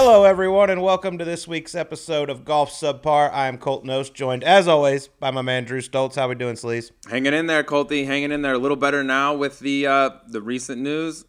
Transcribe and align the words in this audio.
Hello, 0.00 0.22
everyone, 0.22 0.70
and 0.70 0.80
welcome 0.80 1.18
to 1.18 1.24
this 1.24 1.48
week's 1.48 1.74
episode 1.74 2.30
of 2.30 2.44
Golf 2.44 2.70
Subpar. 2.70 3.32
I 3.32 3.48
am 3.48 3.58
Colt 3.58 3.84
Knost, 3.84 4.14
joined 4.14 4.44
as 4.44 4.68
always 4.68 5.08
by 5.08 5.32
my 5.32 5.42
man 5.42 5.64
Drew 5.64 5.80
Stoltz. 5.80 6.14
How 6.14 6.28
we 6.28 6.36
doing, 6.36 6.54
Sleaze? 6.54 6.92
Hanging 7.10 7.34
in 7.34 7.46
there, 7.48 7.64
Colty. 7.64 8.06
Hanging 8.06 8.30
in 8.30 8.42
there. 8.42 8.54
A 8.54 8.58
little 8.58 8.76
better 8.76 9.02
now 9.02 9.34
with 9.34 9.58
the 9.58 9.88
uh, 9.88 10.10
the 10.28 10.40
recent 10.40 10.80
news. 10.80 11.24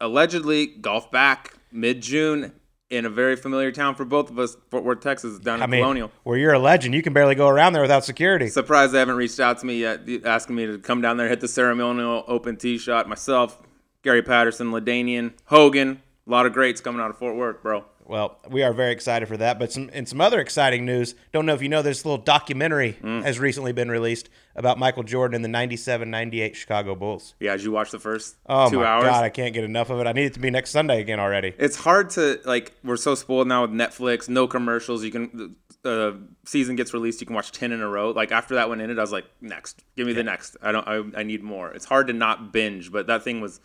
Allegedly, 0.00 0.64
golf 0.66 1.10
back 1.10 1.58
mid 1.70 2.00
June 2.00 2.52
in 2.88 3.04
a 3.04 3.10
very 3.10 3.36
familiar 3.36 3.70
town 3.70 3.94
for 3.94 4.06
both 4.06 4.30
of 4.30 4.38
us, 4.38 4.56
Fort 4.70 4.82
Worth, 4.82 5.00
Texas, 5.00 5.38
down 5.38 5.62
in 5.62 5.68
mean, 5.68 5.82
Colonial. 5.82 6.10
where 6.22 6.38
you're 6.38 6.54
a 6.54 6.58
legend, 6.58 6.94
you 6.94 7.02
can 7.02 7.12
barely 7.12 7.34
go 7.34 7.48
around 7.48 7.74
there 7.74 7.82
without 7.82 8.02
security. 8.02 8.48
Surprised 8.48 8.92
they 8.92 8.98
haven't 8.98 9.16
reached 9.16 9.40
out 9.40 9.58
to 9.58 9.66
me 9.66 9.80
yet, 9.80 10.08
asking 10.24 10.56
me 10.56 10.64
to 10.64 10.78
come 10.78 11.02
down 11.02 11.18
there, 11.18 11.28
hit 11.28 11.42
the 11.42 11.48
ceremonial 11.48 12.24
open 12.26 12.56
tee 12.56 12.78
shot. 12.78 13.10
Myself, 13.10 13.60
Gary 14.02 14.22
Patterson, 14.22 14.68
LaDainian, 14.68 15.34
Hogan, 15.44 16.00
a 16.26 16.30
lot 16.30 16.46
of 16.46 16.54
greats 16.54 16.80
coming 16.80 17.02
out 17.02 17.10
of 17.10 17.18
Fort 17.18 17.36
Worth, 17.36 17.62
bro. 17.62 17.84
Well, 18.08 18.38
we 18.48 18.62
are 18.62 18.72
very 18.72 18.92
excited 18.92 19.26
for 19.26 19.36
that. 19.36 19.58
But 19.58 19.72
some 19.72 19.88
in 19.90 20.06
some 20.06 20.20
other 20.20 20.40
exciting 20.40 20.84
news, 20.84 21.14
don't 21.32 21.44
know 21.46 21.54
if 21.54 21.62
you 21.62 21.68
know 21.68 21.82
this 21.82 22.04
little 22.04 22.22
documentary 22.22 22.96
Mm. 23.02 23.22
has 23.24 23.38
recently 23.38 23.72
been 23.72 23.90
released 23.90 24.28
about 24.54 24.78
Michael 24.78 25.02
Jordan 25.02 25.34
and 25.34 25.44
the 25.44 25.48
97-98 25.58 26.54
Chicago 26.54 26.94
Bulls. 26.94 27.34
Yeah, 27.40 27.52
as 27.52 27.64
you 27.64 27.72
watch 27.72 27.90
the 27.90 27.98
first 27.98 28.36
Oh 28.48 28.70
two 28.70 28.78
my 28.78 28.86
hours. 28.86 29.04
god, 29.04 29.24
I 29.24 29.28
can't 29.28 29.52
get 29.52 29.64
enough 29.64 29.90
of 29.90 29.98
it. 30.00 30.06
I 30.06 30.12
need 30.12 30.26
it 30.26 30.34
to 30.34 30.40
be 30.40 30.50
next 30.50 30.70
Sunday 30.70 31.00
again 31.00 31.18
already. 31.20 31.52
it's 31.58 31.76
hard 31.76 32.10
to 32.10 32.40
like 32.44 32.72
we're 32.84 32.96
so 32.96 33.14
spoiled 33.14 33.48
now 33.48 33.62
with 33.62 33.70
netflix 33.72 34.28
no 34.28 34.46
commercials 34.46 35.02
you 35.04 35.10
can 35.10 35.56
the 35.82 36.08
uh, 36.08 36.12
season 36.44 36.74
gets 36.76 36.92
released 36.94 37.20
you 37.20 37.26
can 37.26 37.36
watch 37.36 37.52
10 37.52 37.70
in 37.72 37.80
a 37.80 37.88
row 37.88 38.10
like 38.10 38.32
after 38.32 38.54
that 38.56 38.68
one 38.68 38.80
ended 38.80 38.98
i 38.98 39.02
was 39.02 39.12
like 39.12 39.24
next 39.40 39.84
give 39.96 40.06
me 40.06 40.12
the 40.12 40.22
next 40.24 40.56
i 40.62 40.72
don't 40.72 40.86
I, 40.88 41.20
I 41.20 41.22
need 41.22 41.42
more 41.44 41.70
it's 41.70 41.84
hard 41.84 42.08
to 42.08 42.12
not 42.12 42.52
binge 42.52 42.90
but 42.90 43.06
that 43.06 43.22
thing 43.22 43.40
was 43.40 43.60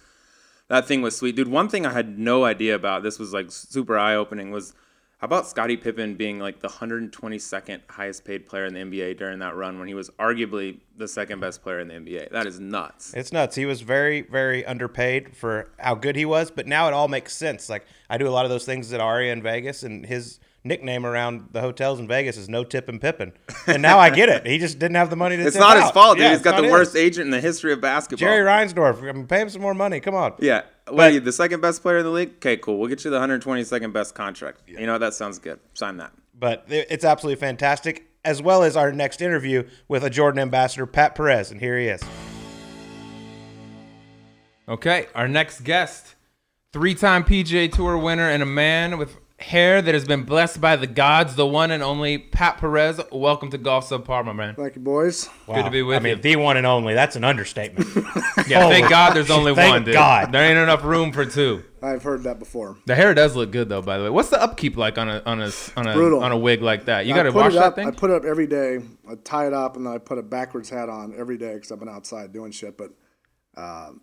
that 0.72 0.88
thing 0.88 1.02
was 1.02 1.16
sweet 1.16 1.36
dude 1.36 1.47
one 1.47 1.69
thing 1.69 1.86
i 1.86 1.91
had 1.91 2.17
no 2.17 2.45
idea 2.45 2.73
about 2.73 3.03
this 3.03 3.19
was 3.19 3.33
like 3.33 3.52
super 3.52 3.97
eye-opening 3.97 4.52
was 4.52 4.73
how 5.22 5.25
about 5.25 5.47
Scottie 5.47 5.78
Pippen 5.78 6.16
being 6.16 6.39
like 6.39 6.61
the 6.61 6.67
122nd 6.67 7.81
highest 7.88 8.25
paid 8.25 8.47
player 8.47 8.66
in 8.66 8.73
the 8.73 8.80
NBA 8.80 9.19
during 9.19 9.38
that 9.38 9.55
run 9.55 9.78
when 9.78 9.88
he 9.88 9.94
was 9.94 10.09
arguably 10.17 10.80
the 10.97 11.08
second 11.08 11.39
best 11.39 11.61
player 11.61 11.80
in 11.80 11.89
the 11.89 11.94
NBA? 11.94 12.31
That 12.31 12.47
is 12.47 12.59
nuts. 12.59 13.13
It's 13.13 13.31
nuts. 13.31 13.55
He 13.55 13.67
was 13.67 13.81
very, 13.81 14.22
very 14.22 14.66
underpaid 14.66 15.38
for 15.38 15.69
how 15.78 15.94
good 15.94 16.16
he 16.16 16.25
was, 16.25 16.50
but 16.50 16.66
now 16.66 16.88
it 16.88 16.94
all 16.95 17.08
makes 17.08 17.38
sense. 17.38 17.69
Like 17.69 17.85
I 18.09 18.17
do 18.17 18.28
a 18.28 18.31
lot 18.33 18.45
of 18.45 18.50
those 18.50 18.66
things 18.66 18.91
at 18.94 19.00
Aria 19.00 19.31
in 19.31 19.44
Vegas, 19.44 19.83
and 19.83 20.08
his 20.08 20.39
nickname 20.63 21.05
around 21.05 21.49
the 21.51 21.61
hotels 21.61 21.99
in 21.99 22.07
Vegas 22.07 22.37
is 22.37 22.47
No 22.49 22.63
Tip 22.63 22.87
and 22.89 23.01
Pippen. 23.01 23.33
And 23.67 23.81
now 23.81 23.99
I 23.99 24.09
get 24.09 24.29
it. 24.29 24.45
He 24.45 24.57
just 24.57 24.79
didn't 24.79 24.95
have 24.95 25.09
the 25.09 25.15
money 25.15 25.37
to. 25.37 25.43
It's 25.43 25.53
tip 25.53 25.59
not 25.61 25.81
his 25.81 25.91
fault, 25.91 26.17
dude. 26.17 26.23
Yeah, 26.23 26.29
He's 26.29 26.37
it's 26.37 26.43
got 26.43 26.57
the 26.57 26.63
his. 26.63 26.71
worst 26.71 26.95
agent 26.95 27.25
in 27.25 27.31
the 27.31 27.41
history 27.41 27.73
of 27.73 27.81
basketball. 27.81 28.27
Jerry 28.27 28.45
Reinsdorf. 28.45 29.07
I 29.07 29.11
mean, 29.11 29.27
pay 29.27 29.41
him 29.41 29.49
some 29.49 29.61
more 29.61 29.73
money. 29.73 29.99
Come 29.99 30.15
on. 30.15 30.33
Yeah. 30.39 30.61
What 30.87 30.97
But- 30.97 31.11
are 31.11 31.13
you, 31.13 31.19
the 31.19 31.31
second 31.31 31.61
best 31.61 31.81
player 31.81 31.99
in 31.99 32.03
the 32.05 32.11
league? 32.11 32.33
Okay, 32.37 32.57
cool. 32.57 32.77
We'll 32.79 32.89
get 32.89 33.03
you 33.05 33.11
the 33.11 33.19
122nd 33.19 33.93
best 33.93 34.13
contract. 34.15 34.61
You 34.67 34.85
know, 34.85 34.97
that 34.97 35.13
sounds 35.13 35.39
good. 35.39 35.59
Sign 35.73 35.97
that. 35.97 36.11
But 36.37 36.65
it's 36.69 37.05
absolutely 37.05 37.39
fantastic, 37.39 38.07
as 38.25 38.41
well 38.41 38.63
as 38.63 38.75
our 38.75 38.91
next 38.91 39.21
interview 39.21 39.63
with 39.87 40.03
a 40.03 40.09
Jordan 40.09 40.39
ambassador, 40.39 40.85
Pat 40.87 41.13
Perez, 41.15 41.51
and 41.51 41.59
here 41.59 41.77
he 41.77 41.87
is. 41.87 42.01
Okay, 44.67 45.07
our 45.15 45.27
next 45.27 45.61
guest, 45.63 46.15
three-time 46.71 47.23
PGA 47.23 47.71
Tour 47.71 47.97
winner 47.97 48.29
and 48.29 48.41
a 48.41 48.45
man 48.45 48.97
with 48.97 49.17
hair 49.44 49.81
that 49.81 49.94
has 49.94 50.06
been 50.06 50.23
blessed 50.23 50.61
by 50.61 50.75
the 50.75 50.88
gods, 50.88 51.36
the 51.36 51.45
one 51.45 51.72
and 51.72 51.84
only 51.84 52.17
Pat 52.17 52.58
Perez. 52.58 53.02
Welcome 53.11 53.50
to 53.52 53.58
Golf 53.58 53.89
Subpar, 53.89 54.23
my 54.25 54.34
man. 54.34 54.56
Thank 54.56 54.75
you, 54.75 54.81
boys. 54.81 55.30
Good 55.47 55.66
to 55.66 55.72
be 55.72 55.81
with 55.81 55.94
you. 56.03 56.11
I 56.11 56.14
mean, 56.14 56.22
the 56.22 56.36
one 56.38 56.58
and 56.58 56.66
only. 56.66 56.94
That's 56.94 57.16
an 57.16 57.23
understatement. 57.23 57.88
Yeah, 58.47 58.67
thank 58.67 58.89
God 58.89 59.14
there's 59.14 59.30
only 59.30 59.53
Thank 59.53 59.72
one, 59.72 59.84
dude. 59.86 59.94
God. 59.94 60.31
There 60.31 60.44
ain't 60.44 60.57
enough 60.57 60.84
room 60.84 61.13
for 61.13 61.25
two. 61.25 61.63
I've 61.81 62.03
heard 62.03 62.24
that 62.24 62.38
before. 62.40 62.78
The 62.85 62.96
hair 62.96 63.13
does 63.13 63.35
look 63.35 63.51
good 63.51 63.69
though, 63.69 63.81
by 63.81 63.97
the 63.97 64.06
way. 64.06 64.09
What's 64.09 64.30
the 64.30 64.41
upkeep 64.41 64.75
like 64.75 64.97
on 64.97 65.07
a 65.07 65.22
on 65.25 65.41
a 65.41 65.51
on 65.78 65.88
a 65.88 65.94
Brutal. 65.94 66.24
on 66.24 66.31
a 66.31 66.38
wig 66.38 66.62
like 66.62 66.85
that? 66.85 67.06
You 67.06 67.13
got 67.13 67.24
to 67.24 67.31
put 67.31 67.44
wash 67.44 67.53
it 67.53 67.59
up, 67.59 67.75
that 67.75 67.85
I 67.85 67.91
put 67.91 68.09
it 68.09 68.16
up 68.16 68.25
every 68.25 68.47
day. 68.47 68.80
I 69.09 69.16
tie 69.24 69.47
it 69.47 69.53
up 69.53 69.78
and 69.78 69.85
then 69.85 69.94
I 69.94 70.00
put 70.00 70.18
a 70.18 70.24
backwards 70.24 70.69
hat 70.69 70.90
on 70.90 71.13
every 71.18 71.38
day 71.38 71.53
because 71.53 71.72
I've 71.72 71.80
been 71.80 71.88
outside 71.90 72.34
doing 72.34 72.51
shit. 72.51 72.78
But 72.78 72.91
um, 73.56 74.01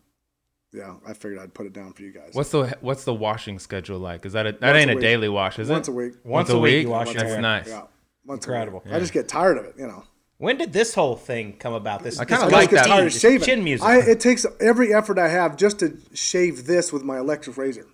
yeah, 0.72 0.94
I 1.06 1.12
figured 1.14 1.38
I'd 1.38 1.54
put 1.54 1.66
it 1.66 1.72
down 1.72 1.92
for 1.92 2.02
you 2.02 2.12
guys. 2.12 2.30
What's 2.34 2.50
the 2.50 2.76
what's 2.80 3.04
the 3.04 3.14
washing 3.14 3.58
schedule 3.58 3.98
like? 3.98 4.26
Is 4.26 4.32
that 4.34 4.46
a, 4.46 4.52
that 4.52 4.60
Once 4.62 4.76
ain't 4.76 4.90
a 4.90 4.96
a, 4.98 5.00
daily 5.00 5.28
wash, 5.28 5.58
is 5.58 5.68
Once 5.68 5.88
it? 5.88 5.92
Once 5.92 6.12
a 6.12 6.12
week. 6.16 6.24
Once 6.24 6.50
a 6.50 6.58
week 6.58 6.82
you 6.82 6.90
wash 6.90 7.06
your 7.08 7.14
That's 7.22 7.32
hair. 7.32 7.40
nice. 7.40 7.68
Yeah, 7.68 7.82
once 8.24 8.44
Incredible. 8.44 8.82
A 8.84 8.88
week. 8.88 8.94
I 8.94 8.98
just 9.00 9.12
get 9.12 9.28
tired 9.28 9.58
of 9.58 9.64
it, 9.64 9.74
you 9.78 9.86
know. 9.86 10.04
when 10.36 10.58
did 10.58 10.72
this 10.72 10.94
whole 10.94 11.16
thing 11.16 11.54
come 11.58 11.72
about? 11.72 12.02
This 12.02 12.18
I 12.20 12.24
kinda 12.24 12.48
like 12.48 12.70
that. 12.70 12.86
Tired 12.86 13.06
of 13.06 13.12
shaving. 13.12 13.46
chin 13.46 13.64
music. 13.64 13.86
I, 13.86 13.98
it 13.98 14.20
takes 14.20 14.44
every 14.60 14.92
effort 14.94 15.18
I 15.18 15.28
have 15.28 15.56
just 15.56 15.78
to 15.80 15.96
shave 16.14 16.66
this 16.66 16.92
with 16.92 17.02
my 17.02 17.18
electric 17.18 17.56
razor. 17.56 17.86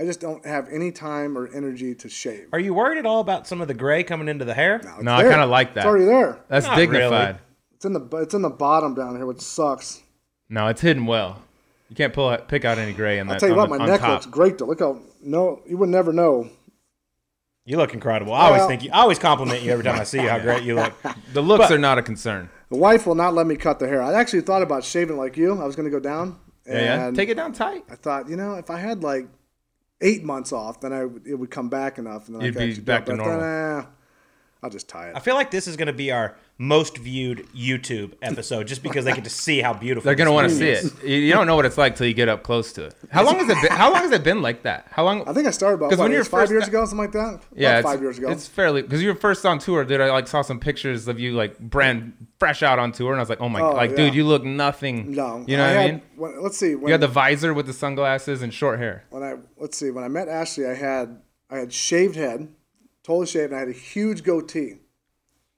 I 0.00 0.04
just 0.04 0.20
don't 0.20 0.46
have 0.46 0.68
any 0.70 0.92
time 0.92 1.36
or 1.36 1.48
energy 1.52 1.92
to 1.96 2.08
shave. 2.08 2.46
Are 2.52 2.60
you 2.60 2.72
worried 2.72 2.98
at 2.98 3.06
all 3.06 3.18
about 3.20 3.48
some 3.48 3.60
of 3.60 3.66
the 3.66 3.74
gray 3.74 4.04
coming 4.04 4.28
into 4.28 4.44
the 4.44 4.54
hair? 4.54 4.76
It's 4.76 5.02
No, 5.02 5.12
I 5.14 5.22
kinda 5.22 5.46
like 5.46 5.74
that. 5.74 5.80
It's 5.80 5.86
already 5.86 6.04
there. 6.04 6.38
That's 6.48 6.66
Not 6.66 6.76
dignified. 6.76 7.38
It's 7.74 7.84
in 7.84 7.94
the 7.94 8.08
it's 8.18 8.34
in 8.34 8.42
the 8.42 8.50
bottom 8.50 8.94
down 8.94 9.16
here, 9.16 9.24
which 9.26 9.40
sucks. 9.40 10.02
No, 10.48 10.68
it's 10.68 10.82
hidden 10.82 11.06
well. 11.06 11.42
You 11.88 11.96
can't 11.96 12.12
pull 12.12 12.28
out, 12.28 12.48
pick 12.48 12.64
out 12.64 12.78
any 12.78 12.92
gray 12.92 13.18
in 13.18 13.26
that. 13.26 13.34
I'll 13.34 13.40
tell 13.40 13.48
you 13.48 13.54
what, 13.54 13.70
my 13.70 13.78
neck 13.86 14.00
top. 14.00 14.10
looks 14.10 14.26
great 14.26 14.58
though. 14.58 14.66
Look 14.66 14.80
how 14.80 15.00
no, 15.22 15.62
you 15.66 15.76
would 15.78 15.88
never 15.88 16.12
know. 16.12 16.48
You 17.64 17.76
look 17.76 17.92
incredible. 17.92 18.32
I 18.32 18.46
always 18.46 18.60
Well- 18.60 18.68
think 18.68 18.84
you. 18.84 18.90
I 18.92 19.00
always 19.00 19.18
compliment 19.18 19.62
you 19.62 19.70
every 19.72 19.84
time 19.84 20.00
I 20.00 20.04
see 20.04 20.20
you 20.22 20.28
how 20.28 20.38
great 20.48 20.62
you 20.62 20.74
look. 20.74 20.92
The 21.32 21.42
looks 21.42 21.70
are 21.70 21.78
not 21.78 21.98
a 21.98 22.02
concern. 22.02 22.48
The 22.70 22.76
wife 22.78 23.06
will 23.06 23.14
not 23.14 23.34
let 23.34 23.46
me 23.46 23.56
cut 23.56 23.78
the 23.78 23.88
hair. 23.88 24.02
I 24.02 24.12
actually 24.14 24.42
thought 24.42 24.62
about 24.62 24.84
shaving 24.84 25.16
like 25.16 25.36
you. 25.36 25.58
I 25.60 25.64
was 25.64 25.76
going 25.76 25.84
to 25.84 25.90
go 25.90 26.00
down. 26.00 26.38
Yeah, 26.66 26.74
yeah. 26.74 27.06
and 27.06 27.16
Take 27.16 27.30
it 27.30 27.34
down 27.34 27.52
tight. 27.52 27.84
I 27.90 27.94
thought, 27.94 28.28
you 28.28 28.36
know, 28.36 28.54
if 28.54 28.70
I 28.70 28.78
had 28.78 29.02
like 29.02 29.26
eight 30.02 30.22
months 30.22 30.52
off, 30.52 30.80
then 30.80 30.92
I 30.92 31.04
would, 31.06 31.26
it 31.26 31.34
would 31.34 31.50
come 31.50 31.68
back 31.70 31.98
enough, 31.98 32.26
and 32.28 32.36
then 32.36 32.42
You'd 32.44 32.56
I 32.58 32.66
could 32.66 32.76
be 32.76 32.80
back 32.82 33.06
to 33.06 33.12
it. 33.12 33.16
But 33.16 33.24
then, 33.24 33.38
normal. 33.38 33.80
Eh, 33.80 33.84
I'll 34.62 34.70
just 34.70 34.88
tie 34.88 35.08
it. 35.10 35.16
I 35.16 35.20
feel 35.20 35.34
like 35.36 35.50
this 35.52 35.68
is 35.68 35.76
going 35.76 35.86
to 35.86 35.92
be 35.92 36.10
our 36.10 36.36
most 36.60 36.98
viewed 36.98 37.46
YouTube 37.56 38.14
episode, 38.20 38.66
just 38.66 38.82
because 38.82 39.04
they 39.04 39.12
get 39.12 39.22
to 39.22 39.30
see 39.30 39.60
how 39.60 39.72
beautiful. 39.72 40.04
They're 40.04 40.16
gonna 40.16 40.32
want 40.32 40.48
to 40.48 40.54
see 40.56 40.68
it. 40.70 40.92
You 41.04 41.14
you 41.14 41.32
don't 41.32 41.46
know 41.46 41.54
what 41.54 41.64
it's 41.64 41.78
like 41.78 41.94
till 41.94 42.08
you 42.08 42.14
get 42.14 42.28
up 42.28 42.42
close 42.42 42.72
to 42.72 42.86
it. 42.86 42.96
How 43.12 43.24
long 43.24 43.36
has 43.36 43.48
it 43.48 43.62
been? 43.62 43.70
How 43.70 43.92
long 43.92 44.02
has 44.02 44.10
it 44.10 44.24
been 44.24 44.42
like 44.42 44.64
that? 44.64 44.88
How 44.90 45.04
long? 45.04 45.22
I 45.28 45.32
think 45.32 45.46
I 45.46 45.52
started 45.52 45.76
about 45.76 45.90
'Cause 45.90 45.98
what, 46.00 46.06
when 46.06 46.12
you're 46.12 46.24
five 46.24 46.50
years 46.50 46.66
ago, 46.66 46.80
something 46.84 46.98
like 46.98 47.12
that. 47.12 47.42
yeah, 47.54 47.80
five 47.82 48.00
years 48.02 48.18
ago. 48.18 48.30
It's 48.32 48.48
fairly 48.48 48.82
because 48.82 49.00
you 49.00 49.08
were 49.10 49.14
first 49.14 49.46
on 49.46 49.60
tour. 49.60 49.84
Dude, 49.84 50.00
I 50.00 50.10
like 50.10 50.26
saw 50.26 50.42
some 50.42 50.58
pictures 50.58 51.06
of 51.06 51.20
you 51.20 51.34
like 51.34 51.56
brand 51.60 52.14
fresh 52.40 52.64
out 52.64 52.80
on 52.80 52.90
tour, 52.90 53.12
and 53.12 53.20
I 53.20 53.22
was 53.22 53.28
like, 53.30 53.40
oh 53.40 53.48
my, 53.48 53.60
Oh, 53.60 53.74
like 53.74 53.90
yeah. 53.90 53.96
dude, 53.96 54.16
you 54.16 54.24
look 54.26 54.42
nothing. 54.42 55.12
no, 55.12 55.44
you 55.46 55.56
know 55.56 55.64
what 55.68 55.76
I 55.76 55.86
mean. 55.92 56.02
When, 56.16 56.42
let's 56.42 56.56
see. 56.58 56.74
When, 56.74 56.88
You 56.88 56.92
had 56.92 57.00
the 57.00 57.06
visor 57.06 57.54
with 57.54 57.66
the 57.66 57.72
sunglasses 57.72 58.42
and 58.42 58.52
short 58.52 58.80
hair. 58.80 59.04
when 59.10 59.22
I 59.22 59.34
let's 59.58 59.78
see. 59.78 59.92
When 59.92 60.02
I 60.02 60.08
met 60.08 60.26
Ashley, 60.28 60.66
I 60.66 60.74
had 60.74 61.20
I 61.48 61.58
had 61.58 61.72
shaved 61.72 62.16
head, 62.16 62.48
totally 63.08 63.26
shaved, 63.26 63.46
and 63.52 63.56
I 63.56 63.60
had 63.60 63.68
a 63.68 63.72
huge 63.72 64.22
goatee. 64.22 64.74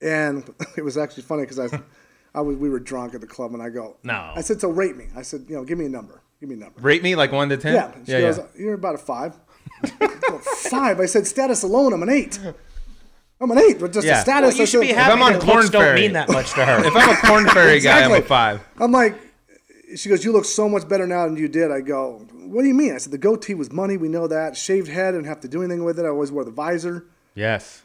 And 0.00 0.48
it 0.76 0.82
was 0.82 0.96
actually 0.96 1.24
funny 1.24 1.42
because 1.42 1.58
I, 1.58 1.80
I 2.34 2.40
was 2.40 2.56
we 2.56 2.70
were 2.70 2.78
drunk 2.78 3.14
at 3.14 3.20
the 3.20 3.26
club, 3.26 3.52
and 3.52 3.62
I 3.62 3.68
go, 3.68 3.96
No. 4.04 4.32
I 4.34 4.40
said, 4.40 4.60
so 4.60 4.70
rate 4.70 4.96
me. 4.96 5.06
I 5.16 5.22
said, 5.22 5.46
you 5.48 5.56
know, 5.56 5.64
give 5.64 5.76
me 5.76 5.86
a 5.86 5.90
number. 5.90 6.22
Give 6.38 6.48
me 6.48 6.54
a 6.54 6.58
number. 6.58 6.80
Rate 6.80 7.02
me 7.02 7.16
like 7.16 7.32
one 7.32 7.48
to 7.50 7.56
ten. 7.56 7.74
Yeah. 7.74 7.92
She 8.06 8.12
yeah, 8.12 8.20
goes, 8.20 8.38
yeah. 8.38 8.44
You're 8.56 8.74
about 8.74 8.94
a 8.94 8.98
five. 8.98 9.36
I 9.84 10.06
go, 10.28 10.38
five. 10.38 11.00
I 11.00 11.06
said, 11.06 11.26
status 11.26 11.64
alone, 11.64 11.92
I'm 11.92 12.02
an 12.02 12.08
eight. 12.08 12.38
I'm 13.42 13.50
an 13.50 13.58
eight, 13.58 13.80
but 13.80 13.92
just 13.92 14.06
Yeah. 14.06 14.18
a 14.20 14.22
status. 14.22 14.50
Well, 14.50 14.56
you 14.58 14.62
I 14.62 14.66
should 14.66 14.80
be 14.82 14.86
said- 14.88 14.96
happy 14.96 15.12
I'm 15.12 15.22
on 15.22 15.32
that 15.34 15.42
Corn 15.42 15.56
looks 15.56 15.70
don't 15.70 15.94
mean 15.96 16.12
that 16.12 16.28
much 16.30 16.52
to 16.54 16.64
her. 16.64 16.84
If 16.84 16.94
I'm 16.94 17.10
a 17.10 17.16
Korn 17.16 17.46
Ferry 17.48 17.80
guy, 17.80 18.04
I'm 18.04 18.12
a 18.12 18.14
Exactly. 18.14 18.28
five. 18.28 18.60
I'm 18.78 18.92
like, 18.92 19.16
she 19.96 20.08
goes, 20.08 20.24
you 20.24 20.32
look 20.32 20.44
so 20.44 20.68
much 20.68 20.88
better 20.88 21.06
now 21.06 21.26
than 21.26 21.36
you 21.36 21.48
did. 21.48 21.72
I 21.72 21.80
go, 21.80 22.26
what 22.32 22.62
do 22.62 22.68
you 22.68 22.74
mean? 22.74 22.94
I 22.94 22.98
said, 22.98 23.12
the 23.12 23.18
goatee 23.18 23.54
was 23.54 23.72
money. 23.72 23.96
We 23.96 24.08
know 24.08 24.28
that. 24.28 24.56
Shaved 24.56 24.88
head, 24.88 25.12
didn't 25.12 25.26
have 25.26 25.40
to 25.40 25.48
do 25.48 25.62
anything 25.62 25.84
with 25.84 25.98
it. 25.98 26.04
I 26.04 26.08
always 26.08 26.30
wore 26.30 26.44
the 26.44 26.50
visor. 26.52 27.06
Yes. 27.34 27.82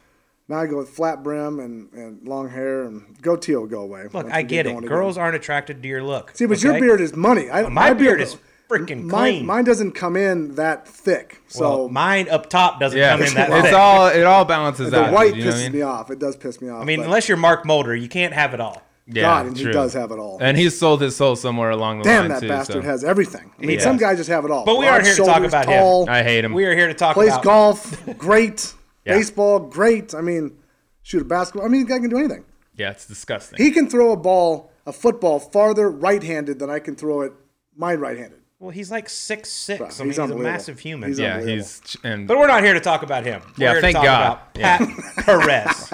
Now 0.48 0.58
I 0.60 0.66
go 0.66 0.76
with 0.76 0.90
flat 0.90 1.22
brim 1.24 1.58
and, 1.58 1.92
and 1.92 2.26
long 2.26 2.48
hair, 2.48 2.84
and 2.84 3.20
goatee 3.20 3.56
will 3.56 3.66
go 3.66 3.80
away. 3.80 4.04
Look, 4.12 4.30
I 4.30 4.42
get 4.42 4.64
going 4.64 4.76
it. 4.76 4.78
again. 4.78 4.88
Girls 4.88 5.18
aren't 5.18 5.34
attracted 5.34 5.82
to 5.82 5.88
your 5.88 6.02
look. 6.04 6.36
See, 6.36 6.46
but 6.46 6.62
your 6.62 6.78
beard 6.78 7.00
is 7.00 7.16
money. 7.16 7.50
I, 7.50 7.68
My 7.68 7.92
beard 7.94 8.20
is 8.20 8.36
freaking 8.68 9.02
mine, 9.04 9.10
clean. 9.32 9.46
Mine 9.46 9.64
doesn't 9.64 9.92
come 9.92 10.16
in 10.16 10.54
that 10.54 10.86
thick. 10.86 11.42
So 11.48 11.60
Well, 11.60 11.88
mine 11.88 12.28
up 12.28 12.48
top 12.48 12.78
doesn't 12.78 12.96
Yeah. 12.98 13.10
come 13.16 13.22
in 13.26 13.34
that 13.34 13.50
it's 13.52 13.62
thick. 13.68 13.74
all 13.74 14.06
it 14.06 14.22
all 14.24 14.44
balances 14.44 14.90
the 14.92 15.04
out. 15.04 15.12
white 15.12 15.34
dude, 15.34 15.38
you 15.38 15.44
know 15.46 15.50
pisses 15.50 15.60
I 15.60 15.62
mean? 15.64 15.72
me 15.72 15.82
off. 15.82 16.10
It 16.12 16.18
does 16.20 16.36
piss 16.36 16.60
me 16.60 16.68
off. 16.68 16.80
I 16.82 16.84
mean, 16.84 17.00
but 17.00 17.06
unless 17.06 17.28
you're 17.28 17.38
Mark 17.38 17.64
Mulder, 17.66 17.94
you 17.96 18.08
can't 18.08 18.32
have 18.34 18.54
it 18.54 18.60
all. 18.60 18.82
Yeah, 19.08 19.22
God, 19.22 19.46
and 19.46 19.56
he 19.56 19.64
does 19.70 19.92
have 19.94 20.10
it 20.10 20.18
all. 20.18 20.38
And 20.40 20.56
he's 20.56 20.76
sold 20.76 21.00
his 21.00 21.14
soul 21.14 21.36
somewhere 21.36 21.70
along 21.70 22.02
the 22.02 22.08
line. 22.08 22.22
Damn, 22.22 22.28
that 22.28 22.40
too. 22.40 22.48
bastard 22.48 22.82
so. 22.82 22.88
has 22.88 23.04
everything. 23.04 23.52
I 23.56 23.60
mean, 23.60 23.70
He 23.70 23.78
some 23.78 23.98
guys 23.98 24.18
just 24.18 24.28
have 24.30 24.44
it 24.44 24.50
all. 24.50 24.64
But 24.64 24.78
we 24.78 24.86
are 24.86 24.98
Broad 24.98 25.06
here 25.06 25.14
to 25.14 25.22
talk 25.24 25.34
shoulders, 25.36 25.52
about 25.52 25.66
him. 25.68 26.08
I 26.12 26.24
hate 26.24 26.44
him. 26.44 26.52
We 26.52 26.64
are 26.64 26.74
here 26.74 26.88
to 26.88 26.94
talk 26.94 27.14
Plays 27.14 27.28
about 27.32 27.44
golf, 27.44 28.04
great. 28.18 28.74
Yeah. 29.06 29.16
Baseball, 29.16 29.60
great. 29.60 30.14
I 30.14 30.20
mean, 30.20 30.56
shoot 31.02 31.22
a 31.22 31.24
basketball. 31.24 31.64
I 31.66 31.68
mean, 31.70 31.84
the 31.84 31.88
guy 31.88 31.98
can 32.00 32.10
do 32.10 32.18
anything. 32.18 32.44
yeah, 32.74 32.90
it's 32.90 33.06
disgusting. 33.06 33.56
He 33.62 33.70
can 33.70 33.88
throw 33.88 34.10
a 34.12 34.16
ball, 34.16 34.70
a 34.84 34.92
football, 34.92 35.38
farther 35.38 35.90
right-handed 35.90 36.58
than 36.58 36.68
I 36.70 36.78
can 36.80 36.94
throw 36.96 37.22
it 37.22 37.32
mine 37.76 37.98
right-handed. 38.00 38.40
Well, 38.58 38.70
he's 38.70 38.90
like 38.90 39.08
six 39.10 39.50
six. 39.52 39.78
Bro, 39.78 39.86
I 39.88 39.90
mean, 40.00 40.06
he's 40.08 40.16
he's, 40.16 40.30
a 40.30 40.34
massive 40.34 40.78
human. 40.80 41.10
He's 41.10 41.18
yeah, 41.18 41.42
he's 41.44 41.96
and 42.02 42.26
But 42.26 42.38
we're 42.38 42.46
not 42.46 42.64
here 42.64 42.72
to 42.72 42.80
talk 42.80 43.02
about 43.02 43.24
him. 43.24 43.42
We're 43.58 43.64
Yeah, 43.64 43.72
here 43.72 43.80
thank 43.82 43.96
to 43.98 44.02
talk 44.02 44.04
God. 44.04 44.22
about 44.22 44.58
Yeah. 44.58 44.78
Pat 44.78 45.16
Perez. 45.26 45.92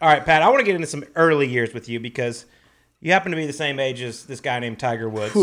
All 0.00 0.08
right, 0.08 0.24
Pat, 0.24 0.42
I 0.42 0.48
want 0.48 0.60
to 0.60 0.64
get 0.64 0.74
into 0.74 0.86
some 0.86 1.04
early 1.14 1.46
years 1.46 1.72
with 1.74 1.88
you 1.90 2.00
because 2.00 2.46
you 3.00 3.12
happen 3.12 3.30
to 3.32 3.36
be 3.36 3.46
the 3.46 3.52
same 3.52 3.78
age 3.78 4.00
as 4.00 4.24
this 4.24 4.40
guy 4.40 4.58
named 4.60 4.78
Tiger 4.78 5.08
Woods. 5.10 5.34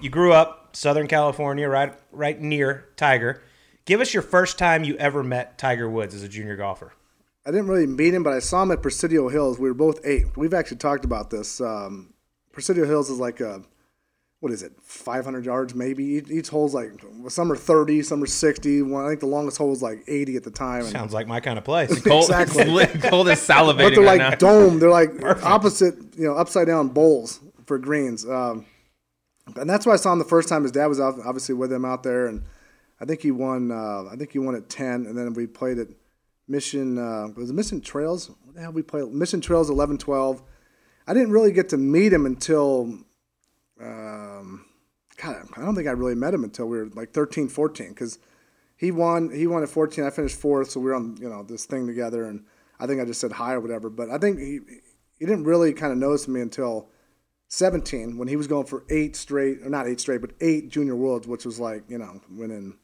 You 0.00 0.08
grew 0.10 0.32
up 0.32 0.74
Southern 0.76 1.06
California, 1.08 1.68
right 1.68 1.94
right 2.10 2.40
near 2.40 2.88
Tiger. 2.96 3.42
Give 3.88 4.02
us 4.02 4.12
your 4.12 4.22
first 4.22 4.58
time 4.58 4.84
you 4.84 4.96
ever 4.98 5.22
met 5.24 5.56
Tiger 5.56 5.88
Woods 5.88 6.14
as 6.14 6.22
a 6.22 6.28
junior 6.28 6.56
golfer. 6.56 6.92
I 7.46 7.50
didn't 7.50 7.68
really 7.68 7.86
meet 7.86 8.12
him, 8.12 8.22
but 8.22 8.34
I 8.34 8.38
saw 8.38 8.62
him 8.62 8.70
at 8.70 8.82
Presidio 8.82 9.30
Hills. 9.30 9.58
We 9.58 9.66
were 9.66 9.74
both 9.74 10.04
eight. 10.04 10.36
We've 10.36 10.52
actually 10.52 10.76
talked 10.76 11.06
about 11.06 11.30
this. 11.30 11.58
Um, 11.58 12.12
Presidio 12.52 12.84
Hills 12.84 13.08
is 13.08 13.18
like 13.18 13.40
a, 13.40 13.62
what 14.40 14.52
is 14.52 14.62
it, 14.62 14.72
500 14.82 15.46
yards 15.46 15.74
maybe? 15.74 16.04
Each, 16.04 16.30
each 16.30 16.48
hole's 16.50 16.74
like, 16.74 16.90
some 17.28 17.50
are 17.50 17.56
30, 17.56 18.02
some 18.02 18.22
are 18.22 18.26
60. 18.26 18.82
One, 18.82 19.06
I 19.06 19.08
think 19.08 19.20
the 19.20 19.26
longest 19.26 19.56
hole 19.56 19.70
was 19.70 19.80
like 19.80 20.04
80 20.06 20.36
at 20.36 20.44
the 20.44 20.50
time. 20.50 20.80
And, 20.82 20.90
Sounds 20.90 21.14
like 21.14 21.26
my 21.26 21.40
kind 21.40 21.56
of 21.56 21.64
place. 21.64 21.88
Colt, 22.04 22.28
Exactly. 22.28 22.64
Colt 23.08 23.26
is 23.28 23.38
salivating 23.38 23.78
but 23.78 23.94
they're 23.94 24.04
right 24.04 24.20
like 24.20 24.32
now. 24.32 24.34
dome. 24.34 24.80
They're 24.80 24.90
like 24.90 25.12
opposite, 25.42 25.94
you 26.18 26.26
know, 26.26 26.34
upside 26.34 26.66
down 26.66 26.88
bowls 26.88 27.40
for 27.64 27.78
greens. 27.78 28.28
Um, 28.28 28.66
and 29.56 29.70
that's 29.70 29.86
why 29.86 29.94
I 29.94 29.96
saw 29.96 30.12
him 30.12 30.18
the 30.18 30.26
first 30.26 30.50
time. 30.50 30.64
His 30.64 30.72
dad 30.72 30.88
was 30.88 31.00
out, 31.00 31.14
obviously 31.24 31.54
with 31.54 31.72
him 31.72 31.86
out 31.86 32.02
there, 32.02 32.26
and 32.26 32.44
I 33.00 33.04
think 33.04 33.22
he 33.22 33.30
won. 33.30 33.70
Uh, 33.70 34.04
I 34.10 34.16
think 34.16 34.32
he 34.32 34.38
won 34.38 34.54
at 34.54 34.68
ten, 34.68 35.06
and 35.06 35.16
then 35.16 35.32
we 35.34 35.46
played 35.46 35.78
at 35.78 35.88
Mission. 36.48 36.98
Uh, 36.98 37.28
was 37.36 37.50
it 37.50 37.54
Mission 37.54 37.80
Trails? 37.80 38.30
What 38.44 38.54
the 38.54 38.60
hell 38.60 38.72
we 38.72 38.82
played? 38.82 39.08
Mission 39.08 39.40
Trails 39.40 39.70
11, 39.70 39.98
12. 39.98 40.42
I 41.06 41.14
didn't 41.14 41.30
really 41.30 41.52
get 41.52 41.68
to 41.70 41.76
meet 41.76 42.12
him 42.12 42.26
until. 42.26 42.98
Um, 43.80 44.64
God, 45.16 45.36
I 45.56 45.60
don't 45.60 45.74
think 45.74 45.88
I 45.88 45.92
really 45.92 46.14
met 46.14 46.34
him 46.34 46.44
until 46.44 46.66
we 46.66 46.78
were 46.78 46.90
like 46.94 47.12
13, 47.12 47.48
14, 47.48 47.88
because 47.90 48.18
he 48.76 48.90
won. 48.90 49.30
He 49.30 49.46
won 49.46 49.62
at 49.62 49.68
14. 49.68 50.04
I 50.04 50.10
finished 50.10 50.38
fourth, 50.38 50.70
so 50.70 50.80
we 50.80 50.86
were 50.86 50.94
on 50.94 51.16
you 51.20 51.28
know 51.28 51.42
this 51.42 51.66
thing 51.66 51.86
together, 51.86 52.24
and 52.24 52.44
I 52.80 52.86
think 52.86 53.00
I 53.00 53.04
just 53.04 53.20
said 53.20 53.32
hi 53.32 53.54
or 53.54 53.60
whatever. 53.60 53.90
But 53.90 54.10
I 54.10 54.18
think 54.18 54.38
he 54.38 54.60
he 55.18 55.26
didn't 55.26 55.44
really 55.44 55.72
kind 55.72 55.92
of 55.92 55.98
notice 55.98 56.28
me 56.28 56.40
until 56.40 56.88
17 57.48 58.16
when 58.16 58.28
he 58.28 58.36
was 58.36 58.46
going 58.46 58.66
for 58.66 58.84
eight 58.90 59.16
straight, 59.16 59.58
or 59.62 59.70
not 59.70 59.86
eight 59.86 60.00
straight, 60.00 60.20
but 60.20 60.30
eight 60.40 60.68
junior 60.68 60.94
worlds, 60.94 61.26
which 61.26 61.44
was 61.44 61.58
like 61.58 61.82
you 61.88 61.98
know 61.98 62.20
winning 62.30 62.76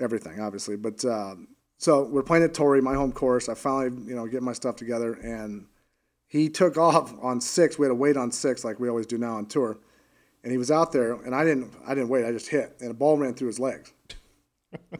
everything, 0.00 0.40
obviously. 0.40 0.76
But 0.76 1.04
um, 1.04 1.48
so 1.78 2.04
we're 2.04 2.22
playing 2.22 2.44
at 2.44 2.54
Torrey, 2.54 2.80
my 2.80 2.94
home 2.94 3.12
course. 3.12 3.48
I 3.48 3.54
finally 3.54 4.02
you 4.08 4.14
know 4.14 4.26
get 4.26 4.42
my 4.42 4.52
stuff 4.52 4.76
together, 4.76 5.14
and 5.14 5.66
he 6.26 6.48
took 6.48 6.76
off 6.76 7.12
on 7.22 7.40
six. 7.40 7.78
We 7.78 7.86
had 7.86 7.90
to 7.90 7.94
wait 7.94 8.16
on 8.16 8.30
six 8.30 8.64
like 8.64 8.78
we 8.80 8.88
always 8.88 9.06
do 9.06 9.18
now 9.18 9.36
on 9.36 9.46
tour. 9.46 9.78
And 10.42 10.50
he 10.50 10.56
was 10.56 10.70
out 10.70 10.90
there, 10.90 11.12
and 11.12 11.34
I 11.34 11.44
didn't. 11.44 11.72
I 11.86 11.94
didn't 11.94 12.08
wait. 12.08 12.24
I 12.24 12.32
just 12.32 12.48
hit, 12.48 12.76
and 12.80 12.90
a 12.90 12.94
ball 12.94 13.18
ran 13.18 13.34
through 13.34 13.48
his 13.48 13.58
legs. 13.60 13.92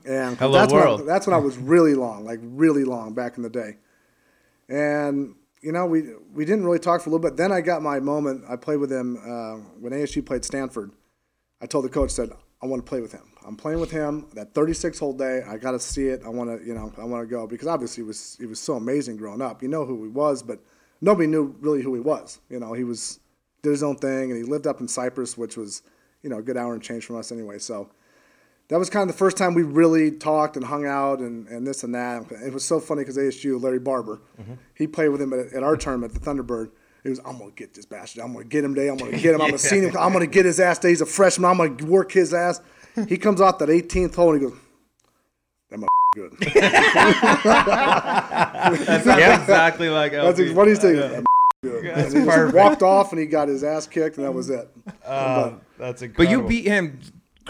And 0.04 0.36
Hello, 0.36 0.52
that's 0.52 0.72
When 0.72 0.82
I, 0.82 0.84
world. 0.84 1.06
that's 1.06 1.26
when 1.28 1.34
I 1.34 1.38
was 1.38 1.56
really 1.56 1.94
long, 1.94 2.24
like 2.24 2.40
really 2.42 2.82
long 2.82 3.14
back 3.14 3.36
in 3.36 3.44
the 3.44 3.48
day. 3.48 3.76
And 4.68 5.36
you 5.62 5.72
know, 5.72 5.86
we 5.86 6.14
we 6.32 6.44
didn't 6.44 6.64
really 6.64 6.78
talk 6.80 7.02
for 7.02 7.10
a 7.10 7.12
little 7.12 7.22
bit. 7.22 7.36
Then 7.36 7.52
I 7.52 7.60
got 7.60 7.80
my 7.82 8.00
moment. 8.00 8.44
I 8.48 8.56
played 8.56 8.78
with 8.78 8.90
him 8.90 9.16
uh, 9.18 9.56
when 9.78 9.92
ASU 9.92 10.26
played 10.26 10.44
Stanford. 10.44 10.90
I 11.60 11.66
told 11.66 11.84
the 11.84 11.88
coach, 11.88 12.10
said, 12.10 12.30
I 12.62 12.66
want 12.66 12.84
to 12.84 12.88
play 12.88 13.00
with 13.00 13.12
him. 13.12 13.22
I'm 13.50 13.56
playing 13.56 13.80
with 13.80 13.90
him 13.90 14.26
that 14.34 14.54
36 14.54 14.96
hole 15.00 15.12
day. 15.12 15.42
I 15.42 15.56
got 15.56 15.72
to 15.72 15.80
see 15.80 16.06
it. 16.06 16.22
I 16.24 16.28
want 16.28 16.56
to, 16.56 16.64
you 16.64 16.72
know, 16.72 16.92
I 16.96 17.04
want 17.04 17.24
to 17.24 17.26
go 17.26 17.48
because 17.48 17.66
obviously 17.66 18.04
he 18.04 18.06
was 18.06 18.36
he 18.38 18.46
was 18.46 18.60
so 18.60 18.74
amazing 18.74 19.16
growing 19.16 19.42
up. 19.42 19.60
You 19.60 19.68
know 19.68 19.84
who 19.84 20.04
he 20.04 20.08
was, 20.08 20.40
but 20.40 20.60
nobody 21.00 21.26
knew 21.26 21.56
really 21.58 21.82
who 21.82 21.92
he 21.94 22.00
was. 22.00 22.38
You 22.48 22.60
know, 22.60 22.74
he 22.74 22.84
was 22.84 23.18
did 23.62 23.70
his 23.70 23.82
own 23.82 23.96
thing 23.96 24.30
and 24.30 24.36
he 24.36 24.44
lived 24.44 24.68
up 24.68 24.80
in 24.80 24.86
Cypress, 24.86 25.36
which 25.36 25.56
was, 25.56 25.82
you 26.22 26.30
know, 26.30 26.38
a 26.38 26.42
good 26.42 26.56
hour 26.56 26.74
and 26.74 26.80
change 26.80 27.04
from 27.04 27.16
us 27.16 27.32
anyway. 27.32 27.58
So 27.58 27.90
that 28.68 28.78
was 28.78 28.88
kind 28.88 29.02
of 29.10 29.12
the 29.16 29.18
first 29.18 29.36
time 29.36 29.54
we 29.54 29.64
really 29.64 30.12
talked 30.12 30.54
and 30.54 30.64
hung 30.64 30.86
out 30.86 31.18
and, 31.18 31.48
and 31.48 31.66
this 31.66 31.82
and 31.82 31.92
that. 31.96 32.30
It 32.30 32.52
was 32.52 32.64
so 32.64 32.78
funny 32.78 33.00
because 33.02 33.18
ASU, 33.18 33.60
Larry 33.60 33.80
Barber, 33.80 34.20
mm-hmm. 34.40 34.54
he 34.76 34.86
played 34.86 35.08
with 35.08 35.20
him 35.20 35.32
at, 35.32 35.52
at 35.52 35.64
our 35.64 35.76
tournament, 35.76 36.14
at 36.14 36.22
the 36.22 36.30
Thunderbird. 36.30 36.70
He 37.02 37.08
was, 37.08 37.18
I'm 37.26 37.36
gonna 37.38 37.50
get 37.50 37.74
this 37.74 37.84
bastard. 37.84 38.22
I'm 38.22 38.32
gonna 38.32 38.44
get 38.44 38.62
him 38.62 38.76
today. 38.76 38.90
I'm 38.90 38.96
gonna 38.96 39.10
get 39.18 39.34
him. 39.34 39.40
I'm 39.40 39.48
gonna 39.48 39.58
see 39.58 39.80
him. 39.80 39.96
I'm 39.98 40.12
gonna 40.12 40.28
get 40.28 40.44
his 40.44 40.60
ass 40.60 40.78
today. 40.78 40.90
He's 40.90 41.00
a 41.00 41.06
freshman. 41.06 41.50
I'm 41.50 41.56
gonna 41.56 41.90
work 41.90 42.12
his 42.12 42.32
ass. 42.32 42.60
He 43.08 43.16
comes 43.16 43.40
off 43.40 43.58
that 43.58 43.68
18th 43.68 44.14
hole 44.14 44.32
and 44.34 44.42
he 44.42 44.48
goes, 44.48 44.58
"That 45.70 45.78
my 45.78 45.86
good." 46.14 46.32
That 47.80 49.02
sounds 49.04 49.42
exactly 49.42 49.88
like 49.88 50.12
That's 50.12 50.38
LP. 50.40 50.52
what 50.54 50.68
he's 50.68 50.78
thinking. 50.78 51.00
"That 51.00 51.24
good." 51.62 51.84
And 51.84 52.12
he 52.12 52.24
just 52.24 52.54
walked 52.54 52.82
off 52.82 53.12
and 53.12 53.20
he 53.20 53.26
got 53.26 53.48
his 53.48 53.62
ass 53.64 53.86
kicked 53.86 54.16
and 54.16 54.26
that 54.26 54.32
was 54.32 54.50
it. 54.50 54.68
Uh, 55.04 55.52
that's 55.78 56.02
But 56.16 56.30
you 56.30 56.42
beat 56.42 56.66
him. 56.66 57.00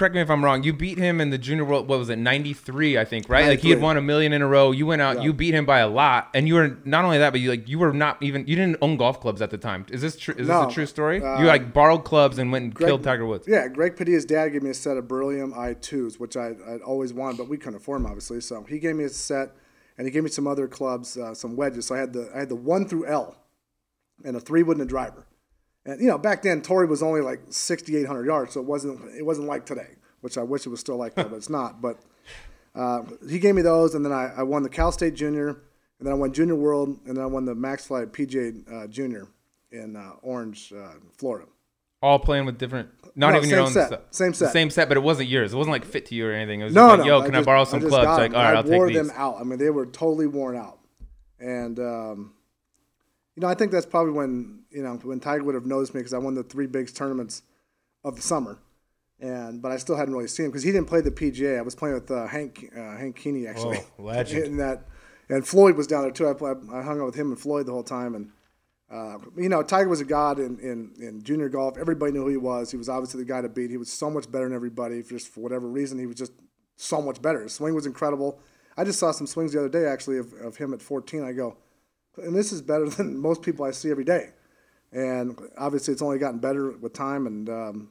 Correct 0.00 0.14
me 0.14 0.23
if 0.23 0.31
I'm 0.31 0.43
wrong. 0.43 0.62
You 0.62 0.73
beat 0.73 0.97
him 0.97 1.20
in 1.20 1.29
the 1.29 1.37
junior 1.37 1.62
world. 1.62 1.87
What 1.87 1.99
was 1.99 2.08
it? 2.08 2.17
93, 2.17 2.97
I 2.97 3.05
think. 3.05 3.29
Right? 3.29 3.47
Like 3.47 3.61
he 3.61 3.69
had 3.69 3.82
won 3.82 3.99
a 3.99 4.00
million 4.00 4.32
in 4.32 4.41
a 4.41 4.47
row. 4.47 4.70
You 4.70 4.87
went 4.87 5.02
out. 5.02 5.17
Yeah. 5.19 5.25
You 5.25 5.35
beat 5.35 5.52
him 5.52 5.67
by 5.67 5.81
a 5.81 5.88
lot, 5.88 6.31
and 6.32 6.49
you 6.49 6.55
were 6.55 6.79
not 6.87 7.05
only 7.05 7.19
that, 7.19 7.32
but 7.32 7.41
you 7.43 7.50
like 7.50 7.69
you 7.69 7.79
were 7.79 7.93
not 7.93 8.17
even. 8.23 8.47
You 8.47 8.56
didn't 8.56 8.79
own 8.81 8.97
golf 8.97 9.20
clubs 9.20 9.43
at 9.43 9.50
the 9.50 9.58
time. 9.58 9.85
Is 9.91 10.00
this 10.00 10.17
true? 10.17 10.35
Is 10.38 10.49
No. 10.49 10.64
this 10.64 10.73
a 10.73 10.75
true 10.75 10.87
story? 10.87 11.23
Uh, 11.23 11.38
you 11.38 11.44
like 11.47 11.75
borrowed 11.75 12.05
clubs 12.05 12.38
and 12.38 12.50
went 12.50 12.64
and 12.64 12.75
Greg- 12.75 12.88
killed 12.88 13.05
Tiger 13.05 13.26
Woods. 13.26 13.47
Yeah, 13.47 13.69
Greg 13.69 13.94
Padilla's 13.94 14.25
dad 14.25 14.49
gave 14.55 14.62
me 14.62 14.70
a 14.70 14.75
set 14.75 14.97
of 14.97 15.06
Beryllium 15.06 15.52
I2s, 15.52 16.19
which 16.19 16.35
I, 16.35 16.55
I'd 16.67 16.81
always 16.81 17.12
wanted, 17.12 17.37
but 17.37 17.49
we 17.50 17.58
couldn't 17.58 17.75
afford 17.76 18.00
them, 18.00 18.06
obviously. 18.06 18.41
So 18.41 18.62
he 18.62 18.79
gave 18.79 18.97
me 18.97 19.05
a 19.05 19.11
set, 19.11 19.50
and 19.99 20.06
he 20.06 20.11
gave 20.11 20.23
me 20.25 20.31
some 20.31 20.47
other 20.47 20.67
clubs, 20.67 21.19
uh, 21.19 21.35
some 21.35 21.56
wedges. 21.56 21.85
So 21.85 21.94
I 21.94 21.99
had 21.99 22.14
the 22.14 22.31
I 22.35 22.38
had 22.38 22.49
the 22.49 22.56
one 22.56 22.88
through 22.88 23.05
L, 23.05 23.37
and 24.25 24.35
a 24.35 24.41
three 24.41 24.62
wood 24.62 24.79
and 24.79 24.87
a 24.87 24.88
driver. 24.88 25.26
And 25.87 26.00
you 26.00 26.09
know, 26.09 26.19
back 26.19 26.43
then 26.43 26.61
Torrey 26.62 26.87
was 26.87 27.03
only 27.03 27.21
like 27.23 27.41
6,800 27.49 28.27
yards, 28.27 28.53
so 28.55 28.61
it 28.61 28.67
wasn't 28.67 29.00
it 29.17 29.25
wasn't 29.25 29.47
like 29.49 29.65
today, 29.67 29.97
which 30.21 30.37
I 30.38 30.43
wish 30.43 30.67
it 30.67 30.69
was 30.71 30.81
still 30.81 30.97
like 30.97 31.15
that, 31.15 31.31
but 31.31 31.37
it's 31.37 31.49
not. 31.50 31.81
But 31.81 32.00
uh, 32.75 33.03
he 33.29 33.38
gave 33.38 33.55
me 33.55 33.62
those, 33.62 33.94
and 33.94 34.05
then 34.05 34.12
I, 34.12 34.32
I 34.38 34.43
won 34.43 34.62
the 34.62 34.69
Cal 34.69 34.93
State 34.93 35.15
Junior, 35.15 35.49
and 35.49 36.06
then 36.06 36.12
I 36.12 36.15
won 36.17 36.32
Junior 36.32 36.55
World, 36.55 36.99
and 37.06 37.17
then 37.17 37.23
I 37.25 37.27
won 37.27 37.44
the 37.44 37.55
Maxfli 37.55 38.06
PGA 38.06 38.85
uh, 38.85 38.87
Junior 38.88 39.27
in 39.73 39.97
uh, 39.97 40.12
Orange, 40.23 40.73
uh, 40.77 40.94
Florida. 41.17 41.47
All 42.03 42.19
playing 42.19 42.47
with 42.47 42.56
different. 42.59 42.88
Not 43.15 43.33
No, 43.33 43.38
even 43.38 43.50
your 43.50 43.61
own 43.61 43.69
set. 43.71 43.88
stuff. 43.88 44.00
Same 44.11 44.31
The 44.31 44.37
set. 44.38 44.53
Same 44.53 44.71
set, 44.71 44.88
but 44.88 44.97
it 44.97 45.00
wasn't 45.03 45.29
yours. 45.29 45.53
It 45.53 45.56
wasn't 45.56 45.73
like 45.73 45.85
fit 45.85 46.06
to 46.06 46.15
you 46.15 46.26
or 46.26 46.33
anything. 46.33 46.61
It 46.61 46.65
was 46.65 46.75
No, 46.75 46.88
just 46.88 46.99
like, 47.00 47.06
no. 47.09 47.17
yo, 47.19 47.23
can 47.25 47.35
I, 47.35 47.38
just- 47.38 47.47
borrow 47.47 47.65
some 47.65 47.81
clubs? 47.81 48.06
Like, 48.06 48.33
all 48.35 48.43
right, 48.43 48.55
I 48.55 48.59
I'll 48.59 48.65
wore 48.65 48.87
take 48.88 48.97
these. 48.97 49.09
them 49.09 49.17
out. 49.19 49.37
I 49.38 49.44
mean, 49.44 49.59
they 49.59 49.69
were 49.71 49.85
totally 49.87 50.26
worn 50.26 50.56
out. 50.56 50.79
And 51.38 51.79
um, 51.79 52.33
you 53.41 53.47
know, 53.47 53.51
I 53.51 53.55
think 53.55 53.73
that's 53.73 53.87
probably 53.87 54.13
when 54.13 54.65
you 54.71 54.83
know 54.83 54.97
when 55.03 55.19
Tiger 55.19 55.45
would 55.45 55.55
have 55.55 55.65
noticed 55.65 55.95
me 55.95 56.01
because 56.01 56.13
I 56.13 56.19
won 56.19 56.35
the 56.35 56.43
three 56.43 56.67
big 56.67 56.95
tournaments 56.95 57.41
of 58.05 58.15
the 58.15 58.21
summer. 58.21 58.59
And 59.19 59.63
but 59.63 59.73
I 59.73 59.79
still 59.79 59.97
hadn't 59.97 60.13
really 60.13 60.29
seen 60.29 60.45
him 60.47 60.51
because 60.51 60.63
he 60.63 60.73
didn't 60.73 60.89
play 60.89 61.01
the 61.01 61.11
PGA. 61.11 61.59
I 61.59 61.63
was 61.63 61.75
playing 61.75 61.95
with 61.95 62.11
uh, 62.11 62.27
Hank 62.27 62.71
uh, 62.77 62.99
Hank 62.99 63.19
Kuehne 63.19 63.49
actually. 63.49 63.79
Oh, 63.99 64.03
legend. 64.03 64.45
And 64.45 64.61
that, 64.61 64.85
and 65.31 65.47
Floyd 65.47 65.75
was 65.75 65.87
down 65.87 66.03
there 66.03 66.11
too. 66.11 66.27
I, 66.29 66.79
I 66.79 66.83
hung 66.83 67.01
out 67.01 67.07
with 67.07 67.15
him 67.15 67.31
and 67.31 67.41
Floyd 67.41 67.65
the 67.65 67.73
whole 67.73 67.83
time. 67.83 68.15
And 68.15 68.31
uh, 68.91 69.19
you 69.38 69.49
know, 69.49 69.62
Tiger 69.62 69.88
was 69.88 70.03
a 70.03 70.05
god 70.05 70.38
in, 70.38 70.59
in, 70.59 70.93
in 71.00 71.23
junior 71.23 71.49
golf. 71.49 71.79
Everybody 71.79 72.12
knew 72.12 72.25
who 72.25 72.29
he 72.29 72.37
was. 72.37 72.71
He 72.71 72.76
was 72.76 72.91
obviously 72.91 73.23
the 73.23 73.29
guy 73.29 73.41
to 73.41 73.49
beat. 73.49 73.71
He 73.71 73.79
was 73.79 73.91
so 73.91 74.11
much 74.11 74.31
better 74.31 74.45
than 74.45 74.55
everybody. 74.55 75.03
Just 75.03 75.29
for 75.29 75.41
whatever 75.41 75.67
reason, 75.67 75.99
he 75.99 76.07
was 76.07 76.17
just 76.17 76.33
so 76.76 77.00
much 77.00 77.23
better. 77.23 77.43
His 77.43 77.55
swing 77.55 77.75
was 77.75 77.87
incredible. 77.87 78.38
I 78.76 78.85
just 78.85 78.99
saw 78.99 79.12
some 79.12 79.26
swings 79.26 79.53
the 79.53 79.61
other 79.61 79.69
day 79.71 79.87
actually 79.87 80.19
of, 80.19 80.35
of 80.35 80.57
him 80.57 80.75
at 80.75 80.83
14. 80.83 81.25
I 81.25 81.33
go, 81.33 81.57
and 82.23 82.35
this 82.35 82.53
is 82.53 82.62
better 82.62 82.89
than 82.97 83.19
most 83.19 83.43
people 83.43 83.65
I 83.65 83.71
see 83.73 83.91
every 83.91 84.05
day. 84.05 84.31
And 84.93 85.39
obviously, 85.57 85.93
it's 85.93 86.03
only 86.03 86.19
gotten 86.19 86.41
better 86.41 86.73
with 86.73 86.93
time. 86.93 87.27
And 87.27 87.49
um, 87.49 87.91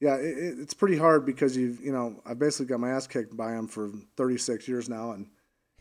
yeah, 0.00 0.14
it, 0.16 0.38
it- 0.38 0.58
it's 0.60 0.74
pretty 0.74 0.96
hard 0.96 1.26
because 1.26 1.56
you've 1.56 1.80
you 1.80 1.92
know 1.92 2.20
I've 2.24 2.38
basically 2.38 2.66
got 2.66 2.80
my 2.80 2.90
ass 2.90 3.06
kicked 3.06 3.36
by 3.36 3.52
him 3.54 3.66
for 3.66 3.90
36 4.16 4.68
years 4.68 4.88
now, 4.88 5.10
and 5.10 5.26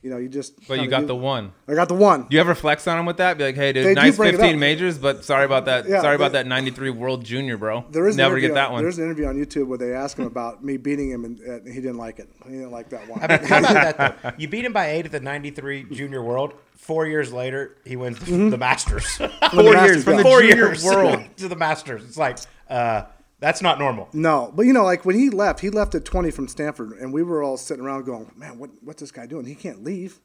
you 0.01 0.09
know 0.09 0.17
you 0.17 0.27
just. 0.27 0.67
But 0.67 0.79
you 0.81 0.87
got 0.87 1.01
do- 1.01 1.05
the 1.07 1.15
one. 1.15 1.53
I 1.67 1.75
got 1.75 1.87
the 1.87 1.93
one. 1.93 2.23
Do 2.23 2.35
you 2.35 2.39
ever 2.39 2.55
flex 2.55 2.87
on 2.87 2.97
him 2.97 3.05
with 3.05 3.17
that? 3.17 3.37
Be 3.37 3.43
like, 3.43 3.55
hey, 3.55 3.73
dude, 3.73 3.85
do 3.85 3.93
nice 3.93 4.17
15 4.17 4.57
majors, 4.57 4.97
but 4.97 5.23
sorry 5.23 5.45
about 5.45 5.65
that. 5.65 5.87
Yeah, 5.87 6.01
sorry 6.01 6.15
about 6.15 6.31
that 6.31 6.47
93 6.47 6.89
World 6.89 7.23
Junior, 7.23 7.57
bro. 7.57 7.85
There 7.91 8.07
is 8.07 8.15
an 8.15 8.17
never 8.17 8.37
interview 8.37 8.49
get 8.49 8.55
that 8.55 8.67
on- 8.69 8.73
one. 8.73 8.81
There's 8.83 8.97
an 8.97 9.05
interview 9.05 9.27
on 9.27 9.35
YouTube 9.35 9.67
where 9.67 9.77
they 9.77 9.93
ask 9.93 10.17
him 10.17 10.25
about 10.25 10.63
me 10.63 10.77
beating 10.77 11.11
him, 11.11 11.25
and, 11.25 11.39
and 11.41 11.67
he 11.67 11.79
didn't 11.79 11.97
like 11.97 12.17
it. 12.17 12.27
He 12.45 12.53
didn't 12.53 12.71
like 12.71 12.89
that 12.89 13.07
one. 13.07 13.19
I 13.21 13.27
mean, 13.37 13.47
how 13.47 13.59
about 13.59 13.73
that 13.73 14.23
though? 14.23 14.31
You 14.39 14.47
beat 14.47 14.65
him 14.65 14.73
by 14.73 14.89
eight 14.89 15.05
at 15.05 15.11
the 15.11 15.19
'93 15.19 15.83
Junior 15.91 16.23
World. 16.23 16.53
Four 16.77 17.07
years 17.07 17.33
later, 17.33 17.77
he 17.85 17.95
wins 17.95 18.19
the, 18.19 18.49
the 18.49 18.57
Masters. 18.57 19.17
the 19.17 19.29
Four 19.51 19.73
Masters, 19.73 19.95
years 19.95 20.03
from 20.03 20.17
the 20.17 20.23
Four 20.23 20.41
Junior 20.41 20.55
years 20.55 20.83
World. 20.85 21.19
to 21.37 21.47
the 21.47 21.55
Masters. 21.55 22.03
It's 22.03 22.17
like 22.17 22.37
uh, 22.69 23.03
that's 23.39 23.61
not 23.61 23.79
normal. 23.79 24.09
No, 24.13 24.51
but 24.55 24.63
you 24.65 24.73
know, 24.73 24.83
like 24.83 25.03
when 25.05 25.15
he 25.17 25.29
left, 25.29 25.59
he 25.59 25.69
left 25.69 25.95
at 25.95 26.05
20 26.05 26.31
from 26.31 26.47
Stanford, 26.47 26.93
and 26.99 27.11
we 27.11 27.23
were 27.23 27.43
all 27.43 27.57
sitting 27.57 27.83
around 27.83 28.05
going, 28.05 28.31
"Man, 28.35 28.59
what 28.59 28.69
what's 28.81 29.01
this 29.01 29.11
guy 29.11 29.25
doing? 29.25 29.45
He 29.45 29.55
can't 29.55 29.83
leave." 29.83 30.19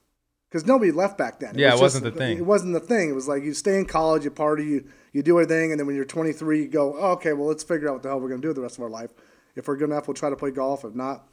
Because 0.50 0.66
nobody 0.66 0.92
left 0.92 1.16
back 1.16 1.40
then. 1.40 1.56
Yeah, 1.56 1.70
it 1.70 1.72
was 1.72 1.80
wasn't 1.80 2.04
just- 2.04 2.14
the 2.14 2.18
thing. 2.20 2.36
It 2.36 2.44
wasn't 2.44 2.74
the 2.74 2.80
thing. 2.80 3.08
It 3.08 3.14
was 3.14 3.26
like 3.26 3.42
you 3.42 3.54
stay 3.54 3.78
in 3.78 3.86
college, 3.86 4.24
you 4.24 4.30
party, 4.30 4.64
you 4.66 4.84
you 5.14 5.22
do 5.22 5.40
everything, 5.40 5.70
and 5.72 5.80
then 5.80 5.86
when 5.86 5.96
you're 5.96 6.04
23, 6.04 6.60
you 6.62 6.68
go, 6.68 6.94
oh, 6.98 7.12
"Okay, 7.12 7.32
well, 7.32 7.46
let's 7.48 7.62
figure 7.62 7.88
out 7.88 7.94
what 7.94 8.02
the 8.02 8.10
hell 8.10 8.20
we're 8.20 8.28
gonna 8.28 8.42
do 8.42 8.52
the 8.52 8.60
rest 8.60 8.76
of 8.76 8.84
our 8.84 8.90
life. 8.90 9.10
If 9.56 9.66
we're 9.68 9.76
good 9.76 9.88
enough, 9.90 10.06
we'll 10.08 10.14
try 10.14 10.28
to 10.28 10.36
play 10.36 10.50
golf. 10.50 10.84
If 10.84 10.94
not, 10.94 11.26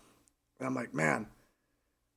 and 0.60 0.68
I'm 0.68 0.74
like, 0.76 0.94
man, 0.94 1.28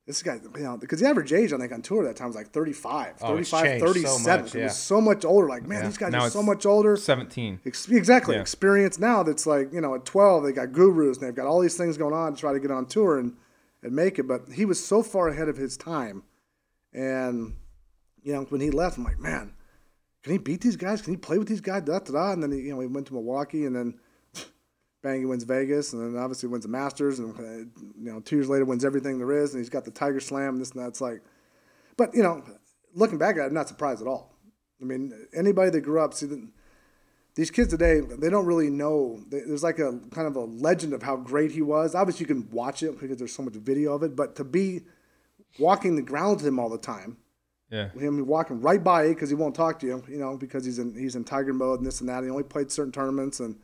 this 0.05 0.21
guy, 0.21 0.39
you 0.55 0.63
know, 0.63 0.75
because 0.77 0.99
the 0.99 1.07
average 1.07 1.31
age 1.31 1.53
I 1.53 1.57
think 1.57 1.71
on 1.71 1.81
tour 1.81 2.03
that 2.03 2.17
time 2.17 2.27
was 2.27 2.35
like 2.35 2.49
35, 2.51 3.15
Oh, 3.21 3.27
35, 3.29 3.63
changed 3.63 3.81
so 3.81 3.93
37. 3.93 4.41
much, 4.43 4.55
It 4.55 4.63
was 4.63 4.77
so 4.77 4.99
much 4.99 5.23
older. 5.23 5.47
Like, 5.47 5.65
man, 5.65 5.85
these 5.85 5.97
guys 5.97 6.11
Now 6.11 6.23
are 6.23 6.29
so 6.29 6.43
much 6.43 6.65
older. 6.65 6.97
17. 6.97 7.61
Ex- 7.65 7.87
exactly. 7.89 8.35
Yeah. 8.35 8.41
Experience 8.41 8.99
now 8.99 9.23
that's 9.23 9.47
like, 9.47 9.71
you 9.71 9.79
know, 9.79 9.95
at 9.95 10.03
12, 10.05 10.43
they 10.43 10.51
got 10.51 10.73
gurus 10.73 11.17
and 11.17 11.27
they've 11.27 11.35
got 11.35 11.47
all 11.47 11.61
these 11.61 11.77
things 11.77 11.97
going 11.97 12.13
on 12.13 12.33
to 12.33 12.39
try 12.39 12.51
to 12.51 12.59
get 12.59 12.69
on 12.69 12.85
tour 12.85 13.17
and, 13.17 13.37
and 13.81 13.93
make 13.95 14.19
it. 14.19 14.23
But 14.27 14.49
he 14.53 14.65
was 14.65 14.83
so 14.85 15.03
far 15.03 15.29
ahead 15.29 15.47
of 15.47 15.55
his 15.55 15.77
time. 15.77 16.23
And, 16.93 17.55
you 18.21 18.33
know, 18.33 18.43
when 18.49 18.59
he 18.61 18.71
left, 18.71 18.97
I'm 18.97 19.03
like, 19.05 19.19
man, 19.19 19.53
can 20.21 20.33
he 20.33 20.37
beat 20.37 20.61
these 20.61 20.75
guys? 20.75 21.01
Can 21.01 21.13
he 21.13 21.17
play 21.17 21.37
with 21.37 21.47
these 21.47 21.61
guys? 21.61 21.83
Da, 21.83 21.99
da, 21.99 22.11
da. 22.11 22.31
And 22.33 22.43
then, 22.43 22.51
he, 22.51 22.59
you 22.59 22.73
know, 22.73 22.79
he 22.81 22.87
went 22.87 23.07
to 23.07 23.13
Milwaukee 23.13 23.65
and 23.65 23.75
then 23.75 23.93
bang, 25.03 25.19
he 25.19 25.25
wins 25.25 25.43
Vegas, 25.43 25.93
and 25.93 26.01
then 26.15 26.19
obviously 26.21 26.49
wins 26.49 26.63
the 26.63 26.69
Masters, 26.71 27.19
and 27.19 27.37
you 27.99 28.11
know, 28.11 28.19
two 28.21 28.37
years 28.37 28.49
later 28.49 28.65
wins 28.65 28.83
everything 28.83 29.19
there 29.19 29.31
is, 29.31 29.53
and 29.53 29.59
he's 29.61 29.69
got 29.69 29.85
the 29.85 29.91
Tiger 29.91 30.19
Slam, 30.19 30.53
and 30.55 30.61
this 30.61 30.71
and 30.71 30.81
that. 30.81 30.87
It's 30.87 31.01
like, 31.01 31.21
but 31.97 32.15
you 32.15 32.23
know, 32.23 32.43
looking 32.95 33.19
back 33.19 33.35
at 33.35 33.43
it, 33.43 33.45
I'm 33.47 33.53
not 33.53 33.67
surprised 33.67 34.01
at 34.01 34.07
all. 34.07 34.33
I 34.81 34.85
mean, 34.85 35.13
anybody 35.35 35.69
that 35.69 35.81
grew 35.81 36.01
up, 36.01 36.13
see, 36.13 36.25
the, 36.25 36.47
these 37.35 37.51
kids 37.51 37.69
today, 37.69 37.99
they 37.99 38.29
don't 38.29 38.45
really 38.45 38.69
know. 38.69 39.19
They, 39.29 39.39
there's 39.41 39.63
like 39.63 39.79
a 39.79 39.99
kind 40.11 40.27
of 40.27 40.35
a 40.35 40.41
legend 40.45 40.93
of 40.93 41.03
how 41.03 41.15
great 41.15 41.51
he 41.51 41.61
was. 41.61 41.95
Obviously, 41.95 42.23
you 42.23 42.27
can 42.27 42.49
watch 42.51 42.81
it 42.83 42.99
because 42.99 43.17
there's 43.17 43.35
so 43.35 43.43
much 43.43 43.53
video 43.53 43.93
of 43.93 44.03
it, 44.03 44.15
but 44.15 44.35
to 44.37 44.43
be 44.43 44.81
walking 45.59 45.95
the 45.95 46.01
ground 46.01 46.37
with 46.37 46.45
him 46.47 46.59
all 46.59 46.69
the 46.69 46.77
time, 46.77 47.17
Yeah. 47.71 47.89
him 47.91 48.25
walking 48.25 48.61
right 48.61 48.83
by 48.83 49.05
you 49.05 49.09
because 49.13 49.29
he 49.29 49.35
won't 49.35 49.55
talk 49.55 49.79
to 49.79 49.87
you, 49.87 50.03
you 50.07 50.17
know, 50.17 50.37
because 50.37 50.63
he's 50.65 50.79
in 50.79 50.95
he's 50.95 51.15
in 51.15 51.23
tiger 51.23 51.53
mode 51.53 51.79
and 51.79 51.87
this 51.87 51.99
and 52.01 52.09
that. 52.09 52.23
He 52.23 52.29
only 52.29 52.43
played 52.43 52.71
certain 52.71 52.91
tournaments, 52.91 53.39
and 53.39 53.55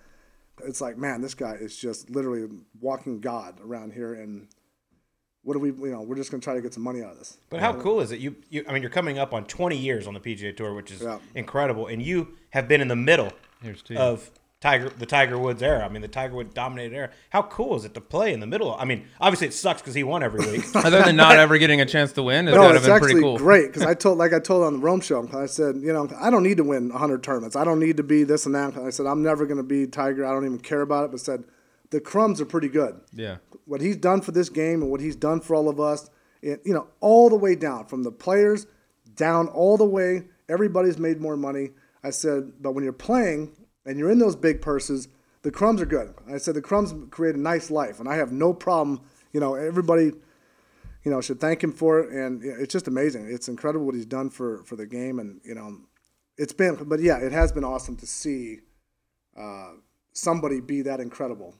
it's 0.66 0.82
like, 0.82 0.98
man, 0.98 1.22
this 1.22 1.34
guy 1.34 1.54
is 1.54 1.76
just 1.78 2.10
literally 2.10 2.48
walking 2.80 3.20
God 3.20 3.60
around 3.64 3.94
here. 3.94 4.14
And 4.14 4.48
what 5.44 5.54
do 5.54 5.60
we, 5.60 5.70
you 5.70 5.92
know, 5.92 6.02
we're 6.02 6.16
just 6.16 6.32
gonna 6.32 6.42
try 6.42 6.54
to 6.54 6.62
get 6.62 6.74
some 6.74 6.84
money 6.84 7.02
out 7.02 7.12
of 7.14 7.20
this. 7.20 7.38
But 7.50 7.60
how 7.62 7.74
cool 7.74 8.02
is 8.02 8.12
it? 8.12 8.20
You, 8.20 8.36
you, 8.50 8.66
I 8.68 8.74
mean, 8.74 8.82
you're 8.82 8.92
coming 8.92 9.18
up 9.20 9.34
on 9.34 9.46
20 9.46 9.78
years 9.78 10.08
on 10.08 10.14
the 10.14 10.20
PGA 10.20 10.56
Tour, 10.56 10.74
which 10.74 10.92
is 10.92 11.02
Yeah. 11.02 11.20
incredible, 11.36 11.88
and 11.88 12.02
you 12.02 12.30
have 12.52 12.68
been 12.68 12.82
in 12.82 12.88
the 12.88 12.96
middle 12.96 13.32
of 13.96 14.30
Tiger, 14.62 14.90
the 14.90 15.06
Tiger 15.06 15.38
Woods 15.38 15.64
era. 15.64 15.86
I 15.86 15.90
mean, 15.90 16.02
the 16.02 16.10
Tiger 16.10 16.36
Woods 16.36 16.54
dominated 16.54 16.94
era. 16.94 17.10
How 17.30 17.44
cool 17.44 17.78
is 17.78 17.86
it 17.86 17.94
to 17.94 18.02
play 18.02 18.34
in 18.34 18.42
the 18.42 18.48
middle? 18.48 18.76
I 18.76 18.84
mean, 18.84 19.06
obviously 19.22 19.48
it 19.48 19.54
sucks 19.54 19.82
because 19.82 19.94
he 19.94 20.04
won 20.04 20.22
every 20.22 20.46
week. 20.52 20.66
Other 20.76 21.02
than 21.02 21.16
not 21.16 21.38
ever 21.38 21.58
getting 21.58 21.80
a 21.80 21.86
chance 21.86 22.12
to 22.14 22.24
win, 22.24 22.48
it's 22.50 22.56
No, 22.56 22.64
it's 22.64 22.74
have 22.74 22.84
been 22.84 22.92
actually 22.92 23.12
pretty 23.14 23.22
cool. 23.24 23.38
great 23.38 23.68
because 23.68 23.84
I 23.84 23.94
told, 23.94 24.18
like 24.18 24.34
I 24.34 24.40
told 24.40 24.66
on 24.66 24.74
the 24.74 24.80
Rome 24.80 25.00
show, 25.00 25.28
I 25.34 25.46
said, 25.46 25.78
you 25.78 25.94
know, 25.94 26.10
I 26.20 26.30
don't 26.30 26.44
need 26.44 26.58
to 26.58 26.66
win 26.66 26.90
100 26.90 27.24
tournaments. 27.24 27.56
I 27.56 27.64
don't 27.64 27.80
need 27.80 27.96
to 27.98 28.04
be 28.04 28.24
this 28.26 28.46
and 28.46 28.54
that. 28.56 28.78
I 28.78 28.90
said, 28.90 29.06
I'm 29.06 29.24
never 29.24 29.46
going 29.46 29.58
to 29.58 29.64
be 29.64 29.88
Tiger. 29.88 30.26
I 30.26 30.32
don't 30.34 30.46
even 30.46 30.60
care 30.60 30.82
about 30.82 31.06
it. 31.06 31.12
But 31.12 31.22
said, 31.22 31.46
the 31.92 32.02
crumbs 32.02 32.42
are 32.42 32.46
pretty 32.46 32.68
good. 32.70 33.00
Yeah. 33.14 33.38
what 33.66 33.80
he's 33.80 33.96
done 33.96 34.20
for 34.20 34.32
this 34.34 34.50
game 34.50 34.82
and 34.82 34.92
what 34.92 35.00
he's 35.00 35.16
done 35.16 35.40
for 35.40 35.56
all 35.56 35.70
of 35.70 35.80
us, 35.80 36.10
it, 36.42 36.62
you 36.66 36.74
know, 36.74 36.88
all 37.00 37.30
the 37.30 37.36
way 37.38 37.56
down 37.56 37.86
from 37.86 38.04
the 38.04 38.12
players 38.12 38.68
down 39.16 39.48
all 39.50 39.78
the 39.78 39.86
way. 39.86 40.24
Everybody's 40.50 40.98
made 40.98 41.22
more 41.22 41.38
money. 41.38 41.70
I 42.04 42.10
said, 42.10 42.54
but 42.62 42.72
when 42.74 42.84
you're 42.84 42.94
playing 42.94 43.52
and 43.90 43.98
you're 44.00 44.12
in 44.12 44.20
those 44.20 44.36
big 44.36 44.62
purses, 44.62 45.08
the 45.42 45.52
crumbs 45.52 45.82
are 45.82 45.86
good. 45.86 46.14
I 46.32 46.38
said 46.38 46.54
the 46.56 46.62
crumbs 46.62 46.94
create 47.12 47.36
a 47.36 47.40
nice 47.40 47.72
life, 47.72 48.00
and 48.00 48.08
I 48.08 48.16
have 48.16 48.32
no 48.32 48.54
problem. 48.54 49.02
You 49.34 49.40
know, 49.40 49.56
everybody, 49.56 50.06
you 51.04 51.12
know, 51.12 51.22
should 51.22 51.40
thank 51.40 51.64
him 51.64 51.72
for 51.72 52.00
it, 52.00 52.12
and 52.12 52.44
it's 52.44 52.72
just 52.72 52.88
amazing. 52.88 53.28
It's 53.30 53.48
incredible 53.48 53.86
what 53.86 53.96
he's 53.96 54.06
done 54.06 54.30
for 54.30 54.64
for 54.64 54.76
the 54.76 54.86
game, 54.86 55.20
and 55.20 55.42
you 55.44 55.56
know, 55.56 55.78
it's 56.38 56.54
been. 56.54 56.76
But 56.76 57.00
yeah, 57.00 57.18
it 57.18 57.32
has 57.32 57.52
been 57.52 57.64
awesome 57.64 57.96
to 57.98 58.08
see 58.08 58.60
uh, 59.38 59.72
somebody 60.14 60.62
be 60.62 60.82
that 60.84 61.00
incredible 61.00 61.56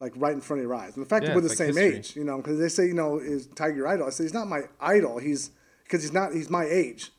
like 0.00 0.12
right 0.16 0.32
in 0.32 0.40
front 0.40 0.60
of 0.60 0.64
your 0.64 0.74
eyes. 0.74 0.96
And 0.96 1.04
the 1.04 1.08
fact 1.08 1.24
Yeah, 1.24 1.30
that 1.30 1.34
we're 1.36 1.42
the 1.42 1.46
it's 1.48 1.58
same 1.58 1.76
history. 1.76 1.96
age, 1.98 2.16
you 2.16 2.24
know, 2.24 2.38
because 2.38 2.58
they 2.58 2.70
say, 2.70 2.86
you 2.86 2.94
know, 2.94 3.18
is 3.18 3.46
Tiger 3.48 3.76
your 3.76 3.86
idol? 3.86 4.06
I 4.06 4.10
said 4.10 4.24
he's 4.24 4.34
not 4.34 4.48
my 4.48 4.62
idol. 4.80 5.18
He's 5.18 5.50
because 5.84 6.02
he's 6.02 6.12
not. 6.12 6.32
He's 6.32 6.50
my 6.50 6.64
age. 6.64 7.12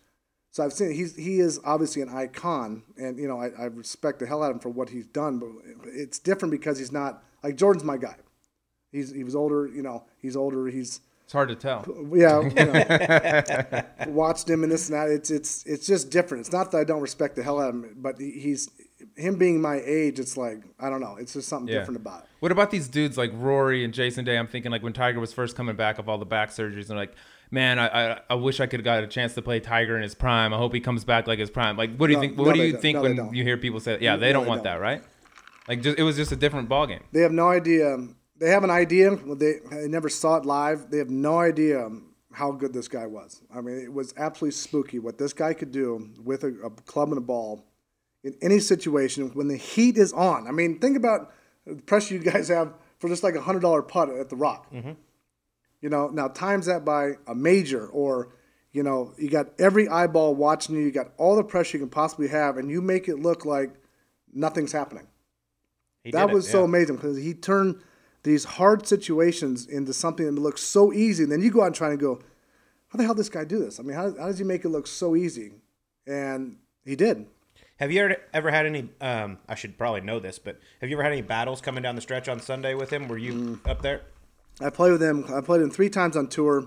So 0.54 0.64
I've 0.66 0.74
seen 0.74 0.92
he's 0.92 1.16
he 1.16 1.40
is 1.40 1.60
obviously 1.64 2.02
an 2.02 2.10
icon, 2.10 2.84
and 2.98 3.18
you 3.18 3.28
know 3.28 3.40
I, 3.40 3.48
I 3.58 3.66
respect 3.66 4.20
the 4.20 4.26
hell 4.28 4.44
out 4.44 4.50
of 4.52 4.58
him 4.58 4.60
for 4.60 4.70
what 4.70 4.90
he's 4.90 5.08
done. 5.08 5.40
But 5.40 5.50
it's 5.86 6.20
different 6.20 6.52
because 6.52 6.78
he's 6.78 6.92
not 6.92 7.24
like 7.44 7.56
Jordan's 7.56 7.86
my 7.86 7.98
guy. 7.98 8.16
He's 8.92 9.12
he 9.14 9.24
was 9.24 9.36
older, 9.36 9.68
you 9.68 9.82
know. 9.82 10.04
He's 10.18 10.36
older. 10.36 10.68
He's 10.68 11.00
It's 11.24 11.32
hard 11.34 11.48
to 11.50 11.56
tell. 11.56 11.86
yeah, 12.14 12.42
you 12.42 12.54
know, 12.66 13.84
watched 14.12 14.50
him 14.50 14.64
and 14.64 14.72
this 14.72 14.90
and 14.90 14.98
that. 15.00 15.10
It's 15.10 15.32
it's 15.32 15.66
it's 15.66 15.88
just 15.88 16.10
different. 16.10 16.42
It's 16.42 16.52
not 16.52 16.72
that 16.72 16.78
I 16.80 16.84
don't 16.84 17.02
respect 17.02 17.38
the 17.38 17.44
hell 17.44 17.60
out 17.60 17.70
of 17.70 17.76
him, 17.76 17.96
but 18.00 18.20
he's 18.20 18.70
him 19.16 19.38
being 19.38 19.62
my 19.62 19.82
age. 19.86 20.20
It's 20.20 20.36
like 20.36 20.64
I 20.82 20.90
don't 20.90 21.00
know. 21.00 21.16
It's 21.18 21.32
just 21.32 21.48
something 21.48 21.70
Yeah. 21.74 21.80
different 21.80 22.02
about 22.02 22.24
it. 22.24 22.30
What 22.42 22.52
about 22.52 22.72
these 22.72 22.90
dudes 22.90 23.18
like 23.18 23.32
Rory 23.36 23.86
and 23.86 23.94
Jason 23.94 24.26
Day? 24.26 24.38
I'm 24.38 24.48
thinking 24.48 24.70
like 24.72 24.84
when 24.84 24.92
Tiger 24.94 25.22
was 25.22 25.32
first 25.32 25.56
coming 25.56 25.78
back 25.78 25.98
of 25.98 26.10
all 26.10 26.18
the 26.18 26.26
back 26.26 26.50
surgeries, 26.50 26.90
and 26.90 26.98
like, 27.00 27.14
man, 27.52 27.78
I 27.78 27.88
I, 28.14 28.20
I 28.32 28.36
wish 28.36 28.60
I 28.60 28.66
could 28.66 28.80
have 28.80 28.86
got 28.86 29.04
a 29.04 29.08
chance 29.08 29.34
to 29.36 29.42
play 29.42 29.60
Tiger 29.60 29.96
in 29.96 30.02
his 30.04 30.16
prime. 30.16 30.54
I 30.54 30.58
hope 30.58 30.74
he 30.74 30.80
comes 30.80 31.04
back 31.06 31.28
like 31.28 31.38
his 31.40 31.52
prime. 31.52 31.78
Like, 31.78 31.96
what 31.98 32.08
do 32.08 32.14
you 32.14 32.18
No, 32.18 32.22
think? 32.22 32.38
no, 32.38 32.44
What 32.44 32.56
do 32.56 32.64
you 32.64 32.78
think 32.78 32.96
No, 32.96 33.02
when 33.04 33.34
you 33.34 33.44
hear 33.44 33.58
people 33.58 33.80
say, 33.80 33.98
yeah, 34.02 34.16
they 34.16 34.28
No, 34.28 34.34
don't 34.34 34.44
they 34.44 34.50
want 34.50 34.64
don't. 34.64 34.74
that, 34.74 34.82
right? 34.82 35.04
Like, 35.68 35.82
just 35.82 36.00
it 36.00 36.04
was 36.04 36.16
just 36.16 36.32
a 36.32 36.36
different 36.36 36.70
ballgame. 36.70 37.02
They 37.12 37.22
have 37.22 37.32
no 37.32 37.50
idea. 37.50 37.94
Um, 37.94 38.16
they 38.40 38.50
have 38.50 38.64
an 38.64 38.72
idea. 38.72 39.16
They, 39.16 39.56
they 39.70 39.88
never 39.88 40.10
saw 40.10 40.38
it 40.38 40.46
live. 40.46 40.90
They 40.90 40.98
have 40.98 41.12
no 41.12 41.38
idea 41.38 41.86
um, 41.86 42.08
how 42.34 42.52
good 42.52 42.74
this 42.74 42.88
guy 42.88 43.06
was. 43.06 43.42
I 43.54 43.62
mean, 43.62 43.78
it 43.78 43.94
was 43.94 44.14
absolutely 44.18 44.56
spooky 44.56 44.98
what 44.98 45.20
this 45.20 45.34
guy 45.34 45.54
could 45.54 45.72
do 45.72 46.10
with 46.24 46.44
a, 46.44 46.48
a 46.66 46.70
club 46.72 47.10
and 47.10 47.18
a 47.20 47.22
ball 47.22 47.64
in 48.24 48.36
any 48.42 48.60
situation 48.60 49.30
when 49.36 49.48
the 49.48 49.58
heat 49.58 49.98
is 49.98 50.12
on. 50.14 50.48
I 50.48 50.52
mean, 50.52 50.80
think 50.80 50.98
about 50.98 51.32
the 51.68 51.76
pressure 51.84 52.16
you 52.16 52.22
guys 52.22 52.48
have 52.48 52.74
for 53.00 53.08
just 53.10 53.24
like 53.24 53.36
a 53.36 53.42
hundred 53.42 53.60
dollar 53.62 53.82
putt 53.84 54.10
at 54.10 54.30
the 54.30 54.36
Rock. 54.36 54.72
Mm-hmm. 54.74 54.92
You 55.82 55.90
know, 55.90 56.08
now 56.10 56.28
times 56.28 56.68
that 56.68 56.86
by 56.86 57.14
a 57.28 57.36
major 57.36 57.88
or 57.88 58.30
you 58.74 58.84
know, 58.84 59.14
you 59.18 59.30
got 59.30 59.48
every 59.60 59.90
eyeball 59.90 60.34
watching 60.34 60.76
you. 60.76 60.82
You 60.82 60.92
got 60.92 61.12
all 61.18 61.36
the 61.36 61.44
pressure 61.44 61.78
you 61.78 61.84
can 61.84 61.90
possibly 61.90 62.30
have, 62.30 62.58
and 62.58 62.70
you 62.72 62.82
make 62.82 63.10
it 63.10 63.18
look 63.18 63.44
like 63.44 63.74
nothing's 64.34 64.72
happening 64.72 65.08
He 66.06 66.12
that 66.12 66.28
did 66.28 66.32
it, 66.32 66.34
was 66.34 66.50
so 66.50 66.64
amazing 66.64 66.96
because 66.96 67.18
he 67.18 67.34
turned 67.34 67.82
these 68.24 68.46
hard 68.46 68.88
situations 68.88 69.68
into 69.68 69.94
something 69.94 70.26
that 70.26 70.40
looks 70.40 70.62
so 70.62 70.94
easy. 70.94 71.24
And 71.24 71.32
then 71.32 71.42
you 71.42 71.52
go 71.52 71.64
out 71.64 71.68
and 71.68 71.76
try 71.76 71.90
and 71.90 72.00
go, 72.00 72.22
how 72.88 72.98
the 72.98 73.04
hell 73.04 73.14
does 73.14 73.26
this 73.26 73.34
guy 73.34 73.44
do 73.44 73.60
this? 73.60 73.80
I 73.80 73.84
mean, 73.84 73.96
how, 73.96 74.16
how 74.18 74.28
does 74.28 74.38
he 74.38 74.46
make 74.46 74.64
it 74.64 74.70
look 74.70 74.88
so 74.88 75.16
easy? 75.18 75.52
And 76.08 76.58
he 76.86 76.96
did. 76.96 77.26
Have 77.78 77.92
you 77.92 78.02
ever, 78.04 78.16
ever 78.34 78.52
had 78.52 78.66
any? 78.66 78.90
Um, 79.02 79.40
I 79.50 79.56
should 79.56 79.78
probably 79.78 80.02
know 80.02 80.20
this, 80.20 80.40
but 80.40 80.60
have 80.80 80.90
you 80.90 80.96
ever 80.96 81.04
had 81.04 81.12
any 81.12 81.24
battles 81.24 81.62
coming 81.62 81.82
down 81.82 81.96
the 81.96 82.02
stretch 82.02 82.30
on 82.30 82.40
Sunday 82.40 82.74
with 82.74 82.92
him? 82.92 83.08
Were 83.08 83.18
you 83.18 83.34
Mm. 83.34 83.70
up 83.70 83.82
there? 83.82 84.02
I 84.64 84.70
played 84.70 84.92
with 84.92 85.02
him. 85.02 85.26
I 85.34 85.42
played 85.42 85.62
him 85.62 85.70
three 85.72 85.90
times 85.90 86.16
on 86.16 86.28
tour, 86.28 86.66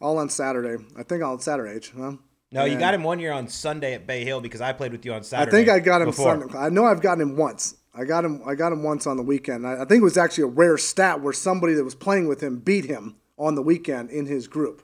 all 0.00 0.18
on 0.18 0.28
Saturday. 0.28 0.82
I 0.96 1.02
think 1.02 1.22
all 1.22 1.32
on 1.34 1.40
Saturday, 1.40 1.84
huh? 1.96 2.12
No, 2.52 2.64
you 2.64 2.78
got 2.78 2.92
him 2.92 3.02
one 3.02 3.18
year 3.18 3.32
on 3.32 3.48
Sunday 3.48 3.94
at 3.94 4.06
Bay 4.06 4.24
Hill 4.24 4.40
because 4.42 4.60
I 4.60 4.72
played 4.74 4.92
with 4.92 5.06
you 5.06 5.14
on 5.14 5.22
Saturday. 5.22 5.48
I 5.48 5.50
think 5.50 5.68
I 5.70 5.78
got 5.80 6.02
him 6.02 6.08
before. 6.08 6.38
Sunday. 6.38 6.58
I 6.58 6.68
know 6.68 6.84
I've 6.84 7.00
gotten 7.00 7.22
him 7.22 7.36
once. 7.36 7.76
I 7.94 8.04
got 8.04 8.24
him. 8.24 8.42
I 8.46 8.54
got 8.54 8.72
him 8.72 8.82
once 8.82 9.06
on 9.06 9.16
the 9.16 9.22
weekend. 9.22 9.66
I, 9.66 9.74
I 9.74 9.84
think 9.86 10.00
it 10.00 10.04
was 10.04 10.18
actually 10.18 10.44
a 10.44 10.48
rare 10.48 10.76
stat 10.78 11.20
where 11.22 11.32
somebody 11.32 11.74
that 11.74 11.84
was 11.84 11.94
playing 11.94 12.28
with 12.28 12.42
him 12.42 12.58
beat 12.58 12.84
him 12.84 13.16
on 13.38 13.54
the 13.54 13.62
weekend 13.62 14.10
in 14.10 14.26
his 14.26 14.48
group. 14.48 14.82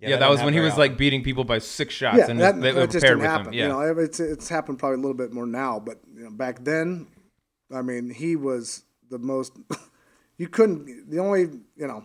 Yeah, 0.00 0.10
that, 0.10 0.18
doesn't 0.20 0.30
was 0.30 0.42
when 0.44 0.54
he 0.54 0.60
was 0.60 0.72
often. 0.74 0.80
like 0.80 0.96
beating 0.96 1.24
people 1.24 1.42
by 1.42 1.58
six 1.58 1.92
shots, 1.92 2.18
Yeah, 2.18 2.30
and 2.30 2.38
that, 2.40 2.60
they 2.60 2.72
were 2.72 2.80
that 2.82 2.90
just 2.92 3.04
didn't 3.04 3.20
happen. 3.20 3.48
him. 3.48 3.52
You 3.54 3.60
Yeah, 3.62 3.68
know, 3.68 3.80
it's 3.98 4.20
it's 4.20 4.48
happened 4.48 4.78
probably 4.78 4.98
a 4.98 5.00
little 5.00 5.16
bit 5.16 5.32
more 5.32 5.46
now, 5.46 5.80
but 5.80 5.98
you 6.14 6.22
know, 6.22 6.30
back 6.30 6.62
then, 6.64 7.08
I 7.74 7.82
mean, 7.82 8.10
he 8.10 8.36
was 8.36 8.84
the 9.10 9.18
most. 9.18 9.52
you 10.38 10.48
couldn't. 10.48 11.10
The 11.10 11.18
only 11.18 11.42
you 11.76 11.86
know. 11.86 12.04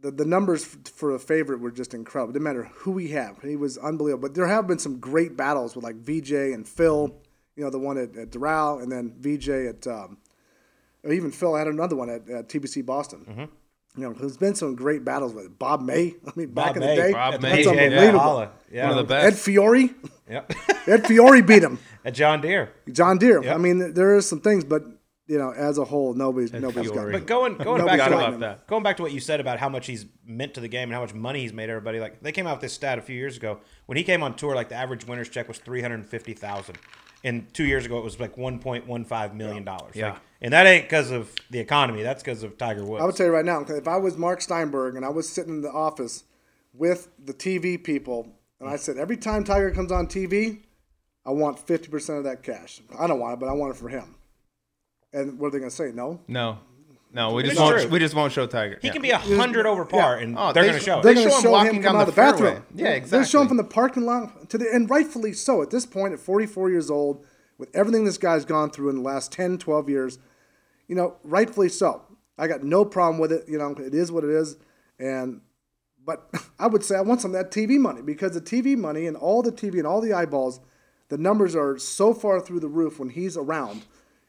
The, 0.00 0.10
the 0.10 0.26
numbers 0.26 0.66
for 0.66 1.14
a 1.14 1.18
favorite 1.18 1.60
were 1.60 1.70
just 1.70 1.94
incredible. 1.94 2.34
Didn't 2.34 2.44
matter 2.44 2.64
who 2.74 2.98
he 2.98 3.08
had. 3.08 3.36
He 3.42 3.56
was 3.56 3.78
unbelievable. 3.78 4.28
But 4.28 4.34
there 4.34 4.46
have 4.46 4.66
been 4.66 4.78
some 4.78 4.98
great 4.98 5.34
battles 5.34 5.74
with 5.74 5.82
like 5.82 5.96
Vijay 5.96 6.52
and 6.52 6.68
Phil. 6.68 7.16
You 7.56 7.64
know, 7.64 7.70
the 7.70 7.78
one 7.78 7.96
at, 7.96 8.14
at 8.14 8.30
Doral, 8.30 8.82
and 8.82 8.92
then 8.92 9.14
Vijay 9.18 9.70
at. 9.70 9.86
Um, 9.86 10.18
or 11.04 11.12
even 11.12 11.30
Phil 11.30 11.54
had 11.54 11.68
another 11.68 11.96
one 11.96 12.10
at, 12.10 12.28
at 12.28 12.48
TPC 12.48 12.84
Boston. 12.84 13.24
Mm-hmm. 13.28 14.00
You 14.00 14.08
know, 14.08 14.12
there's 14.12 14.36
been 14.36 14.56
some 14.56 14.74
great 14.74 15.04
battles 15.04 15.32
with 15.34 15.44
it. 15.44 15.58
Bob 15.58 15.80
May. 15.80 16.14
I 16.26 16.32
mean, 16.34 16.48
back 16.48 16.74
Bob 16.74 16.76
in 16.76 16.82
the 16.82 16.96
day, 16.96 17.12
Bob 17.12 17.34
at 17.34 17.42
May, 17.42 17.62
that's 17.62 17.66
yeah. 17.66 17.82
unbelievable. 17.82 18.48
Yeah. 18.72 18.88
one 18.88 18.98
of 18.98 19.08
the 19.08 19.14
Ed. 19.14 19.36
Fiori. 19.36 19.94
Yep. 20.28 20.52
Ed 20.88 21.06
Fiori 21.06 21.42
beat 21.42 21.62
him. 21.62 21.78
at 22.04 22.14
John 22.14 22.40
Deere. 22.40 22.72
John 22.90 23.18
Deere. 23.18 23.44
Yep. 23.44 23.54
I 23.54 23.58
mean, 23.58 23.94
there 23.94 24.16
are 24.16 24.22
some 24.22 24.40
things, 24.40 24.64
but 24.64 24.82
you 25.26 25.38
know, 25.38 25.52
as 25.52 25.78
a 25.78 25.84
whole, 25.84 26.12
nobody's 26.12 26.52
nobody's 26.52 26.90
got. 26.90 27.00
Fiori. 27.00 27.12
But 27.12 27.26
going 27.26 27.56
going 27.56 27.84
back 27.84 27.92
to 27.92 27.96
got 27.96 28.32
what, 28.32 28.40
that. 28.40 28.66
going 28.66 28.82
back 28.82 28.96
to 28.98 29.02
what 29.02 29.12
you 29.12 29.20
said 29.20 29.40
about 29.40 29.58
how 29.58 29.68
much 29.68 29.86
he's 29.86 30.06
meant 30.26 30.54
to 30.54 30.60
the 30.60 30.68
game 30.68 30.88
and 30.88 30.92
how 30.92 31.00
much 31.00 31.14
money 31.14 31.40
he's 31.40 31.52
made 31.52 31.70
everybody. 31.70 31.98
Like 31.98 32.22
they 32.22 32.32
came 32.32 32.46
out 32.46 32.56
with 32.56 32.62
this 32.62 32.74
stat 32.74 32.98
a 32.98 33.02
few 33.02 33.16
years 33.16 33.36
ago 33.36 33.60
when 33.86 33.96
he 33.96 34.04
came 34.04 34.22
on 34.22 34.34
tour. 34.34 34.54
Like 34.54 34.68
the 34.68 34.74
average 34.74 35.06
winner's 35.06 35.28
check 35.30 35.48
was 35.48 35.58
three 35.58 35.80
hundred 35.80 35.96
and 35.96 36.08
fifty 36.08 36.34
thousand, 36.34 36.76
and 37.24 37.52
two 37.54 37.64
years 37.64 37.86
ago 37.86 37.98
it 37.98 38.04
was 38.04 38.20
like 38.20 38.36
one 38.36 38.58
point 38.58 38.86
one 38.86 39.04
five 39.04 39.34
million 39.34 39.64
dollars. 39.64 39.96
Yeah. 39.96 40.12
Like, 40.12 40.20
and 40.42 40.52
that 40.52 40.66
ain't 40.66 40.84
because 40.84 41.10
of 41.10 41.32
the 41.50 41.58
economy. 41.58 42.02
That's 42.02 42.22
because 42.22 42.42
of 42.42 42.58
Tiger 42.58 42.84
Woods. 42.84 43.02
I 43.02 43.06
would 43.06 43.16
tell 43.16 43.26
you 43.26 43.32
right 43.32 43.46
now, 43.46 43.62
if 43.62 43.88
I 43.88 43.96
was 43.96 44.18
Mark 44.18 44.42
Steinberg 44.42 44.94
and 44.94 45.06
I 45.06 45.08
was 45.08 45.26
sitting 45.26 45.54
in 45.54 45.62
the 45.62 45.72
office 45.72 46.24
with 46.74 47.08
the 47.18 47.32
TV 47.32 47.82
people, 47.82 48.28
and 48.60 48.68
I 48.68 48.76
said 48.76 48.98
every 48.98 49.16
time 49.16 49.44
Tiger 49.44 49.70
comes 49.70 49.90
on 49.90 50.06
TV, 50.06 50.64
I 51.24 51.30
want 51.30 51.58
fifty 51.58 51.88
percent 51.88 52.18
of 52.18 52.24
that 52.24 52.42
cash. 52.42 52.82
I 52.98 53.06
don't 53.06 53.20
want 53.20 53.32
it, 53.32 53.40
but 53.40 53.48
I 53.48 53.52
want 53.54 53.74
it 53.74 53.78
for 53.78 53.88
him. 53.88 54.16
And 55.14 55.38
what 55.38 55.48
are 55.48 55.50
they 55.52 55.58
going 55.58 55.70
to 55.70 55.76
say? 55.76 55.92
No. 55.94 56.20
No, 56.28 56.58
no, 57.12 57.32
we 57.34 57.42
just 57.44 57.52
It's 57.52 57.60
won't. 57.60 57.80
true. 57.82 57.90
We 57.90 57.98
just 58.00 58.14
won't 58.14 58.32
show 58.32 58.46
Tiger. 58.46 58.78
he 58.82 58.88
Yeah. 58.88 58.92
can 58.92 59.02
be 59.02 59.10
a 59.10 59.18
hundred 59.18 59.64
over 59.66 59.84
par, 59.84 60.16
and 60.16 60.36
Oh, 60.36 60.52
they're 60.52 60.64
they 60.64 60.68
going 60.70 60.80
to 60.80 60.84
show 60.84 61.00
they 61.00 61.12
it. 61.12 61.14
They're 61.14 61.14
going 61.14 61.26
show 61.26 61.30
to 61.30 61.36
him 61.36 61.42
show 61.42 61.50
walking 61.52 61.74
him 61.76 61.82
down 61.82 61.92
come 61.92 61.96
out 61.96 62.04
the 62.06 62.08
of 62.10 62.14
the 62.16 62.20
bathroom. 62.20 62.52
fairway. 62.52 62.62
Yeah, 62.74 62.88
exactly. 62.88 63.18
They're 63.18 63.26
showing 63.26 63.48
from 63.48 63.56
the 63.58 63.64
parking 63.64 64.02
lot 64.04 64.50
to 64.50 64.58
the, 64.58 64.66
and 64.72 64.90
rightfully 64.90 65.32
so. 65.32 65.62
At 65.62 65.70
this 65.70 65.86
point, 65.86 66.12
at 66.12 66.18
44 66.20 66.70
years 66.70 66.90
old, 66.90 67.24
with 67.58 67.68
everything 67.74 68.04
this 68.04 68.18
guy's 68.18 68.44
gone 68.44 68.70
through 68.70 68.88
in 68.90 68.96
the 68.96 69.02
last 69.02 69.30
10, 69.30 69.58
12 69.58 69.88
years, 69.88 70.18
you 70.88 70.96
know, 70.96 71.14
rightfully 71.22 71.68
so. 71.68 72.02
I 72.36 72.48
got 72.48 72.64
no 72.64 72.84
problem 72.84 73.18
with 73.20 73.30
it. 73.30 73.44
You 73.48 73.58
know, 73.58 73.70
it 73.78 73.94
is 73.94 74.10
what 74.10 74.24
it 74.24 74.30
is. 74.30 74.56
And, 74.98 75.40
but 76.04 76.28
I 76.58 76.66
would 76.66 76.82
say 76.82 76.96
I 76.96 77.00
want 77.02 77.20
some 77.20 77.32
of 77.32 77.40
that 77.40 77.52
TV 77.52 77.78
money 77.78 78.02
because 78.02 78.32
the 78.34 78.40
TV 78.40 78.76
money 78.76 79.06
and 79.06 79.16
all 79.16 79.40
the 79.42 79.52
TV 79.52 79.74
and 79.74 79.86
all 79.86 80.00
the 80.00 80.12
eyeballs, 80.12 80.58
the 81.10 81.16
numbers 81.18 81.54
are 81.54 81.78
so 81.78 82.12
far 82.12 82.40
through 82.40 82.58
the 82.58 82.66
roof 82.68 82.98
when 82.98 83.10
he's 83.10 83.36
around. 83.36 83.84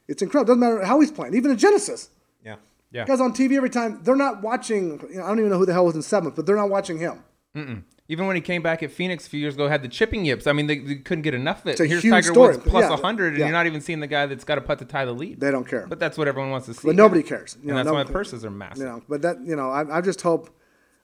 It's 0.08 0.22
incredible. 0.22 0.54
Doesn't 0.54 0.60
matter 0.60 0.84
how 0.84 1.00
he's 1.00 1.10
playing. 1.10 1.34
Even 1.34 1.50
in 1.50 1.58
Genesis, 1.58 2.10
Yeah. 2.44 2.56
Yeah. 2.92 3.04
guys 3.06 3.20
on 3.20 3.32
TV 3.32 3.56
every 3.56 3.70
time. 3.70 4.02
They're 4.04 4.16
not 4.16 4.42
watching. 4.42 5.00
You 5.10 5.16
know, 5.18 5.24
I 5.24 5.28
don't 5.28 5.38
even 5.40 5.50
know 5.50 5.58
who 5.58 5.66
the 5.66 5.72
hell 5.72 5.84
was 5.86 5.96
in 5.96 6.02
seventh, 6.02 6.36
but 6.36 6.46
they're 6.46 6.56
not 6.56 6.70
watching 6.70 6.98
him. 6.98 7.22
Even 8.08 8.26
when 8.28 8.36
he 8.36 8.42
came 8.42 8.62
back 8.62 8.82
at 8.84 8.92
Phoenix 8.92 9.26
a 9.26 9.30
few 9.30 9.40
years 9.40 9.54
ago, 9.54 9.66
had 9.66 9.82
the 9.82 9.88
chipping 9.88 10.24
yips. 10.24 10.46
I 10.46 10.52
mean, 10.52 10.68
they, 10.68 10.78
they 10.78 10.94
couldn't 10.96 11.22
get 11.22 11.34
enough 11.34 11.62
of 11.62 11.68
it. 11.68 11.70
It's 11.72 11.80
a 11.80 11.86
Here's 11.86 12.02
huge 12.02 12.12
Tiger 12.12 12.32
story. 12.32 12.54
Woods 12.56 12.68
plus 12.68 12.82
Yeah, 12.84 12.90
100, 12.90 13.28
and 13.28 13.38
yeah. 13.38 13.46
you're 13.46 13.52
not 13.52 13.66
even 13.66 13.80
seeing 13.80 13.98
the 13.98 14.06
guy 14.06 14.26
that's 14.26 14.44
got 14.44 14.58
a 14.58 14.60
putt 14.60 14.78
to 14.78 14.84
tie 14.84 15.04
the 15.04 15.12
lead. 15.12 15.40
They 15.40 15.50
don't 15.50 15.66
care. 15.66 15.86
But 15.88 15.98
that's 15.98 16.16
what 16.16 16.28
everyone 16.28 16.52
wants 16.52 16.66
to 16.66 16.74
see. 16.74 16.86
But 16.86 16.94
nobody 16.94 17.24
cares. 17.24 17.56
You 17.56 17.60
and 17.62 17.68
know, 17.70 17.74
that's 17.76 17.86
no- 17.86 17.94
why 17.94 18.04
purses 18.04 18.44
are 18.44 18.50
massive. 18.50 18.78
You 18.78 18.84
know, 18.84 19.02
but 19.08 19.22
that 19.22 19.38
you 19.44 19.56
know, 19.56 19.70
I, 19.70 19.98
I 19.98 20.00
just 20.02 20.20
hope, 20.20 20.50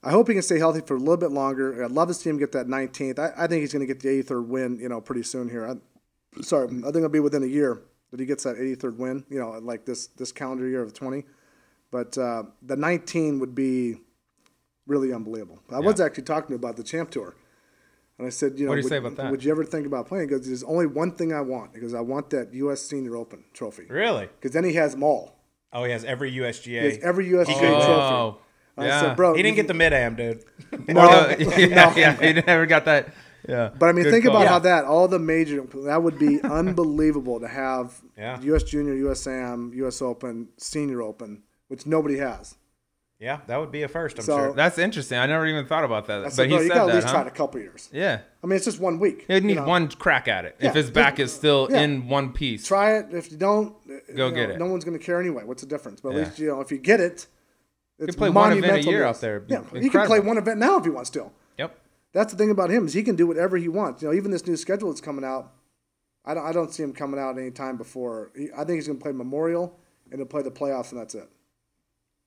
I 0.04 0.10
hope 0.12 0.28
he 0.28 0.34
can 0.34 0.42
stay 0.42 0.58
healthy 0.58 0.80
for 0.86 0.94
a 0.94 0.98
little 1.00 1.16
bit 1.16 1.32
longer. 1.32 1.82
I'd 1.84 1.90
love 1.90 2.06
to 2.08 2.14
see 2.14 2.30
him 2.30 2.38
get 2.38 2.52
that 2.52 2.68
19th. 2.68 3.18
I, 3.18 3.32
I 3.36 3.46
think 3.48 3.62
he's 3.62 3.72
going 3.72 3.84
to 3.84 3.92
get 3.92 4.00
the 4.00 4.08
eighth 4.10 4.30
or 4.30 4.40
win. 4.40 4.78
You 4.78 4.88
know, 4.88 5.00
pretty 5.00 5.24
soon 5.24 5.48
here. 5.48 5.66
I, 5.66 6.42
sorry, 6.42 6.68
I 6.68 6.70
think 6.70 6.96
it'll 6.96 7.08
be 7.08 7.18
within 7.18 7.42
a 7.42 7.46
year 7.46 7.82
that 8.12 8.20
he 8.20 8.26
gets 8.26 8.44
that 8.44 8.56
83rd 8.56 8.96
win. 8.98 9.24
You 9.28 9.40
know, 9.40 9.50
like 9.60 9.84
this 9.84 10.06
this 10.06 10.30
calendar 10.30 10.68
year 10.68 10.82
of 10.82 10.92
20. 10.94 11.24
But 11.90 12.16
uh, 12.16 12.44
the 12.62 12.76
19 12.76 13.40
would 13.40 13.54
be 13.54 13.96
really 14.86 15.12
unbelievable. 15.12 15.60
I 15.70 15.80
was 15.80 16.00
actually 16.00 16.22
talking 16.24 16.48
to 16.48 16.54
him 16.54 16.58
about 16.60 16.76
the 16.76 16.82
Champ 16.82 17.10
Tour. 17.10 17.34
And 18.18 18.26
I 18.26 18.30
said, 18.30 18.58
you 18.58 18.66
know, 18.66 18.70
What 18.70 18.76
do 18.76 18.80
you 18.80 18.84
would, 18.84 18.88
say 18.90 18.96
about 18.98 19.16
that? 19.16 19.30
would 19.30 19.42
you 19.44 19.50
ever 19.50 19.64
think 19.64 19.86
about 19.86 20.06
playing? 20.06 20.28
Because 20.28 20.46
there's 20.46 20.62
only 20.62 20.86
one 20.86 21.12
thing 21.12 21.32
I 21.32 21.40
want. 21.40 21.72
Because 21.74 21.92
I 21.92 22.00
want 22.00 22.30
that 22.30 22.52
U.S. 22.54 22.80
Senior 22.82 23.16
Open 23.16 23.44
trophy. 23.52 23.84
Really? 23.88 24.26
Because 24.26 24.52
then 24.52 24.64
he 24.64 24.74
has 24.74 24.92
them 24.92 25.02
all. 25.02 25.36
Oh, 25.72 25.84
he 25.84 25.90
has 25.92 26.04
every 26.04 26.30
He 26.30 26.38
has 26.38 26.58
USGA. 26.60 27.00
every 27.00 27.26
USGA 27.28 27.46
Oh, 27.58 28.30
trophy. 28.36 28.38
I 28.78 28.86
yeah. 28.86 29.00
said, 29.00 29.16
bro, 29.16 29.34
he 29.34 29.42
didn't 29.42 29.56
get 29.56 29.68
the 29.68 29.74
mid 29.74 29.92
am, 29.92 30.16
dude. 30.16 30.44
No, 30.88 31.28
yeah, 31.38 31.94
yeah, 31.94 32.16
he 32.16 32.32
never 32.32 32.64
got 32.66 32.86
that. 32.86 33.12
Yeah. 33.48 33.70
But 33.78 33.88
I 33.88 33.92
mean, 33.92 34.04
Good 34.04 34.12
think 34.12 34.24
call. 34.24 34.36
about 34.36 34.42
Yeah. 34.44 34.48
how 34.48 34.58
that 34.60 34.84
all 34.84 35.08
the 35.08 35.18
major 35.18 35.62
that 35.84 36.02
would 36.02 36.18
be 36.18 36.40
unbelievable 36.44 37.40
to 37.40 37.48
have 37.48 38.00
Yeah. 38.16 38.40
U.S. 38.42 38.62
Junior, 38.62 38.94
U.S. 38.94 39.26
Am, 39.26 39.72
U.S. 39.74 40.00
Open, 40.02 40.48
Senior 40.58 41.02
Open, 41.02 41.42
which 41.68 41.86
nobody 41.86 42.18
has. 42.18 42.56
Yeah, 43.18 43.38
that 43.46 43.60
would 43.60 43.70
be 43.70 43.82
a 43.84 43.88
first, 43.88 44.18
I'm 44.18 44.24
So- 44.24 44.36
sure. 44.36 44.52
That's 44.52 44.78
interesting. 44.78 45.16
I 45.16 45.26
never 45.26 45.46
even 45.46 45.64
thought 45.66 45.84
about 45.84 46.06
that. 46.08 46.20
I 46.20 46.24
but 46.24 46.32
said, 46.32 46.46
he 46.50 46.54
bro, 46.56 46.62
you 46.62 46.68
said 46.68 46.74
got 46.74 46.88
at 46.88 46.94
least 46.96 47.06
huh? 47.06 47.12
try 47.12 47.20
it 47.22 47.26
a 47.28 47.30
couple 47.30 47.60
years. 47.60 47.88
Yeah. 47.92 48.18
I 48.42 48.46
mean, 48.48 48.56
it's 48.56 48.64
just 48.64 48.80
one 48.80 48.98
week. 48.98 49.26
He'd 49.28 49.34
you 49.34 49.40
need 49.42 49.56
know. 49.58 49.64
one 49.64 49.88
crack 49.88 50.26
at 50.26 50.44
it. 50.44 50.56
if 50.58 50.74
his 50.74 50.90
back 50.90 51.20
is 51.20 51.32
still 51.32 51.68
yeah. 51.70 51.82
in 51.82 52.08
one 52.08 52.32
piece. 52.32 52.66
Try 52.66 52.96
it. 52.96 53.14
If 53.14 53.30
you 53.30 53.38
don't, 53.38 53.76
uh, 53.88 54.12
Go 54.16 54.26
you 54.28 54.34
get 54.34 54.48
know, 54.48 54.54
it. 54.56 54.58
No 54.58 54.66
one's 54.66 54.84
going 54.84 54.98
to 54.98 55.04
care 55.04 55.20
anyway. 55.20 55.44
What's 55.44 55.62
the 55.62 55.68
difference? 55.68 56.00
But 56.00 56.10
at 56.10 56.14
Yeah. 56.16 56.24
least 56.24 56.38
you 56.40 56.48
know 56.48 56.60
if 56.62 56.72
you 56.72 56.78
get 56.78 56.98
it, 56.98 57.28
it's 58.00 58.06
could 58.06 58.16
play 58.16 58.30
one 58.30 58.58
event 58.58 58.84
a 58.86 58.90
year 58.90 59.04
out 59.04 59.20
there. 59.20 59.36
It'd 59.36 59.50
Yeah, 59.50 59.62
he 59.80 59.88
can 59.88 60.04
play 60.06 60.18
one 60.18 60.36
event 60.36 60.58
now 60.58 60.78
if 60.78 60.84
he 60.84 60.90
wants 60.90 61.10
to. 61.10 61.30
That's 62.12 62.32
the 62.32 62.38
thing 62.38 62.50
about 62.50 62.70
him 62.70 62.86
is 62.86 62.92
he 62.92 63.02
can 63.02 63.16
do 63.16 63.26
whatever 63.26 63.56
he 63.56 63.68
wants. 63.68 64.02
You 64.02 64.08
know, 64.08 64.14
even 64.14 64.30
this 64.30 64.46
new 64.46 64.56
schedule 64.56 64.88
that's 64.90 65.00
coming 65.00 65.24
out, 65.24 65.52
I 66.24 66.34
don't, 66.34 66.44
I 66.46 66.52
don't 66.52 66.72
see 66.72 66.82
him 66.82 66.92
coming 66.92 67.18
out 67.18 67.38
any 67.38 67.50
time 67.50 67.76
before. 67.76 68.30
He, 68.36 68.48
I 68.52 68.64
think 68.64 68.76
he's 68.76 68.86
going 68.86 68.98
to 68.98 69.02
play 69.02 69.12
Memorial 69.12 69.78
and 70.10 70.18
he'll 70.20 70.26
play 70.26 70.42
the 70.42 70.50
playoffs, 70.50 70.92
and 70.92 71.00
that's 71.00 71.14
it. 71.14 71.28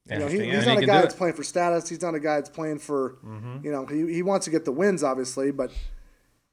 You 0.09 0.19
know, 0.19 0.27
he, 0.27 0.39
he's 0.43 0.65
not 0.67 0.77
he 0.77 0.83
a 0.83 0.87
guy 0.87 1.01
that's 1.01 1.15
playing 1.15 1.33
for 1.33 1.43
status. 1.43 1.89
He's 1.89 2.01
not 2.01 2.13
a 2.13 2.19
guy 2.19 2.35
that's 2.35 2.49
playing 2.49 2.79
for, 2.79 3.17
Mm-hmm. 3.25 3.65
you 3.65 3.71
know, 3.71 3.85
he, 3.85 4.11
he 4.13 4.21
wants 4.23 4.45
to 4.45 4.51
get 4.51 4.63
the 4.65 4.71
wins, 4.71 5.03
obviously, 5.03 5.51
but 5.51 5.71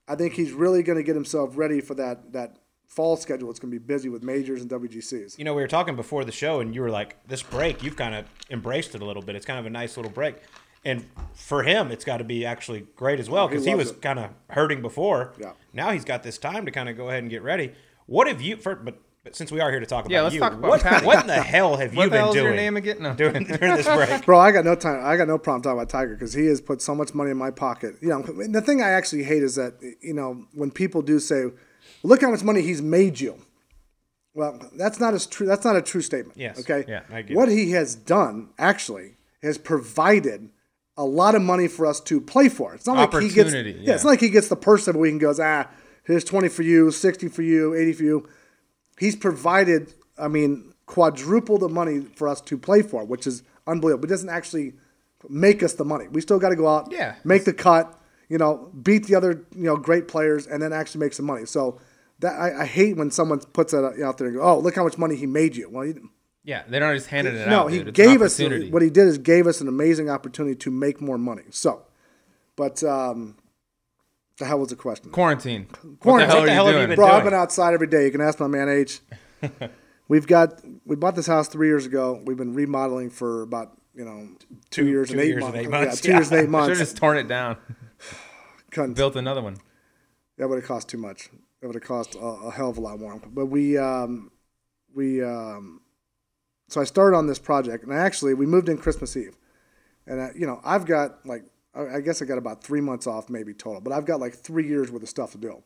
I 0.08 0.14
think 0.14 0.32
he's 0.34 0.52
really 0.52 0.82
going 0.82 0.96
to 0.96 1.02
get 1.02 1.14
himself 1.14 1.56
ready 1.56 1.80
for 1.80 1.94
that 1.94 2.32
that 2.32 2.56
fall 2.86 3.16
schedule. 3.16 3.50
It's 3.50 3.58
going 3.60 3.72
to 3.72 3.78
be 3.78 3.84
busy 3.84 4.08
with 4.10 4.22
majors 4.22 4.60
and 4.62 4.70
WGCs. 4.70 5.38
You 5.38 5.44
know, 5.44 5.54
we 5.54 5.62
were 5.62 5.68
talking 5.68 5.96
before 5.96 6.24
the 6.24 6.32
show, 6.32 6.60
and 6.60 6.74
you 6.74 6.80
were 6.82 6.90
like, 6.90 7.16
"This 7.28 7.42
break, 7.42 7.82
you've 7.82 7.96
kind 7.96 8.14
of 8.14 8.24
embraced 8.50 8.94
it 8.94 9.00
a 9.02 9.04
little 9.04 9.22
bit. 9.22 9.36
It's 9.36 9.46
kind 9.46 9.58
of 9.58 9.66
a 9.66 9.70
nice 9.70 9.96
little 9.96 10.12
break." 10.12 10.36
And 10.84 11.06
for 11.34 11.62
him, 11.62 11.90
it's 11.92 12.04
got 12.04 12.16
to 12.18 12.24
be 12.24 12.44
actually 12.44 12.86
great 12.96 13.20
as 13.20 13.30
well 13.30 13.44
Oh, 13.44 13.48
he 13.48 13.52
because 13.54 13.66
he, 13.66 13.74
was 13.74 13.92
kind 13.92 14.18
of 14.18 14.30
hurting 14.50 14.82
before. 14.82 15.32
Yeah. 15.40 15.52
Now 15.72 15.90
he's 15.90 16.04
got 16.04 16.22
this 16.24 16.38
time 16.38 16.64
to 16.66 16.72
kind 16.72 16.88
of 16.88 16.96
go 16.96 17.08
ahead 17.08 17.22
and 17.22 17.30
get 17.30 17.42
ready. 17.42 17.72
What 18.06 18.26
have 18.26 18.42
you? 18.42 18.56
For, 18.56 18.74
but, 18.74 19.00
but 19.22 19.36
since 19.36 19.52
we 19.52 19.60
are 19.60 19.70
here 19.70 19.78
to 19.78 19.86
talk 19.86 20.06
about 20.06 20.10
Yeah, 20.10 20.22
let's 20.22 20.34
you, 20.34 20.40
talk 20.40 20.54
about 20.54 20.68
what, 20.68 20.80
Patty. 20.82 21.06
what 21.06 21.20
in 21.20 21.28
the 21.28 21.34
hell 21.40 21.76
have 21.76 21.94
What 21.94 22.04
you 22.04 22.10
the 22.10 22.14
been 22.14 22.20
hell's 22.20 22.34
doing 22.34 22.46
your 22.46 22.56
name 22.56 22.76
again? 22.76 22.96
No. 23.00 23.14
during, 23.14 23.44
during 23.44 23.76
this 23.76 23.86
break? 23.86 24.26
Bro, 24.26 24.40
I 24.40 24.50
got 24.50 24.64
no 24.64 24.74
time. 24.74 25.00
I 25.04 25.16
got 25.16 25.28
no 25.28 25.38
problem 25.38 25.62
talking 25.62 25.78
about 25.78 25.88
Tiger 25.88 26.14
because 26.14 26.32
he 26.34 26.46
has 26.46 26.60
put 26.60 26.82
so 26.82 26.96
much 26.96 27.14
money 27.14 27.30
in 27.30 27.36
my 27.36 27.52
pocket. 27.52 27.94
You 28.00 28.08
know, 28.08 28.22
the 28.22 28.60
thing 28.60 28.82
I 28.82 28.90
actually 28.90 29.22
hate 29.22 29.44
is 29.44 29.54
that 29.54 29.74
you 30.00 30.14
know 30.14 30.46
when 30.52 30.72
people 30.72 31.00
do 31.00 31.20
say, 31.20 31.44
"Look 32.02 32.22
how 32.22 32.30
much 32.32 32.42
money 32.42 32.62
he's 32.62 32.82
made 32.82 33.20
you." 33.20 33.38
Well, 34.34 34.58
that's 34.76 34.98
not 34.98 35.14
as 35.14 35.26
true. 35.26 35.46
That's 35.46 35.64
not 35.64 35.76
a 35.76 35.82
true 35.82 36.00
statement. 36.02 36.38
Yes. 36.38 36.58
Okay. 36.58 36.84
Yeah, 36.88 37.02
I 37.08 37.22
get 37.22 37.36
what 37.36 37.48
he 37.48 37.70
has 37.72 37.94
done 37.94 38.48
actually 38.58 39.16
has 39.42 39.58
provided 39.58 40.50
a 40.96 41.04
lot 41.04 41.34
of 41.34 41.42
money 41.42 41.68
for 41.68 41.86
us 41.86 42.00
to 42.00 42.20
play 42.20 42.48
for. 42.48 42.74
It's 42.74 42.86
not 42.86 43.12
like 43.12 43.22
he 43.22 43.28
gets. 43.30 43.48
Opportunity, 43.50 43.80
Yeah. 43.82 43.94
It's 43.94 44.04
not 44.04 44.10
like 44.10 44.20
he 44.20 44.28
gets 44.28 44.48
the 44.48 44.56
purse 44.56 44.86
every 44.88 45.00
week 45.00 45.12
and 45.12 45.20
goes, 45.20 45.40
"Ah, 45.40 45.68
here's 46.04 46.24
twenty 46.24 46.48
for 46.48 46.62
you, 46.62 46.90
sixty 46.90 47.28
for 47.28 47.42
you, 47.42 47.74
eighty 47.74 47.92
for 47.92 48.02
you." 48.02 48.28
He's 48.98 49.16
provided. 49.16 49.94
I 50.18 50.28
mean, 50.28 50.72
quadruple 50.86 51.58
the 51.58 51.68
money 51.68 52.00
for 52.16 52.28
us 52.28 52.40
to 52.42 52.58
play 52.58 52.82
for, 52.82 53.04
which 53.04 53.26
is 53.26 53.42
unbelievable. 53.66 54.04
It 54.04 54.08
doesn't 54.08 54.28
actually 54.28 54.74
make 55.28 55.62
us 55.62 55.72
the 55.74 55.84
money. 55.84 56.08
We 56.08 56.20
still 56.20 56.38
got 56.38 56.50
to 56.50 56.56
go 56.56 56.68
out, 56.68 56.88
Yeah. 56.92 57.14
make 57.24 57.44
the 57.44 57.52
cut, 57.54 57.98
you 58.28 58.36
know, 58.38 58.70
beat 58.82 59.06
the 59.06 59.14
other, 59.14 59.44
you 59.54 59.62
know, 59.64 59.76
great 59.76 60.08
players, 60.08 60.46
and 60.46 60.60
then 60.62 60.72
actually 60.72 60.98
make 61.00 61.12
some 61.14 61.24
money. 61.26 61.46
So 61.46 61.78
that 62.18 62.34
I, 62.38 62.62
I 62.62 62.64
hate 62.66 62.96
when 62.96 63.10
someone 63.10 63.40
puts 63.40 63.72
that 63.72 63.84
out 64.04 64.18
there 64.18 64.26
and 64.28 64.36
go, 64.36 64.42
"Oh, 64.42 64.58
look 64.58 64.74
how 64.76 64.84
much 64.84 64.98
money 64.98 65.16
he 65.16 65.26
made 65.26 65.56
you." 65.56 65.70
Well, 65.70 65.84
he, 65.84 65.94
Yeah, 66.44 66.62
they're 66.68 66.80
not 66.80 66.94
just 66.94 67.06
handing 67.08 67.36
it 67.36 67.46
no, 67.46 67.60
out. 67.60 67.66
No, 67.66 67.66
he 67.68 67.84
dude. 67.84 67.94
Gave 67.94 68.20
us 68.20 68.38
opportunity. 68.40 68.70
what 68.70 68.82
he 68.82 68.90
did 68.90 69.06
is 69.06 69.18
gave 69.18 69.46
us 69.46 69.60
an 69.60 69.68
amazing 69.68 70.10
opportunity 70.10 70.56
to 70.56 70.70
make 70.70 71.00
more 71.00 71.16
money. 71.18 71.44
So, 71.50 71.82
but 72.56 72.82
um, 72.82 73.36
the 74.38 74.46
hell 74.46 74.58
was 74.58 74.70
the 74.70 74.76
question? 74.76 75.10
Quarantine. 75.10 75.66
What 75.70 75.80
the 75.82 75.96
Quarantine. 76.00 76.28
hell 76.30 76.38
What 76.40 76.46
the 76.46 76.50
are 76.50 76.54
hell 76.54 76.64
you 76.64 76.70
have 76.72 76.74
you 76.74 76.78
doing? 76.78 76.88
been 76.90 76.96
Bro, 76.96 77.06
I've 77.08 77.24
been 77.24 77.34
outside 77.34 77.74
every 77.74 77.86
day. 77.86 78.04
You 78.06 78.10
can 78.10 78.20
ask 78.20 78.40
my 78.40 78.48
man 78.48 78.68
H. 78.68 79.00
We've 80.08 80.26
got 80.26 80.60
we 80.84 80.96
bought 80.96 81.14
this 81.14 81.26
house 81.28 81.46
three 81.48 81.68
years 81.68 81.86
ago. 81.86 82.20
We've 82.24 82.36
been 82.36 82.54
remodeling 82.54 83.10
for 83.10 83.42
about 83.42 83.78
you 83.94 84.04
know 84.04 84.28
two, 84.70 84.82
Two- 84.84 84.88
years 84.88 85.08
two 85.08 85.14
and 85.14 85.22
eight 85.22 85.28
years 85.28 85.40
months. 85.42 85.56
and 85.58 85.66
eight 85.66 85.70
months, 85.70 85.96
Yeah, 86.04 86.10
two 86.10 86.16
years 86.18 86.30
and 86.32 86.38
eight 86.40 86.42
Should 86.46 86.50
months. 86.50 86.68
have 86.70 86.78
just 86.78 86.96
torn 86.96 87.18
it 87.18 87.28
down. 87.28 87.56
Couldn't- 88.72 88.94
Built 88.94 89.14
another 89.16 89.42
one. 89.42 89.58
That 90.38 90.48
would 90.48 90.56
have 90.58 90.66
cost 90.66 90.88
too 90.88 90.98
much. 90.98 91.28
It 91.60 91.66
would 91.66 91.76
have 91.76 91.84
cost 91.84 92.16
a, 92.16 92.18
a 92.18 92.50
hell 92.50 92.70
of 92.70 92.78
a 92.78 92.80
lot 92.80 92.98
more. 92.98 93.20
But 93.32 93.46
we 93.46 93.78
um, 93.78 94.32
we 94.94 95.22
um, 95.22 95.81
so 96.68 96.80
I 96.80 96.84
started 96.84 97.16
on 97.16 97.26
this 97.26 97.38
project, 97.38 97.84
and 97.84 97.92
I 97.92 97.98
actually 97.98 98.34
we 98.34 98.46
moved 98.46 98.68
in 98.68 98.78
Christmas 98.78 99.16
Eve, 99.16 99.36
and 100.06 100.20
I, 100.20 100.30
you 100.34 100.46
know 100.46 100.60
I've 100.64 100.86
got 100.86 101.24
like 101.26 101.44
I 101.74 101.96
I 101.96 102.00
guess 102.00 102.22
I 102.22 102.24
got 102.24 102.38
about 102.38 102.62
three 102.62 102.80
months 102.80 103.06
off 103.06 103.28
maybe 103.28 103.52
total, 103.54 103.80
but 103.80 103.92
I've 103.92 104.04
got 104.06 104.20
like 104.20 104.34
three 104.34 104.66
years 104.66 104.90
worth 104.90 105.02
of 105.02 105.08
stuff 105.08 105.32
to 105.32 105.38
do. 105.38 105.62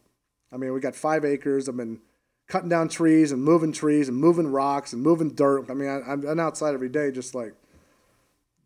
I 0.53 0.57
mean, 0.57 0.73
we 0.73 0.81
got 0.81 0.95
five 0.95 1.25
acres. 1.25 1.69
I've 1.69 1.77
been 1.77 2.01
cutting 2.49 2.69
down 2.69 2.89
trees 2.89 3.33
and 3.33 3.43
moving 3.43 3.73
trees 3.73 4.09
and 4.09 4.17
moving 4.17 4.47
rocks 4.47 4.93
and 4.93 5.03
moving 5.03 5.31
dirt. 5.31 5.69
I 5.69 5.75
mean, 5.75 5.89
I, 5.89 6.01
I'm, 6.13 6.25
I'm 6.27 6.39
outside 6.39 6.75
every 6.75 6.89
day 6.89 7.11
just 7.11 7.35
like 7.35 7.53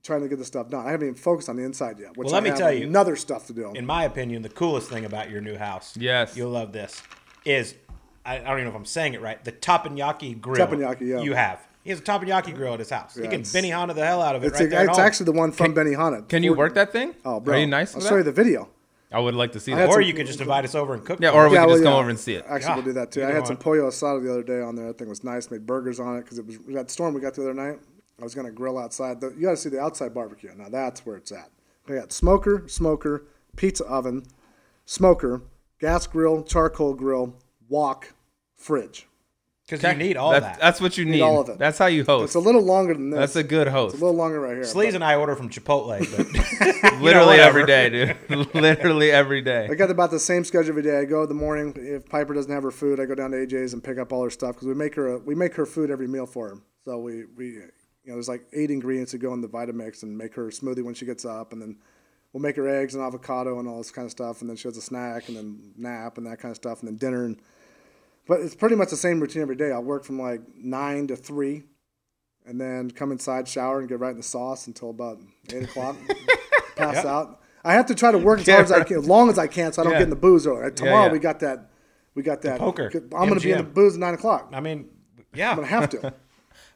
trying 0.02 0.20
to 0.20 0.28
get 0.28 0.38
the 0.38 0.44
stuff 0.44 0.68
done. 0.68 0.86
I 0.86 0.90
haven't 0.90 1.08
even 1.08 1.14
focused 1.14 1.48
on 1.48 1.56
the 1.56 1.62
inside 1.64 1.98
yet. 1.98 2.16
Which 2.16 2.26
Well, 2.26 2.34
let 2.34 2.38
I 2.38 2.44
me 2.44 2.48
have 2.50 2.58
tell 2.58 2.72
you, 2.72 2.86
another 2.86 3.16
stuff 3.16 3.46
to 3.46 3.54
do. 3.54 3.72
in 3.74 3.86
my 3.86 4.04
opinion, 4.04 4.42
the 4.42 4.48
coolest 4.50 4.90
thing 4.90 5.04
about 5.06 5.30
your 5.30 5.40
new 5.40 5.56
house, 5.56 5.96
Yes. 5.96 6.36
you'll 6.36 6.50
love 6.50 6.72
this, 6.72 7.02
is 7.46 7.74
I, 8.24 8.36
I 8.36 8.38
don't 8.40 8.52
even 8.58 8.64
know 8.64 8.70
if 8.70 8.76
I'm 8.76 8.84
saying 8.84 9.14
it 9.14 9.22
right. 9.22 9.42
The 9.42 9.52
teppanyaki 9.52 10.38
grill 10.40 10.66
Teppanyaki, 10.66 11.00
yeah. 11.02 11.20
you 11.22 11.32
have. 11.34 11.66
He 11.90 11.92
has 11.92 11.98
a 11.98 12.04
teppanyaki 12.04 12.54
grill 12.54 12.74
at 12.74 12.78
his 12.78 12.90
house. 12.90 13.16
he 13.16 13.22
can 13.22 13.40
it's- 13.40 13.52
Benihana 13.52 13.96
the 13.96 14.06
hell 14.06 14.22
out 14.22 14.36
of 14.36 14.44
it 14.44 14.48
It's, 14.48 14.60
right 14.60 14.70
there. 14.70 14.88
it's 14.88 14.96
actually 14.96 15.24
the 15.26 15.32
one 15.32 15.50
from 15.50 15.74
Benihana. 15.74 16.28
Can 16.28 16.44
you 16.44 16.54
work 16.54 16.74
that 16.74 16.92
thing? 16.92 17.16
Oh, 17.24 17.40
bro. 17.40 17.56
Are 17.56 17.58
you 17.58 17.66
nice? 17.66 17.96
I'll 17.96 18.00
show 18.00 18.14
you 18.16 18.22
the 18.22 18.30
video. 18.30 18.68
I 19.10 19.18
would 19.18 19.34
like 19.34 19.50
to 19.52 19.58
see 19.60 19.74
that. 19.74 19.88
or 19.88 19.94
some- 19.94 20.02
you 20.02 20.14
could 20.14 20.28
just 20.28 20.40
invite 20.40 20.64
us 20.64 20.76
over 20.76 20.94
and 20.94 21.04
cook. 21.04 21.18
Yeah, 21.20 21.30
or 21.30 21.48
we 21.48 21.54
Yeah, 21.56 21.62
could 21.62 21.66
well, 21.66 21.74
just 21.78 21.82
come 21.82 21.92
yeah. 21.94 21.98
over 21.98 22.10
and 22.10 22.18
see 22.20 22.34
it. 22.34 22.44
Actually, 22.48 22.68
Yeah. 22.68 22.74
we'll 22.76 22.84
do 22.84 22.92
that 22.92 23.10
too. 23.10 23.22
I 23.22 23.24
Either 23.24 23.34
had 23.34 23.46
some 23.48 23.56
one. 23.56 23.62
pollo 23.64 23.88
asada 23.90 24.22
the 24.22 24.30
other 24.30 24.44
day 24.44 24.60
on 24.60 24.76
there. 24.76 24.86
That 24.86 24.98
thing 24.98 25.08
was 25.08 25.24
nice. 25.24 25.50
Made 25.50 25.66
burgers 25.66 25.98
on 25.98 26.16
it 26.16 26.20
because 26.22 26.38
it 26.38 26.46
was 26.46 26.58
that 26.68 26.92
storm 26.92 27.12
we 27.12 27.20
got 27.20 27.34
the 27.34 27.42
other 27.42 27.54
night. 27.54 27.80
I 28.20 28.22
was 28.22 28.36
gonna 28.36 28.52
grill 28.52 28.78
outside. 28.78 29.20
The, 29.20 29.30
you 29.36 29.42
got 29.46 29.50
to 29.50 29.56
see 29.56 29.68
the 29.70 29.80
outside 29.80 30.14
barbecue. 30.14 30.50
Now 30.56 30.68
that's 30.68 31.04
where 31.04 31.16
it's 31.16 31.32
at. 31.32 31.50
We 31.88 31.96
got 31.96 32.12
smoker, 32.12 32.62
smoker, 32.68 33.24
pizza 33.56 33.84
oven, 33.86 34.26
smoker, 34.84 35.42
gas 35.80 36.06
grill, 36.06 36.44
charcoal 36.44 36.94
grill, 36.94 37.34
wok, 37.68 38.12
fridge. 38.54 39.08
Because 39.70 39.82
you 39.82 39.96
need 39.98 40.16
all 40.16 40.32
That's- 40.32 40.56
that. 40.56 40.60
That's 40.60 40.80
what 40.80 40.98
you 40.98 41.04
need. 41.04 41.20
all 41.20 41.40
of 41.40 41.48
it. 41.48 41.58
That's 41.58 41.78
how 41.78 41.86
you 41.86 42.04
host. 42.04 42.24
It's 42.24 42.34
a 42.34 42.40
little 42.40 42.62
longer 42.62 42.94
than 42.94 43.10
this. 43.10 43.18
That's 43.20 43.36
a 43.36 43.42
good 43.44 43.68
It's 43.68 43.74
host. 43.74 43.94
a 43.94 43.98
little 43.98 44.16
longer 44.16 44.40
right 44.40 44.54
here. 44.54 44.64
Sleaze 44.64 44.94
and 44.94 45.04
I 45.04 45.14
order 45.16 45.36
from 45.36 45.48
Chipotle, 45.48 45.88
but 46.16 46.92
Literally 47.00 47.26
whatever. 47.38 47.60
every 47.60 47.66
day, 47.66 47.88
dude. 48.28 48.54
Literally 48.54 49.10
every 49.12 49.42
day. 49.42 49.68
I 49.70 49.74
got 49.74 49.90
about 49.90 50.10
the 50.10 50.18
same 50.18 50.44
schedule 50.44 50.70
every 50.70 50.82
day. 50.82 50.98
I 50.98 51.04
go 51.04 51.22
in 51.22 51.28
the 51.28 51.34
morning. 51.34 51.72
If 51.76 52.06
Piper 52.08 52.34
doesn't 52.34 52.52
have 52.52 52.62
her 52.62 52.70
food, 52.70 53.00
I 53.00 53.04
go 53.06 53.14
down 53.14 53.30
to 53.30 53.36
AJ's 53.36 53.72
and 53.72 53.82
pick 53.82 53.98
up 53.98 54.12
all 54.12 54.24
her 54.24 54.30
stuff 54.30 54.56
because 54.56 54.68
we 54.68 54.74
make 54.74 54.94
her 54.96 55.14
a, 55.14 55.18
we 55.18 55.34
make 55.34 55.54
her 55.54 55.66
food 55.66 55.90
every 55.90 56.08
meal 56.08 56.26
for 56.26 56.48
her. 56.50 56.58
So 56.84 56.98
we 56.98 57.24
we 57.36 57.46
you 57.46 57.60
know 58.06 58.14
there's 58.14 58.28
like 58.28 58.42
eight 58.52 58.70
ingredients 58.70 59.12
that 59.12 59.18
go 59.18 59.32
in 59.34 59.40
the 59.40 59.48
Vitamix 59.48 60.02
and 60.02 60.16
make 60.16 60.34
her 60.34 60.48
a 60.48 60.50
smoothie 60.50 60.82
when 60.82 60.94
she 60.94 61.06
gets 61.06 61.24
up, 61.24 61.52
and 61.52 61.60
then 61.60 61.76
we'll 62.32 62.42
make 62.42 62.56
her 62.56 62.68
eggs 62.68 62.94
and 62.94 63.04
avocado 63.04 63.58
and 63.58 63.68
all 63.68 63.78
this 63.78 63.90
kind 63.90 64.06
of 64.06 64.10
stuff, 64.12 64.40
and 64.40 64.48
then 64.48 64.56
she 64.56 64.66
has 64.68 64.76
a 64.76 64.82
snack 64.82 65.28
and 65.28 65.36
then 65.36 65.72
nap 65.76 66.16
and 66.18 66.26
that 66.26 66.38
kind 66.38 66.50
of 66.50 66.56
stuff, 66.56 66.80
and 66.80 66.88
then 66.88 66.96
dinner. 66.96 67.24
And 67.24 67.40
but 68.30 68.40
it's 68.42 68.54
pretty 68.54 68.76
much 68.76 68.90
the 68.90 68.96
same 68.96 69.18
routine 69.18 69.42
every 69.42 69.56
day. 69.56 69.72
I'll 69.72 69.82
work 69.82 70.04
from 70.04 70.20
like 70.20 70.40
nine 70.56 71.08
to 71.08 71.16
three, 71.16 71.64
and 72.46 72.60
then 72.60 72.88
come 72.92 73.10
inside, 73.10 73.48
shower, 73.48 73.80
and 73.80 73.88
get 73.88 73.98
right 73.98 74.12
in 74.12 74.18
the 74.18 74.22
sauce 74.22 74.68
until 74.68 74.90
about 74.90 75.18
eight 75.52 75.64
o'clock. 75.64 75.96
pass 76.76 77.04
out. 77.04 77.40
I 77.64 77.72
have 77.72 77.86
to 77.86 77.94
try 77.96 78.12
to 78.12 78.18
work 78.18 78.38
as 78.38 78.46
hard 78.46 78.64
as 78.66 78.70
I 78.70 78.84
can, 78.84 78.98
as 78.98 79.08
long 79.08 79.30
as 79.30 79.36
I 79.36 79.48
can, 79.48 79.72
so 79.72 79.82
I 79.82 79.84
don't 79.84 79.94
Yeah. 79.94 79.98
get 79.98 80.04
in 80.04 80.10
the 80.10 80.16
booze 80.16 80.46
early. 80.46 80.70
Tomorrow 80.70 81.06
yeah. 81.06 81.12
we 81.12 81.18
got 81.18 81.40
that. 81.40 81.70
We 82.14 82.22
got 82.22 82.42
that. 82.42 82.60
poker, 82.60 82.88
I'm 82.94 83.28
going 83.28 83.34
to 83.34 83.40
be 83.40 83.50
in 83.50 83.58
the 83.58 83.64
booze 83.64 83.94
at 83.94 84.00
nine 84.00 84.14
o'clock. 84.14 84.50
I 84.52 84.60
mean, 84.60 84.88
Yeah. 85.34 85.50
I'm 85.50 85.56
gonna 85.56 85.66
have 85.66 85.90
to. 85.90 86.14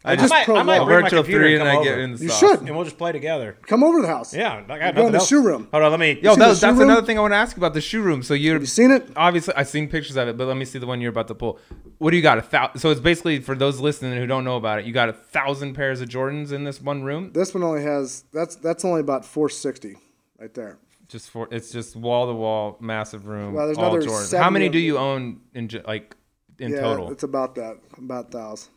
I 0.06 0.16
just 0.16 0.28
might, 0.30 0.46
I 0.48 0.62
might 0.62 0.64
prolong. 0.76 0.86
bring 0.86 0.96
my 0.98 1.02
virtual 1.04 1.22
computer 1.22 1.44
three 1.44 1.52
and 1.54 1.62
and 1.62 1.70
I 1.70 1.76
over. 1.76 1.84
get 1.84 1.98
in 1.98 2.12
the 2.12 2.18
You 2.22 2.28
sauce. 2.28 2.38
should 2.38 2.60
and 2.60 2.76
we'll 2.76 2.84
just 2.84 2.98
play 2.98 3.10
together. 3.12 3.56
come 3.66 3.82
over 3.82 3.98
to 3.98 4.02
the 4.02 4.08
house. 4.08 4.34
Yeah, 4.34 4.62
I 4.68 4.78
got 4.78 4.94
Go 4.94 5.06
in 5.06 5.12
the 5.12 5.18
else. 5.18 5.28
shoe 5.28 5.42
room. 5.42 5.66
Hold 5.72 5.82
on, 5.82 5.90
let 5.90 5.98
me. 6.00 6.18
Yo, 6.22 6.34
see 6.34 6.38
that, 6.40 6.44
the 6.44 6.48
was- 6.50 6.58
shoe 6.58 6.66
that's 6.66 6.78
room? 6.78 6.90
another 6.90 7.06
thing 7.06 7.16
I 7.16 7.22
want 7.22 7.32
to 7.32 7.36
ask 7.38 7.56
about 7.56 7.72
the 7.72 7.80
shoe 7.80 8.02
room. 8.02 8.22
So 8.22 8.34
you're 8.34 8.60
You 8.60 8.66
seen 8.66 8.90
it? 8.90 9.08
obviously 9.16 9.54
I've 9.56 9.68
seen 9.68 9.88
pictures 9.88 10.16
of 10.16 10.28
it, 10.28 10.36
but 10.36 10.46
let 10.46 10.58
me 10.58 10.66
see 10.66 10.78
the 10.78 10.86
one 10.86 11.00
you're 11.00 11.10
about 11.10 11.28
to 11.28 11.34
pull. 11.34 11.58
What 11.98 12.10
do 12.10 12.18
you 12.18 12.22
got? 12.22 12.36
A 12.36 12.42
thousand. 12.42 12.80
So 12.80 12.90
it's 12.90 13.00
basically 13.00 13.40
for 13.40 13.54
those 13.54 13.80
listening 13.80 14.18
who 14.18 14.26
don't 14.26 14.44
know 14.44 14.56
about 14.56 14.78
it. 14.80 14.84
You 14.84 14.92
got 14.92 15.08
a 15.08 15.14
thousand 15.14 15.72
pairs 15.74 16.02
of 16.02 16.08
Jordans 16.10 16.52
in 16.52 16.64
this 16.64 16.82
one 16.82 17.02
room. 17.02 17.32
This 17.32 17.54
one 17.54 17.62
only 17.62 17.82
has 17.82 18.24
that's 18.32 18.56
that's 18.56 18.84
only 18.84 19.00
about 19.00 19.24
460 19.24 19.96
right 20.38 20.52
there. 20.52 20.78
Just 21.08 21.30
for 21.30 21.48
it's 21.50 21.70
just 21.72 21.96
wall 21.96 22.26
to 22.26 22.34
wall, 22.34 22.76
massive 22.78 23.26
room. 23.26 23.54
Well, 23.54 23.66
there's 23.66 23.78
all 23.78 23.86
another 23.94 24.06
Jordans. 24.06 24.26
70 24.26 24.42
How 24.44 24.50
many 24.50 24.66
of 24.66 24.72
do 24.72 24.78
them. 24.80 24.86
you 24.86 24.98
own 24.98 25.40
in 25.54 25.68
ju- 25.68 25.82
like 25.86 26.14
in 26.58 26.72
yeah, 26.72 26.80
total? 26.82 27.10
it's 27.10 27.22
about 27.22 27.54
that, 27.54 27.78
about 27.98 28.30
thousand. 28.30 28.70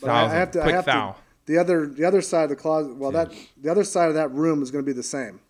But 0.00 0.08
Thousand. 0.08 0.30
I, 0.30 0.34
I 0.34 0.38
have 0.38 0.50
to. 0.52 0.60
Quick 0.60 0.72
I 0.72 0.76
have 0.76 0.84
thou. 0.84 1.12
to. 1.12 1.18
The 1.46 1.58
other 1.58 1.86
the 1.86 2.04
other 2.04 2.20
side 2.22 2.44
of 2.44 2.50
the 2.50 2.56
closet. 2.56 2.96
Well, 2.96 3.12
that 3.12 3.32
the 3.56 3.70
other 3.70 3.84
side 3.84 4.08
of 4.08 4.14
that 4.14 4.32
room 4.32 4.62
is 4.62 4.70
going 4.70 4.84
to 4.84 4.86
be 4.86 4.92
the 4.92 5.02
same 5.02 5.40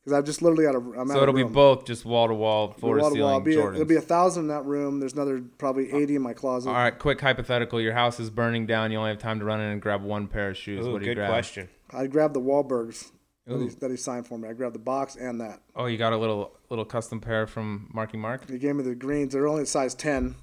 because 0.00 0.18
I've 0.18 0.24
just 0.24 0.42
literally 0.42 0.64
got 0.64 0.74
a. 0.74 1.00
I'm 1.00 1.08
so 1.08 1.14
out 1.14 1.22
it'll 1.22 1.40
of 1.40 1.48
be 1.48 1.52
both 1.52 1.84
just 1.84 2.04
wall 2.04 2.28
to 2.28 2.34
wall, 2.34 2.72
floor 2.72 2.96
to 2.96 3.02
Wall 3.02 3.12
ceiling. 3.12 3.44
Be 3.44 3.56
a, 3.56 3.72
it'll 3.72 3.84
be 3.84 3.96
a 3.96 4.00
thousand 4.00 4.44
in 4.44 4.48
that 4.48 4.64
room. 4.64 5.00
There's 5.00 5.12
another 5.12 5.42
probably 5.58 5.92
80 5.92 6.16
in 6.16 6.22
my 6.22 6.32
closet. 6.32 6.70
All 6.70 6.74
right, 6.74 6.98
quick 6.98 7.20
hypothetical. 7.20 7.80
Your 7.80 7.92
house 7.92 8.18
is 8.18 8.30
burning 8.30 8.66
down. 8.66 8.90
You 8.92 8.98
only 8.98 9.10
have 9.10 9.18
time 9.18 9.38
to 9.38 9.44
run 9.44 9.60
in 9.60 9.70
and 9.70 9.82
grab 9.82 10.02
one 10.02 10.26
pair 10.26 10.50
of 10.50 10.56
shoes. 10.56 10.86
Ooh, 10.86 10.92
what 10.92 11.00
do 11.00 11.06
you 11.06 11.14
good 11.14 11.20
grab? 11.20 11.30
question. 11.30 11.68
I 11.90 12.06
grabbed 12.06 12.34
the 12.34 12.40
Wahlbergs 12.40 13.10
that 13.46 13.60
he, 13.60 13.68
that 13.68 13.90
he 13.90 13.96
signed 13.96 14.26
for 14.26 14.38
me. 14.38 14.48
I 14.48 14.52
grabbed 14.52 14.74
the 14.74 14.80
box 14.80 15.16
and 15.16 15.40
that. 15.40 15.60
Oh, 15.76 15.86
you 15.86 15.98
got 15.98 16.12
a 16.12 16.16
little 16.16 16.56
little 16.70 16.84
custom 16.84 17.20
pair 17.20 17.46
from 17.46 17.90
Marky 17.92 18.16
Mark. 18.16 18.48
He 18.48 18.58
gave 18.58 18.76
me 18.76 18.82
the 18.82 18.94
greens. 18.94 19.32
They're 19.32 19.48
only 19.48 19.66
size 19.66 19.94
10, 19.94 20.34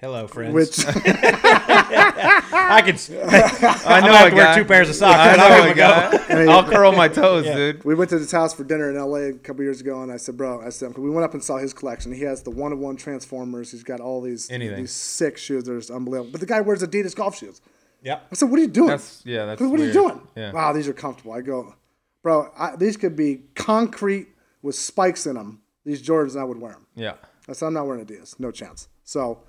Hello, 0.00 0.28
friends. 0.28 0.54
which 0.54 0.78
I 0.86 2.82
can. 2.84 2.94
s- 2.94 3.10
I 3.10 3.82
I'm 3.84 4.02
gonna 4.04 4.16
have 4.16 4.30
to 4.30 4.36
wear 4.36 4.54
two 4.54 4.64
pairs 4.64 4.88
of 4.88 4.94
socks. 4.94 5.18
I 5.18 5.30
but 5.32 5.40
I'll 5.40 5.48
know 5.48 5.74
give 5.74 5.78
a 5.78 5.84
'em 6.32 6.38
a 6.40 6.46
guy. 6.46 6.52
I'll 6.52 6.64
curl 6.64 6.92
my 6.92 7.08
toes, 7.08 7.44
dude. 7.44 7.82
we 7.84 7.94
went 7.96 8.10
to 8.10 8.18
his 8.18 8.30
house 8.30 8.54
for 8.54 8.62
dinner 8.62 8.90
in 8.90 8.96
LA 8.96 9.18
a 9.30 9.32
couple 9.32 9.64
years 9.64 9.80
ago, 9.80 10.00
and 10.02 10.12
I 10.12 10.16
said, 10.16 10.36
"Bro," 10.36 10.62
I 10.64 10.68
said, 10.68 10.96
we 10.96 11.10
went 11.10 11.24
up 11.24 11.34
and 11.34 11.42
saw 11.42 11.56
his 11.58 11.74
collection. 11.74 12.12
He 12.12 12.22
has 12.22 12.42
the 12.44 12.50
one-to-one 12.50 12.96
Transformers. 12.96 13.72
He's 13.72 13.82
got 13.82 13.98
all 14.00 14.20
these 14.20 14.48
Anything. 14.50 14.76
these 14.76 14.92
sick 14.92 15.36
shoes. 15.36 15.64
They're 15.64 15.78
just 15.78 15.90
unbelievable. 15.90 16.30
But 16.30 16.40
the 16.40 16.46
guy 16.46 16.60
wears 16.60 16.82
Adidas 16.82 17.16
golf 17.16 17.36
shoes. 17.36 17.60
Yeah. 18.00 18.20
I 18.30 18.34
said, 18.36 18.50
"What 18.50 18.58
are 18.60 18.62
you 18.62 18.68
doing?" 18.68 18.88
That's 18.90 19.22
yeah. 19.26 19.46
That's 19.46 19.60
what 19.60 19.80
are 19.80 19.84
you 19.84 19.92
doing? 19.92 20.20
Yeah. 20.36 20.52
Wow, 20.52 20.72
these 20.72 20.86
are 20.86 20.92
comfortable. 20.92 21.32
I 21.32 21.40
go, 21.40 21.74
bro. 22.22 22.52
I, 22.56 22.76
these 22.76 22.96
could 22.96 23.16
be 23.16 23.42
concrete 23.56 24.28
with 24.62 24.76
spikes 24.76 25.26
in 25.26 25.34
them. 25.34 25.62
These 25.84 26.06
Jordans, 26.06 26.38
I 26.38 26.44
would 26.44 26.60
wear 26.60 26.72
them. 26.72 26.86
Yeah. 26.94 27.14
I 27.48 27.52
said, 27.54 27.66
I'm 27.66 27.74
not 27.74 27.86
wearing 27.86 28.04
Adidas. 28.04 28.38
No 28.38 28.50
chance. 28.52 28.88
So, 29.04 29.42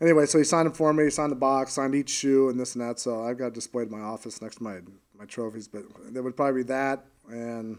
anyway, 0.00 0.26
so 0.26 0.38
he 0.38 0.44
signed 0.44 0.66
them 0.66 0.72
for 0.74 0.92
me. 0.92 1.04
He 1.04 1.10
signed 1.10 1.32
the 1.32 1.36
box, 1.36 1.72
signed 1.72 1.94
each 1.94 2.10
shoe, 2.10 2.48
and 2.48 2.58
this 2.58 2.74
and 2.74 2.82
that. 2.82 2.98
So 2.98 3.24
I've 3.24 3.38
got 3.38 3.48
it 3.48 3.54
displayed 3.54 3.88
in 3.88 3.98
my 3.98 4.04
office 4.04 4.40
next 4.42 4.56
to 4.56 4.62
my 4.62 4.78
my 5.18 5.24
trophies. 5.24 5.68
But 5.68 5.84
there 6.10 6.22
would 6.22 6.36
probably 6.36 6.62
be 6.62 6.68
that, 6.68 7.04
and 7.28 7.78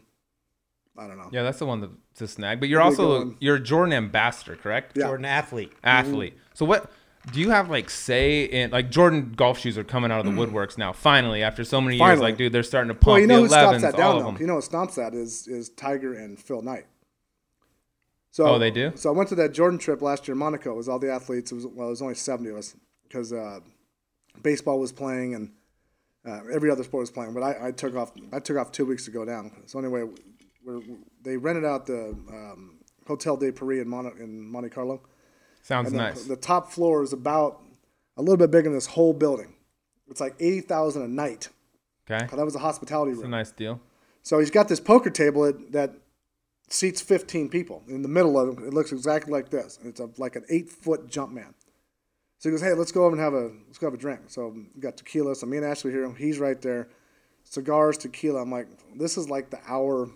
I 0.98 1.08
don't 1.08 1.18
know. 1.18 1.30
Yeah, 1.32 1.44
that's 1.44 1.60
the 1.60 1.66
one 1.66 1.82
to, 1.82 1.92
to 2.16 2.28
snag. 2.28 2.60
But 2.60 2.70
you're 2.70 2.80
Really 2.80 2.90
also 2.90 3.20
going. 3.20 3.38
you're 3.40 3.56
a 3.56 3.60
Jordan 3.60 3.94
ambassador, 3.94 4.56
correct? 4.56 4.98
Yeah. 4.98 5.06
Jordan 5.08 5.26
athlete. 5.26 5.72
Athlete. 5.84 6.38
So 6.54 6.66
what 6.66 6.92
do 7.32 7.40
you 7.40 7.50
have 7.50 7.70
like 7.70 7.90
say 7.90 8.46
in 8.46 8.72
like 8.72 8.90
Jordan 8.90 9.34
golf 9.36 9.60
shoes 9.60 9.78
are 9.78 9.84
coming 9.84 10.12
out 10.12 10.20
of 10.20 10.26
the 10.26 10.32
mm. 10.32 10.52
woodworks 10.52 10.78
now? 10.78 10.94
Finally, 10.94 11.44
after 11.44 11.64
so 11.64 11.80
many 11.80 11.98
years, 11.98 12.20
like 12.20 12.38
dude, 12.38 12.52
they're 12.52 12.64
starting 12.64 12.90
to 12.90 12.96
pump 12.96 13.06
Well, 13.14 13.20
you 13.20 13.28
know 13.28 13.48
the 13.48 13.48
who 13.48 13.54
stomps 13.54 13.78
11s, 13.78 13.82
that 13.82 13.94
all 13.96 14.00
down 14.00 14.16
of 14.16 14.24
though. 14.24 14.32
them. 14.32 14.42
You 14.42 14.48
know 14.48 14.56
what 14.56 14.64
stomps 14.64 14.96
that 14.96 15.14
is 15.14 15.48
is 15.48 15.70
Tiger 15.70 16.14
and 16.14 16.40
Phil 16.40 16.62
Knight. 16.62 16.86
So 18.38 18.46
Oh, 18.46 18.60
they 18.60 18.70
do? 18.70 18.92
So 18.94 19.10
I 19.10 19.14
went 19.18 19.30
to 19.30 19.36
that 19.36 19.52
Jordan 19.52 19.80
trip 19.80 20.00
last 20.04 20.28
year 20.28 20.34
in 20.34 20.38
Monaco. 20.38 20.72
It 20.74 20.76
was 20.78 20.88
all 20.88 21.00
the 21.00 21.12
athletes. 21.12 21.52
It 21.52 21.56
was 21.56 21.66
well, 21.66 21.88
it 21.88 21.90
was 21.90 22.04
only 22.04 22.14
seventy 22.14 22.52
of 22.52 22.58
us 22.58 22.76
because 23.08 23.34
uh, 23.34 23.62
baseball 24.44 24.80
was 24.80 24.92
playing 24.92 25.34
and 25.34 25.52
uh, 26.24 26.42
every 26.54 26.70
other 26.70 26.84
sport 26.84 27.02
was 27.02 27.10
playing. 27.10 27.34
But 27.34 27.42
I, 27.42 27.70
I 27.70 27.72
took 27.72 27.96
off. 27.96 28.12
I 28.32 28.40
took 28.40 28.58
off 28.58 28.72
two 28.72 28.86
weeks 28.86 29.06
to 29.06 29.12
go 29.12 29.26
down. 29.26 29.64
So 29.66 29.80
anyway, 29.80 30.04
we're, 30.64 30.82
they 31.24 31.36
rented 31.36 31.66
out 31.66 31.88
the 31.88 32.10
um, 32.30 32.78
Hotel 33.08 33.38
de 33.38 33.52
Paris 33.52 33.82
in, 33.82 33.90
Mon- 33.90 34.14
in 34.20 34.48
Monte 34.52 34.70
Carlo. 34.70 35.02
Sounds 35.64 35.90
the, 35.90 35.98
nice. 35.98 36.26
the 36.26 36.36
top 36.36 36.72
floor 36.72 37.02
is 37.02 37.14
about 37.14 37.64
a 38.18 38.22
little 38.22 38.38
bit 38.38 38.52
bigger 38.52 38.66
than 38.70 38.74
this 38.74 38.86
whole 38.86 39.14
building. 39.14 39.56
It's 40.12 40.22
like 40.22 40.36
eighty 40.40 40.62
thousand 40.62 41.02
a 41.02 41.08
night. 41.08 41.50
Okay, 42.08 42.28
That 42.36 42.46
was 42.46 42.56
a 42.56 42.60
hospitality 42.60 43.14
room. 43.14 43.22
it's 43.22 43.26
a 43.26 43.30
nice 43.30 43.50
deal. 43.50 43.82
So 44.22 44.38
he's 44.38 44.52
got 44.52 44.68
this 44.68 44.80
poker 44.80 45.10
table 45.10 45.42
that, 45.44 45.72
that 45.72 45.96
seats 46.70 47.02
15 47.02 47.50
people. 47.50 47.84
In 47.88 48.02
the 48.02 48.08
middle 48.08 48.40
of 48.40 48.58
it, 48.58 48.64
it 48.66 48.74
looks 48.74 48.92
exactly 48.92 49.32
like 49.32 49.50
this. 49.50 49.80
It's 49.84 50.00
a, 50.00 50.10
like 50.18 50.36
an 50.36 50.46
eight 50.50 50.70
foot 50.70 51.08
Jumpman. 51.08 51.54
So 52.40 52.50
he 52.50 52.52
goes, 52.52 52.62
hey, 52.62 52.74
let's 52.74 52.92
go 52.92 53.06
over 53.06 53.16
and 53.16 53.24
have 53.24 53.34
a 53.34 53.52
let's 53.68 53.78
go 53.78 53.88
have 53.88 53.94
a 53.94 53.98
drink. 53.98 54.22
So 54.28 54.54
we 54.76 54.82
got 54.82 54.98
tequila. 54.98 55.36
So 55.36 55.48
me 55.48 55.58
and 55.58 55.66
Ashley 55.66 55.92
here. 55.92 56.12
He's 56.14 56.40
right 56.40 56.62
there. 56.62 56.90
Cigars, 57.44 57.98
tequila. 57.98 58.42
I'm 58.42 58.52
like, 58.52 58.68
this 58.96 59.18
is 59.18 59.30
like 59.30 59.50
the 59.50 59.60
hour 59.68 60.10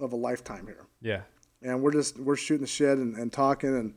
of 0.00 0.12
a 0.12 0.16
lifetime 0.16 0.66
here. 0.66 0.86
Yeah, 1.00 1.22
And 1.62 1.82
we're 1.82 1.92
just 1.92 2.18
we're 2.18 2.36
shooting 2.36 2.62
the 2.62 2.66
shit 2.66 2.96
and, 2.98 3.16
and 3.16 3.32
talking 3.32 3.76
and 3.76 3.94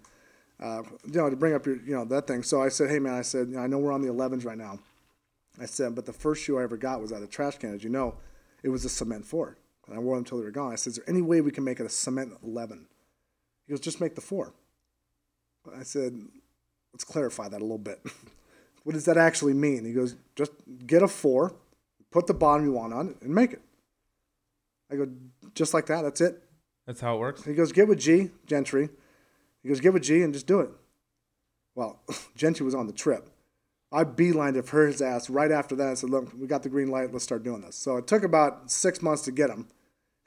uh, 0.59 0.83
you 1.05 1.21
know 1.21 1.29
to 1.29 1.35
bring 1.35 1.53
up 1.53 1.65
your 1.65 1.77
you 1.77 1.95
know 1.95 2.03
that 2.05 2.27
thing. 2.27 2.43
So 2.43 2.61
I 2.61 2.69
said, 2.69 2.89
hey 2.89 2.99
man, 2.99 3.13
I 3.13 3.21
said, 3.21 3.47
you 3.47 3.55
know, 3.55 3.61
I 3.61 3.67
know 3.67 3.77
we're 3.77 3.93
on 3.93 4.01
the 4.01 4.11
11s 4.11 4.45
right 4.45 4.57
now. 4.57 4.79
I 5.61 5.65
said, 5.65 5.95
but 5.95 6.05
the 6.05 6.13
first 6.13 6.43
shoe 6.43 6.57
I 6.57 6.63
ever 6.63 6.77
got 6.77 7.01
was 7.01 7.11
out 7.11 7.21
of 7.21 7.29
trash 7.29 7.57
can. 7.57 7.75
As 7.75 7.83
you 7.83 7.89
know, 7.89 8.15
it 8.63 8.69
was 8.69 8.83
a 8.85 8.89
cement 8.89 9.25
four. 9.25 9.57
And 9.89 9.97
I 9.97 10.01
wore 10.01 10.15
them 10.15 10.23
until 10.23 10.37
they 10.37 10.43
were 10.43 10.51
gone. 10.51 10.71
I 10.71 10.75
said, 10.75 10.91
is 10.91 10.95
there 10.97 11.09
any 11.09 11.21
way 11.21 11.41
we 11.41 11.51
can 11.51 11.63
make 11.63 11.79
it 11.79 11.85
a 11.85 11.89
cement 11.89 12.33
11? 12.43 12.85
He 13.65 13.73
goes, 13.73 13.79
just 13.79 13.99
make 13.99 14.13
the 14.13 14.21
four. 14.21 14.53
I 15.75 15.83
said, 15.83 16.19
let's 16.93 17.03
clarify 17.03 17.49
that 17.49 17.59
a 17.59 17.63
little 17.65 17.79
bit. 17.79 17.99
what 18.83 18.93
does 18.93 19.05
that 19.05 19.17
actually 19.17 19.53
mean? 19.53 19.85
He 19.85 19.93
goes, 19.93 20.15
just 20.35 20.51
get 20.85 21.01
a 21.01 21.07
four, 21.07 21.55
put 22.11 22.27
the 22.27 22.33
bottom 22.35 22.65
you 22.65 22.71
want 22.71 22.93
on 22.93 23.09
it, 23.09 23.21
and 23.21 23.33
make 23.33 23.51
it. 23.53 23.61
I 24.91 24.95
go, 24.95 25.07
just 25.55 25.73
like 25.73 25.87
that. 25.87 26.03
That's 26.03 26.21
it. 26.21 26.43
that's 26.85 27.01
how 27.01 27.15
it 27.15 27.19
works. 27.19 27.43
He 27.43 27.53
goes, 27.53 27.71
get 27.71 27.87
with 27.87 27.99
G, 27.99 28.29
Gentry. 28.45 28.89
He 29.63 29.69
goes, 29.69 29.79
get 29.79 29.93
with 29.93 30.03
G 30.03 30.21
and 30.21 30.33
just 30.33 30.47
do 30.47 30.59
it. 30.59 30.69
Well, 31.75 31.99
Gentry 32.35 32.63
was 32.63 32.75
on 32.75 32.87
the 32.87 32.93
trip. 32.93 33.29
I 33.91 34.03
beelined 34.03 34.55
it 34.55 34.67
for 34.67 34.85
his 34.85 35.01
ass 35.01 35.31
right 35.31 35.51
after 35.51 35.75
that. 35.77 35.87
I 35.87 35.93
said, 35.95 36.11
look, 36.11 36.31
we 36.39 36.45
got 36.45 36.61
the 36.61 36.69
green 36.69 36.89
light. 36.89 37.11
Let's 37.11 37.23
start 37.23 37.43
doing 37.43 37.61
this. 37.61 37.75
So 37.75 37.97
it 37.97 38.05
took 38.05 38.23
about 38.23 38.69
six 38.69 39.01
months 39.01 39.23
to 39.23 39.31
get 39.31 39.49
him 39.49 39.67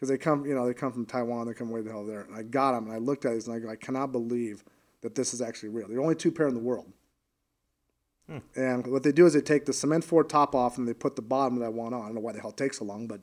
because 0.02 0.10
they 0.10 0.18
come, 0.18 0.44
you 0.44 0.52
know, 0.52 0.66
they 0.66 0.74
come 0.74 0.90
from 0.90 1.06
Taiwan. 1.06 1.46
They 1.46 1.54
come 1.54 1.70
way 1.70 1.80
the 1.80 1.92
hell 1.92 2.04
there. 2.04 2.22
And 2.22 2.34
I 2.34 2.42
got 2.42 2.72
them, 2.72 2.86
and 2.86 2.92
I 2.92 2.98
looked 2.98 3.24
at 3.24 3.34
these 3.34 3.46
and 3.46 3.54
I 3.54 3.60
go, 3.60 3.68
I 3.70 3.76
cannot 3.76 4.10
believe 4.10 4.64
that 5.02 5.14
this 5.14 5.32
is 5.32 5.40
actually 5.40 5.68
real. 5.68 5.86
There 5.86 5.98
are 5.98 6.02
only 6.02 6.16
two 6.16 6.32
pair 6.32 6.48
in 6.48 6.54
the 6.54 6.60
world. 6.60 6.92
Hmm. 8.28 8.38
And 8.56 8.84
what 8.88 9.04
they 9.04 9.12
do 9.12 9.26
is 9.26 9.34
they 9.34 9.40
take 9.40 9.64
the 9.64 9.72
cement 9.72 10.02
four 10.02 10.24
top 10.24 10.56
off 10.56 10.76
and 10.76 10.88
they 10.88 10.92
put 10.92 11.14
the 11.14 11.22
bottom 11.22 11.54
of 11.56 11.60
that 11.60 11.72
one 11.72 11.94
on. 11.94 12.02
I 12.02 12.06
don't 12.06 12.16
know 12.16 12.20
why 12.20 12.32
the 12.32 12.40
hell 12.40 12.50
it 12.50 12.56
takes 12.56 12.80
so 12.80 12.84
long, 12.84 13.06
but 13.06 13.20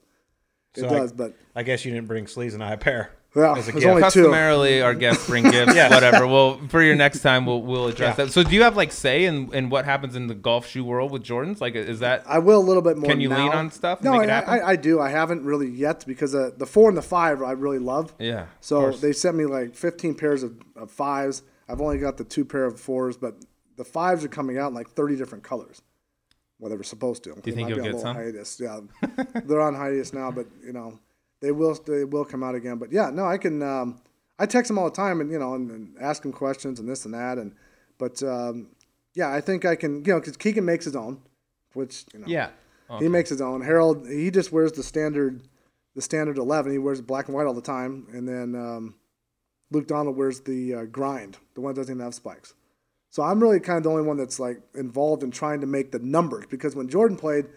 it 0.75 0.79
So 0.79 0.87
I- 0.87 0.89
does. 0.99 1.11
But 1.11 1.35
I 1.53 1.63
guess 1.63 1.83
you 1.83 1.91
didn't 1.91 2.07
bring 2.07 2.23
Sleaze 2.27 2.53
and 2.53 2.63
I 2.63 2.71
a 2.71 2.77
pair. 2.77 3.11
Well, 3.35 3.55
as 3.55 3.67
a 3.67 3.71
there's 3.71 3.83
gift. 3.83 3.87
only 3.87 4.01
two. 4.01 4.05
Customarily, 4.05 4.81
our 4.81 4.93
guests 4.95 5.27
bring 5.27 5.43
gifts, 5.43 5.75
Yes. 5.75 5.91
whatever. 5.91 6.25
Well, 6.25 6.59
for 6.69 6.81
your 6.81 6.95
next 6.95 7.21
time, 7.21 7.45
we'll 7.45 7.61
we'll 7.61 7.87
address 7.87 8.17
Yeah. 8.17 8.25
that. 8.25 8.31
So, 8.31 8.43
do 8.43 8.55
you 8.55 8.63
have 8.63 8.75
like 8.75 8.91
say 8.91 9.25
in, 9.25 9.53
in 9.53 9.69
what 9.69 9.85
happens 9.85 10.15
in 10.15 10.27
the 10.27 10.33
golf 10.35 10.65
shoe 10.67 10.83
world 10.83 11.11
with 11.11 11.23
Jordans? 11.23 11.61
Like, 11.61 11.75
is 11.75 11.99
that 11.99 12.23
I 12.27 12.39
will 12.39 12.59
a 12.59 12.65
little 12.65 12.81
bit 12.81 12.97
more. 12.97 13.09
Can 13.09 13.21
you 13.21 13.29
now. 13.29 13.37
lean 13.43 13.51
on 13.51 13.71
stuff 13.71 13.99
and 13.99 14.05
No, 14.05 14.17
make 14.19 14.29
I, 14.29 14.33
happen? 14.33 14.53
I, 14.53 14.67
I 14.69 14.75
do. 14.75 14.99
I 14.99 15.09
haven't 15.09 15.43
really 15.45 15.69
yet 15.69 16.03
because 16.07 16.33
uh, 16.33 16.51
the 16.57 16.65
four 16.65 16.89
and 16.89 16.97
the 16.97 17.01
five 17.03 17.41
I 17.43 17.51
really 17.51 17.79
love. 17.79 18.13
yeah? 18.19 18.47
So 18.61 18.91
they 18.91 19.13
sent 19.13 19.35
me 19.37 19.45
like 19.45 19.75
15 19.75 20.15
pairs 20.15 20.41
of, 20.43 20.57
of 20.75 20.89
fives. 20.91 21.43
I've 21.67 21.81
only 21.81 21.99
got 21.99 22.17
the 22.17 22.23
two 22.23 22.45
pair 22.45 22.65
of 22.65 22.79
fours, 22.79 23.15
but 23.15 23.35
the 23.77 23.85
fives 23.85 24.25
are 24.25 24.29
coming 24.29 24.57
out 24.57 24.69
in 24.69 24.73
like 24.73 24.89
30 24.89 25.15
different 25.17 25.43
colors. 25.43 25.81
Well, 26.57 26.69
they 26.71 26.75
were 26.75 26.83
supposed 26.83 27.23
to. 27.25 27.35
Do 27.35 27.41
you 27.45 27.53
think 27.55 27.69
you'll 27.69 27.79
get 27.83 27.99
some? 27.99 28.15
Hiatus. 28.15 28.59
Yeah, 28.59 28.79
they're 29.45 29.61
on 29.61 29.75
hiatus 29.75 30.11
now, 30.13 30.31
but 30.31 30.47
you 30.65 30.73
know 30.73 30.99
they 31.41 31.51
will 31.51 31.75
they 31.85 32.03
will 32.03 32.25
come 32.25 32.43
out 32.43 32.55
again. 32.55 32.77
But 32.77 32.91
yeah, 32.91 33.09
no, 33.09 33.25
I 33.25 33.37
can. 33.37 33.61
Um, 33.61 34.01
I 34.41 34.45
text 34.45 34.69
them 34.69 34.77
all 34.77 34.85
the 34.89 34.95
time 34.95 35.19
and 35.19 35.29
you 35.31 35.37
know 35.37 35.53
and, 35.53 35.69
and 35.69 35.95
ask 35.99 36.21
them 36.21 36.31
questions 36.31 36.79
and 36.79 36.87
this 36.87 37.03
and 37.03 37.13
that 37.13 37.37
and 37.37 37.53
but 37.99 38.23
um, 38.23 38.69
yeah, 39.13 39.31
I 39.31 39.41
think 39.41 39.65
I 39.65 39.75
can. 39.75 40.03
You 40.05 40.13
know, 40.13 40.19
because 40.19 40.37
Keegan 40.37 40.65
makes 40.65 40.85
his 40.85 40.95
own, 40.95 41.21
which 41.73 42.05
you 42.13 42.19
know 42.19 42.27
yeah. 42.27 42.49
he 42.97 43.07
makes 43.07 43.29
his 43.29 43.41
own. 43.41 43.61
Harold 43.61 44.07
he 44.07 44.31
just 44.31 44.51
wears 44.51 44.71
the 44.71 44.81
standard, 44.81 45.43
the 45.93 46.01
standard 46.01 46.39
eleven. 46.39 46.71
He 46.71 46.79
wears 46.79 47.01
black 47.01 47.27
and 47.27 47.35
white 47.35 47.45
all 47.45 47.53
the 47.53 47.61
time, 47.61 48.07
and 48.13 48.27
then 48.27 48.55
um, 48.55 48.95
Luke 49.69 49.87
Donald 49.87 50.15
wears 50.15 50.39
the 50.39 50.73
uh, 50.73 50.85
grind, 50.85 51.37
the 51.53 51.61
one 51.61 51.73
that 51.73 51.81
doesn't 51.81 51.95
even 51.95 52.03
have 52.03 52.15
spikes. 52.15 52.55
So 53.11 53.23
I'm 53.23 53.41
really 53.41 53.59
kind 53.59 53.77
of 53.77 53.83
the 53.83 53.89
only 53.89 54.03
one 54.03 54.17
that's 54.17 54.39
like 54.39 54.61
involved 54.75 55.23
in 55.23 55.31
trying 55.31 55.61
to 55.61 55.67
make 55.67 55.91
the 55.91 55.99
numbers 55.99 56.45
because 56.49 56.75
when 56.75 56.87
Jordan 56.87 57.17
played, 57.17 57.47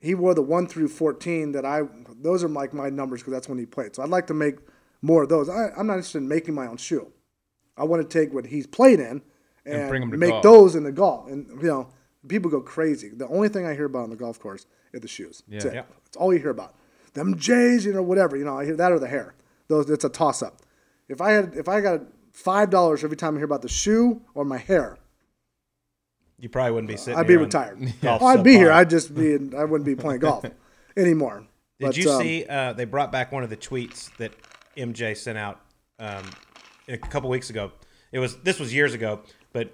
he 0.00 0.14
wore 0.14 0.34
the 0.34 0.42
one 0.42 0.66
through 0.66 0.88
fourteen. 0.88 1.52
That 1.52 1.64
I 1.64 1.82
those 2.20 2.42
are 2.42 2.48
like 2.48 2.74
my 2.74 2.90
numbers 2.90 3.20
because 3.20 3.32
that's 3.32 3.48
when 3.48 3.58
he 3.58 3.66
played. 3.66 3.94
So 3.94 4.02
I'd 4.02 4.08
like 4.08 4.26
to 4.28 4.34
make 4.34 4.56
more 5.02 5.22
of 5.22 5.28
those. 5.28 5.48
I, 5.48 5.68
I'm 5.76 5.86
not 5.86 5.94
interested 5.94 6.18
in 6.18 6.28
making 6.28 6.54
my 6.54 6.66
own 6.66 6.76
shoe. 6.76 7.12
I 7.76 7.84
want 7.84 8.08
to 8.08 8.18
take 8.18 8.34
what 8.34 8.46
he's 8.46 8.66
played 8.66 9.00
in 9.00 9.22
and, 9.64 10.10
to 10.10 10.16
make 10.18 10.30
golf. 10.30 10.42
those 10.42 10.74
in 10.74 10.82
the 10.82 10.92
golf. 10.92 11.28
And 11.28 11.46
you 11.62 11.68
know, 11.68 11.88
people 12.28 12.50
go 12.50 12.60
crazy. 12.60 13.10
The 13.10 13.28
only 13.28 13.48
thing 13.48 13.66
I 13.66 13.74
hear 13.74 13.86
about 13.86 14.04
on 14.04 14.10
the 14.10 14.16
golf 14.16 14.38
course 14.38 14.66
is 14.92 15.00
the 15.00 15.08
shoes. 15.08 15.42
That's 15.48 15.64
Yeah. 15.64 15.70
it. 15.70 15.74
Yeah. 15.74 15.82
That's 16.04 16.16
all 16.16 16.32
you 16.32 16.40
hear 16.40 16.50
about. 16.50 16.74
Them 17.14 17.36
J's, 17.36 17.84
you 17.84 17.92
know, 17.92 18.02
whatever. 18.02 18.36
You 18.36 18.44
know, 18.44 18.58
I 18.58 18.64
hear 18.64 18.76
that 18.76 18.92
or 18.92 18.98
the 18.98 19.08
hair. 19.08 19.34
Those 19.68 19.88
it's 19.90 20.04
a 20.04 20.08
toss 20.08 20.42
up. 20.42 20.58
If 21.08 21.20
I 21.20 21.32
had 21.32 21.54
if 21.54 21.68
I 21.68 21.80
got 21.80 22.02
five 22.32 22.70
dollars 22.70 23.02
every 23.04 23.16
time 23.16 23.34
I 23.34 23.38
hear 23.38 23.44
about 23.44 23.62
the 23.62 23.68
shoe 23.68 24.22
or 24.34 24.44
my 24.44 24.58
hair, 24.58 24.98
You 26.40 26.48
probably 26.48 26.72
wouldn't 26.72 26.88
be 26.88 26.96
sitting. 26.96 27.18
I'd 27.18 27.26
be 27.26 27.36
retired. 27.36 27.92
Oh, 28.02 28.24
I'd 28.26 28.42
be 28.42 28.52
here. 28.54 28.72
I'd 28.72 28.88
just 28.90 29.14
be. 29.14 29.34
I 29.56 29.64
wouldn't 29.64 29.84
be 29.84 29.94
playing 29.94 30.20
golf 30.20 30.44
anymore. 30.96 31.44
Did 31.78 31.86
But, 31.86 31.96
you 31.96 32.10
um, 32.10 32.22
see? 32.22 32.44
Uh, 32.46 32.72
they 32.72 32.84
brought 32.84 33.12
back 33.12 33.30
one 33.32 33.42
of 33.42 33.50
the 33.50 33.56
tweets 33.56 34.14
that 34.16 34.32
MJ 34.76 35.16
sent 35.16 35.36
out 35.38 35.60
um, 35.98 36.24
a 36.88 36.96
couple 36.96 37.28
weeks 37.30 37.50
ago. 37.50 37.72
It 38.12 38.18
was 38.18 38.36
this 38.38 38.58
was 38.58 38.72
years 38.74 38.94
ago, 38.94 39.20
but 39.52 39.70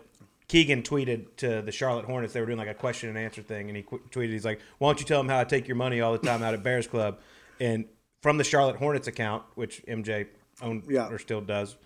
Keegan 0.48 0.83
tweeted 0.83 1.37
to 1.38 1.62
the 1.62 1.72
Charlotte 1.72 2.05
Hornets. 2.05 2.33
They 2.33 2.40
were 2.40 2.46
doing 2.46 2.59
like 2.59 2.68
a 2.68 2.74
question 2.74 3.09
and 3.09 3.16
answer 3.18 3.42
thing, 3.42 3.68
and 3.68 3.76
he 3.76 3.83
qu- 3.83 4.00
tweeted, 4.11 4.31
"He's 4.31 4.44
like, 4.44 4.61
why 4.79 4.88
don't 4.88 4.98
you 5.00 5.07
tell 5.07 5.20
them 5.20 5.29
how 5.29 5.38
I 5.40 5.44
take 5.44 5.68
your 5.68 5.76
money 5.76 6.00
all 6.00 6.12
the 6.12 6.18
time 6.26 6.42
out 6.42 6.52
at 6.55 6.62
Bears 6.62 6.87
Club?" 6.87 7.18
And 7.61 7.87
from 8.22 8.38
the 8.38 8.44
Charlotte 8.44 8.76
Hornets 8.76 9.07
account, 9.09 9.44
which 9.55 9.83
MJ 9.87 10.26
owned 10.61 10.85
Yeah. 10.88 11.09
or 11.09 11.18
still 11.18 11.40
does, 11.40 11.76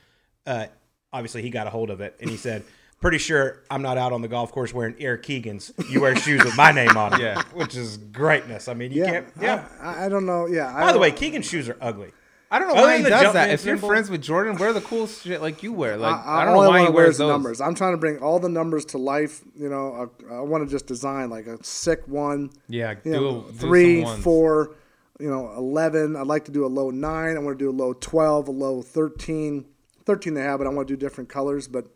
uh, 0.47 0.67
obviously 1.13 1.43
he 1.43 1.51
got 1.51 1.67
a 1.67 1.71
hold 1.71 1.91
of 1.91 2.01
it, 2.01 2.17
and 2.21 2.31
he 2.31 2.37
said. 2.39 2.63
Pretty 3.01 3.17
sure 3.19 3.63
I'm 3.71 3.81
not 3.81 3.97
out 3.97 4.13
on 4.13 4.21
the 4.21 4.29
golf 4.29 4.53
course 4.53 4.75
wearing 4.75 4.95
Air 5.01 5.17
Keegan's. 5.17 5.73
You 5.89 6.03
wear 6.03 6.15
shoes 6.17 6.45
with 6.45 6.55
my 6.57 6.71
name 6.71 6.97
on 6.99 7.13
them, 7.13 7.21
Yeah. 7.21 7.43
which 7.55 7.75
is 7.75 7.97
greatness. 7.97 8.69
I 8.69 8.75
mean, 8.75 8.93
you 8.93 9.03
Yeah, 9.05 9.11
can't. 9.11 9.27
Yeah. 9.41 9.69
I, 9.81 10.05
I 10.05 10.09
don't 10.11 10.27
know. 10.27 10.47
Yeah. 10.47 10.75
I 10.75 10.81
By 10.81 10.93
the 10.93 10.99
way, 10.99 11.11
Keegan's 11.11 11.47
shoes 11.49 11.67
are 11.71 11.79
ugly. 11.81 12.13
I 12.51 12.59
don't 12.59 12.69
know 12.69 12.75
Other 12.75 12.87
why 12.89 12.97
he 12.99 13.05
does 13.05 13.33
that. 13.33 13.51
If 13.51 13.65
you're 13.65 13.77
symbol- 13.77 13.89
friends 13.89 14.11
with 14.11 14.21
Jordan, 14.21 14.57
wear 14.57 14.73
the 14.75 14.81
cool 14.83 15.07
shit 15.07 15.41
like 15.41 15.63
you 15.63 15.73
wear. 15.73 15.97
Like 15.97 16.15
I, 16.15 16.43
I, 16.43 16.45
don't 16.45 16.55
know 16.55 16.59
why 16.61 16.67
want 16.69 16.81
he 16.81 16.87
to 16.89 16.93
wears 16.93 17.17
those. 17.17 17.31
numbers. 17.31 17.61
I'm 17.61 17.75
trying 17.75 17.93
to 17.95 17.97
bring 17.97 18.19
all 18.19 18.39
the 18.41 18.49
numbers 18.49 18.85
to 18.87 18.99
life. 18.99 19.41
You 19.57 19.69
know, 19.71 20.11
I, 20.31 20.35
I 20.35 20.41
want 20.41 20.65
to 20.65 20.71
just 20.71 20.87
design 20.87 21.31
like 21.31 21.47
a 21.47 21.63
sick 21.65 22.07
one. 22.09 22.51
Yeah, 22.69 22.95
do, 22.95 23.11
know, 23.11 23.43
do 23.43 23.53
three, 23.53 24.05
four, 24.17 24.75
you 25.21 25.31
know, 25.31 25.53
eleven. 25.57 26.17
I'd 26.17 26.27
like 26.27 26.45
to 26.47 26.51
do 26.51 26.67
a 26.67 26.69
low 26.69 26.91
nine. 26.91 27.37
I 27.37 27.39
want 27.39 27.57
to 27.59 27.65
do 27.65 27.71
a 27.71 27.73
low 27.73 27.93
twelve, 27.95 28.49
a 28.49 28.51
low 28.51 28.83
thirteen. 28.83 29.65
Thirteen 30.05 30.35
they 30.35 30.43
have, 30.43 30.59
but 30.59 30.67
I 30.67 30.71
want 30.71 30.89
to 30.89 30.97
do 30.97 30.99
different 30.99 31.31
colors. 31.31 31.69
But 31.69 31.87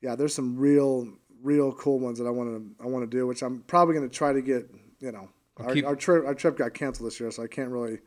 yeah, 0.00 0.14
there's 0.16 0.34
some 0.34 0.56
real, 0.56 1.08
real 1.42 1.72
cool 1.72 1.98
ones 1.98 2.18
that 2.18 2.26
I 2.26 2.30
want 2.30 2.50
to 2.78 2.84
I 2.84 2.86
want 2.88 3.10
to 3.10 3.16
do, 3.16 3.26
which 3.26 3.42
I'm 3.42 3.60
probably 3.66 3.94
going 3.94 4.08
to 4.08 4.14
try 4.14 4.32
to 4.32 4.40
get. 4.42 4.68
You 5.00 5.12
know, 5.12 5.28
our, 5.56 5.72
keep- 5.74 5.86
our 5.86 5.96
trip 5.96 6.26
our 6.26 6.34
trip 6.34 6.56
got 6.58 6.74
canceled 6.74 7.06
this 7.08 7.18
year, 7.20 7.30
so 7.30 7.42
I 7.42 7.46
can't 7.46 7.70
really 7.70 7.98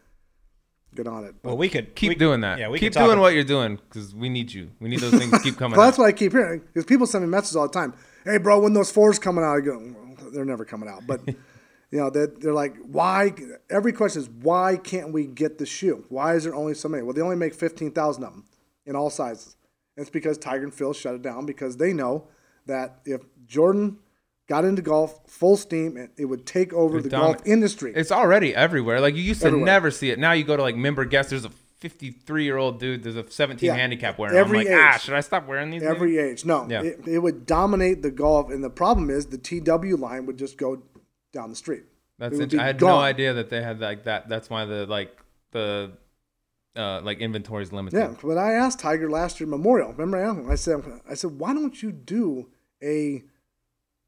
get 0.96 1.08
on 1.08 1.24
it. 1.26 1.34
But, 1.42 1.50
Well, 1.50 1.58
we 1.58 1.70
could 1.70 1.96
Keep 1.96 2.10
we- 2.10 2.16
doing 2.16 2.42
that. 2.42 2.60
Yeah, 2.60 2.70
we 2.70 2.78
keep 2.80 2.94
could 2.94 3.00
talk 3.00 3.08
doing 3.08 3.18
ab- 3.18 3.22
what 3.22 3.34
you're 3.34 3.44
doing 3.44 3.78
because 3.78 4.14
we 4.14 4.30
need 4.30 4.54
you. 4.54 4.70
We 4.80 4.90
need 4.90 5.00
those 5.00 5.16
things 5.16 5.32
to 5.32 5.40
keep 5.40 5.58
coming. 5.58 5.76
Well, 5.78 5.88
that's 5.88 5.98
out. 5.98 6.04
what 6.04 6.08
I 6.10 6.12
keep 6.12 6.32
hearing 6.34 6.60
because 6.60 6.86
people 6.86 7.08
send 7.08 7.24
me 7.24 7.30
messages 7.30 7.56
all 7.56 7.68
the 7.68 7.74
time. 7.74 7.96
Hey, 8.26 8.38
bro, 8.38 8.60
when 8.60 8.74
those 8.74 8.92
fours 8.92 9.18
coming 9.20 9.44
out? 9.44 9.58
I 9.58 9.62
go, 9.62 9.78
"Well, 9.80 10.32
they're 10.32 10.46
never 10.46 10.66
coming 10.66 10.88
out. 10.88 11.08
But 11.08 11.22
you 11.28 11.36
know, 12.00 12.10
they're, 12.12 12.28
they're 12.28 12.54
like, 12.54 12.76
why? 12.86 13.34
Every 13.72 13.92
question 13.92 14.22
is, 14.22 14.30
why 14.30 14.78
can't 14.78 15.12
we 15.12 15.26
get 15.26 15.58
the 15.58 15.66
shoe? 15.66 16.06
Why 16.10 16.36
is 16.36 16.44
there 16.44 16.54
only 16.56 16.76
so 16.76 16.88
many? 16.90 17.02
Well, 17.04 17.14
they 17.14 17.22
only 17.22 17.36
make 17.38 17.56
fifteen 17.56 17.92
thousand 17.92 18.24
of 18.26 18.32
them 18.34 18.46
in 18.86 18.96
all 18.96 19.10
sizes. 19.10 19.56
It's 19.98 20.10
because 20.10 20.38
Tiger 20.38 20.64
and 20.64 20.74
Phil 20.74 20.94
shut 20.94 21.16
it 21.16 21.22
down 21.22 21.46
because 21.46 21.78
they 21.78 21.94
know 21.94 22.28
that 22.66 23.00
if 23.06 23.22
Jordan 23.46 23.98
got 24.48 24.66
into 24.66 24.82
golf 24.82 25.20
full 25.28 25.56
steam, 25.58 25.98
it, 25.98 26.12
it 26.18 26.26
would 26.26 26.46
take 26.46 26.74
over 26.74 27.02
the 27.02 27.10
golf 27.10 27.38
industry. 27.46 27.94
It's 27.96 28.12
already 28.12 28.56
everywhere. 28.56 29.00
Like 29.00 29.16
you 29.16 29.22
used 29.22 29.42
to 29.42 29.48
Everywhere. 29.48 29.66
never 29.66 29.92
see 29.92 30.10
it. 30.10 30.20
Now 30.20 30.32
you 30.32 30.44
go 30.44 30.58
to 30.58 30.64
like 30.64 30.76
member 30.76 31.06
guest. 31.06 31.30
There's 31.30 31.46
a 31.46 31.52
53 31.80 32.44
year 32.46 32.58
old 32.58 32.80
dude. 32.80 33.04
There's 33.04 33.16
a 33.18 33.30
17 33.30 33.68
Yeah. 33.68 33.76
handicap 33.76 34.18
wearing. 34.18 34.36
I'm 34.36 34.42
Every 34.42 34.60
like, 34.60 34.68
ah, 34.72 34.96
age. 34.96 35.02
should 35.02 35.14
I 35.14 35.20
stop 35.22 35.48
wearing 35.48 35.70
these? 35.70 35.82
dude?" 35.82 35.92
Every 35.92 36.18
age. 36.18 36.46
No, 36.46 36.66
Yeah. 36.70 36.82
it, 36.82 37.02
it 37.08 37.20
would 37.20 37.46
dominate 37.46 38.02
the 38.02 38.12
golf. 38.12 38.50
And 38.50 38.64
the 38.64 38.70
problem 38.70 39.10
is 39.10 39.28
the 39.28 39.38
TW 39.38 39.98
line 40.00 40.26
would 40.26 40.38
just 40.38 40.58
go 40.58 40.82
down 41.34 41.50
the 41.50 41.56
street. 41.56 41.84
That's 42.20 42.40
It 42.40 42.54
int- 42.54 42.62
I 42.62 42.66
had 42.68 42.82
no 42.82 42.98
idea 42.98 43.34
that 43.34 43.50
they 43.50 43.62
had 43.62 43.80
like 43.80 44.06
that. 44.06 44.30
That's 44.30 44.50
why 44.50 44.66
the 44.66 44.86
like 44.86 45.18
the 45.52 45.92
uh 46.76 47.02
like 47.02 47.20
inventory 47.20 47.64
is 47.64 47.72
limited. 47.72 47.98
Yeah, 47.98 48.16
but 48.24 48.38
I 48.38 48.54
asked 48.54 48.80
Tiger 48.80 49.10
last 49.10 49.40
year 49.40 49.48
Memorial. 49.48 49.92
Remember, 49.92 50.18
I 50.18 50.24
asked 50.30 50.40
him, 50.40 50.50
I 50.50 50.56
said, 50.56 51.02
I 51.10 51.14
said, 51.14 51.32
why 51.40 51.54
don't 51.54 51.82
you 51.82 51.92
do 51.92 52.50
a 52.82 53.24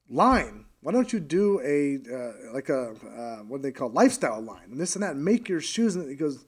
line? 0.10 0.66
Why 0.82 0.92
don't 0.92 1.12
you 1.12 1.20
do 1.20 1.60
a 1.62 1.98
uh, 2.14 2.54
like 2.54 2.70
a 2.70 2.92
uh, 2.92 3.44
what 3.44 3.58
do 3.58 3.64
they 3.64 3.72
call 3.72 3.90
lifestyle 3.90 4.42
line 4.42 4.70
and 4.72 4.80
this 4.80 4.96
and 4.96 5.04
that? 5.04 5.16
And 5.16 5.26
make 5.26 5.50
your 5.50 5.60
shoes. 5.62 5.96
And 5.96 6.08
he 6.10 6.16
goes, 6.16 6.46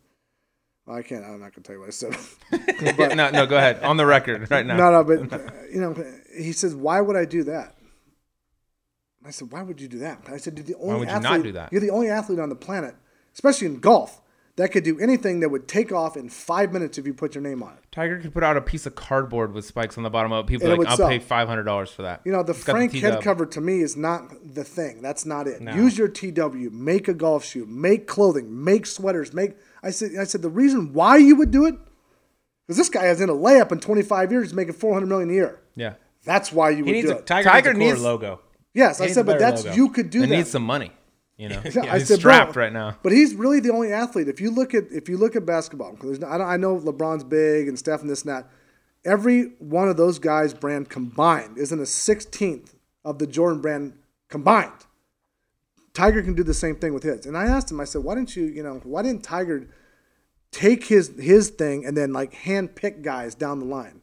I 0.87 1.01
can't. 1.01 1.25
I'm 1.25 1.39
not 1.39 1.53
gonna 1.53 1.63
tell 1.63 1.75
you 1.75 1.79
what 1.79 1.87
I 1.87 1.91
said. 1.91 2.15
Yeah, 2.97 3.07
no, 3.15 3.29
no, 3.31 3.45
go 3.47 3.57
ahead. 3.57 3.83
On 3.83 3.97
the 3.97 4.05
record 4.05 4.49
right 4.51 4.65
now. 4.65 4.77
no, 4.77 4.91
no, 4.91 5.03
but 5.03 5.33
uh, 5.33 5.51
you 5.71 5.81
know, 5.81 5.95
he 6.37 6.51
says, 6.51 6.75
why 6.75 7.01
would 7.01 7.15
I 7.15 7.25
do 7.25 7.43
that? 7.45 7.75
I 9.25 9.31
said, 9.31 9.51
why 9.51 9.61
would 9.63 9.81
you 9.81 9.87
do 9.87 9.99
that? 9.99 10.21
I 10.27 10.37
said, 10.37 10.55
you're 10.57 10.65
the 10.65 10.75
only 10.75 10.87
why 10.87 10.99
would 10.99 11.07
you 11.09 11.13
athlete, 11.15 11.31
not 11.31 11.43
do 11.43 11.51
that? 11.53 11.71
You're 11.71 11.81
the 11.81 11.89
only 11.89 12.09
athlete 12.09 12.39
on 12.39 12.49
the 12.49 12.55
planet, 12.55 12.95
especially 13.33 13.67
in 13.67 13.79
golf, 13.79 14.21
that 14.57 14.71
could 14.71 14.83
do 14.83 14.99
anything 14.99 15.39
that 15.39 15.49
would 15.49 15.67
take 15.67 15.91
off 15.91 16.17
in 16.17 16.29
five 16.29 16.73
minutes 16.73 16.97
if 16.97 17.05
you 17.07 17.13
put 17.13 17.33
your 17.35 17.41
name 17.43 17.63
on 17.63 17.73
it. 17.73 17.79
Tiger 17.91 18.19
could 18.19 18.33
put 18.33 18.43
out 18.43 18.57
a 18.57 18.61
piece 18.61 18.85
of 18.85 18.95
cardboard 18.95 19.53
with 19.53 19.65
spikes 19.65 19.97
on 19.97 20.03
the 20.03 20.09
bottom 20.09 20.31
of 20.31 20.45
it. 20.45 20.47
People 20.47 20.65
And 20.67 20.73
are 20.73 20.75
it 20.75 20.79
like, 20.79 20.87
I'll 20.89 20.97
sell. 20.97 21.07
pay 21.09 21.19
five 21.19 21.47
hundred 21.47 21.63
dollars 21.63 21.89
for 21.91 22.01
that. 22.01 22.21
You 22.25 22.31
know, 22.31 22.43
the 22.43 22.51
It's 22.53 22.63
Frank 22.63 22.91
T-dub. 22.91 23.13
head 23.13 23.23
cover 23.23 23.45
to 23.45 23.61
me 23.61 23.81
is 23.81 23.95
not 23.95 24.29
the 24.53 24.63
thing. 24.63 25.01
That's 25.01 25.25
not 25.25 25.47
it. 25.47 25.61
No. 25.61 25.73
Use 25.73 25.97
your 25.97 26.07
TW, 26.07 26.71
make 26.71 27.07
a 27.07 27.13
golf 27.13 27.45
shoe, 27.45 27.65
make 27.65 28.07
clothing, 28.07 28.63
make 28.63 28.85
sweaters, 28.85 29.33
make. 29.33 29.51
I 29.83 29.91
said, 29.91 30.11
I 30.19 30.25
said 30.25 30.41
the 30.41 30.49
reason 30.49 30.91
why 30.93 31.17
you 31.17 31.35
would 31.37 31.51
do 31.51 31.65
it, 31.65 31.75
because 32.65 32.77
this 32.77 32.89
guy 32.89 33.05
has 33.05 33.21
in 33.21 33.29
a 33.29 33.33
layup 33.33 33.71
in 33.71 33.79
25 33.79 34.31
years, 34.31 34.47
he's 34.47 34.53
making 34.53 34.73
400 34.73 35.05
million 35.05 35.29
a 35.29 35.33
year. 35.33 35.59
Yeah. 35.75 35.93
That's 36.25 36.51
why 36.51 36.71
you 36.71 36.77
He 36.77 36.81
would 36.83 36.91
needs 36.93 37.07
do 37.09 37.13
a 37.13 37.17
it. 37.19 37.25
Tiger, 37.27 37.49
Tiger 37.49 37.73
needs 37.73 37.79
a 37.79 37.79
cooler 37.79 37.93
needs- 37.93 38.01
logo. 38.03 38.39
yes, 38.73 38.97
he 38.99 39.05
I 39.05 39.07
said, 39.09 39.25
but 39.27 39.39
that's 39.39 39.63
logo. 39.63 39.75
you 39.75 39.89
could 39.91 40.09
do 40.09 40.23
It 40.23 40.27
that. 40.27 40.35
needs 40.35 40.49
some 40.49 40.63
money. 40.63 40.91
You 41.37 41.49
know, 41.49 41.61
Yeah, 41.65 41.93
he's 41.99 42.07
said, 42.07 42.17
strapped 42.19 42.55
right 42.55 42.73
now. 42.73 42.97
But 43.03 43.11
he's 43.11 43.35
really 43.35 43.59
the 43.59 43.71
only 43.71 43.93
athlete. 43.93 44.27
If 44.27 44.41
you 44.41 44.49
look 44.51 44.73
at 44.73 44.91
if 44.91 45.07
you 45.07 45.17
look 45.17 45.35
at 45.35 45.45
basketball, 45.45 45.91
'cause 45.93 46.03
there's 46.05 46.19
no- 46.19 46.27
I, 46.27 46.37
don't, 46.37 46.47
I 46.47 46.57
know 46.57 46.77
LeBron's 46.79 47.23
big 47.23 47.67
and 47.67 47.77
Steph 47.77 48.01
and 48.01 48.09
this 48.09 48.23
and 48.23 48.31
that. 48.31 48.49
Every 49.05 49.53
one 49.59 49.87
of 49.87 49.95
those 49.97 50.19
guys' 50.19 50.53
brand 50.53 50.89
combined 50.89 51.57
isn't 51.57 51.79
a 51.79 51.85
sixteenth 51.85 52.75
of 53.05 53.19
the 53.19 53.27
Jordan 53.27 53.61
brand 53.61 53.93
combined. 54.29 54.71
Tiger 55.93 56.21
can 56.21 56.33
do 56.33 56.43
the 56.43 56.53
same 56.53 56.75
thing 56.75 56.93
with 56.93 57.03
his. 57.03 57.25
And 57.25 57.37
I 57.37 57.45
asked 57.45 57.71
him, 57.71 57.79
I 57.79 57.85
said, 57.85 58.03
why 58.03 58.15
didn't 58.15 58.35
you, 58.35 58.45
you 58.45 58.61
know, 58.61 58.81
why 58.83 59.01
didn't 59.01 59.23
Tiger 59.23 59.67
take 60.51 60.85
his 60.85 61.11
his 61.19 61.49
thing 61.49 61.85
and 61.85 61.95
then 61.95 62.13
like 62.13 62.33
hand 62.33 62.75
pick 62.75 63.01
guys 63.01 63.35
down 63.35 63.59
the 63.59 63.65
line? 63.65 64.01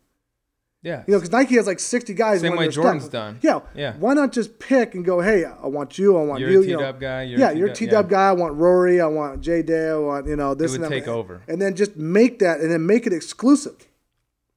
Yeah. 0.85 1.03
You 1.07 1.13
know, 1.15 1.19
because 1.19 1.33
Nike 1.33 1.55
has 1.57 1.67
like 1.67 1.81
60 1.81 2.13
guys. 2.15 2.43
Same 2.43 2.57
way 2.57 2.69
Jordan's 2.69 3.05
stuck. 3.05 3.13
done. 3.13 3.39
Yeah. 3.43 3.61
Yeah. 3.75 3.95
Why 3.99 4.13
not 4.15 4.33
just 4.33 4.59
pick 4.59 4.95
and 4.95 5.05
go, 5.05 5.21
hey, 5.21 5.45
I 5.47 5.67
want 5.67 5.99
you, 5.99 6.17
I 6.19 6.23
want 6.23 6.41
You're 6.41 6.51
a 6.51 6.53
you. 6.53 6.63
you 6.63 6.77
know. 6.77 6.93
Guy, 6.93 7.23
you're 7.23 7.39
a 7.39 7.41
yeah, 7.41 7.51
you're 7.53 7.69
a 7.69 7.73
T-dub- 7.75 8.05
yeah. 8.07 8.17
guy. 8.17 8.29
I 8.29 8.33
want 8.33 8.55
Rory. 8.55 9.01
I 9.01 9.07
want 9.07 9.41
J 9.41 9.63
Day. 9.63 9.89
I 9.89 9.97
want, 9.97 10.27
you 10.29 10.37
know, 10.37 10.55
this 10.55 10.75
and 10.75 10.85
that. 10.85 10.91
take 10.91 11.09
over. 11.09 11.41
And 11.49 11.61
then 11.61 11.75
just 11.75 11.97
make 11.97 12.39
that 12.41 12.61
and 12.61 12.71
then 12.71 12.85
make 12.87 13.07
it 13.07 13.13
exclusive. 13.15 13.89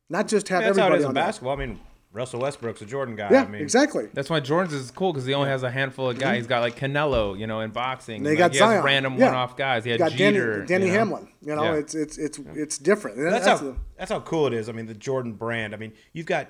Not 0.10 0.28
just 0.28 0.50
have 0.50 0.62
Yeah, 0.62 0.68
that's 0.68 0.78
how 0.80 0.84
it 0.84 0.88
everybody 0.88 1.04
is 1.04 1.10
in 1.10 1.14
that. 1.16 1.26
basketball. 1.28 1.54
I 1.54 1.66
mean, 1.66 1.80
Russell 2.18 2.42
Westbrook's 2.42 2.82
a 2.82 2.86
Jordan 2.86 3.16
guy. 3.16 3.30
Yeah, 3.32 3.44
I 3.44 3.48
mean, 3.48 3.62
exactly. 3.62 4.08
That's 4.14 4.30
why 4.30 4.40
Jordan's 4.42 4.74
is 4.74 4.92
cool 4.92 5.14
because 5.14 5.26
he 5.26 5.34
only 5.34 5.50
has 5.50 5.64
a 5.64 5.72
handful 5.72 6.10
of 6.10 6.20
guys. 6.20 6.38
He's 6.38 6.48
got 6.48 6.60
like 6.62 6.76
Canelo, 6.78 7.38
you 7.38 7.48
know, 7.48 7.62
in 7.62 7.72
boxing. 7.72 8.24
They 8.24 8.32
Like, 8.32 8.38
got 8.40 8.52
he 8.54 8.58
has 8.58 8.68
Zion. 8.70 8.84
random 8.84 9.18
Yeah. 9.18 9.28
one-off 9.28 9.56
guys. 9.56 9.86
He 9.86 9.92
had 9.92 10.00
got 10.00 10.12
Jeter, 10.12 10.66
Danny, 10.66 10.68
Danny 10.68 10.86
you 10.88 10.92
know? 10.94 10.98
Hamlin. 10.98 11.28
You 11.42 11.56
know, 11.56 11.64
Yeah. 11.64 11.74
it's 11.76 11.96
it's 11.96 12.18
it's 12.18 12.40
it's 12.56 12.78
different. 12.78 13.18
That's, 13.18 13.46
that's 13.46 13.60
how 13.62 13.68
the- 13.68 13.76
that's 13.98 14.12
how 14.12 14.20
cool 14.20 14.48
it 14.48 14.54
is. 14.54 14.68
I 14.68 14.72
mean, 14.74 14.88
the 14.88 14.94
Jordan 14.94 15.34
brand. 15.34 15.74
I 15.74 15.78
mean, 15.78 15.94
you've 16.14 16.26
got 16.26 16.50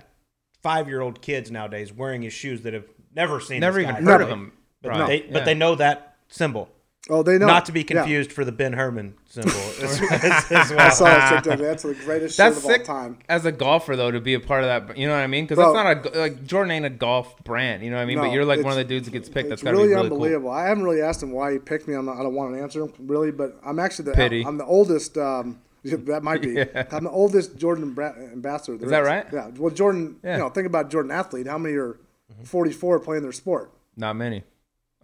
five 0.63 0.87
year 0.87 1.01
old 1.01 1.21
kids 1.21 1.51
nowadays 1.51 1.93
wearing 1.93 2.21
his 2.23 2.33
shoes 2.33 2.61
that 2.61 2.73
have 2.73 2.85
never 3.15 3.39
seen, 3.39 3.59
Never 3.59 3.79
this 3.79 3.89
even 3.89 4.03
guy, 4.05 4.11
heard 4.11 4.19
really. 4.21 4.31
of 4.31 4.37
him. 4.37 4.51
But 4.81 4.89
probably. 4.89 5.19
they 5.21 5.27
but 5.27 5.39
Yeah. 5.39 5.45
they 5.45 5.53
know 5.53 5.75
that 5.75 6.15
symbol. 6.29 6.69
Oh, 7.09 7.23
they 7.23 7.37
know. 7.37 7.47
Not 7.47 7.65
to 7.67 7.71
be 7.71 7.81
Yeah. 7.81 7.85
confused 8.01 8.31
for 8.31 8.43
the 8.45 8.51
Ben 8.51 8.73
Herman 8.73 9.15
symbol 9.25 9.51
as, 9.81 10.01
as- 10.01 10.51
as 10.51 10.71
I 10.71 10.89
saw 10.89 11.05
that 11.05 11.43
shit. 11.43 11.59
That's 11.59 11.83
the 11.83 11.93
greatest 11.93 12.37
That's 12.37 12.55
shit 12.61 12.65
of 12.65 12.71
sick 12.71 12.89
all 12.89 12.95
time. 12.95 13.19
as 13.29 13.45
a 13.45 13.51
golfer 13.51 13.95
though 13.95 14.11
to 14.11 14.19
be 14.19 14.33
a 14.33 14.39
part 14.39 14.63
of 14.63 14.87
that. 14.87 14.97
You 14.97 15.07
know 15.07 15.13
what 15.13 15.19
I 15.21 15.27
mean? 15.27 15.45
Because 15.45 15.57
Bro. 15.57 15.73
that's 15.73 16.05
not 16.05 16.15
a 16.15 16.19
like 16.19 16.45
Jordan 16.45 16.71
ain't 16.71 16.85
a 16.85 16.89
golf 16.89 17.41
brand. 17.43 17.83
You 17.83 17.89
know 17.91 17.97
what 17.97 18.03
I 18.03 18.05
mean? 18.05 18.17
No, 18.17 18.23
but 18.23 18.31
you're 18.31 18.45
like 18.45 18.59
one 18.63 18.71
of 18.71 18.75
the 18.75 18.81
it's- 18.81 18.89
dudes 18.89 19.05
that 19.05 19.11
gets 19.11 19.29
picked. 19.29 19.49
That's 19.49 19.61
It's 19.61 19.63
got 19.63 19.71
to 19.71 19.77
really, 19.77 19.89
be 19.89 19.93
really 19.95 20.09
cool. 20.09 20.15
unbelievable. 20.17 20.49
I 20.51 20.67
haven't 20.67 20.83
really 20.83 21.01
asked 21.01 21.23
him 21.23 21.31
why 21.31 21.53
he 21.53 21.59
picked 21.59 21.87
me. 21.87 21.93
I'm 21.95 22.05
not, 22.05 22.17
I 22.17 22.23
don't 22.23 22.35
want 22.35 22.53
an 22.55 22.61
answer 22.61 22.87
really, 22.99 23.31
but 23.31 23.57
I'm 23.65 23.79
actually 23.79 24.05
the 24.05 24.13
Pity. 24.13 24.43
I'm 24.45 24.57
the 24.57 24.65
oldest. 24.65 25.17
Um, 25.17 25.59
that 25.83 26.23
might 26.23 26.41
be. 26.41 26.53
Yeah. 26.55 26.85
I'm 26.91 27.03
the 27.05 27.09
oldest 27.11 27.55
Jordan 27.57 27.93
Bra- 27.93 28.13
ambassador. 28.33 28.77
there 28.77 28.85
Is 28.87 28.91
that 28.91 28.99
right? 29.05 29.25
Yeah. 29.31 29.49
Well, 29.57 29.73
Jordan. 29.73 30.17
Yeah. 30.23 30.33
You 30.33 30.37
know, 30.39 30.49
think 30.49 30.67
about 30.67 30.89
Jordan 30.89 31.11
athlete. 31.11 31.47
How 31.47 31.57
many 31.57 31.75
are 31.75 31.97
44 32.43 32.99
playing 32.99 33.23
their 33.23 33.31
sport? 33.31 33.71
Not 33.95 34.15
many. 34.15 34.43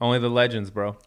Only 0.01 0.19
the 0.19 0.29
legends, 0.29 0.69
bro. 0.69 0.97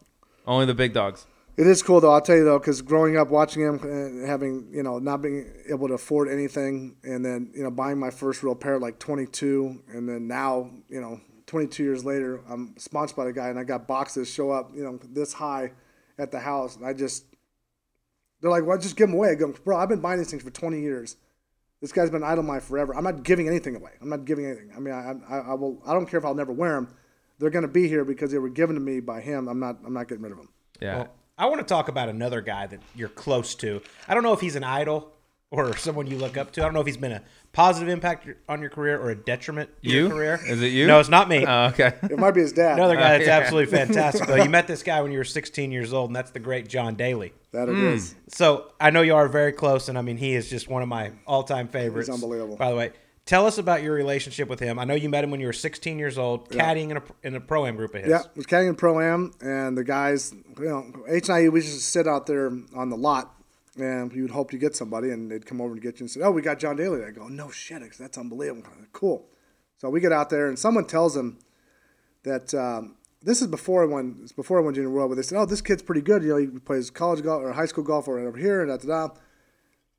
Only 0.47 0.65
the 0.65 0.73
big 0.73 0.93
dogs. 0.93 1.27
It 1.57 1.65
is 1.65 1.81
cool 1.81 1.99
though. 1.99 2.11
I'll 2.11 2.21
tell 2.21 2.37
you 2.37 2.45
though, 2.45 2.59
because 2.59 2.81
growing 2.81 3.17
up 3.17 3.29
watching 3.29 3.63
him, 3.63 3.79
and 3.83 4.27
having 4.27 4.69
you 4.71 4.83
know 4.83 4.99
not 4.99 5.21
being 5.21 5.51
able 5.69 5.87
to 5.87 5.95
afford 5.95 6.29
anything, 6.29 6.95
and 7.03 7.25
then 7.25 7.51
you 7.55 7.63
know 7.63 7.71
buying 7.71 7.99
my 7.99 8.11
first 8.11 8.43
real 8.43 8.55
pair 8.55 8.75
at 8.75 8.81
like 8.81 8.99
22, 8.99 9.83
and 9.89 10.07
then 10.07 10.27
now 10.27 10.69
you 10.87 11.01
know 11.01 11.19
22 11.47 11.83
years 11.83 12.05
later, 12.05 12.41
I'm 12.47 12.75
sponsored 12.77 13.17
by 13.17 13.25
the 13.25 13.33
guy, 13.33 13.49
and 13.49 13.57
I 13.57 13.63
got 13.63 13.87
boxes 13.87 14.31
show 14.31 14.51
up 14.51 14.71
you 14.75 14.83
know 14.83 14.99
this 15.09 15.33
high 15.33 15.71
at 16.19 16.31
the 16.31 16.39
house, 16.39 16.75
and 16.75 16.85
I 16.85 16.93
just 16.93 17.25
they're 18.41 18.51
like, 18.51 18.65
well, 18.65 18.77
just 18.77 18.95
give 18.95 19.07
them 19.07 19.15
away. 19.15 19.29
I 19.29 19.35
go, 19.35 19.53
bro, 19.65 19.77
I've 19.77 19.89
been 19.89 19.99
buying 19.99 20.19
these 20.19 20.29
things 20.29 20.43
for 20.43 20.51
20 20.51 20.79
years. 20.79 21.15
This 21.81 21.91
guy's 21.91 22.09
been 22.09 22.23
idle 22.23 22.43
mine 22.43 22.61
forever. 22.61 22.95
I'm 22.95 23.03
not 23.03 23.23
giving 23.23 23.47
anything 23.47 23.75
away. 23.75 23.91
I'm 24.01 24.09
not 24.09 24.25
giving 24.25 24.45
anything. 24.45 24.71
I 24.75 24.79
mean, 24.79 24.93
I, 24.93 25.13
I, 25.27 25.39
I 25.39 25.53
will. 25.53 25.81
I 25.85 25.93
don't 25.93 26.05
care 26.05 26.19
if 26.19 26.25
I'll 26.25 26.35
never 26.35 26.51
wear 26.51 26.73
them. 26.73 26.95
They're 27.39 27.49
going 27.49 27.63
to 27.63 27.67
be 27.67 27.87
here 27.87 28.03
because 28.05 28.31
they 28.31 28.37
were 28.39 28.49
given 28.49 28.75
to 28.75 28.81
me 28.81 28.99
by 28.99 29.21
him. 29.21 29.47
I'm 29.47 29.59
not. 29.59 29.77
I'm 29.85 29.93
not 29.93 30.07
getting 30.07 30.23
rid 30.23 30.31
of 30.31 30.37
them. 30.39 30.49
Yeah. 30.81 30.95
Well, 30.97 31.07
I 31.37 31.45
want 31.47 31.59
to 31.59 31.65
talk 31.65 31.87
about 31.87 32.09
another 32.09 32.41
guy 32.41 32.65
that 32.67 32.79
you're 32.95 33.09
close 33.09 33.53
to. 33.55 33.81
I 34.07 34.13
don't 34.15 34.23
know 34.23 34.33
if 34.33 34.41
he's 34.41 34.55
an 34.55 34.63
idol 34.63 35.13
or 35.51 35.77
someone 35.77 36.07
you 36.07 36.17
look 36.17 36.35
up 36.35 36.51
to? 36.53 36.61
I 36.61 36.65
don't 36.65 36.73
know 36.73 36.81
if 36.81 36.87
he's 36.87 36.97
been 36.97 37.11
a 37.11 37.21
positive 37.53 37.89
impact 37.89 38.27
on 38.49 38.59
your 38.59 38.69
career 38.69 38.99
or 38.99 39.11
a 39.11 39.15
detriment 39.15 39.69
to 39.83 39.89
You? 39.89 39.99
your 40.01 40.09
career. 40.09 40.39
Is 40.47 40.61
it 40.61 40.67
you? 40.67 40.87
No, 40.87 40.99
it's 40.99 41.09
not 41.09 41.29
me. 41.29 41.45
Oh, 41.47 41.65
okay. 41.67 41.93
It 42.03 42.17
might 42.19 42.31
be 42.31 42.41
his 42.41 42.53
dad. 42.53 42.73
Another 42.77 42.95
guy 42.95 43.01
Uh, 43.15 43.17
that's 43.17 43.25
yeah. 43.27 43.37
absolutely 43.37 43.77
fantastic. 43.77 44.27
Though 44.27 44.35
you 44.35 44.49
met 44.49 44.67
this 44.67 44.83
guy 44.83 45.01
when 45.01 45.11
you 45.11 45.19
were 45.19 45.23
16 45.23 45.71
years 45.71 45.93
old, 45.93 46.09
and 46.09 46.15
that's 46.15 46.31
the 46.31 46.39
great 46.39 46.67
John 46.67 46.95
Daly. 46.95 47.33
that 47.51 47.69
it 47.69 47.75
Hmm. 47.75 47.85
is. 47.87 48.15
So 48.29 48.71
I 48.79 48.89
know 48.89 49.01
you 49.01 49.15
are 49.15 49.27
very 49.29 49.51
close, 49.53 49.89
and 49.89 49.97
I 49.97 50.01
mean 50.01 50.17
he 50.17 50.33
is 50.35 50.49
just 50.49 50.67
one 50.67 50.81
of 50.81 50.89
my 50.89 51.11
all-time 51.25 51.67
favorites. 51.67 52.07
He's 52.09 52.15
unbelievable. 52.15 52.57
By 52.57 52.69
the 52.71 52.75
way, 52.75 52.91
tell 53.27 53.45
us 53.45 53.59
about 53.59 53.83
your 53.83 53.93
relationship 53.93 54.49
with 54.49 54.59
him. 54.59 54.79
I 54.79 54.85
know 54.85 54.95
you 54.95 55.09
met 55.09 55.23
him 55.23 55.29
when 55.29 55.39
you 55.39 55.45
were 55.45 55.53
16 55.53 55.99
years 55.99 56.17
old, 56.17 56.49
caddying 56.49 56.89
in 56.89 56.97
a 56.97 57.03
in 57.21 57.35
a 57.35 57.39
pro 57.39 57.67
am 57.67 57.75
group 57.75 57.93
of 57.93 58.01
his. 58.01 58.09
Yeah, 58.09 58.23
was 58.35 58.47
caddying 58.47 58.69
in 58.69 58.75
pro 58.75 58.99
am, 58.99 59.33
and 59.41 59.77
the 59.77 59.83
guys, 59.83 60.33
you 60.57 60.65
know, 60.65 60.91
H 61.07 61.29
and 61.29 61.37
I, 61.37 61.49
we 61.49 61.61
just 61.61 61.91
sit 61.91 62.07
out 62.07 62.25
there 62.25 62.47
on 62.75 62.89
the 62.89 62.97
lot, 62.97 63.35
and 63.77 64.11
we 64.11 64.23
would 64.23 64.31
hope 64.31 64.49
to 64.51 64.57
get 64.57 64.75
somebody, 64.75 65.11
and 65.11 65.29
they'd 65.29 65.45
come 65.45 65.61
over 65.61 65.73
and 65.73 65.81
get 65.81 65.99
you 65.99 66.05
and 66.05 66.11
say, 66.11 66.21
"Oh, 66.21 66.31
we 66.31 66.41
got 66.41 66.57
John 66.57 66.75
Daly." 66.77 67.03
I 67.03 67.11
go, 67.11 67.27
"No 67.27 67.51
shit, 67.51 67.83
that's 67.99 68.17
unbelievable, 68.17 68.63
cool." 68.93 69.29
So 69.77 69.89
we 69.89 69.99
get 69.99 70.11
out 70.11 70.31
there, 70.31 70.47
and 70.47 70.57
someone 70.57 70.87
tells 70.87 71.15
him 71.15 71.37
that 72.23 72.53
um, 72.55 72.95
this 73.21 73.41
is 73.41 73.47
before 73.47 73.83
I 73.83 73.85
won. 73.85 74.19
It's 74.23 74.31
before 74.31 74.59
I 74.59 74.61
won 74.61 74.73
junior 74.73 74.89
world, 74.89 75.11
but 75.11 75.15
they 75.15 75.21
said, 75.21 75.37
"Oh, 75.37 75.45
this 75.45 75.61
kid's 75.61 75.83
pretty 75.83 76.01
good. 76.01 76.23
You 76.23 76.29
know, 76.29 76.37
he 76.37 76.47
plays 76.47 76.89
college 76.89 77.23
golf 77.23 77.43
or 77.43 77.51
high 77.53 77.65
school 77.65 77.83
golf 77.83 78.07
or 78.07 78.19
over 78.19 78.37
here, 78.37 78.61
and 78.61 78.69
da 78.69 78.77
da 78.77 79.07
da." 79.07 79.15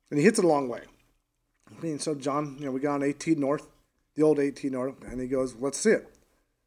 And 0.09 0.17
he 0.19 0.25
hits 0.25 0.39
it 0.39 0.45
a 0.45 0.47
long 0.47 0.67
way. 0.67 0.81
I 1.77 1.81
mean, 1.81 1.99
so 1.99 2.15
John, 2.15 2.55
you 2.59 2.65
know, 2.65 2.71
we 2.71 2.79
got 2.79 2.95
on 2.95 3.03
18 3.03 3.39
North, 3.39 3.67
the 4.15 4.23
old 4.23 4.39
18 4.39 4.71
North, 4.71 4.95
and 5.03 5.19
he 5.21 5.27
goes, 5.27 5.55
"Let's 5.55 5.77
see 5.77 5.91
it." 5.91 6.07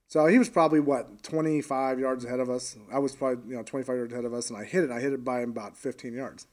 So 0.09 0.27
he 0.27 0.39
was 0.39 0.49
probably 0.49 0.81
what 0.81 1.23
25 1.23 1.99
yards 1.99 2.25
ahead 2.25 2.41
of 2.41 2.51
us. 2.51 2.77
I 2.93 2.99
was 2.99 3.15
probably 3.15 3.51
you 3.51 3.57
know 3.57 3.63
25 3.63 3.97
yards 3.97 4.13
ahead 4.13 4.25
of 4.25 4.35
us, 4.35 4.51
and 4.51 4.59
I 4.59 4.65
hit 4.65 4.85
it. 4.85 4.91
I 4.91 5.01
hit 5.01 5.13
it 5.13 5.25
by 5.25 5.41
about 5.41 5.77
15 5.77 6.13
yards, 6.13 6.47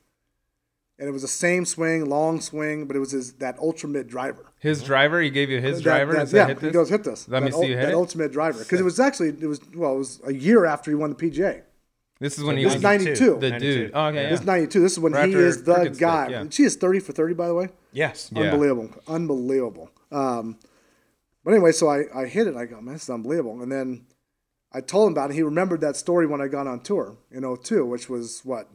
and 0.98 1.08
it 1.08 1.12
was 1.12 1.22
the 1.22 1.28
same 1.28 1.66
swing, 1.66 2.06
long 2.10 2.40
swing, 2.42 2.86
but 2.86 2.96
it 2.96 3.00
was 3.00 3.12
his 3.12 3.34
that 3.34 3.60
ultra 3.60 3.90
mid 3.90 4.08
driver. 4.08 4.46
His 4.60 4.82
mhm. 4.82 4.86
driver, 4.88 5.22
he 5.22 5.30
gave 5.30 5.50
you 5.50 5.60
his 5.62 5.78
That- 5.78 5.84
driver 5.84 6.14
that- 6.14 6.28
to 6.30 6.36
yeah, 6.36 6.48
hit 6.48 6.60
he 6.62 6.70
goes 6.72 6.90
hit 6.90 7.04
this. 7.04 7.28
Let 7.28 7.44
me 7.44 7.50
that, 7.52 7.58
see 7.60 7.68
you 7.68 7.76
hit 7.76 7.84
that 7.84 7.92
it? 7.92 7.96
ultimate 7.96 8.32
driver 8.32 8.60
because 8.60 8.80
it 8.80 8.84
was 8.84 9.00
actually 9.00 9.30
it 9.30 9.48
was 9.48 9.60
well 9.76 9.96
it 9.96 10.00
was 10.00 10.22
a 10.26 10.34
year 10.34 10.66
after 10.66 10.90
he 10.92 10.96
won 10.96 11.10
the 11.12 11.16
PGA. 11.16 11.62
This 12.22 12.38
is 12.38 12.44
when 12.44 12.58
he 12.58 12.64
This 12.64 12.74
was 12.74 12.80
is 12.80 12.84
92. 12.84 13.38
the 13.40 13.50
92. 13.50 13.60
dude. 13.60 13.92
Oh, 13.94 14.06
okay, 14.08 14.24
yeah. 14.24 14.30
This 14.30 14.40
is 14.42 14.46
92. 14.46 14.80
This 14.82 14.92
is 14.92 15.00
when 15.00 15.14
Right 15.14 15.30
he 15.30 15.36
is 15.36 15.64
the 15.64 15.74
Cricket 15.74 15.96
Stick, 15.96 16.02
guy. 16.02 16.28
yeah. 16.28 16.44
She 16.50 16.64
is 16.64 16.76
30 16.76 17.00
for 17.00 17.14
30 17.14 17.34
by 17.34 17.48
the 17.48 17.54
way. 17.54 17.70
Yes. 17.92 18.30
Yeah. 18.34 18.44
Unbelievable. 18.52 18.90
Unbelievable. 19.08 19.90
Um, 20.12 20.58
but 21.44 21.54
anyway, 21.54 21.72
so 21.72 21.88
I, 21.90 22.04
I 22.14 22.26
hit 22.26 22.48
it. 22.48 22.56
I 22.56 22.66
go, 22.66 22.80
man, 22.82 22.94
this 22.94 23.04
is 23.04 23.10
unbelievable. 23.10 23.62
And 23.62 23.72
then 23.72 24.06
I 24.72 24.82
told 24.82 25.08
him 25.08 25.14
about 25.14 25.32
it. 25.32 25.34
He 25.36 25.42
remembered 25.44 25.82
that 25.82 25.96
story 25.96 26.28
when 26.28 26.42
I 26.42 26.48
got 26.48 26.68
on 26.68 26.82
tour 26.82 27.18
in 27.32 27.44
02, 27.64 27.86
which 27.86 28.10
was 28.10 28.42
what? 28.44 28.68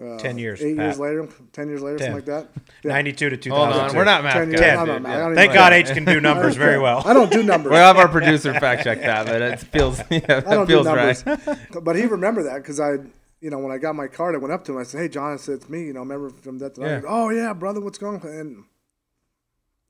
Uh, 0.00 0.16
10 0.16 0.38
years, 0.38 0.62
Eight 0.62 0.76
Pat. 0.76 0.84
years 0.86 0.98
later? 0.98 1.28
10 1.52 1.68
years 1.68 1.82
later, 1.82 1.98
10. 1.98 2.12
something 2.12 2.34
like 2.34 2.44
that? 2.54 2.62
Yeah. 2.84 2.92
92 2.92 3.30
to 3.36 3.50
Hold 3.50 3.68
on, 3.72 3.96
we're 3.96 4.04
not 4.04 4.22
math 4.22 4.34
10 4.34 4.48
years. 4.50 4.60
guys. 4.60 4.78
I'm 4.78 4.86
dude. 4.86 5.02
not- 5.02 5.10
I 5.10 5.18
Yeah. 5.28 5.34
Thank 5.34 5.50
even- 5.50 5.54
God 5.54 5.72
H 5.72 5.86
can 5.88 6.04
do 6.04 6.20
numbers 6.28 6.54
very 6.56 6.78
well. 6.78 7.02
I 7.04 7.12
don't 7.12 7.30
do 7.32 7.42
numbers. 7.42 7.70
We'll 7.72 7.80
have 7.80 7.96
our 7.96 8.08
producer 8.08 8.54
fact 8.60 8.84
check 8.84 9.00
that, 9.00 9.26
but 9.26 9.42
it 9.42 9.56
feels 9.58 9.98
yeah, 10.08 10.18
I 10.20 10.26
that 10.26 10.44
don't 10.44 10.66
do 10.68 10.74
feels 10.74 10.86
numbers. 10.86 11.26
right. 11.26 11.84
but 11.84 11.96
he 11.96 12.06
remembered 12.06 12.44
that 12.44 12.58
because 12.58 12.78
I, 12.80 12.98
you 13.40 13.50
know, 13.50 13.58
when 13.58 13.72
I 13.72 13.78
got 13.78 13.94
my 13.94 14.06
card, 14.08 14.34
I 14.34 14.38
went 14.38 14.52
up 14.52 14.64
to 14.64 14.72
him. 14.72 14.78
I 14.78 14.82
said, 14.82 15.00
"Hey, 15.00 15.08
John," 15.08 15.32
I 15.32 15.36
said, 15.36 15.54
"It's 15.56 15.68
me." 15.68 15.84
You 15.84 15.92
know, 15.92 16.00
remember 16.00 16.30
from 16.30 16.58
that? 16.58 16.76
Yeah. 16.78 16.86
Yeah. 16.86 17.00
Oh 17.06 17.30
yeah, 17.30 17.52
brother, 17.52 17.80
what's 17.80 17.98
going 17.98 18.20
on? 18.20 18.26
And 18.28 18.64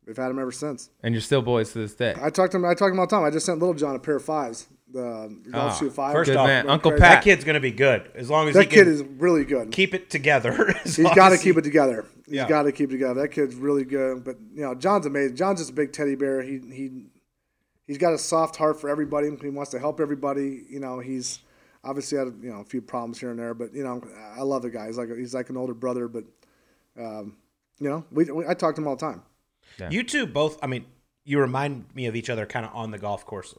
we've 0.07 0.17
had 0.17 0.31
him 0.31 0.39
ever 0.39 0.53
since. 0.53 0.91
And 1.03 1.15
you're 1.15 1.21
still 1.23 1.43
boys 1.43 1.73
to 1.73 1.79
this 1.79 1.95
day. 1.95 2.15
I 2.21 2.31
talked 2.31 2.53
to 2.53 2.59
him. 2.59 2.65
I 2.65 2.69
talked 2.71 2.81
to 2.81 2.87
him 2.93 3.01
all 3.01 3.07
the 3.07 3.11
time. 3.17 3.25
I 3.25 3.31
just 3.31 3.47
sent 3.47 3.59
Little 3.59 3.75
John 3.75 3.95
a 3.97 3.99
pair 3.99 4.17
of 4.17 4.25
fives. 4.25 4.67
The 4.91 5.37
golf 5.51 5.73
Ah, 5.73 5.77
shoe 5.79 5.91
five. 5.91 6.13
first 6.15 6.29
Good 6.31 6.39
off, 6.39 6.47
man, 6.47 6.67
Uncle 6.69 6.93
crazy. 6.93 7.01
that 7.03 7.15
Pat. 7.17 7.25
kid's 7.25 7.45
going 7.45 7.55
to 7.55 7.61
be 7.61 7.71
good 7.73 8.11
as 8.15 8.31
long 8.31 8.49
as 8.49 8.55
That 8.55 8.65
he 8.65 8.71
kid 8.71 8.85
can 8.85 8.93
is 8.95 9.03
really 9.03 9.45
good. 9.45 9.71
keep 9.71 9.93
it 9.93 10.09
together. 10.09 10.73
He's 10.85 10.97
got 10.97 11.29
to 11.29 11.35
as 11.35 11.43
keep 11.43 11.59
it 11.59 11.63
together. 11.65 12.07
He's 12.25 12.37
Yeah. 12.37 12.49
got 12.49 12.63
to 12.63 12.73
keep 12.73 12.89
it 12.89 12.93
together. 12.93 13.21
That 13.21 13.29
kid's 13.29 13.55
really 13.55 13.85
good. 13.85 14.25
But 14.25 14.37
you 14.55 14.63
know, 14.63 14.75
John's 14.75 15.05
amazing. 15.05 15.37
John's 15.37 15.61
just 15.61 15.71
a 15.71 15.75
big 15.75 15.93
teddy 15.93 16.15
bear. 16.15 16.41
He 16.41 16.59
he 16.73 17.05
he's 17.87 17.99
got 17.99 18.15
a 18.15 18.19
soft 18.19 18.57
heart 18.57 18.81
for 18.81 18.89
everybody. 18.89 19.29
He 19.43 19.51
wants 19.51 19.71
to 19.73 19.79
help 19.79 20.01
everybody. 20.01 20.65
You 20.71 20.81
know, 20.81 21.01
he's 21.01 21.41
obviously 21.89 22.19
had 22.19 22.29
you 22.43 22.51
know 22.51 22.61
a 22.61 22.65
few 22.65 22.83
problems 22.83 23.19
here 23.19 23.31
and 23.31 23.39
there, 23.39 23.55
but 23.55 23.73
you 23.73 23.83
know, 23.83 24.03
I 24.37 24.43
love 24.43 24.63
the 24.63 24.71
guy. 24.71 24.87
He's 24.87 24.99
like 24.99 25.09
he's 25.17 25.35
like 25.35 25.51
an 25.51 25.57
older 25.57 25.75
brother. 25.75 26.09
But 26.09 26.25
um, 26.99 27.37
you 27.81 27.89
know, 27.89 28.05
we, 28.11 28.25
we 28.25 28.47
I 28.47 28.55
talk 28.55 28.75
to 28.75 28.81
him 28.81 28.89
all 28.89 28.97
the 28.97 29.07
time. 29.07 29.23
You 29.91 30.03
two 30.03 30.27
both, 30.27 30.59
I 30.63 30.67
mean, 30.67 30.87
you 31.25 31.39
remind 31.39 31.95
me 31.95 32.07
of 32.07 32.17
each 32.17 32.31
other 32.31 32.47
kind 32.47 32.67
of 32.67 32.75
on 32.75 32.91
the 32.91 32.99
golf 32.99 33.25
course. 33.25 33.55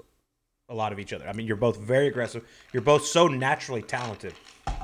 A 0.68 0.74
lot 0.74 0.92
of 0.92 1.00
each 1.00 1.14
other. 1.14 1.28
I 1.28 1.34
mean, 1.34 1.48
you're 1.48 1.56
both 1.56 1.78
very 1.78 2.08
aggressive. 2.08 2.46
You're 2.74 2.84
both 2.84 3.04
so 3.04 3.28
naturally 3.28 3.82
talented. 3.82 4.34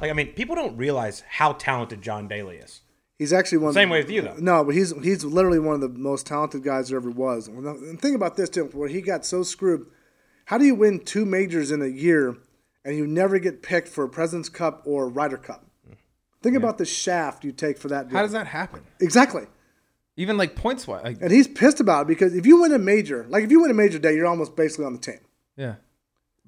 Like, 0.01 0.09
I 0.09 0.13
mean, 0.13 0.29
people 0.29 0.55
don't 0.55 0.75
realize 0.77 1.21
how 1.29 1.53
talented 1.53 2.01
John 2.01 2.27
Daly 2.27 2.57
is. 2.57 2.81
He's 3.19 3.31
actually 3.31 3.59
one. 3.59 3.73
Same 3.73 3.89
way 3.89 4.01
with 4.01 4.09
you, 4.09 4.21
though. 4.21 4.35
No, 4.39 4.63
but 4.63 4.73
he's 4.73 4.93
he's 5.03 5.23
literally 5.23 5.59
one 5.59 5.75
of 5.75 5.81
the 5.81 5.89
most 5.89 6.25
talented 6.25 6.63
guys 6.63 6.89
there 6.89 6.97
ever 6.97 7.11
was. 7.11 7.47
And 7.47 8.01
think 8.01 8.15
about 8.15 8.35
this, 8.35 8.49
Tim. 8.49 8.67
Where 8.71 8.89
he 8.89 9.01
got 9.01 9.25
so 9.25 9.43
screwed. 9.43 9.85
How 10.45 10.57
do 10.57 10.65
you 10.65 10.75
win 10.75 11.03
two 11.03 11.25
majors 11.25 11.71
in 11.71 11.81
a 11.81 11.87
year 11.87 12.37
and 12.85 12.95
you 12.95 13.05
never 13.05 13.39
get 13.39 13.61
picked 13.61 13.89
for 13.89 14.05
a 14.05 14.09
President's 14.09 14.47
Cup 14.47 14.83
or 14.85 15.09
Ryder 15.09 15.37
Cup? 15.37 15.65
Think 16.41 16.55
about 16.55 16.77
the 16.77 16.85
shaft 16.85 17.43
you 17.43 17.51
take 17.51 17.77
for 17.79 17.87
that. 17.89 18.11
How 18.11 18.21
does 18.21 18.31
that 18.33 18.47
happen? 18.47 18.81
exactly? 19.01 19.43
Even 20.17 20.37
like 20.37 20.55
points 20.55 20.87
wise, 20.87 21.03
like 21.03 21.17
And 21.21 21.29
he's 21.31 21.47
pissed 21.47 21.81
about 21.81 22.03
it 22.03 22.07
because 22.07 22.33
if 22.35 22.45
you 22.45 22.61
win 22.61 22.71
a 22.71 22.79
major, 22.79 23.25
like 23.27 23.43
if 23.43 23.51
you 23.51 23.61
win 23.61 23.71
a 23.71 23.73
major 23.73 23.99
day, 23.99 24.15
you're 24.15 24.27
almost 24.27 24.55
basically 24.55 24.85
on 24.85 24.93
the 24.93 24.99
team. 24.99 25.19
yeah, 25.57 25.75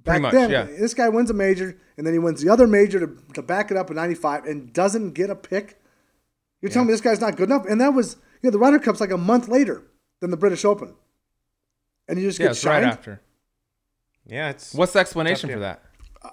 Back 0.05 0.21
much. 0.21 0.31
then, 0.31 0.49
yeah, 0.51 0.63
this 0.63 0.93
guy 0.93 1.09
wins 1.09 1.29
a 1.29 1.33
major 1.33 1.77
and 1.97 2.05
then 2.07 2.13
he 2.13 2.19
wins 2.19 2.41
the 2.41 2.49
other 2.49 2.65
major 2.67 2.99
to, 3.01 3.17
to 3.33 3.41
back 3.41 3.71
it 3.71 3.75
up 3.75 3.89
in 3.89 3.97
'95 3.97 4.45
and 4.45 4.71
doesn't 4.71 5.11
get 5.13 5.29
a 5.29 5.35
pick. 5.35 5.81
You're 6.61 6.71
telling 6.71 6.87
me 6.87 6.93
this 6.93 7.01
guy's 7.01 7.19
not 7.19 7.35
good 7.35 7.49
enough? 7.49 7.65
And 7.67 7.81
that 7.81 7.89
was, 7.93 8.15
you 8.41 8.47
know, 8.47 8.51
the 8.51 8.59
Ryder 8.59 8.79
Cup's 8.79 9.01
like 9.01 9.11
a 9.11 9.17
month 9.17 9.47
later 9.49 9.83
than 10.21 10.31
the 10.31 10.37
British 10.37 10.63
Open, 10.63 10.95
and 12.07 12.17
you 12.19 12.25
just 12.27 12.39
yeah, 12.39 12.45
get 12.45 12.51
it's 12.51 12.63
right 12.65 12.81
shined. 12.83 12.85
after. 12.85 13.21
Yeah, 14.25 14.49
it's 14.51 14.73
What's 14.73 14.93
the 14.93 14.99
explanation 14.99 15.49
for 15.49 15.59
that? 15.59 15.81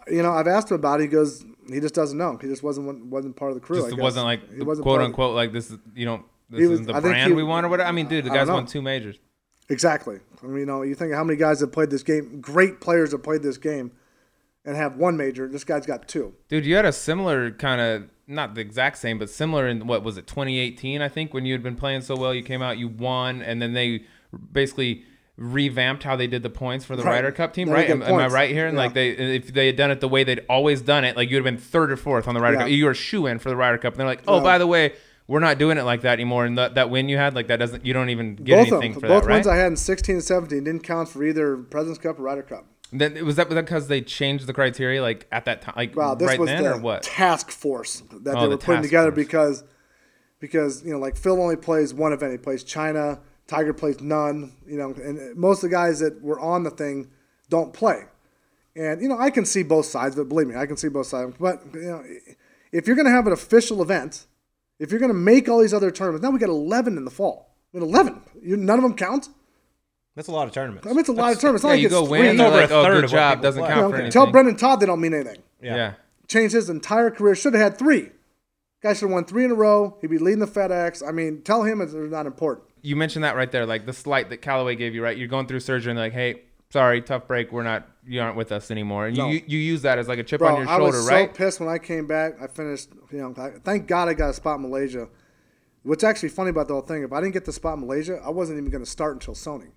You 0.08 0.22
know, 0.22 0.32
I've 0.32 0.46
asked 0.48 0.70
him 0.70 0.74
about 0.76 1.00
it. 1.00 1.04
He 1.04 1.08
goes, 1.08 1.44
he 1.68 1.80
just 1.80 1.94
doesn't 1.94 2.16
know. 2.18 2.36
He 2.40 2.46
just 2.48 2.62
wasn't 2.62 3.06
wasn't 3.06 3.36
part 3.36 3.50
of 3.50 3.54
the 3.56 3.60
crew. 3.60 3.76
Just 3.76 3.88
I 3.88 3.92
it 3.92 3.96
guess. 3.96 4.02
wasn't 4.02 4.24
like 4.26 4.54
He 4.54 4.62
wasn't 4.62 4.84
quote 4.84 5.00
unquote 5.00 5.34
like 5.34 5.52
this. 5.52 5.74
You 5.94 6.04
don't. 6.06 6.24
This 6.50 6.68
was- 6.68 6.80
isn't 6.80 6.86
the 6.86 6.94
I 6.94 7.00
brand 7.00 7.30
he- 7.30 7.36
we 7.36 7.42
want 7.42 7.66
or 7.66 7.68
whatever. 7.68 7.88
I 7.88 7.92
mean, 7.92 8.06
dude, 8.06 8.24
the 8.24 8.30
guy's 8.30 8.48
won 8.48 8.66
two 8.66 8.82
majors. 8.82 9.18
Exactly. 9.70 10.18
I 10.42 10.46
mean, 10.46 10.58
you 10.58 10.66
know, 10.66 10.82
you 10.82 10.94
think 10.94 11.12
how 11.14 11.24
many 11.24 11.38
guys 11.38 11.60
have 11.60 11.72
played 11.72 11.88
this 11.90 12.02
game, 12.02 12.40
great 12.40 12.80
players 12.82 13.12
have 13.12 13.22
played 13.22 13.42
this 13.42 13.56
game, 13.56 13.92
and 14.66 14.76
have 14.76 14.96
one 14.96 15.16
major. 15.16 15.48
This 15.48 15.64
guy's 15.64 15.86
got 15.86 16.06
two. 16.06 16.34
Dude, 16.48 16.66
you 16.66 16.76
had 16.76 16.84
a 16.84 16.92
similar 16.92 17.50
kind 17.50 17.80
of 17.80 18.10
not 18.26 18.54
the 18.54 18.60
exact 18.60 18.98
same, 18.98 19.18
but 19.18 19.30
similar 19.30 19.66
in 19.66 19.86
what 19.86 20.02
was 20.02 20.18
it 20.18 20.26
2018? 20.26 21.00
I 21.00 21.08
think 21.08 21.32
when 21.32 21.46
you 21.46 21.52
had 21.54 21.62
been 21.62 21.76
playing 21.76 22.02
so 22.02 22.14
well, 22.16 22.34
you 22.34 22.42
came 22.42 22.60
out, 22.62 22.76
you 22.78 22.88
won, 22.88 23.40
and 23.42 23.60
then 23.62 23.72
they 23.72 24.04
basically 24.52 25.04
revamped 25.36 26.02
how 26.04 26.14
they 26.16 26.26
did 26.26 26.42
the 26.42 26.50
points 26.50 26.84
for 26.84 26.94
the 26.96 27.02
Right. 27.02 27.14
Ryder 27.16 27.32
Cup 27.32 27.52
team, 27.52 27.68
they 27.68 27.74
right? 27.74 27.90
Am, 27.90 28.02
am 28.02 28.14
I 28.14 28.28
right 28.28 28.50
here? 28.50 28.66
And 28.66 28.76
Yeah. 28.76 28.84
like 28.84 28.94
they, 28.94 29.08
if 29.10 29.52
they 29.52 29.66
had 29.66 29.76
done 29.76 29.90
it 29.90 30.00
the 30.00 30.08
way 30.08 30.22
they'd 30.24 30.44
always 30.48 30.80
done 30.80 31.04
it, 31.04 31.16
like 31.16 31.28
you'd 31.28 31.38
have 31.38 31.44
been 31.44 31.58
third 31.58 31.90
or 31.90 31.96
fourth 31.96 32.28
on 32.28 32.34
the 32.34 32.40
Ryder 32.40 32.54
Yeah. 32.56 32.60
Cup. 32.62 32.70
You 32.70 32.84
were 32.84 32.90
a 32.92 32.94
shoe 32.94 33.26
in 33.26 33.38
for 33.40 33.48
the 33.48 33.56
Ryder 33.56 33.78
Cup, 33.78 33.94
and 33.94 34.00
they're 34.00 34.06
like, 34.06 34.22
oh, 34.28 34.36
Yeah. 34.36 34.42
by 34.44 34.58
the 34.58 34.66
way, 34.68 34.92
we're 35.26 35.40
not 35.40 35.58
doing 35.58 35.76
it 35.78 35.82
like 35.82 36.02
that 36.02 36.12
anymore. 36.12 36.44
And 36.44 36.56
that 36.58 36.74
that 36.76 36.88
win 36.90 37.08
you 37.08 37.16
had, 37.16 37.34
like 37.34 37.48
that 37.48 37.56
doesn't, 37.58 37.84
you 37.84 37.92
don't 37.92 38.10
even 38.10 38.36
get 38.36 38.58
both 38.58 38.68
anything 38.72 38.92
them, 38.92 39.00
for 39.00 39.08
both 39.08 39.22
that, 39.24 39.28
right? 39.28 39.34
ones 39.36 39.46
I 39.48 39.56
had 39.56 39.68
in 39.68 39.76
16 39.76 40.16
and 40.16 40.24
17 40.24 40.62
didn't 40.64 40.82
count 40.84 41.08
for 41.08 41.24
either 41.24 41.56
President's 41.56 41.98
Cup 42.00 42.18
or 42.18 42.22
Ryder 42.22 42.42
Cup. 42.42 42.66
then 42.92 43.24
was 43.26 43.34
that 43.34 43.48
because 43.48 43.88
they 43.88 44.02
changed 44.02 44.46
the 44.46 44.52
criteria 44.52 45.02
like 45.02 45.26
at 45.32 45.46
that 45.46 45.62
time, 45.62 45.74
like 45.76 45.96
Wow, 45.96 46.14
this 46.14 46.28
right 46.28 46.38
was 46.38 46.48
then 46.48 46.62
the 46.62 46.74
or 46.74 46.78
what? 46.78 47.02
task 47.02 47.50
force 47.50 48.02
that 48.22 48.36
Oh, 48.36 48.40
they 48.42 48.46
the 48.46 48.50
were 48.50 48.56
putting 48.58 48.82
together 48.82 49.10
force. 49.10 49.16
because 49.26 49.64
because 50.38 50.84
you 50.84 50.92
know 50.92 50.98
like 50.98 51.16
Phil 51.16 51.40
only 51.40 51.56
plays 51.56 51.92
one 51.92 52.12
event. 52.12 52.30
He 52.32 52.38
plays 52.38 52.62
China. 52.62 53.18
Tiger 53.46 53.72
plays 53.72 54.00
none. 54.00 54.52
You 54.66 54.78
know, 54.78 54.90
and 54.92 55.36
most 55.36 55.58
of 55.62 55.70
the 55.70 55.76
guys 55.76 56.00
that 56.00 56.20
were 56.22 56.40
on 56.40 56.62
the 56.64 56.70
thing 56.70 57.08
don't 57.50 57.72
play. 57.72 58.04
And 58.76 59.00
you 59.00 59.08
know, 59.08 59.18
I 59.18 59.30
can 59.30 59.44
see 59.44 59.62
both 59.62 59.86
sides 59.86 60.16
But. 60.16 60.28
Believe 60.28 60.48
me, 60.48 60.56
I 60.56 60.66
can 60.66 60.76
see 60.76 60.88
both 60.88 61.06
sides. 61.06 61.34
But 61.38 61.62
you 61.74 61.82
know, 61.82 62.04
if 62.72 62.86
you're 62.86 62.96
going 62.96 63.06
to 63.06 63.12
have 63.12 63.26
an 63.26 63.32
official 63.32 63.82
event, 63.82 64.26
if 64.80 64.90
you're 64.90 64.98
going 65.00 65.12
to 65.12 65.18
make 65.18 65.48
all 65.48 65.60
these 65.60 65.74
other 65.74 65.90
tournaments, 65.90 66.22
now 66.24 66.30
we 66.30 66.38
got 66.40 66.48
11 66.48 66.96
in 66.96 67.04
the 67.04 67.10
fall. 67.10 67.54
I 67.72 67.78
mean, 67.78 67.88
11. 67.88 68.20
You, 68.42 68.56
none 68.56 68.78
of 68.78 68.82
them 68.82 68.94
count. 68.96 69.28
that's 70.16 70.26
a 70.28 70.32
lot 70.32 70.48
of 70.48 70.52
tournaments. 70.54 70.86
I 70.86 70.90
mean, 70.90 70.98
it's 71.00 71.08
a 71.08 71.12
lot 71.12 71.32
of 71.32 71.40
tournaments. 71.40 71.62
It's 71.64 71.68
Yeah, 71.68 71.70
like 71.70 71.80
you 71.80 71.86
it's 71.86 71.94
go 71.94 72.06
three. 72.06 72.18
win, 72.20 72.26
It's 72.30 72.38
they're 72.38 72.46
over 72.48 72.58
a 72.58 72.60
like, 72.62 72.70
oh, 72.72 72.82
third 72.84 72.94
good 72.94 73.04
of 73.04 73.10
job, 73.10 73.42
doesn't 73.42 73.60
play. 73.62 73.68
count 73.68 73.78
You 73.80 73.84
for 73.84 73.90
know, 73.90 73.96
anything. 74.04 74.12
tell 74.12 74.30
Brendon 74.32 74.56
Todd 74.56 74.80
they 74.80 74.86
don't 74.86 75.00
mean 75.00 75.14
anything. 75.14 75.42
Yeah. 75.62 75.76
yeah. 75.76 75.92
changed 76.26 76.54
his 76.54 76.68
entire 76.70 77.10
career. 77.10 77.34
Should 77.36 77.54
have 77.54 77.62
had 77.62 77.78
three. 77.78 78.10
Guy 78.84 78.92
should 78.92 79.06
have 79.06 79.12
won 79.12 79.24
three 79.24 79.46
in 79.46 79.50
a 79.50 79.54
row. 79.54 79.96
He'd 80.02 80.08
be 80.10 80.18
leading 80.18 80.40
the 80.40 80.46
FedEx. 80.46 81.02
I 81.08 81.10
mean, 81.10 81.40
tell 81.40 81.62
him 81.62 81.80
it's 81.80 81.94
not 81.94 82.26
important. 82.26 82.68
you 82.82 82.96
mentioned 82.96 83.24
that 83.24 83.34
right 83.34 83.50
there, 83.50 83.64
like 83.64 83.86
the 83.86 83.94
slight 83.94 84.28
that 84.28 84.42
Callaway 84.42 84.76
gave 84.76 84.94
you, 84.94 85.02
right? 85.02 85.16
You're 85.16 85.26
going 85.26 85.46
through 85.46 85.60
surgery 85.60 85.90
and 85.90 85.96
they're 85.98 86.04
like, 86.04 86.12
hey, 86.12 86.42
sorry, 86.68 87.00
tough 87.00 87.26
break. 87.26 87.50
We're 87.50 87.62
not, 87.62 87.88
you 88.06 88.20
aren't 88.20 88.36
with 88.36 88.52
us 88.52 88.70
anymore. 88.70 89.06
And 89.06 89.16
No. 89.16 89.30
you, 89.30 89.42
you 89.46 89.58
use 89.58 89.80
that 89.82 89.98
as 89.98 90.06
like 90.06 90.18
a 90.18 90.22
chip 90.22 90.40
Bro, 90.40 90.48
on 90.48 90.56
your 90.58 90.66
shoulder, 90.66 90.82
right? 90.82 90.92
I 90.92 90.96
was 90.98 91.08
right? 91.08 91.30
so 91.30 91.34
pissed 91.34 91.60
when 91.60 91.68
I 91.70 91.78
came 91.78 92.06
back. 92.06 92.34
I 92.42 92.46
finished, 92.46 92.90
you 93.10 93.18
know, 93.20 93.34
I, 93.38 93.52
thank 93.64 93.86
God 93.86 94.10
I 94.10 94.12
got 94.12 94.28
a 94.28 94.34
spot 94.34 94.56
in 94.56 94.62
Malaysia. 94.62 95.08
What's 95.82 96.04
actually 96.04 96.28
funny 96.28 96.50
about 96.50 96.68
the 96.68 96.74
whole 96.74 96.82
thing, 96.82 97.04
if 97.04 97.12
I 97.12 97.22
didn't 97.22 97.32
get 97.32 97.46
the 97.46 97.52
spot 97.54 97.78
in 97.78 97.80
Malaysia, 97.80 98.20
I 98.22 98.28
wasn't 98.28 98.58
even 98.58 98.70
going 98.70 98.84
to 98.84 98.90
start 98.90 99.14
until 99.14 99.32
Sony. 99.32 99.70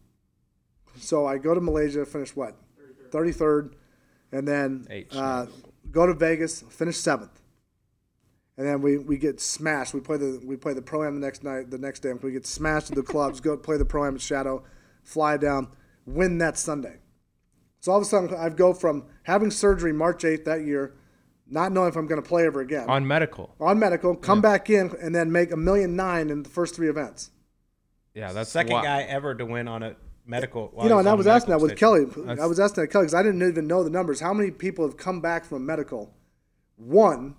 So 0.97 1.25
I 1.25 1.37
go 1.37 1.53
to 1.53 1.61
Malaysia, 1.61 2.05
finish 2.05 2.35
what? 2.35 2.57
33rd. 3.11 3.73
And 4.33 4.45
then 4.45 4.85
uh, 5.13 5.45
go 5.91 6.05
to 6.05 6.13
Vegas, 6.13 6.61
finish 6.69 6.97
seventh. 6.97 7.36
And 8.57 8.67
then 8.67 8.81
we, 8.81 8.97
we 8.97 9.17
get 9.17 9.39
smashed. 9.39 9.93
We 9.93 9.99
play 9.99 10.17
the 10.17 10.41
we 10.43 10.55
play 10.57 10.73
the 10.73 10.81
pro 10.81 11.05
am 11.05 11.19
the 11.19 11.25
next 11.25 11.43
night. 11.43 11.69
The 11.69 11.77
next 11.77 11.99
day 12.01 12.11
we 12.13 12.31
get 12.31 12.45
smashed 12.45 12.89
at 12.89 12.95
the 12.95 13.03
clubs. 13.03 13.39
Go 13.39 13.55
play 13.57 13.77
the 13.77 13.85
pro 13.85 14.05
am 14.05 14.15
at 14.15 14.21
Shadow, 14.21 14.63
fly 15.03 15.37
down, 15.37 15.69
win 16.05 16.37
that 16.39 16.57
Sunday. 16.57 16.97
So 17.79 17.91
all 17.91 17.97
of 17.99 18.03
a 18.03 18.05
sudden 18.05 18.35
I 18.35 18.49
go 18.49 18.73
from 18.73 19.05
having 19.23 19.51
surgery 19.51 19.93
March 19.93 20.25
eighth 20.25 20.45
that 20.45 20.65
year, 20.65 20.95
not 21.47 21.71
knowing 21.71 21.89
if 21.89 21.95
I'm 21.95 22.07
going 22.07 22.21
to 22.21 22.27
play 22.27 22.45
ever 22.45 22.61
again 22.61 22.89
On 22.89 23.05
medical. 23.07 23.55
on 23.59 23.77
medical, 23.79 24.15
come 24.15 24.41
back 24.41 24.69
in, 24.69 24.91
and 25.01 25.13
then 25.13 25.31
make 25.31 25.51
a 25.51 25.57
million 25.57 25.95
nine 25.95 26.29
in 26.29 26.43
the 26.43 26.49
first 26.49 26.75
three 26.75 26.89
events. 26.89 27.29
Yeah, 28.15 28.33
that's 28.33 28.49
Second 28.49 28.73
wa- 28.73 28.81
guy 28.81 29.03
ever 29.03 29.35
to 29.35 29.45
win 29.45 29.67
on 29.67 29.83
a 29.83 29.95
medical. 30.25 30.73
you 30.81 30.89
know, 30.89 30.97
and 30.97 31.07
I 31.07 31.13
was 31.13 31.27
asking 31.27 31.51
that 31.51 31.61
with 31.61 31.77
station. 31.77 32.11
Kelly. 32.25 32.39
I 32.39 32.47
was 32.47 32.59
asking 32.59 32.81
that 32.83 32.87
Kelly 32.87 33.03
because 33.03 33.13
I 33.13 33.21
didn't 33.21 33.47
even 33.47 33.67
know 33.67 33.83
the 33.83 33.91
numbers. 33.91 34.19
How 34.19 34.33
many 34.33 34.49
people 34.49 34.85
have 34.85 34.97
come 34.97 35.21
back 35.21 35.45
from 35.45 35.65
medical, 35.65 36.11
one, 36.77 37.35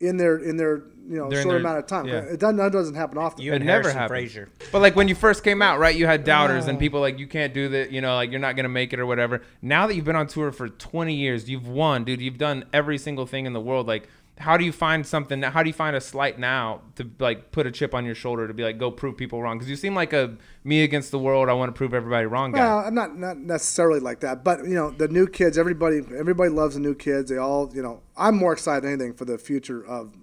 in 0.00 0.16
their 0.16 0.38
in 0.38 0.56
their 0.56 0.82
you 1.08 1.16
know 1.16 1.28
During 1.30 1.42
short 1.44 1.52
their- 1.54 1.60
amount 1.60 1.78
of 1.78 1.86
time? 1.86 2.06
yeah. 2.06 2.18
It 2.18 2.38
doesn't, 2.38 2.56
that 2.56 2.70
doesn't 2.70 2.94
happen 2.94 3.16
often. 3.18 3.42
You 3.42 3.52
It 3.52 3.56
and 3.56 3.64
never 3.64 3.90
Harrison 3.90 3.98
happened. 3.98 4.28
Frazar. 4.60 4.70
But 4.70 4.82
like 4.82 4.94
when 4.94 5.08
you 5.08 5.14
first 5.14 5.42
came 5.42 5.62
out, 5.62 5.78
right? 5.78 5.96
You 5.96 6.06
had 6.06 6.22
doubters 6.24 6.66
and 6.66 6.78
people 6.78 7.00
like 7.00 7.18
you 7.18 7.26
can't 7.26 7.54
do 7.54 7.68
that. 7.70 7.90
You 7.90 8.00
know, 8.02 8.14
like 8.14 8.30
you're 8.30 8.40
not 8.40 8.56
gonna 8.56 8.68
make 8.68 8.92
it 8.92 9.00
or 9.00 9.06
whatever. 9.06 9.40
Now 9.62 9.86
that 9.86 9.94
you've 9.94 10.04
been 10.04 10.16
on 10.16 10.26
tour 10.26 10.52
for 10.52 10.68
20 10.68 11.14
years, 11.14 11.48
you've 11.48 11.66
won, 11.66 12.04
dude. 12.04 12.20
You've 12.20 12.36
done 12.38 12.64
every 12.74 12.98
single 12.98 13.24
thing 13.26 13.46
in 13.46 13.54
the 13.54 13.60
world. 13.60 13.86
Like, 13.86 14.08
how 14.38 14.56
do 14.56 14.64
you 14.64 14.72
find 14.72 15.06
something? 15.06 15.42
How 15.42 15.62
do 15.62 15.68
you 15.68 15.74
find 15.74 15.96
a 15.96 16.00
slight 16.00 16.38
now 16.38 16.82
to 16.96 17.10
like 17.18 17.50
put 17.50 17.66
a 17.66 17.70
chip 17.70 17.94
on 17.94 18.04
your 18.04 18.14
shoulder 18.14 18.46
to 18.46 18.54
be 18.54 18.62
like 18.62 18.78
go 18.78 18.90
prove 18.90 19.16
people 19.16 19.42
wrong? 19.42 19.58
Because 19.58 19.68
you 19.68 19.76
seem 19.76 19.94
like 19.94 20.12
a 20.12 20.36
me 20.64 20.82
against 20.82 21.10
the 21.10 21.18
world. 21.18 21.48
I 21.48 21.52
want 21.52 21.68
to 21.68 21.76
prove 21.76 21.94
everybody 21.94 22.26
wrong 22.26 22.52
guy. 22.52 22.60
Well, 22.60 22.78
I'm 22.78 22.94
not 22.94 23.18
not 23.18 23.38
necessarily 23.38 24.00
like 24.00 24.20
that, 24.20 24.44
but 24.44 24.64
you 24.64 24.74
know, 24.74 24.90
the 24.90 25.08
new 25.08 25.26
kids. 25.26 25.58
Everybody 25.58 25.98
everybody 26.16 26.50
loves 26.50 26.74
the 26.74 26.80
new 26.80 26.94
kids. 26.94 27.30
They 27.30 27.36
all 27.36 27.70
you 27.74 27.82
know. 27.82 28.02
I'm 28.16 28.36
more 28.36 28.52
excited 28.52 28.84
than 28.84 28.92
anything 28.92 29.14
for 29.14 29.24
the 29.24 29.38
future 29.38 29.84
of 29.86 30.14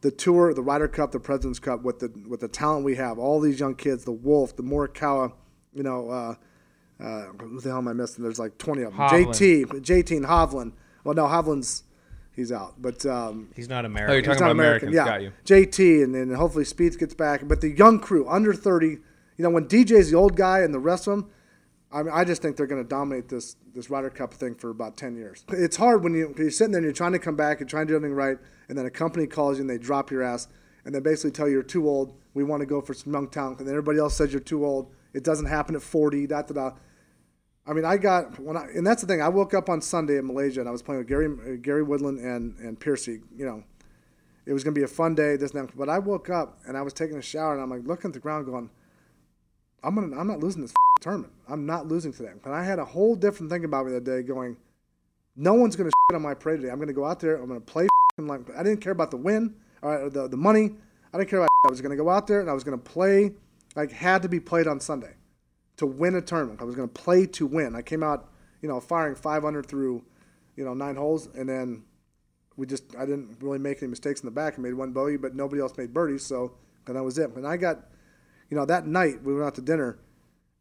the 0.00 0.10
tour, 0.10 0.54
the 0.54 0.62
Ryder 0.62 0.88
Cup, 0.88 1.12
the 1.12 1.20
President's 1.20 1.58
Cup, 1.58 1.82
with 1.82 1.98
the 1.98 2.12
with 2.28 2.40
the 2.40 2.48
talent 2.48 2.84
we 2.84 2.96
have. 2.96 3.18
All 3.18 3.40
these 3.40 3.60
young 3.60 3.74
kids, 3.74 4.04
the 4.04 4.12
Wolff, 4.12 4.56
the 4.56 4.62
Morikawa, 4.62 5.32
you 5.74 5.82
know, 5.82 6.10
uh, 6.10 6.34
uh, 7.02 7.24
who 7.38 7.60
the 7.60 7.68
hell 7.68 7.78
am 7.78 7.88
I 7.88 7.92
missing? 7.92 8.22
There's 8.22 8.38
like 8.38 8.58
20 8.58 8.82
of 8.82 8.96
them. 8.96 9.08
Hovland. 9.08 9.26
JT, 9.26 9.66
JT, 9.82 10.16
and 10.16 10.26
Hovland. 10.26 10.72
Well, 11.04 11.14
no, 11.14 11.24
Hovland's 11.26 11.84
he's 12.34 12.52
out, 12.52 12.74
but 12.80 13.04
um, 13.06 13.50
He's 13.54 13.68
not 13.68 13.84
American. 13.84 14.10
Oh, 14.10 14.12
American. 14.12 14.14
you're 14.14 14.22
talking 14.22 14.32
he's 14.32 14.40
not 14.40 14.46
about 14.46 14.52
American. 14.52 14.88
Americans. 14.88 14.94
Yeah, 14.94 15.52
Got 15.52 15.66
you. 15.66 15.66
JT, 15.66 16.04
and 16.04 16.14
then 16.14 16.30
hopefully 16.32 16.64
Speeds 16.64 16.96
gets 16.96 17.14
back. 17.14 17.46
But 17.46 17.60
the 17.60 17.70
young 17.70 18.00
crew, 18.00 18.28
under 18.28 18.52
30, 18.52 18.86
you 18.86 18.98
know, 19.38 19.50
when 19.50 19.66
DJ's 19.66 20.10
the 20.10 20.16
old 20.16 20.36
guy 20.36 20.60
and 20.60 20.72
the 20.74 20.78
rest 20.78 21.06
of 21.06 21.16
them, 21.16 21.30
I 21.92 22.02
mean, 22.02 22.12
I 22.14 22.24
just 22.24 22.40
think 22.40 22.56
they're 22.56 22.66
going 22.68 22.82
to 22.82 22.88
dominate 22.88 23.28
this 23.28 23.56
this 23.74 23.90
Ryder 23.90 24.10
Cup 24.10 24.34
thing 24.34 24.54
for 24.54 24.70
about 24.70 24.96
10 24.96 25.16
years. 25.16 25.44
It's 25.48 25.76
hard 25.76 26.02
when 26.02 26.14
you, 26.14 26.34
you're 26.36 26.50
sitting 26.50 26.72
there 26.72 26.78
and 26.78 26.84
you're 26.84 26.92
trying 26.92 27.12
to 27.12 27.18
come 27.18 27.36
back, 27.36 27.60
you're 27.60 27.68
trying 27.68 27.86
to 27.86 27.92
do 27.92 27.96
everything 27.96 28.16
right, 28.16 28.36
and 28.68 28.76
then 28.76 28.84
a 28.84 28.90
company 28.90 29.26
calls 29.26 29.58
you 29.58 29.62
and 29.62 29.70
they 29.70 29.78
drop 29.78 30.10
your 30.10 30.22
ass 30.22 30.48
and 30.84 30.94
they 30.94 31.00
basically 31.00 31.30
tell 31.30 31.46
you 31.46 31.54
you're 31.54 31.62
too 31.62 31.88
old. 31.88 32.14
We 32.34 32.44
want 32.44 32.60
to 32.60 32.66
go 32.66 32.80
for 32.80 32.94
some 32.94 33.12
young 33.12 33.28
talent, 33.28 33.58
and 33.58 33.66
then 33.68 33.74
everybody 33.74 33.98
else 33.98 34.16
says 34.16 34.32
you're 34.32 34.40
too 34.40 34.64
old. 34.64 34.92
It 35.12 35.24
doesn't 35.24 35.46
happen 35.46 35.74
at 35.74 35.82
40. 35.82 36.26
Da 36.28 36.42
da 36.42 36.54
da. 36.54 36.76
I 37.70 37.72
mean, 37.72 37.84
I 37.84 37.98
got 37.98 38.36
when 38.40 38.56
I 38.56 38.66
and 38.74 38.84
that's 38.84 39.00
the 39.00 39.06
thing. 39.06 39.22
I 39.22 39.28
woke 39.28 39.54
up 39.54 39.68
on 39.68 39.80
Sunday 39.80 40.18
in 40.18 40.26
Malaysia 40.26 40.58
and 40.58 40.68
I 40.68 40.72
was 40.72 40.82
playing 40.82 40.98
with 40.98 41.06
Gary 41.06 41.58
Gary 41.58 41.84
Woodland 41.84 42.18
and 42.18 42.58
and 42.58 42.78
Piercy. 42.78 43.20
You 43.36 43.46
know, 43.46 43.62
it 44.44 44.52
was 44.52 44.64
gonna 44.64 44.74
be 44.74 44.82
a 44.82 44.88
fun 44.88 45.14
day. 45.14 45.36
This 45.36 45.52
and 45.52 45.68
that. 45.68 45.76
But 45.76 45.88
I 45.88 46.00
woke 46.00 46.30
up 46.30 46.58
and 46.66 46.76
I 46.76 46.82
was 46.82 46.92
taking 46.92 47.16
a 47.16 47.22
shower 47.22 47.52
and 47.54 47.62
I'm 47.62 47.70
like 47.70 47.86
looking 47.86 48.08
at 48.08 48.14
the 48.14 48.18
ground, 48.18 48.46
going, 48.46 48.70
I'm 49.84 49.94
gonna 49.94 50.18
I'm 50.18 50.26
not 50.26 50.40
losing 50.40 50.62
this 50.62 50.74
tournament. 51.00 51.32
I'm 51.48 51.64
not 51.64 51.86
losing 51.86 52.12
today. 52.12 52.32
And 52.44 52.52
I 52.52 52.64
had 52.64 52.80
a 52.80 52.84
whole 52.84 53.14
different 53.14 53.52
thing 53.52 53.64
about 53.64 53.86
me 53.86 53.92
that 53.92 54.02
day, 54.02 54.22
going, 54.22 54.56
no 55.36 55.54
one's 55.54 55.76
gonna 55.76 55.90
shit 55.90 56.16
on 56.16 56.22
my 56.22 56.34
parade 56.34 56.62
today. 56.62 56.72
I'm 56.72 56.80
gonna 56.80 56.92
go 56.92 57.04
out 57.04 57.20
there. 57.20 57.36
I'm 57.36 57.46
gonna 57.46 57.60
play 57.60 57.86
like 58.18 58.40
I 58.58 58.64
didn't 58.64 58.80
care 58.80 58.92
about 58.92 59.12
the 59.12 59.16
win 59.16 59.54
or 59.80 60.10
the 60.10 60.26
the 60.26 60.36
money. 60.36 60.74
I 61.14 61.18
didn't 61.18 61.30
care 61.30 61.38
about. 61.38 61.48
I 61.64 61.70
was 61.70 61.80
gonna 61.80 61.94
go 61.94 62.10
out 62.10 62.26
there 62.26 62.40
and 62.40 62.50
I 62.50 62.52
was 62.52 62.64
gonna 62.64 62.78
play 62.78 63.32
like 63.76 63.92
had 63.92 64.22
to 64.22 64.28
be 64.28 64.40
played 64.40 64.66
on 64.66 64.80
Sunday 64.80 65.14
to 65.80 65.86
win 65.86 66.14
a 66.14 66.20
tournament. 66.20 66.60
I 66.60 66.64
was 66.64 66.74
going 66.74 66.86
to 66.86 66.92
play 66.92 67.24
to 67.24 67.46
win. 67.46 67.74
I 67.74 67.80
came 67.80 68.02
out, 68.02 68.28
you 68.60 68.68
know, 68.68 68.80
firing 68.80 69.14
500 69.14 69.64
through, 69.64 70.04
you 70.54 70.62
know, 70.62 70.74
nine 70.74 70.94
holes, 70.94 71.26
and 71.34 71.48
then 71.48 71.84
we 72.58 72.66
just 72.66 72.94
I 72.96 73.06
didn't 73.06 73.38
really 73.40 73.58
make 73.58 73.78
any 73.82 73.88
mistakes 73.88 74.20
in 74.20 74.26
the 74.26 74.30
back. 74.30 74.58
I 74.58 74.60
made 74.60 74.74
one 74.74 74.92
bogey, 74.92 75.16
but 75.16 75.34
nobody 75.34 75.62
else 75.62 75.72
made 75.78 75.94
birdies, 75.94 76.22
so 76.22 76.52
and 76.86 76.96
that 76.96 77.02
was 77.02 77.16
it. 77.16 77.30
And 77.34 77.46
I 77.46 77.56
got, 77.56 77.78
you 78.50 78.58
know, 78.58 78.66
that 78.66 78.86
night 78.86 79.22
we 79.24 79.32
went 79.32 79.46
out 79.46 79.54
to 79.54 79.62
dinner, 79.62 80.00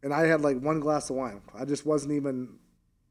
and 0.02 0.14
I 0.14 0.26
had 0.26 0.40
like 0.40 0.58
one 0.62 0.80
glass 0.80 1.10
of 1.10 1.18
wine. 1.18 1.42
I 1.54 1.66
just 1.66 1.86
wasn't 1.86 2.14
even. 2.14 2.58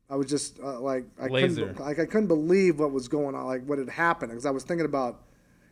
I 0.09 0.17
was 0.17 0.29
just 0.29 0.59
uh, 0.61 0.81
like 0.81 1.05
I 1.21 1.27
Laser. 1.27 1.67
couldn't 1.67 1.81
like 1.81 1.99
I 1.99 2.07
couldn't 2.07 2.29
believe 2.29 2.81
what 2.81 2.91
was 2.91 3.07
going 3.07 3.35
on, 3.35 3.45
like 3.45 3.67
what 3.67 3.79
had 3.79 3.91
happened, 3.91 4.31
because 4.33 4.47
I 4.47 4.51
was 4.51 4.65
thinking 4.65 4.87
about, 4.87 5.27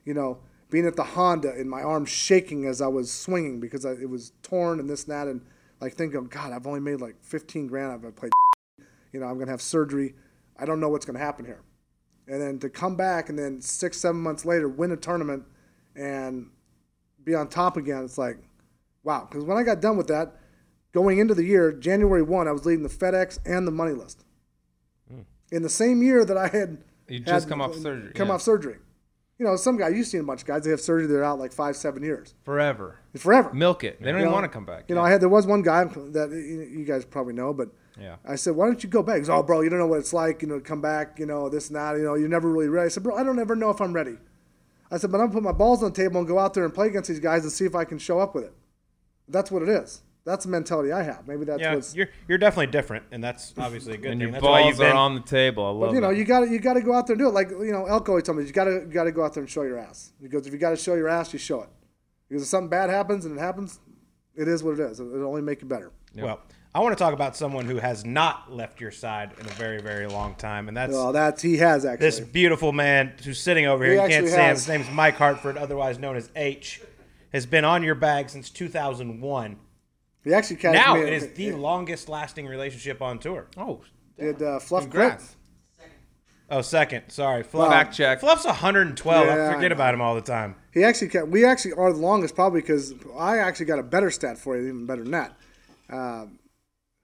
you 0.05 0.13
know, 0.13 0.41
being 0.69 0.87
at 0.87 0.97
the 0.97 1.05
Honda 1.05 1.53
and 1.53 1.71
my 1.71 1.81
arm 1.81 2.05
shaking 2.05 2.67
as 2.67 2.83
I 2.83 2.89
was 2.89 3.11
swinging 3.11 3.59
because 3.59 3.87
I, 3.87 3.93
it 3.93 4.11
was 4.11 4.33
torn 4.43 4.81
and 4.81 4.91
this 4.91 5.05
and 5.05 5.13
that, 5.13 5.29
and 5.29 5.41
like 5.81 5.95
thinking, 5.95 6.25
God, 6.27 6.53
I've 6.53 6.67
only 6.67 6.81
made 6.81 7.01
like 7.01 7.17
15 7.23 7.67
grand. 7.67 7.93
I've 7.93 8.17
played, 8.17 8.33
you 9.13 9.21
know, 9.21 9.27
I'm 9.27 9.39
gonna 9.39 9.51
have 9.51 9.63
surgery. 9.63 10.15
I 10.59 10.65
don't 10.65 10.81
know 10.81 10.89
what's 10.89 11.05
gonna 11.05 11.19
happen 11.19 11.45
here. 11.45 11.63
And 12.29 12.41
then 12.41 12.59
to 12.61 12.69
come 12.69 12.97
back 12.97 13.29
and 13.29 13.39
then 13.39 13.61
six, 13.61 13.99
seven 13.99 14.21
months 14.21 14.45
later 14.45 14.69
win 14.69 14.91
a 14.91 14.97
tournament 14.97 15.45
and 15.95 16.51
be 17.23 17.35
on 17.35 17.49
top 17.49 17.77
again, 17.77 18.05
it's 18.05 18.19
like, 18.19 18.39
wow. 19.05 19.27
Because 19.29 19.45
when 19.45 19.57
I 19.57 19.63
got 19.63 19.81
done 19.81 19.97
with 19.97 20.09
that, 20.09 20.37
going 20.93 21.19
into 21.19 21.35
the 21.35 21.45
year, 21.45 21.73
January 21.73 22.23
1, 22.23 22.49
I 22.49 22.53
was 22.53 22.65
leading 22.65 22.83
the 22.83 22.89
FedEx 22.89 23.39
and 23.45 23.67
the 23.67 23.71
money 23.71 23.93
list. 23.93 24.25
Hmm. 25.09 25.21
In 25.53 25.63
the 25.63 25.69
same 25.69 26.03
year 26.03 26.25
that 26.25 26.37
I 26.37 26.49
had 26.49 26.79
You 27.09 27.19
had 27.19 27.27
just 27.27 27.49
come 27.49 27.61
off 27.61 27.75
surgery. 27.77 28.13
Come 28.15 28.29
yeah. 28.29 28.35
off 28.35 28.43
surgery. 28.43 28.79
You 29.39 29.45
know, 29.45 29.57
some 29.57 29.77
guy 29.77 29.89
you've 29.89 30.07
seen 30.07 30.21
a 30.21 30.25
bunch 30.25 30.41
of 30.43 30.47
guys. 30.47 30.65
They 30.65 30.71
have 30.71 30.81
surgery. 30.81 31.07
They're 31.07 31.23
out 31.25 31.39
like 31.39 31.53
five, 31.53 31.77
seven 31.77 32.03
years, 32.03 32.35
forever. 32.45 32.99
forever. 33.17 33.53
Milk 33.53 33.85
it. 33.85 33.99
They 34.01 34.07
don't 34.07 34.15
You 34.15 34.21
even 34.21 34.31
know, 34.31 34.35
want 34.35 34.45
to 34.45 34.49
come 34.49 34.65
back. 34.65 34.85
You 34.89 34.95
know, 34.95 35.03
I 35.03 35.11
had 35.11 35.21
there 35.21 35.29
was 35.29 35.47
one 35.47 35.61
guy 35.63 35.85
that 35.85 36.31
you 36.31 36.79
you 36.81 36.85
guys 36.87 37.05
probably 37.05 37.35
know, 37.35 37.53
but 37.53 37.69
Yeah. 38.01 38.17
I 38.25 38.37
said, 38.37 38.57
"Why 38.57 38.65
don't 38.67 38.83
you 38.83 38.89
go 38.89 39.03
back?" 39.03 39.19
He's, 39.19 39.29
"Oh, 39.29 39.43
bro, 39.43 39.61
you 39.61 39.69
don't 39.69 39.79
know 39.79 39.87
what 39.87 39.99
it's 39.99 40.13
like, 40.15 40.41
you 40.43 40.49
know, 40.49 40.59
come 40.61 40.81
back, 40.81 41.19
you 41.19 41.27
know, 41.27 41.49
this 41.51 41.69
and 41.69 41.77
that, 41.77 41.97
you 41.99 42.03
know, 42.05 42.15
you're 42.15 42.29
never 42.31 42.51
really 42.51 42.69
ready." 42.69 42.87
I 42.87 42.89
said, 42.89 43.03
"Bro, 43.03 43.17
I 43.17 43.25
don't 43.25 43.39
ever 43.39 43.55
know 43.57 43.69
if 43.71 43.81
I'm 43.81 43.93
ready." 43.93 44.17
I 44.91 44.97
said, 44.99 45.11
"But 45.13 45.19
I'm 45.21 45.27
gonna 45.27 45.35
put 45.35 45.43
my 45.43 45.53
balls 45.53 45.83
on 45.83 45.91
the 45.93 45.97
table 45.97 46.19
and 46.19 46.27
go 46.29 46.39
out 46.39 46.55
there 46.55 46.65
and 46.65 46.73
play 46.73 46.87
against 46.89 47.09
these 47.09 47.21
guys 47.21 47.43
and 47.43 47.53
see 47.53 47.67
if 47.67 47.75
I 47.75 47.85
can 47.85 47.99
show 47.99 48.19
up 48.21 48.35
with 48.35 48.45
it." 48.45 48.55
That's 49.29 49.51
what 49.51 49.63
it 49.63 49.69
is. 49.69 50.03
That's 50.27 50.45
the 50.45 50.51
mentality 50.51 50.91
I 50.93 51.05
have. 51.05 51.27
Maybe 51.29 51.45
that's 51.45 51.61
Yeah, 51.63 51.75
what's. 51.77 51.95
you're 51.95 52.09
you're 52.29 52.37
definitely 52.37 52.67
different, 52.67 53.05
and 53.13 53.23
that's 53.23 53.55
obviously 53.57 53.95
a 53.95 53.97
good 53.97 54.11
and 54.11 54.21
thing. 54.21 54.29
your 54.29 54.33
That's 54.33 54.43
why 54.45 54.59
you've 54.67 54.77
balls 54.77 54.81
are 54.81 54.91
been. 54.91 54.97
on 54.97 55.15
the 55.15 55.21
table. 55.23 55.65
I 55.65 55.69
love 55.71 55.81
But 55.91 55.95
you 55.95 56.01
know, 56.01 56.09
that. 56.11 56.17
you 56.19 56.25
got 56.25 56.41
to 56.41 56.49
you 56.51 56.59
got 56.59 56.75
to 56.75 56.81
go 56.83 56.93
out 56.95 57.07
there 57.07 57.15
and 57.15 57.21
do 57.21 57.29
it. 57.29 57.33
Like 57.33 57.49
you 57.51 57.71
know, 57.73 57.87
Elko 57.87 58.13
always 58.13 58.25
told 58.25 58.39
me, 58.39 58.45
you 58.45 58.53
got 58.53 58.65
to 58.65 58.73
you 58.73 58.87
got 58.93 59.05
to 59.05 59.13
go 59.13 59.25
out 59.25 59.33
there 59.35 59.43
and 59.43 59.49
show 59.51 59.63
your 59.63 59.79
ass. 59.79 60.13
Because 60.21 60.47
if 60.49 60.53
you 60.53 60.59
got 60.59 60.71
to 60.71 60.77
show 60.77 60.95
your 60.97 61.09
ass, 61.09 61.33
you 61.33 61.39
show 61.39 61.63
it. 61.63 61.69
Because 62.29 62.43
if 62.43 62.49
something 62.49 62.69
bad 62.69 62.91
happens 62.91 63.25
and 63.25 63.39
it 63.39 63.41
happens, 63.41 63.79
it 64.35 64.49
is 64.49 64.65
what 64.65 64.73
it 64.79 64.81
is. 64.81 64.99
It'll 64.99 65.27
only 65.29 65.43
make 65.43 65.63
you 65.63 65.69
better. 65.69 65.93
Well, 66.17 66.41
I 66.75 66.81
want 66.81 66.99
to 66.99 67.03
talk 67.03 67.15
about 67.15 67.37
someone 67.37 67.65
who 67.67 67.77
has 67.77 68.05
not 68.05 68.53
left 68.53 68.81
your 68.81 68.91
side 68.91 69.31
in 69.39 69.47
a 69.47 69.51
very 69.51 69.81
very 69.81 70.09
long 70.09 70.35
time, 70.35 70.67
and 70.67 70.77
that's 70.77 70.93
Well, 70.93 71.13
that's 71.13 71.41
he 71.41 71.59
has 71.59 71.85
actually. 71.85 72.05
this 72.05 72.19
beautiful 72.19 72.73
man 72.73 73.13
who's 73.25 73.41
sitting 73.41 73.67
over 73.67 73.85
here. 73.85 73.93
He 73.93 74.01
you 74.01 74.09
can't 74.09 74.13
actually 74.25 74.31
see 74.31 74.35
him. 74.37 74.41
has. 74.41 74.59
His 74.67 74.69
name's 74.69 74.91
Mike 74.91 75.15
Hartford, 75.15 75.57
otherwise 75.57 76.01
known 76.01 76.17
as 76.17 76.33
H. 76.35 76.81
Has 77.33 77.47
been 77.47 77.65
on 77.65 77.83
your 77.85 77.95
bag 77.95 78.29
since 78.31 78.51
2001. 78.51 79.57
He 80.27 80.35
actually 80.35 80.57
catches 80.57 80.81
Now 80.85 80.95
me. 80.95 81.03
it 81.03 81.13
is 81.13 81.33
the 81.33 81.53
longest 81.53 82.09
lasting 82.09 82.47
relationship 82.47 83.01
on 83.01 83.19
tour. 83.19 83.47
oh, 83.57 83.81
Did 84.19 84.43
uh, 84.43 84.59
Fluff 84.59 84.83
quit? 84.83 84.93
congrats. 84.93 85.37
Oh, 86.49 86.61
second. 86.63 87.05
Sorry. 87.09 87.43
Fluff. 87.43 87.73
Fact 87.73 87.95
check. 87.97 88.21
Fluff's 88.21 88.45
112. 88.45 89.27
Yeah, 89.27 89.49
I 89.51 89.55
forget 89.55 89.73
I 89.73 89.75
about 89.75 89.95
him 89.95 90.01
all 90.01 90.15
the 90.15 90.21
time. 90.21 90.55
He 90.73 90.85
actually 90.85 91.09
kept, 91.09 91.27
we 91.29 91.45
actually 91.45 91.73
are 91.73 91.93
the 91.93 91.99
longest 91.99 92.35
probably 92.37 92.61
because 92.61 92.95
I 93.19 93.39
actually 93.39 93.67
got 93.67 93.79
a 93.81 93.83
better 93.83 94.11
stat 94.13 94.39
for 94.39 94.57
you, 94.57 94.69
even 94.69 94.87
better 94.87 95.03
than 95.03 95.11
that. 95.13 95.37
Um, 95.91 96.39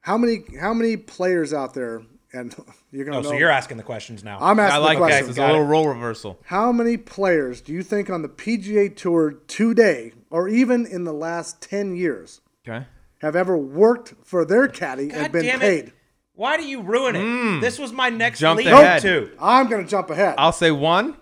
how 0.01 0.17
many 0.19 0.45
how 0.61 0.73
many 0.75 0.97
players 0.97 1.53
out 1.53 1.75
there? 1.75 2.03
And 2.33 2.55
you're 2.93 3.05
gonna 3.05 3.19
Oh, 3.19 3.21
know. 3.23 3.31
so 3.31 3.37
you're 3.37 3.51
asking 3.51 3.77
the 3.79 3.83
questions 3.83 4.23
now. 4.25 4.39
I'm 4.41 4.59
asking. 4.61 4.75
I 4.75 4.79
like 4.79 4.99
the 4.99 5.05
that. 5.05 5.09
question. 5.11 5.31
It's 5.31 5.39
a 5.39 5.47
little 5.47 5.65
role 5.65 5.89
reversal. 5.89 6.39
How 6.47 6.71
many 6.73 6.97
players 6.97 7.61
do 7.61 7.73
you 7.73 7.83
think 7.83 8.11
on 8.11 8.23
the 8.23 8.29
PGA 8.29 8.95
Tour 8.97 9.33
today, 9.49 10.13
or 10.31 10.49
even 10.49 10.87
in 10.87 11.03
the 11.05 11.13
last 11.13 11.61
ten 11.61 11.95
years, 11.97 12.41
Okay. 12.67 12.87
Have 13.23 13.35
ever 13.37 13.57
worked 13.57 14.15
for 14.25 14.45
their 14.45 14.69
caddy 14.69 15.07
God 15.09 15.19
and 15.19 15.33
been 15.33 15.59
paid? 15.61 15.93
Why 16.35 16.57
do 16.57 16.65
you 16.67 16.83
ruin 16.83 17.17
it? 17.17 17.21
Mm. 17.21 17.61
This 17.61 17.79
was 17.79 17.93
my 17.93 18.09
next 18.11 18.39
Jumped 18.41 18.65
lead 18.65 18.73
ahead. 18.73 19.03
too. 19.03 19.31
I'm 19.41 19.69
gonna 19.71 19.85
jump 19.87 20.11
ahead. 20.11 20.35
I'll 20.39 20.53
say 20.53 20.71
one. 20.71 21.17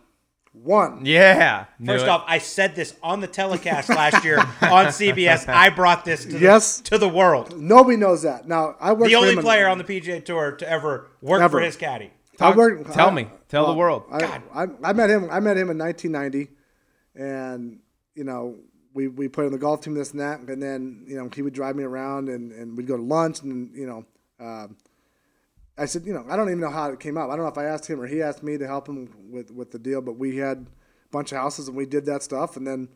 One. 0.52 1.04
Yeah. 1.06 1.66
First 1.84 2.06
off, 2.06 2.24
I 2.26 2.38
said 2.38 2.74
this 2.74 2.96
on 3.04 3.20
the 3.20 3.28
telecast 3.28 3.88
last 3.88 4.24
year 4.24 4.38
on 4.38 4.46
CBS. 4.86 5.48
I 5.48 5.70
brought 5.70 6.04
this 6.04 6.24
to 6.24 6.32
the, 6.32 6.38
Yes. 6.40 6.80
to 6.82 6.98
the 6.98 7.08
world. 7.08 7.56
Nobody 7.60 7.96
knows 7.96 8.22
that. 8.22 8.48
Now 8.48 8.74
I 8.80 8.92
worked 8.92 9.04
The 9.04 9.12
for 9.12 9.16
only 9.18 9.32
him 9.34 9.42
player 9.42 9.68
on 9.68 9.78
the 9.78 9.84
PGA 9.84 10.24
Tour 10.24 10.52
to 10.52 10.68
ever 10.68 11.08
work 11.22 11.40
Ever. 11.42 11.58
for 11.58 11.64
his 11.64 11.76
caddy. 11.76 12.10
Talk- 12.36 12.56
worked- 12.56 12.92
tell 12.92 13.08
I- 13.10 13.14
me. 13.14 13.28
Tell 13.48 13.66
the 13.66 13.74
world. 13.74 14.04
I, 14.10 14.40
I, 14.54 14.66
I 14.84 14.92
met 14.92 15.10
him. 15.10 15.28
I 15.30 15.40
met 15.40 15.56
him 15.56 15.70
in 15.70 15.78
1990, 15.78 16.50
and 17.16 17.78
you 18.14 18.22
know 18.24 18.56
we 18.94 19.08
we 19.08 19.28
played 19.28 19.46
on 19.46 19.52
the 19.52 19.58
golf 19.58 19.80
team, 19.82 19.94
this 19.94 20.10
and 20.10 20.20
that, 20.20 20.40
and 20.40 20.62
then 20.62 21.04
you 21.06 21.16
know 21.16 21.28
he 21.34 21.42
would 21.42 21.54
drive 21.54 21.76
me 21.76 21.84
around, 21.84 22.28
and, 22.28 22.52
and 22.52 22.76
we'd 22.76 22.86
go 22.86 22.96
to 22.96 23.02
lunch, 23.02 23.42
and 23.42 23.74
you 23.74 23.86
know, 23.86 24.04
um, 24.44 24.76
I 25.78 25.86
said, 25.86 26.04
you 26.04 26.12
know, 26.12 26.24
I 26.28 26.36
don't 26.36 26.48
even 26.48 26.60
know 26.60 26.70
how 26.70 26.90
it 26.90 27.00
came 27.00 27.16
up. 27.16 27.30
I 27.30 27.36
don't 27.36 27.44
know 27.44 27.50
if 27.50 27.58
I 27.58 27.64
asked 27.64 27.86
him 27.86 28.00
or 28.00 28.06
he 28.06 28.22
asked 28.22 28.42
me 28.42 28.58
to 28.58 28.66
help 28.66 28.88
him 28.88 29.08
with 29.30 29.50
with 29.50 29.70
the 29.70 29.78
deal, 29.78 30.00
but 30.00 30.16
we 30.16 30.36
had 30.36 30.58
a 30.58 31.10
bunch 31.10 31.32
of 31.32 31.38
houses, 31.38 31.68
and 31.68 31.76
we 31.76 31.86
did 31.86 32.06
that 32.06 32.22
stuff, 32.22 32.56
and 32.56 32.66
then 32.66 32.88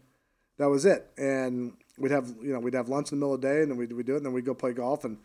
that 0.58 0.68
was 0.68 0.84
it. 0.84 1.10
And 1.16 1.74
we'd 1.98 2.12
have 2.12 2.34
you 2.42 2.52
know 2.52 2.58
we'd 2.58 2.74
have 2.74 2.88
lunch 2.88 3.12
in 3.12 3.18
the 3.18 3.24
middle 3.24 3.34
of 3.34 3.40
the 3.40 3.48
day, 3.48 3.62
and 3.62 3.70
then 3.70 3.78
we'd, 3.78 3.92
we'd 3.92 4.06
do 4.06 4.14
it, 4.14 4.18
and 4.18 4.26
then 4.26 4.32
we'd 4.32 4.44
go 4.44 4.54
play 4.54 4.72
golf, 4.72 5.04
and 5.04 5.18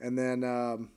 and 0.00 0.18
then 0.18 0.42
um, 0.42 0.90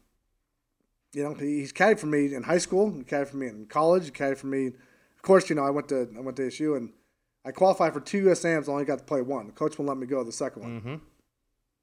you 1.14 1.24
know 1.24 1.36
he, 1.36 1.60
he's 1.60 1.74
caddied 1.74 2.00
for 2.00 2.08
me 2.08 2.34
in 2.34 2.44
high 2.44 2.58
school, 2.58 2.92
he 2.92 3.04
for 3.04 3.38
me 3.38 3.48
in 3.48 3.66
college, 3.68 4.12
he 4.18 4.36
for 4.36 4.48
me. 4.48 4.68
Of 4.68 5.22
course, 5.22 5.50
you 5.52 5.56
know 5.56 5.64
I 5.64 5.70
went 5.70 5.90
to 5.90 6.10
I 6.18 6.22
went 6.22 6.38
to 6.38 6.48
SU 6.48 6.74
and 6.76 6.92
I 7.44 7.52
qualified 7.52 7.94
for 7.94 8.00
two 8.00 8.26
USAMs, 8.26 8.70
I 8.70 8.72
only 8.72 8.86
got 8.86 9.00
to 9.00 9.04
play 9.04 9.22
one. 9.22 9.48
The 9.48 9.52
coach 9.54 9.72
wouldn't 9.78 9.88
let 9.90 9.98
me 9.98 10.06
go 10.08 10.24
the 10.24 10.32
second 10.32 10.62
one. 10.62 10.80
Mm-hmm. 10.82 10.96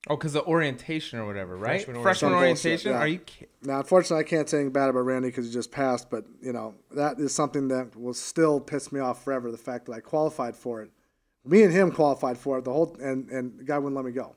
Oh, 0.08 0.16
because 0.16 0.34
of 0.36 0.46
orientation 0.46 1.18
or 1.18 1.26
whatever, 1.26 1.56
right? 1.56 1.82
Freshman 1.84 2.02
Freshman, 2.02 2.32
orientation. 2.32 2.92
orientation. 2.92 2.92
Yeah. 2.92 2.98
Are 2.98 3.06
you? 3.08 3.18
ki- 3.18 3.46
Now, 3.64 3.78
unfortunately, 3.78 4.24
I 4.24 4.28
can't 4.28 4.48
say 4.48 4.58
anything 4.58 4.72
bad 4.72 4.88
about 4.88 5.00
Randy 5.00 5.28
because 5.28 5.46
he 5.46 5.52
just 5.52 5.72
passed, 5.72 6.08
but 6.08 6.24
you 6.40 6.52
know 6.52 6.74
that 6.92 7.18
is 7.18 7.34
something 7.34 7.68
that 7.68 7.96
will 7.96 8.14
still 8.14 8.60
piss 8.60 8.92
me 8.92 9.00
off 9.00 9.24
forever. 9.24 9.50
The 9.50 9.58
fact 9.58 9.86
that 9.86 9.92
I 9.92 10.00
qualified 10.00 10.54
for 10.54 10.82
it, 10.82 10.90
me 11.44 11.64
and 11.64 11.72
him 11.72 11.90
qualified 11.90 12.38
for 12.38 12.58
it, 12.58 12.64
the 12.64 12.72
whole 12.72 12.96
and 13.02 13.28
and 13.30 13.58
the 13.58 13.64
guy 13.64 13.76
wouldn't 13.78 13.96
let 13.96 14.04
me 14.04 14.12
go. 14.12 14.36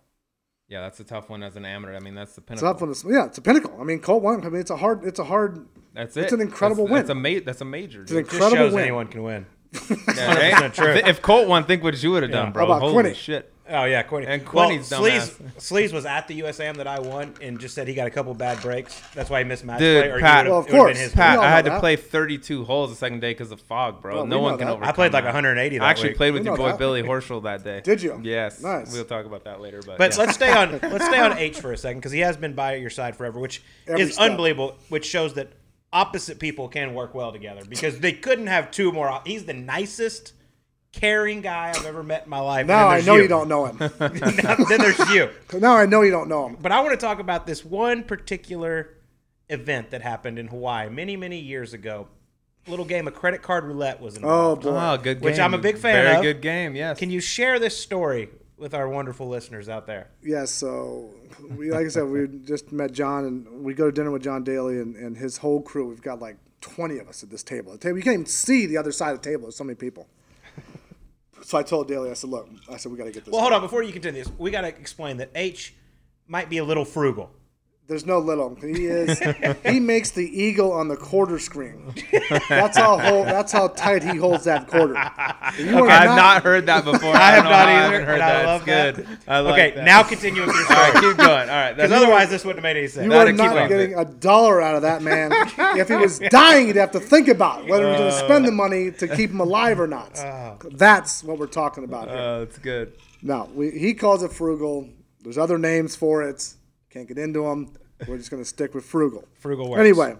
Yeah, 0.67 0.81
that's 0.81 0.99
a 0.99 1.03
tough 1.03 1.29
one 1.29 1.43
as 1.43 1.55
an 1.55 1.65
amateur. 1.65 1.95
I 1.95 1.99
mean, 1.99 2.15
that's 2.15 2.33
the 2.33 2.41
It's 2.41 2.61
pinnacle. 2.61 2.67
up 2.69 2.81
on 2.81 3.13
yeah, 3.13 3.25
it's 3.27 3.37
a 3.37 3.41
pinnacle. 3.41 3.77
I 3.79 3.83
mean, 3.83 3.99
Colt 3.99 4.23
won. 4.23 4.43
I 4.43 4.49
mean, 4.49 4.61
it's 4.61 4.71
a 4.71 4.77
hard, 4.77 5.03
it's 5.05 5.19
a 5.19 5.25
hard, 5.25 5.67
That's 5.93 6.17
it. 6.17 6.23
It's 6.23 6.33
an 6.33 6.41
incredible 6.41 6.85
that's, 6.87 6.91
win. 6.91 6.99
That's 7.01 7.09
a 7.11 7.15
ma- 7.39 7.45
That's 7.45 7.61
a 7.61 7.65
major. 7.65 8.01
it's 8.01 8.11
an 8.11 8.17
Dude. 8.17 8.25
Just 8.25 8.33
incredible 8.35 8.65
shows 8.67 8.73
win. 8.73 8.83
anyone 8.83 9.07
can 9.07 9.21
win. 9.23 9.45
Yeah, 9.89 10.33
right? 10.35 10.53
100% 10.53 10.73
true. 10.73 10.87
If, 10.93 11.07
if 11.07 11.21
Colt 11.21 11.47
won, 11.47 11.63
think 11.65 11.83
what 11.83 12.01
you 12.01 12.11
would 12.11 12.23
have 12.23 12.29
Yeah. 12.31 12.43
done, 12.43 12.51
bro. 12.51 12.65
How 12.67 12.71
about 12.73 12.81
Holy 12.81 12.93
Quinny? 13.03 13.15
shit. 13.15 13.47
Oh 13.73 13.85
yeah, 13.85 14.03
Quinny. 14.03 14.27
And 14.27 14.41
well, 14.49 14.67
Quinny's 14.67 14.89
Sleaze, 14.89 15.31
dumbass. 15.39 15.51
Sleaze 15.57 15.93
was 15.93 16.05
at 16.05 16.27
the 16.27 16.41
USAM 16.41 16.75
that 16.75 16.87
I 16.87 16.99
won 16.99 17.33
and 17.41 17.57
just 17.57 17.73
said 17.73 17.87
he 17.87 17.93
got 17.93 18.05
a 18.05 18.09
couple 18.09 18.33
bad 18.33 18.59
breaks. 18.61 19.01
That's 19.13 19.29
why 19.29 19.39
he 19.39 19.45
missed 19.45 19.63
match 19.63 19.79
Dude, 19.79 20.01
play. 20.03 20.11
Or 20.11 20.17
he 20.17 20.21
Pat- 20.21 20.39
would've- 20.45 20.49
Well, 20.51 20.59
of 20.59 20.65
it 20.67 20.71
would've 20.71 20.77
course. 20.83 20.93
been 20.97 21.01
his 21.03 21.13
Pat, 21.13 21.37
all 21.37 21.43
I 21.45 21.47
know 21.47 21.55
had 21.55 21.63
to 21.65 21.69
that. 21.71 21.79
play 21.79 21.95
32 21.95 22.65
holes 22.65 22.89
the 22.89 22.97
second 22.97 23.21
day 23.21 23.31
because 23.31 23.49
of 23.53 23.61
fog, 23.61 24.01
bro. 24.01 24.15
Well, 24.15 24.25
no 24.25 24.39
we 24.39 24.43
one 24.43 24.51
know 24.53 24.57
can 24.57 24.67
that. 24.67 24.73
overcome 24.73 24.89
I 24.89 24.91
played 24.91 25.13
like 25.13 25.23
that. 25.23 25.29
180 25.33 25.77
that 25.77 25.85
I 25.85 25.89
actually 25.89 26.09
week. 26.09 26.17
played 26.17 26.33
with 26.33 26.41
We 26.41 26.47
your 26.47 26.57
know 26.57 26.63
boy 26.63 26.69
that. 26.71 26.79
Billy 26.79 27.01
Horschel 27.03 27.43
that 27.43 27.63
day. 27.63 27.79
Did 27.81 28.01
you? 28.01 28.19
Yes. 28.21 28.61
Nice. 28.61 28.91
We'll 28.91 29.05
talk 29.05 29.25
about 29.25 29.45
that 29.45 29.61
later. 29.61 29.79
But, 29.85 29.97
But 29.97 30.11
yeah. 30.17 30.19
let's 30.23 30.33
stay 30.33 30.51
on 30.51 30.71
let's 30.91 31.05
stay 31.05 31.19
on 31.19 31.37
H 31.37 31.61
for 31.61 31.71
a 31.71 31.77
second 31.77 31.99
because 31.99 32.11
he 32.11 32.19
has 32.19 32.35
been 32.35 32.51
by 32.53 32.75
your 32.75 32.89
side 32.89 33.15
forever, 33.15 33.39
which 33.39 33.63
Every 33.87 34.01
is 34.01 34.15
step. 34.15 34.31
unbelievable. 34.31 34.75
Which 34.89 35.05
shows 35.05 35.35
that 35.35 35.47
opposite 35.93 36.39
people 36.39 36.67
can 36.67 36.93
work 36.93 37.13
well 37.13 37.31
together 37.31 37.63
because 37.67 37.99
they 37.99 38.13
couldn't 38.13 38.47
have 38.47 38.71
two 38.71 38.91
more. 38.91 39.09
op- 39.09 39.27
He's 39.27 39.45
the 39.45 39.53
nicest, 39.53 40.33
caring 40.93 41.41
guy 41.41 41.73
I've 41.75 41.85
ever 41.85 42.03
met 42.03 42.23
in 42.25 42.29
my 42.29 42.39
life. 42.39 42.67
Now 42.67 42.87
I 42.87 42.99
know 43.01 43.13
then 43.15 43.21
you 43.23 43.27
don't 43.27 43.47
know 43.47 43.65
him. 43.65 43.77
then 43.99 44.79
there's 44.79 44.99
you. 45.09 45.29
now 45.59 45.75
I 45.75 45.85
know 45.85 46.01
you 46.01 46.11
don't 46.11 46.29
know 46.29 46.47
him. 46.47 46.57
But 46.61 46.71
I 46.71 46.79
want 46.81 46.91
to 46.91 47.03
talk 47.05 47.19
about 47.19 47.45
this 47.47 47.63
one 47.65 48.03
particular 48.03 48.97
event 49.49 49.91
that 49.91 50.01
happened 50.01 50.39
in 50.39 50.47
Hawaii 50.47 50.89
many, 50.89 51.17
many 51.17 51.39
years 51.39 51.73
ago. 51.73 52.07
A 52.67 52.69
little 52.69 52.85
game 52.85 53.07
of 53.07 53.15
credit 53.15 53.41
card 53.41 53.63
roulette 53.63 53.99
was 53.99 54.19
Oh 54.21 54.55
boy. 54.55 54.69
Oh, 54.69 54.97
good 54.97 55.15
game. 55.19 55.21
Which 55.25 55.39
I'm 55.39 55.53
a 55.55 55.57
big 55.57 55.77
fan 55.77 56.05
Very 56.05 56.15
of. 56.17 56.21
good 56.21 56.41
game, 56.41 56.75
yes. 56.75 56.99
Can 56.99 57.09
you 57.09 57.19
share 57.19 57.57
this 57.57 57.75
story 57.75 58.29
with 58.61 58.75
our 58.75 58.87
wonderful 58.87 59.27
listeners 59.27 59.67
out 59.67 59.87
there? 59.87 60.11
Yes, 60.23 60.51
so 60.51 61.09
we 61.57 61.71
like 61.71 61.87
I 61.87 61.89
said, 61.89 62.03
we 62.03 62.27
just 62.45 62.71
met 62.71 62.93
John 62.93 63.25
and 63.25 63.63
we 63.63 63.73
go 63.73 63.87
to 63.87 63.91
dinner 63.91 64.11
with 64.11 64.23
John 64.23 64.43
Daly 64.43 64.79
and, 64.79 64.95
and 64.95 65.17
his 65.17 65.37
whole 65.37 65.61
crew. 65.61 65.89
We've 65.89 66.01
got 66.01 66.21
like 66.21 66.37
twenty 66.61 66.99
of 66.99 67.09
us 67.09 67.23
at 67.23 67.29
this 67.29 67.43
table. 67.43 67.73
The 67.73 67.79
table 67.79 67.97
you 67.97 68.03
can't 68.03 68.13
even 68.13 68.25
see 68.27 68.67
the 68.67 68.77
other 68.77 68.91
side 68.91 69.13
of 69.13 69.21
the 69.21 69.29
table. 69.29 69.43
There's 69.43 69.57
so 69.57 69.65
many 69.65 69.75
people. 69.75 70.07
So 71.43 71.57
I 71.57 71.63
told 71.63 71.87
Daly, 71.87 72.11
I 72.11 72.13
said, 72.13 72.29
look, 72.29 72.47
I 72.71 72.77
said 72.77 72.91
we 72.91 72.99
got 72.99 73.05
to 73.05 73.11
get 73.11 73.25
this. 73.25 73.31
Well, 73.31 73.41
hold 73.41 73.51
on. 73.51 73.61
Before 73.61 73.81
you 73.81 73.91
continue 73.91 74.23
this, 74.23 74.31
we 74.37 74.51
got 74.51 74.61
to 74.61 74.67
explain 74.67 75.17
that 75.17 75.31
H 75.33 75.73
might 76.27 76.51
be 76.51 76.59
a 76.59 76.63
little 76.63 76.85
frugal. 76.85 77.31
There's 77.87 78.05
no 78.05 78.19
little. 78.19 78.55
He 78.55 78.85
is. 78.85 79.19
he 79.65 79.81
makes 79.81 80.11
the 80.11 80.23
eagle 80.23 80.71
on 80.71 80.87
the 80.87 80.95
quarter 80.95 81.37
screen. 81.39 81.93
That's 82.47 82.77
how 82.77 82.97
hold, 82.97 83.27
That's 83.27 83.51
how 83.51 83.67
tight 83.67 84.01
he 84.01 84.15
holds 84.17 84.45
that 84.45 84.67
quarter. 84.69 84.93
You 85.59 85.77
are 85.77 85.89
I've 85.89 86.15
not 86.15 86.43
heard 86.43 86.67
that 86.67 86.85
before. 86.85 87.13
I 87.15 87.31
have 87.31 87.43
don't 87.43 87.45
know 87.45 87.49
not 87.51 87.67
how 87.67 87.67
I 87.67 87.71
either. 87.71 87.91
haven't 87.91 88.07
heard 88.07 88.13
and 88.13 88.23
I 88.23 88.33
that. 88.33 88.45
love 88.45 88.61
it's 88.61 88.65
that. 88.67 88.95
good. 88.95 89.17
I 89.27 89.39
like 89.39 89.53
okay, 89.53 89.75
that. 89.75 89.83
now 89.83 90.03
continue 90.03 90.45
with 90.45 90.55
your 90.55 90.63
story. 90.63 90.79
All 90.79 90.91
right, 90.93 91.03
keep 91.03 91.17
going. 91.17 91.49
All 91.49 91.55
right. 91.55 91.75
Because 91.75 91.91
otherwise, 91.91 92.29
this 92.29 92.45
wouldn't 92.45 92.63
have 92.63 92.73
made 92.73 92.79
any 92.79 92.87
sense. 92.87 93.05
You 93.05 93.13
are 93.13 93.31
not 93.33 93.57
up. 93.57 93.67
getting 93.67 93.95
a 93.95 94.05
dollar 94.05 94.61
out 94.61 94.75
of 94.75 94.83
that 94.83 95.01
man. 95.01 95.31
if 95.77 95.89
he 95.89 95.95
was 95.95 96.19
dying, 96.19 96.67
you'd 96.67 96.77
have 96.77 96.91
to 96.91 96.99
think 97.01 97.27
about 97.27 97.67
whether 97.67 97.83
you're 97.83 97.97
going 97.97 98.11
to 98.11 98.17
spend 98.17 98.45
the 98.45 98.51
uh. 98.51 98.55
money 98.55 98.91
to 98.91 99.07
keep 99.09 99.31
him 99.31 99.41
alive 99.41 99.81
or 99.81 99.87
not. 99.87 100.17
Oh. 100.17 100.57
That's 100.71 101.25
what 101.25 101.37
we're 101.37 101.47
talking 101.47 101.83
about 101.83 102.07
oh, 102.07 102.11
here. 102.11 102.21
Oh, 102.21 102.41
it's 102.43 102.57
good. 102.57 102.93
No, 103.21 103.49
we, 103.53 103.71
he 103.71 103.93
calls 103.93 104.23
it 104.23 104.31
frugal. 104.31 104.87
There's 105.21 105.37
other 105.37 105.57
names 105.57 105.95
for 105.95 106.23
it. 106.23 106.53
Can't 106.91 107.07
get 107.07 107.17
into 107.17 107.43
them. 107.43 107.73
We're 108.07 108.17
just 108.17 108.29
going 108.29 108.43
to 108.43 108.47
stick 108.47 108.73
with 108.73 108.83
frugal. 108.83 109.23
Frugal 109.39 109.69
works. 109.69 109.79
Anyway, 109.79 110.15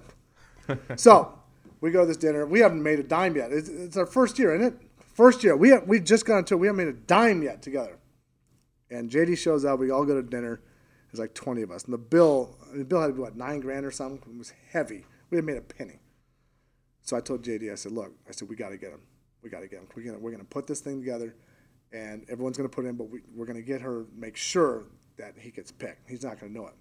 so 0.96 1.38
we 1.82 1.92
go 1.92 2.02
to 2.02 2.06
this 2.06 2.18
dinner. 2.18 2.46
We 2.46 2.60
haven't 2.60 2.82
made 2.82 3.00
a 3.00 3.04
dime 3.04 3.36
yet. 3.36 3.52
It's, 3.52 3.68
it's 3.68 3.98
our 3.98 4.06
first 4.06 4.40
year, 4.40 4.56
isn't 4.56 4.74
it? 4.74 4.82
First 5.14 5.44
year. 5.44 5.58
We 5.58 5.70
have, 5.70 5.88
we 5.88 6.00
just 6.00 6.26
got 6.26 6.40
into 6.40 6.54
it. 6.54 6.58
We 6.58 6.68
haven't 6.68 6.86
made 6.86 6.88
a 6.88 6.98
dime 6.98 7.44
yet 7.44 7.62
together. 7.62 7.98
And 8.90 9.10
JD 9.10 9.38
shows 9.38 9.66
up. 9.66 9.80
We 9.80 9.92
all 9.92 10.06
go 10.06 10.16
to 10.16 10.22
dinner. 10.22 10.62
There's 11.12 11.20
like 11.20 11.34
20 11.34 11.62
of 11.64 11.72
us. 11.72 11.84
And 11.84 11.94
the 11.94 11.98
bill, 11.98 12.58
the 12.74 12.86
bill 12.86 13.02
had 13.02 13.08
to 13.08 13.14
be 13.14 13.20
what, 13.20 13.36
nine 13.36 13.60
grand 13.60 13.86
or 13.86 13.92
something? 13.92 14.22
It 14.34 14.38
was 14.38 14.54
heavy. 14.72 15.06
We 15.30 15.38
had 15.38 15.46
made 15.46 15.58
a 15.58 15.62
penny. 15.62 16.00
So 17.02 17.18
I 17.18 17.20
told 17.20 17.44
JD, 17.44 17.72
I 17.72 17.76
said, 17.76 17.92
look, 17.92 18.14
I 18.30 18.32
said, 18.32 18.48
we 18.48 18.56
got 18.56 18.70
to 18.70 18.78
get 18.78 18.92
him. 18.92 19.02
We 19.42 19.50
got 19.50 19.62
to 19.62 19.68
get 19.68 19.80
him. 19.80 19.88
We're 19.96 20.04
going 20.04 20.22
we're 20.22 20.32
gonna 20.32 20.44
put 20.44 20.68
this 20.68 20.80
thing 20.80 21.00
together 21.00 21.36
and 21.92 22.24
everyone's 22.30 22.58
going 22.58 22.70
to 22.70 22.74
put 22.74 22.86
in, 22.86 22.96
but 22.96 23.10
we, 23.10 23.20
we're 23.36 23.46
going 23.46 23.58
to 23.58 23.66
get 23.66 23.82
her, 23.82 24.06
make 24.16 24.38
sure 24.38 24.86
that 25.18 25.34
he 25.38 25.52
gets 25.52 25.72
picked. 25.72 26.10
He's 26.10 26.24
not 26.24 26.40
going 26.40 26.54
to 26.54 26.60
know 26.60 26.68
it. 26.68 26.74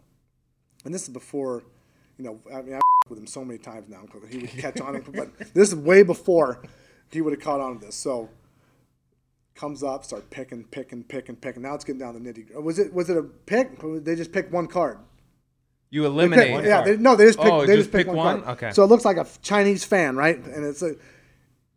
And 0.84 0.94
this 0.94 1.02
is 1.02 1.08
before, 1.08 1.62
you 2.18 2.24
know, 2.24 2.40
I 2.54 2.62
mean, 2.62 2.74
I 2.74 2.80
with 3.08 3.18
him 3.18 3.26
so 3.26 3.44
many 3.44 3.58
times 3.58 3.88
now 3.88 4.02
because 4.02 4.28
he 4.30 4.38
would 4.38 4.50
catch 4.50 4.80
on. 4.80 5.00
but 5.14 5.36
this 5.54 5.68
is 5.68 5.74
way 5.74 6.02
before 6.02 6.62
he 7.10 7.20
would 7.20 7.32
have 7.32 7.42
caught 7.42 7.60
on 7.60 7.78
to 7.78 7.86
this. 7.86 7.96
So 7.96 8.28
comes 9.54 9.82
up, 9.82 10.04
start 10.04 10.30
picking, 10.30 10.64
picking, 10.64 11.02
picking, 11.04 11.36
picking. 11.36 11.62
Now 11.62 11.74
it's 11.74 11.84
getting 11.84 11.98
down 12.00 12.14
to 12.14 12.20
nitty. 12.20 12.54
Was 12.62 12.78
it 12.78 12.92
was 12.94 13.10
it 13.10 13.16
a 13.16 13.22
pick? 13.22 13.78
They 14.04 14.14
just 14.14 14.32
picked 14.32 14.52
one 14.52 14.66
card. 14.66 14.98
You 15.90 16.02
They 16.02 16.06
eliminate. 16.08 16.54
picked- 16.54 16.66
yeah, 16.66 16.82
they, 16.82 16.96
no, 16.96 17.16
they 17.16 17.26
just 17.26 17.38
picked. 17.40 17.50
Oh, 17.50 17.60
they 17.62 17.74
just 17.76 17.78
just 17.78 17.92
picked 17.92 18.08
pick 18.08 18.16
one. 18.16 18.16
one? 18.16 18.42
card. 18.42 18.56
Okay. 18.58 18.72
So 18.72 18.84
it 18.84 18.86
looks 18.86 19.04
like 19.04 19.16
a 19.16 19.26
Chinese 19.42 19.84
fan, 19.84 20.16
right? 20.16 20.36
And 20.38 20.64
it's 20.64 20.82
a, 20.82 20.94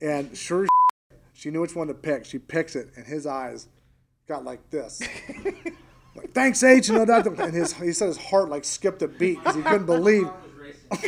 and 0.01 0.37
sure, 0.37 0.67
she 1.33 1.49
knew 1.49 1.61
which 1.61 1.75
one 1.75 1.87
to 1.87 1.93
pick. 1.95 2.25
She 2.25 2.37
picks 2.37 2.75
it, 2.75 2.91
and 2.95 3.05
his 3.07 3.25
eyes 3.25 3.67
got 4.27 4.43
like 4.45 4.69
this. 4.69 5.01
Like, 6.15 6.31
Thanks, 6.31 6.63
H. 6.63 6.89
And, 6.89 7.07
that, 7.07 7.25
and 7.27 7.53
his 7.53 7.73
he 7.73 7.91
said 7.91 8.07
his 8.07 8.17
heart 8.17 8.49
like 8.49 8.65
skipped 8.65 9.01
a 9.01 9.07
beat 9.07 9.39
because 9.39 9.55
he 9.55 9.61
couldn't 9.61 9.85
believe. 9.85 10.27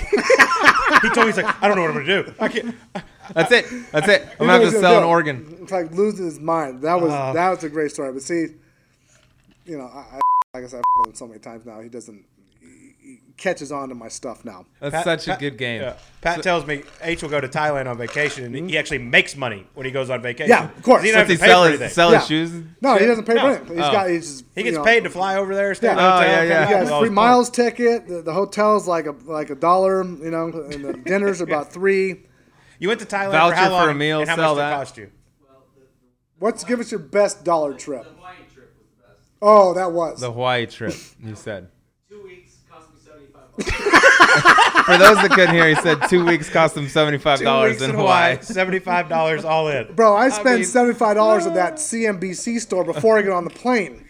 He 1.02 1.10
told 1.10 1.28
me, 1.28 1.34
he's 1.34 1.38
like, 1.38 1.64
I 1.64 1.68
don't 1.68 1.78
know 1.78 1.84
what 1.84 1.92
I'm 1.92 2.06
going 2.06 2.06
to 2.06 2.24
do. 2.24 2.34
I 2.40 2.48
can't. 2.48 2.76
That's 3.34 3.52
it. 3.52 3.66
That's 3.92 4.08
it. 4.08 4.28
I'm 4.40 4.48
gonna 4.48 4.54
have 4.54 4.62
to 4.62 4.72
sell 4.72 4.78
an 4.78 4.82
gonna 4.82 5.00
do 5.00 5.04
it. 5.04 5.10
organ. 5.10 5.58
It's 5.62 5.72
like 5.72 5.92
losing 5.92 6.26
his 6.26 6.40
mind. 6.40 6.82
That 6.82 7.02
was 7.02 7.12
Uh. 7.12 7.34
that 7.34 7.50
was 7.50 7.64
a 7.64 7.70
great 7.70 7.92
story. 7.92 8.14
But 8.14 8.22
see, 8.22 8.48
you 9.66 9.78
know, 9.78 9.86
I, 9.86 10.00
I 10.00 10.20
like 10.54 10.64
I 10.64 10.68
said, 10.68 10.82
I've 11.00 11.10
him 11.10 11.16
so 11.16 11.28
many 11.28 11.40
times 11.40 11.66
now. 11.66 11.82
He 11.82 11.90
doesn't. 11.90 12.24
He, 13.36 13.42
he 13.42 13.50
catches 13.50 13.72
on 13.72 13.90
to 13.90 13.96
my 13.96 14.08
stuff 14.08 14.46
now. 14.46 14.66
That's 14.80 14.94
Pat- 14.96 15.04
such 15.04 15.28
a 15.28 15.32
Pat- 15.32 15.40
good 15.40 15.58
game. 15.58 15.82
yeah. 15.82 15.96
Pat 16.22 16.42
tells 16.44 16.66
me 16.66 16.84
H 17.02 17.22
will 17.22 17.30
go 17.30 17.40
to 17.42 17.48
Thailand 17.48 17.88
on 17.90 17.98
vacation, 17.98 18.44
and 18.56 18.70
he 18.70 18.78
actually 18.78 18.98
makes 19.00 19.36
money 19.36 19.68
when 19.74 19.86
he 19.86 19.92
goes 19.92 20.10
on 20.10 20.22
vacation. 20.22 20.50
Yeah, 20.50 20.66
of 20.72 20.82
course. 20.84 21.04
He 21.04 21.12
Does 21.12 21.28
doesn't 21.28 21.28
he 21.28 21.34
have 21.34 21.40
to 21.40 21.46
pay 21.46 21.48
sell 21.52 21.64
for 21.64 21.70
his, 21.72 21.82
anything. 21.82 21.94
sell 21.94 22.12
Yeah. 22.12 22.20
his 22.20 22.28
shoes? 22.28 22.64
No, 22.82 22.96
he 22.98 23.06
doesn't 23.06 23.26
pay 23.26 23.34
No. 23.36 23.42
for 23.42 23.48
anything. 23.50 23.78
He's 23.78 23.86
Oh. 23.86 23.92
got. 23.92 24.10
He's 24.10 24.32
just, 24.32 24.46
He 24.56 24.62
you 24.62 24.64
gets 24.66 24.78
know, 24.78 24.84
paid 24.84 25.04
to 25.04 25.10
fly 25.10 25.36
over 25.38 25.54
there, 25.56 25.76
stay 25.76 25.90
in 25.90 25.96
the 25.98 26.02
Yeah. 26.02 26.08
Oh, 26.08 26.18
hotel. 26.18 26.28
yeah, 26.32 26.44
yeah. 26.44 26.60
back 26.62 26.70
Yeah, 26.72 26.80
with 26.82 26.90
free 26.90 27.00
his 27.02 27.12
miles 27.12 27.50
ticket. 27.50 28.08
The, 28.08 28.22
the 28.22 28.34
hotel's 28.34 28.88
like 28.88 29.06
a 29.08 29.16
like 29.26 29.50
a 29.50 29.56
dollar, 29.56 30.04
you 30.04 30.32
know, 30.32 30.46
and 30.48 30.86
the 30.86 30.94
dinners 30.94 31.42
are 31.42 31.44
about 31.52 31.72
three. 31.72 32.24
You 32.80 32.88
went 32.90 33.00
to 33.02 33.06
Thailand 33.06 33.32
Voucher 33.32 33.56
for 33.56 33.62
how 33.62 33.66
for 33.68 33.72
long? 33.74 33.90
a 33.90 33.94
meal, 33.94 34.20
and 34.22 34.30
how 34.30 34.36
sell 34.36 34.56
much 34.56 34.62
did 34.62 34.62
that. 34.64 34.72
it 34.74 34.76
cost 34.78 34.98
you? 34.98 35.12
What's 36.40 36.64
give 36.64 36.80
us 36.80 36.92
your 36.92 37.00
best 37.00 37.44
dollar 37.44 37.74
trip? 37.74 38.04
The 38.04 38.10
Hawaii 38.10 38.36
trip 38.54 38.76
was 38.78 38.88
the 38.98 39.04
best. 39.08 39.30
Oh, 39.42 39.74
that 39.74 39.92
was. 39.92 40.20
The 40.20 40.32
Hawaii 40.32 40.66
trip. 40.66 40.94
You 41.24 41.36
said. 41.36 41.70
Two 42.10 42.22
weeks 42.24 42.58
cost 42.70 42.90
me 42.94 43.00
seventy-five 43.04 43.34
bucks. 43.34 43.45
For 44.86 44.98
those 44.98 45.16
that 45.18 45.32
couldn't 45.34 45.56
hear, 45.56 45.68
he 45.70 45.76
said 45.76 45.98
two 46.10 46.26
weeks 46.26 46.50
cost 46.50 46.76
him 46.78 46.88
seventy 46.88 47.18
five 47.18 47.40
dollars 47.42 47.82
in 47.82 47.92
Hawaii. 47.92 48.38
seventy-five 48.42 49.10
dollars 49.10 49.44
all 49.46 49.68
in. 49.70 49.94
Bro, 49.96 50.16
I 50.16 50.30
spent 50.30 50.60
mean- 50.60 50.66
seventy 50.66 50.94
five 50.98 51.16
dollars 51.16 51.46
at 51.46 51.54
uh, 51.54 51.56
that 51.56 51.74
CNBC 51.76 52.60
store 52.60 52.84
before 52.84 53.18
I 53.18 53.22
get 53.22 53.32
on 53.32 53.44
the 53.46 53.50
plane. 53.50 54.02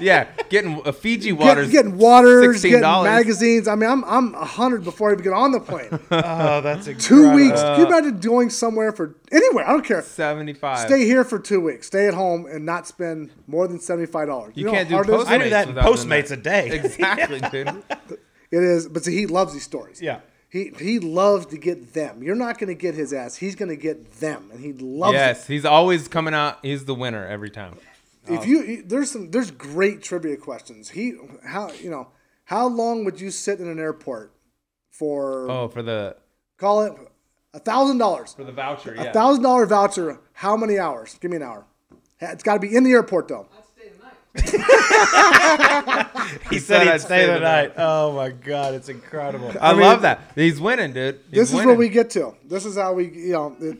Yeah, 0.00 0.28
getting 0.48 0.80
a 0.86 0.92
Fiji 0.92 1.30
Get, 1.30 1.38
waters. 1.38 1.70
getting 1.72 1.98
waters, 1.98 2.62
getting 2.62 2.80
$16. 2.82 3.04
magazines. 3.04 3.66
I 3.66 3.74
mean, 3.74 3.90
I'm 3.90 4.04
I'm 4.04 4.34
a 4.34 4.44
hundred 4.44 4.84
before 4.84 5.10
I 5.10 5.12
even 5.14 5.24
get 5.24 5.32
on 5.32 5.50
the 5.52 5.60
plane. 5.60 5.88
Oh, 6.10 6.60
that's 6.60 6.86
two 7.04 7.32
weeks. 7.34 7.60
Can 7.60 7.80
you 7.80 7.86
uh, 7.86 7.88
imagine 7.88 8.20
going 8.20 8.50
somewhere 8.50 8.92
for 8.92 9.16
anywhere? 9.32 9.66
I 9.68 9.72
don't 9.72 9.84
care. 9.84 10.02
seventy 10.02 10.52
five. 10.54 10.78
Stay 10.88 11.04
here 11.04 11.24
for 11.24 11.38
two 11.40 11.60
weeks. 11.60 11.88
Stay 11.88 12.06
at 12.06 12.14
home 12.14 12.46
and 12.46 12.64
not 12.64 12.86
spend 12.86 13.30
more 13.48 13.66
than 13.66 13.80
seventy 13.80 14.06
five 14.06 14.28
dollars. 14.28 14.52
You 14.56 14.70
can't 14.70 14.88
do 14.88 14.98
it 15.00 15.00
is? 15.00 15.06
Postmates. 15.08 15.26
I 15.26 15.38
do 15.38 15.50
that 15.50 15.68
in 15.68 15.74
Postmates 15.74 16.28
that. 16.28 16.38
a 16.38 16.42
day. 16.42 16.70
Exactly, 16.70 17.40
dude. 17.50 17.82
It 18.50 18.62
is, 18.62 18.88
but 18.88 19.04
see, 19.04 19.14
he 19.14 19.26
loves 19.26 19.52
these 19.52 19.64
stories. 19.64 20.00
Yeah. 20.00 20.20
He 20.50 20.72
he 20.78 20.98
loves 20.98 21.46
to 21.46 21.58
get 21.58 21.92
them. 21.92 22.22
You're 22.22 22.34
not 22.34 22.58
going 22.58 22.68
to 22.68 22.74
get 22.74 22.94
his 22.94 23.12
ass. 23.12 23.36
He's 23.36 23.54
going 23.54 23.68
to 23.68 23.76
get 23.76 24.14
them, 24.14 24.48
and 24.50 24.60
he 24.60 24.72
loves 24.72 25.12
yes, 25.12 25.44
it. 25.48 25.52
he's 25.52 25.66
always 25.66 26.08
coming 26.08 26.32
out. 26.32 26.58
He's 26.62 26.86
the 26.86 26.94
winner 26.94 27.26
every 27.26 27.50
time. 27.50 27.76
If 28.26 28.46
you 28.46 28.82
there's 28.82 29.10
some 29.10 29.30
there's 29.30 29.50
great 29.50 30.02
trivia 30.02 30.36
questions. 30.36 30.90
He 30.90 31.14
how 31.46 31.72
you 31.72 31.90
know 31.90 32.08
how 32.44 32.66
long 32.66 33.04
would 33.04 33.20
you 33.20 33.30
sit 33.30 33.60
in 33.60 33.68
an 33.68 33.78
airport 33.78 34.32
for 34.90 35.50
Oh, 35.50 35.68
for 35.68 35.82
the 35.82 36.16
call 36.56 36.82
it 36.82 36.92
A 37.54 37.58
thousand 37.58 37.98
dollars. 37.98 38.34
For 38.34 38.44
the 38.44 38.52
voucher, 38.52 38.94
A 38.94 39.12
thousand 39.12 39.42
dollar 39.42 39.66
voucher. 39.66 40.20
How 40.32 40.56
many 40.56 40.78
hours? 40.78 41.16
Give 41.20 41.30
me 41.30 41.38
an 41.38 41.42
hour. 41.42 41.66
It's 42.20 42.42
got 42.42 42.54
to 42.54 42.60
be 42.60 42.74
in 42.74 42.84
the 42.84 42.92
airport 42.92 43.28
though. 43.28 43.48
I'd 43.56 43.64
stay 43.64 43.88
the 43.96 44.02
night. 44.02 44.14
He 46.50 46.58
said 46.58 46.86
I'd 46.88 46.92
he'd 46.92 47.00
stay 47.00 47.26
the 47.26 47.40
night. 47.40 47.72
Oh 47.76 48.12
my 48.12 48.30
god, 48.30 48.74
it's 48.74 48.88
incredible. 48.88 49.52
I, 49.60 49.72
mean- 49.72 49.82
love 49.82 50.02
that. 50.02 50.20
He's 50.34 50.60
winning, 50.60 50.92
dude. 50.92 51.20
He's 51.30 51.38
This 51.40 51.48
is 51.50 51.54
winning. 51.54 51.68
what 51.70 51.78
we 51.78 51.88
get 51.88 52.10
to. 52.10 52.34
This 52.44 52.64
is 52.64 52.76
how 52.76 52.92
we, 52.94 53.08
you 53.08 53.32
know, 53.32 53.56
it, 53.60 53.78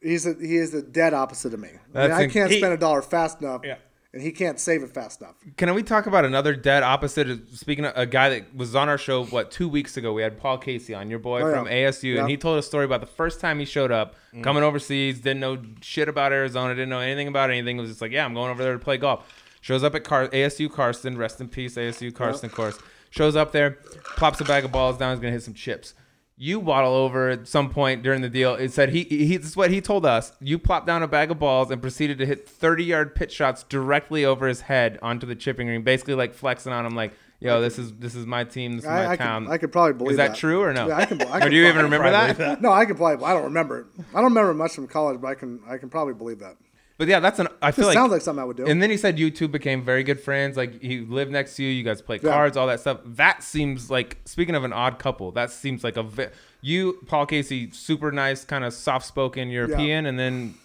he's 0.00 0.26
a, 0.26 0.34
he 0.34 0.56
is 0.56 0.70
the 0.72 0.82
dead 0.82 1.14
opposite 1.14 1.54
of 1.54 1.60
me. 1.60 1.68
I, 1.68 1.72
mean, 1.72 1.80
That's 1.92 2.12
I 2.14 2.26
can't 2.28 2.50
he- 2.50 2.58
spend 2.58 2.72
a 2.72 2.76
dollar 2.76 3.02
fast 3.02 3.40
enough, 3.40 3.62
Yeah. 3.64 3.76
and 4.12 4.22
he 4.22 4.30
can't 4.32 4.58
save 4.60 4.82
it 4.82 4.92
fast 4.94 5.20
enough. 5.20 5.34
Can 5.56 5.72
we 5.74 5.82
talk 5.82 6.06
about 6.06 6.24
another 6.24 6.54
dead 6.54 6.82
opposite? 6.82 7.28
of- 7.30 7.40
Speaking 7.52 7.84
of 7.84 7.92
a 7.96 8.06
guy 8.06 8.28
that 8.30 8.54
was 8.54 8.74
on 8.76 8.88
our 8.88 8.98
show, 8.98 9.24
what 9.24 9.50
two 9.50 9.68
weeks 9.68 9.96
ago, 9.96 10.12
we 10.12 10.22
had 10.22 10.38
Paul 10.38 10.58
Casey 10.58 10.94
on, 10.94 11.10
your 11.10 11.18
boy 11.18 11.42
Oh, 11.42 11.48
yeah. 11.48 11.54
from 11.54 11.66
ASU, 11.66 12.14
Yeah. 12.14 12.20
and 12.22 12.30
he 12.30 12.36
told 12.36 12.58
a 12.58 12.62
story 12.62 12.84
about 12.84 13.00
the 13.00 13.06
first 13.06 13.40
time 13.40 13.58
he 13.58 13.64
showed 13.64 13.90
up, 13.92 14.14
coming 14.42 14.62
overseas, 14.62 15.20
didn't 15.20 15.40
know 15.40 15.58
shit 15.80 16.08
about 16.08 16.32
Arizona, 16.32 16.74
didn't 16.74 16.90
know 16.90 17.00
anything 17.00 17.28
about 17.28 17.50
anything. 17.50 17.78
It 17.78 17.80
was 17.80 17.90
just 17.90 18.00
like, 18.02 18.12
yeah, 18.12 18.24
I'm 18.24 18.34
going 18.34 18.50
over 18.50 18.62
there 18.62 18.74
to 18.74 18.78
play 18.78 18.98
golf. 18.98 19.26
Shows 19.60 19.84
up 19.84 19.94
at 19.94 20.04
Car- 20.04 20.28
ASU 20.28 20.72
Karsten. 20.72 21.18
rest 21.18 21.40
in 21.40 21.48
peace, 21.48 21.76
ASU 21.76 22.14
Karsten, 22.14 22.48
of 22.48 22.54
course. 22.54 22.78
Shows 23.10 23.36
up 23.36 23.52
there, 23.52 23.72
plops 24.16 24.40
a 24.40 24.44
bag 24.44 24.64
of 24.64 24.72
balls 24.72 24.96
down, 24.96 25.12
He's 25.12 25.20
gonna 25.20 25.32
hit 25.32 25.42
some 25.42 25.54
chips. 25.54 25.94
You 26.36 26.58
waddle 26.58 26.94
over 26.94 27.28
at 27.28 27.46
some 27.46 27.68
point 27.68 28.02
during 28.02 28.22
the 28.22 28.28
deal. 28.30 28.54
It 28.54 28.72
said 28.72 28.90
he, 28.90 29.02
he 29.02 29.36
this 29.36 29.48
is 29.48 29.56
what 29.58 29.70
he 29.70 29.82
told 29.82 30.06
us. 30.06 30.32
You 30.40 30.58
plopped 30.58 30.86
down 30.86 31.02
a 31.02 31.08
bag 31.08 31.30
of 31.30 31.38
balls 31.38 31.70
and 31.70 31.82
proceeded 31.82 32.16
to 32.16 32.24
hit 32.24 32.48
30 32.48 32.84
yard 32.84 33.14
pitch 33.14 33.32
shots 33.32 33.62
directly 33.64 34.24
over 34.24 34.48
his 34.48 34.62
head 34.62 34.98
onto 35.02 35.26
the 35.26 35.34
chipping 35.34 35.66
green, 35.66 35.82
basically 35.82 36.14
like 36.14 36.32
flexing 36.32 36.72
on 36.72 36.86
him, 36.86 36.94
like, 36.94 37.12
"Yo, 37.40 37.60
this 37.60 37.78
is 37.78 37.92
this 37.92 38.14
is 38.14 38.24
my 38.24 38.44
team, 38.44 38.76
this 38.76 38.84
is 38.84 38.88
my 38.88 39.04
I, 39.04 39.12
I, 39.12 39.16
town." 39.16 39.44
could, 39.44 39.52
I 39.52 39.58
could 39.58 39.72
probably 39.72 39.92
believe 39.92 40.12
is 40.12 40.16
that, 40.16 40.34
true 40.34 40.62
or 40.62 40.72
no? 40.72 40.88
Yeah, 40.88 40.96
I 40.96 41.04
can. 41.04 41.20
I 41.20 41.40
or 41.44 41.50
do 41.50 41.56
you 41.56 41.66
even 41.66 41.82
remember 41.82 42.10
that? 42.10 42.62
No, 42.62 42.72
I 42.72 42.86
can 42.86 42.96
probably. 42.96 43.22
I 43.22 43.34
don't 43.34 43.44
remember 43.44 43.80
it. 43.80 43.86
I 44.14 44.22
don't 44.22 44.30
remember 44.30 44.54
much 44.54 44.72
from 44.72 44.88
college, 44.88 45.20
but 45.20 45.28
I 45.28 45.34
can. 45.34 45.60
I 45.68 45.76
can 45.76 45.90
probably 45.90 46.14
believe 46.14 46.38
that. 46.38 46.56
But 47.00 47.08
yeah, 47.08 47.18
that's 47.18 47.38
an. 47.38 47.48
I 47.62 47.70
It 47.70 47.76
feel 47.76 47.86
like 47.86 47.94
sounds 47.94 48.12
like 48.12 48.20
something 48.20 48.42
I 48.42 48.44
would 48.44 48.58
do. 48.58 48.66
And 48.66 48.82
then 48.82 48.90
he 48.90 48.98
said 48.98 49.18
you 49.18 49.30
two 49.30 49.48
became 49.48 49.82
very 49.82 50.02
good 50.04 50.20
friends. 50.20 50.54
Like 50.58 50.82
he 50.82 51.00
lived 51.00 51.30
next 51.32 51.56
to 51.56 51.62
you. 51.62 51.70
You 51.70 51.82
guys 51.82 52.02
play 52.02 52.20
Yeah. 52.22 52.30
cards, 52.30 52.58
all 52.58 52.66
that 52.66 52.80
stuff. 52.80 53.00
That 53.06 53.42
seems 53.42 53.90
like 53.90 54.18
speaking 54.26 54.54
of 54.54 54.64
an 54.64 54.74
odd 54.74 54.98
couple. 54.98 55.32
That 55.32 55.50
seems 55.50 55.82
like 55.82 55.96
a 55.96 56.02
ve- 56.02 56.28
you, 56.60 56.98
Paul 57.06 57.24
Casey, 57.24 57.70
super 57.72 58.12
nice, 58.12 58.44
kind 58.44 58.64
of 58.64 58.74
soft 58.74 59.06
spoken 59.06 59.48
European, 59.48 60.04
and 60.04 60.18
then 60.18 60.56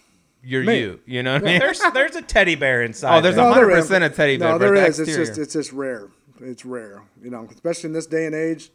you're 0.44 0.62
Me. 0.62 0.78
you. 0.78 1.00
You 1.06 1.22
know 1.22 1.32
what 1.32 1.42
I 1.42 1.44
mean? 1.46 1.58
There's 1.58 1.80
there's 1.94 2.16
a 2.16 2.20
teddy 2.22 2.54
bear 2.54 2.82
inside. 2.82 3.16
Oh, 3.16 3.20
there's 3.22 3.36
there. 3.36 3.50
a 3.50 3.54
No, 3.54 3.74
100% 3.74 3.78
is. 3.78 3.90
a 3.90 4.10
teddy 4.10 4.36
bear, 4.36 4.48
No, 4.52 4.58
but 4.58 4.64
there 4.74 4.74
the. 4.74 4.86
It's 4.86 4.98
just. 5.16 5.38
It's 5.38 5.54
just 5.54 5.72
rare. 5.72 6.08
It's 6.42 6.66
rare. 6.66 7.00
You 7.22 7.30
know, 7.30 7.48
especially 7.50 7.88
in 7.88 7.92
this 7.94 8.04
day 8.06 8.26
and 8.26 8.34
age. 8.34 8.70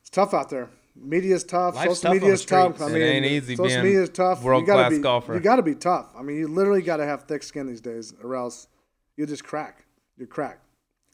It's 0.00 0.08
tough 0.08 0.32
out 0.32 0.48
there. 0.48 0.70
Media's 0.94 1.44
tough. 1.44 1.74
Life's 1.74 2.00
social 2.00 2.02
tough 2.02 2.12
media 2.14 2.32
is 2.32 2.44
tough. 2.44 2.80
I 2.80 2.86
It 2.86 2.92
mean, 2.92 3.02
ain't 3.02 3.26
easy 3.26 3.56
social 3.56 3.68
being 3.68 3.82
media 3.82 4.02
is 4.02 4.10
tough. 4.10 4.42
World-class 4.42 4.90
be, 4.90 4.98
golfer. 4.98 5.34
You 5.34 5.40
got 5.40 5.56
to 5.56 5.62
be 5.62 5.74
tough. 5.74 6.10
I 6.16 6.22
mean, 6.22 6.36
you 6.36 6.48
literally 6.48 6.82
got 6.82 6.98
to 6.98 7.06
have 7.06 7.24
thick 7.24 7.42
skin 7.42 7.66
these 7.66 7.80
days, 7.80 8.14
or 8.22 8.36
else 8.36 8.68
you 9.16 9.26
just 9.26 9.44
crack. 9.44 9.84
You 10.18 10.26
crack. 10.26 10.60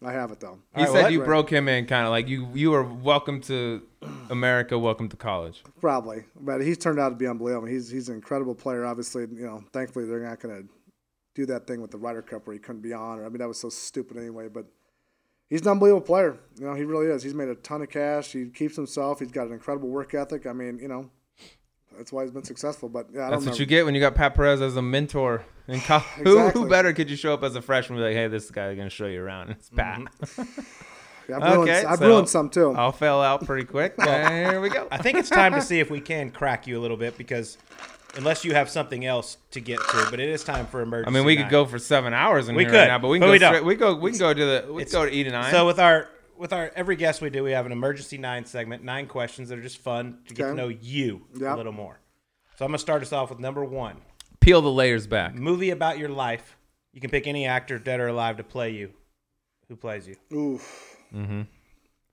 I 0.01 0.13
have 0.13 0.31
it 0.31 0.39
though. 0.39 0.59
He 0.77 0.83
right, 0.83 0.87
said 0.91 1.03
well, 1.03 1.11
you 1.13 1.19
that- 1.19 1.25
broke 1.25 1.51
him 1.51 1.69
in, 1.69 1.87
kind 1.87 2.05
of 2.05 2.11
like 2.11 2.29
you. 2.29 2.49
You 2.55 2.71
were 2.71 2.85
welcome 2.85 3.41
to 3.43 3.83
America, 4.31 4.79
welcome 4.79 5.09
to 5.09 5.17
college. 5.17 5.65
Probably, 5.81 6.25
but 6.41 6.61
he's 6.61 6.79
turned 6.79 7.01
out 7.01 7.09
to 7.09 7.17
be 7.17 7.27
unbelievable. 7.27 7.67
He's 7.67 7.91
he's 7.91 8.09
an 8.09 8.15
incredible 8.15 8.55
player. 8.55 8.85
Obviously, 8.85 9.23
you 9.23 9.45
know, 9.45 9.65
thankfully 9.73 10.05
they're 10.07 10.21
not 10.21 10.39
going 10.39 10.63
to 10.63 10.69
do 11.35 11.47
that 11.47 11.67
thing 11.67 11.81
with 11.81 11.91
the 11.91 11.99
Ryder 11.99 12.23
Cup 12.23 12.47
where 12.47 12.55
he 12.55 12.61
couldn't 12.61 12.81
be 12.83 12.93
on. 12.93 13.19
Or, 13.19 13.27
I 13.27 13.29
mean, 13.29 13.39
that 13.39 13.49
was 13.49 13.59
so 13.59 13.71
stupid 13.71 14.17
anyway. 14.17 14.47
But 14.49 14.67
he's 15.49 15.63
an 15.63 15.69
unbelievable 15.69 16.01
player. 16.07 16.39
You 16.59 16.67
know, 16.67 16.75
he 16.75 16.85
really 16.85 17.07
is. 17.07 17.23
He's 17.23 17.35
made 17.35 17.49
a 17.49 17.55
ton 17.57 17.83
of 17.83 17.91
cash. 17.91 18.33
He 18.33 18.47
keeps 18.47 18.77
himself. 18.77 19.21
He's 19.21 19.31
got 19.33 19.47
an 19.47 19.53
incredible 19.53 19.89
work 19.89 20.15
ethic. 20.15 20.47
I 20.47 20.53
mean, 20.53 20.79
you 20.79 20.89
know, 20.89 21.11
that's 21.97 22.13
why 22.13 22.23
he's 22.23 22.31
been 22.33 22.45
successful. 22.45 22.89
But 22.89 23.07
yeah, 23.13 23.27
I 23.27 23.31
That's 23.31 23.31
don't 23.31 23.31
what 23.31 23.41
remember. 23.45 23.61
you 23.61 23.67
get 23.67 23.85
when 23.85 23.95
you 23.95 24.01
got 24.01 24.15
Pat 24.15 24.35
Perez 24.35 24.61
as 24.61 24.77
a 24.77 24.83
mentor 24.83 25.45
in 25.67 25.81
college. 25.81 26.05
Who, 26.23 26.39
Exactly. 26.39 26.63
who 26.63 26.69
better 26.69 26.93
could 26.93 27.11
you 27.11 27.17
show 27.17 27.35
up 27.35 27.43
as 27.43 27.55
a 27.57 27.63
freshman 27.63 27.99
and 27.99 28.05
be 28.05 28.09
like, 28.15 28.17
hey, 28.17 28.29
this 28.29 28.51
guy's 28.51 28.77
going 28.77 28.89
to 28.89 28.95
show 28.95 29.07
you 29.07 29.23
around? 29.23 29.51
It's 29.51 29.69
Pat. 29.71 30.01
Mm-hmm. 30.01 30.43
Yeah, 31.29 31.37
I've 31.43 31.53
ruined, 31.57 31.69
Okay, 31.71 31.85
I've 31.85 31.99
so- 31.99 32.07
ruined 32.07 32.29
some 32.31 32.49
too. 32.49 32.73
I'll 32.73 32.91
fail 32.91 33.21
out 33.21 33.45
pretty 33.45 33.67
quick. 33.67 33.93
And 33.99 34.51
here 34.51 34.63
we 34.63 34.71
go. 34.71 34.89
I 34.91 34.97
think 34.97 35.19
it's 35.19 35.29
time 35.29 35.53
to 35.53 35.61
see 35.61 35.79
if 35.79 35.91
we 35.91 36.01
can 36.01 36.31
crack 36.31 36.67
you 36.67 36.79
a 36.79 36.81
little 36.81 36.97
bit 36.97 37.19
because 37.19 37.59
unless 38.17 38.45
you 38.45 38.55
have 38.55 38.69
something 38.69 39.05
else 39.05 39.37
to 39.53 39.61
get 39.61 39.79
to, 39.79 40.07
but 40.11 40.21
it 40.21 40.29
is 40.29 40.43
time 40.45 40.67
for 40.67 40.81
emergency. 40.81 41.09
I 41.09 41.19
mean, 41.19 41.25
we 41.27 41.37
could 41.37 41.43
nine. 41.43 41.51
go 41.51 41.67
for 41.67 41.79
seven 41.79 42.13
hours 42.15 42.49
in 42.49 42.55
We 42.55 42.65
here 42.65 42.73
right 42.73 42.81
could, 42.83 42.89
now, 42.89 42.99
but 42.99 43.09
we 43.09 43.19
can 43.19 43.23
but 43.23 43.27
go. 43.27 43.33
we 43.33 43.39
straight, 43.39 43.65
we 43.65 43.75
go. 43.77 43.95
We 43.95 44.11
can 44.11 44.19
go 44.19 44.35
to 44.35 44.45
the. 44.45 44.73
We 44.73 44.85
can 44.85 44.93
go 44.93 45.05
to 45.07 45.13
E 45.13 45.25
to 45.25 45.31
nine. 45.31 45.51
So 45.51 45.67
with 45.67 45.79
our 45.79 46.09
with 46.37 46.53
our 46.53 46.71
every 46.77 46.97
guest 46.97 47.21
we 47.21 47.31
do, 47.31 47.43
we 47.43 47.53
have 47.53 47.67
an 47.67 47.73
emergency 47.73 48.19
nine 48.19 48.45
segment, 48.45 48.85
nine 48.85 49.07
questions 49.07 49.49
that 49.49 49.59
are 49.59 49.63
just 49.63 49.79
fun 49.79 50.19
to 50.29 50.35
get 50.35 50.45
to 50.45 50.55
know 50.55 50.69
you 50.69 51.27
a 51.37 51.57
little 51.57 51.73
more. 51.73 51.99
So 52.57 52.65
I'm 52.65 52.71
gonna 52.71 52.79
start 52.79 53.03
us 53.03 53.13
off 53.13 53.31
with 53.31 53.39
number 53.41 53.65
one. 53.65 53.97
peel 54.41 54.63
the 54.63 54.71
layers 54.71 55.07
back. 55.07 55.35
Movie 55.35 55.71
about 55.71 55.99
your 55.99 56.09
life. 56.09 56.57
You 56.93 57.01
can 57.01 57.11
pick 57.11 57.27
any 57.27 57.47
actor, 57.47 57.79
dead 57.79 58.01
or 58.01 58.09
alive, 58.09 58.39
to 58.39 58.45
play 58.45 58.71
you. 58.71 58.91
Who 59.69 59.77
plays 59.77 60.09
you? 60.09 60.17
Oof. 60.37 60.97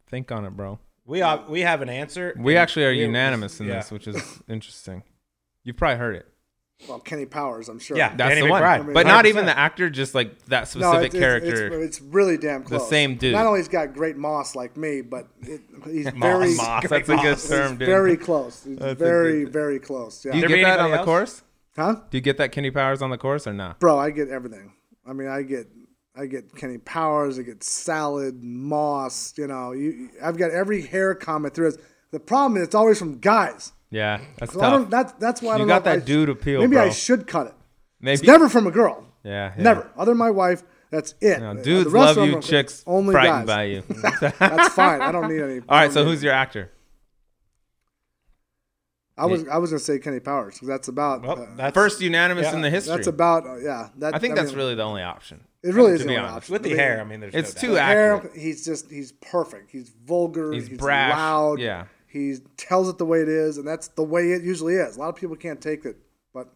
Think 0.08 0.32
on 0.32 0.46
it, 0.46 0.52
bro. 0.52 0.78
We 1.06 1.22
uh, 1.22 1.40
we 1.48 1.62
have 1.62 1.82
an 1.82 1.90
answer. 1.90 2.36
We 2.38 2.58
actually 2.58 2.86
are 2.86 2.92
unanimous 2.92 3.60
in 3.60 3.68
yeah. 3.68 3.76
this, 3.76 3.92
which 3.92 4.08
is 4.08 4.42
interesting. 4.48 5.04
You've 5.66 5.76
probably 5.78 5.98
heard 5.98 6.16
it. 6.16 6.28
Well, 6.90 7.00
Kenny 7.00 7.26
Powers, 7.26 7.70
I'm 7.70 7.80
sure. 7.80 7.96
Yeah, 7.98 8.14
That's 8.16 8.36
Danny 8.36 8.42
the 8.46 8.50
one. 8.52 8.62
McBride. 8.62 8.94
but 8.94 9.08
not 9.08 9.24
100%. 9.26 9.28
even 9.30 9.46
the 9.46 9.58
actor, 9.58 9.90
just 9.90 10.14
like 10.14 10.38
that 10.46 10.62
No, 10.76 10.82
specific 10.92 11.14
it's, 11.14 11.16
character. 11.20 11.68
It's, 11.68 11.76
it's, 11.76 11.98
it's 12.00 12.02
really 12.02 12.38
damn 12.38 12.64
close. 12.64 12.82
The 12.82 12.88
same 12.88 13.16
dude. 13.16 13.34
Not 13.34 13.46
only 13.46 13.60
he's 13.62 13.70
got 13.70 13.94
great 13.94 14.18
moss 14.18 14.56
like 14.56 14.76
me, 14.78 15.02
but 15.02 15.28
it, 15.42 15.62
he's 15.86 16.06
Moss. 16.14 16.20
very 16.22 16.56
Moss. 16.56 16.86
Great 16.86 16.90
That's 17.08 17.10
a 17.10 17.16
good 17.16 17.30
Moss. 17.32 17.48
term, 17.50 17.78
dude. 17.78 17.86
very 17.88 18.18
close. 18.18 18.64
He's 18.66 18.78
That's 18.78 18.92
a 18.92 18.96
very, 18.96 19.44
good- 19.46 19.54
very 19.54 19.80
close. 19.80 20.24
Yeah. 20.26 20.34
Do 20.34 20.38
you 20.40 20.48
There 20.48 20.58
get 20.58 20.64
that 20.66 20.80
on 20.80 20.86
anybody 20.88 20.92
the 20.92 20.98
else? 21.00 21.06
course? 21.06 21.44
huh? 21.78 21.96
Do 22.10 22.18
you 22.18 22.22
get 22.22 22.38
that 22.38 22.52
Kenny 22.52 22.72
Powers 22.72 23.02
on 23.02 23.10
the 23.10 23.18
course 23.18 23.48
or 23.48 23.54
not? 23.54 23.80
Bro, 23.80 23.98
I 23.98 24.10
get 24.12 24.28
everything. 24.30 24.74
I 25.08 25.14
mean, 25.14 25.30
I 25.30 25.44
get 25.44 25.68
I 26.18 26.26
get 26.26 26.54
Kenny 26.56 26.78
Powers, 26.78 27.40
I 27.40 27.44
get 27.44 27.64
salad, 27.64 28.44
moss, 28.44 29.34
you 29.38 29.48
know, 29.48 29.72
you 29.72 30.10
I've 30.22 30.38
got 30.38 30.52
every 30.52 30.82
hair 30.82 31.16
comment 31.16 31.54
there 31.54 31.66
is. 31.66 31.78
The 32.12 32.20
problem 32.20 32.58
is 32.58 32.64
it's 32.68 32.76
always 32.76 33.00
from 33.00 33.20
guys. 33.20 33.72
Yeah, 33.92 34.20
that's 34.38 34.54
'Cause 34.54 34.62
I 34.62 34.70
don't, 34.72 34.82
tough. 34.82 34.90
that's 34.90 35.12
that's 35.14 35.42
why 35.42 35.52
I 35.52 35.54
You 35.56 35.60
don't 35.60 35.68
got 35.68 35.86
know 35.86 35.92
if 35.92 35.98
that 36.00 36.04
I- 36.04 36.06
dude 36.06 36.30
appeal, 36.30 36.62
Maybe 36.62 36.78
I 36.78 36.90
should 36.90 37.28
cut 37.28 37.48
it. 37.48 37.54
Maybe. 38.02 38.14
It's 38.14 38.24
never 38.24 38.50
from 38.50 38.68
a 38.68 38.72
girl. 38.72 39.06
Yeah, 39.24 39.54
yeah. 39.56 39.64
Never. 39.64 39.90
Other 39.98 40.12
than 40.12 40.18
my 40.18 40.32
wife, 40.32 40.64
that's 40.92 41.16
it. 41.22 41.40
No, 41.40 41.52
Uh, 41.52 41.54
the 41.56 41.64
dudes 41.64 41.92
rest 41.92 42.06
love 42.06 42.18
of 42.18 42.26
you, 42.26 42.32
them 42.32 42.40
are 42.40 42.42
chicks 42.44 42.84
only 42.86 43.14
frightened 43.14 43.48
guys. 43.48 43.56
by 43.56 43.64
you. 43.64 43.84
That's 44.40 44.74
fine. 44.74 45.02
I 45.02 45.12
don't 45.12 45.28
need 45.30 45.42
any. 45.42 45.60
All 45.68 45.80
right, 45.80 45.92
so 45.92 46.04
who's 46.06 46.22
your 46.24 46.34
actor? 46.34 46.72
I 49.18 49.26
was 49.28 49.48
I 49.48 49.58
was 49.60 49.70
gonna 49.70 49.80
say 49.80 49.98
Kenny 50.00 50.20
Powers 50.20 50.56
because 50.56 50.68
that's 50.68 50.88
about 50.90 51.22
Well, 51.24 51.42
uh, 51.44 51.46
that's 51.56 51.74
First 51.74 52.02
unanimous 52.02 52.48
Yeah, 52.48 52.56
in 52.56 52.62
the 52.62 52.70
history. 52.70 52.96
that's 52.98 53.08
about 53.08 53.48
uh, 53.48 53.56
yeah. 53.58 53.90
That 54.00 54.14
I 54.14 54.20
think 54.20 54.36
that's 54.36 54.50
mean, 54.50 54.58
really 54.58 54.76
the 54.76 54.84
only 54.84 55.04
option. 55.04 55.42
it 55.64 55.74
really 55.74 55.92
to 55.92 55.96
is 55.96 56.02
be 56.02 56.08
the 56.10 56.16
only 56.16 56.20
honest. 56.30 56.36
option. 56.38 56.54
with 56.54 56.64
the 56.64 56.70
I 56.70 56.72
mean, 56.74 56.80
hair. 56.80 57.00
I 57.02 57.04
mean, 57.06 57.20
there's 57.22 57.34
It's 57.34 57.56
no 57.56 57.62
too 57.62 57.76
doubt. 57.76 57.88
hair, 57.88 58.16
accurate. 58.16 58.36
he's 58.36 58.66
just 58.66 58.92
he's 58.92 59.14
perfect. 59.14 59.72
He's 59.72 59.90
vulgar. 60.06 60.52
He's 60.52 60.68
He's, 60.68 60.78
brash, 60.78 61.14
loud. 61.16 61.60
yeah. 61.62 61.86
He 62.16 62.38
tells 62.56 62.88
it 62.88 62.98
the 62.98 63.06
way 63.06 63.20
it 63.22 63.28
is, 63.28 63.58
and 63.58 63.68
that's 63.68 63.90
the 63.90 64.04
way 64.04 64.32
it 64.32 64.42
usually 64.42 64.76
is. 64.76 64.96
A 64.96 65.00
lot 65.00 65.10
of 65.10 65.18
people 65.18 65.36
can't 65.36 65.60
take 65.60 65.84
it, 65.84 65.98
but 66.34 66.48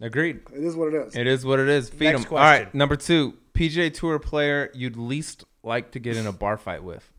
Agreed. 0.00 0.40
it 0.54 0.62
is 0.62 0.76
what 0.76 0.94
it 0.94 1.06
is. 1.08 1.16
It 1.16 1.26
is 1.26 1.44
what 1.44 1.58
it 1.58 1.68
is. 1.68 1.88
Feed 1.90 2.12
Next 2.12 2.24
them. 2.26 2.34
All 2.34 2.38
right, 2.38 2.72
number 2.72 2.94
two, 2.94 3.34
PJ 3.54 3.92
Tour 3.94 4.20
player 4.20 4.70
you'd 4.72 4.96
least 4.96 5.42
like 5.64 5.90
to 5.90 5.98
get 5.98 6.16
in 6.16 6.28
a 6.28 6.32
bar 6.32 6.56
fight 6.56 6.84
with. 6.84 7.10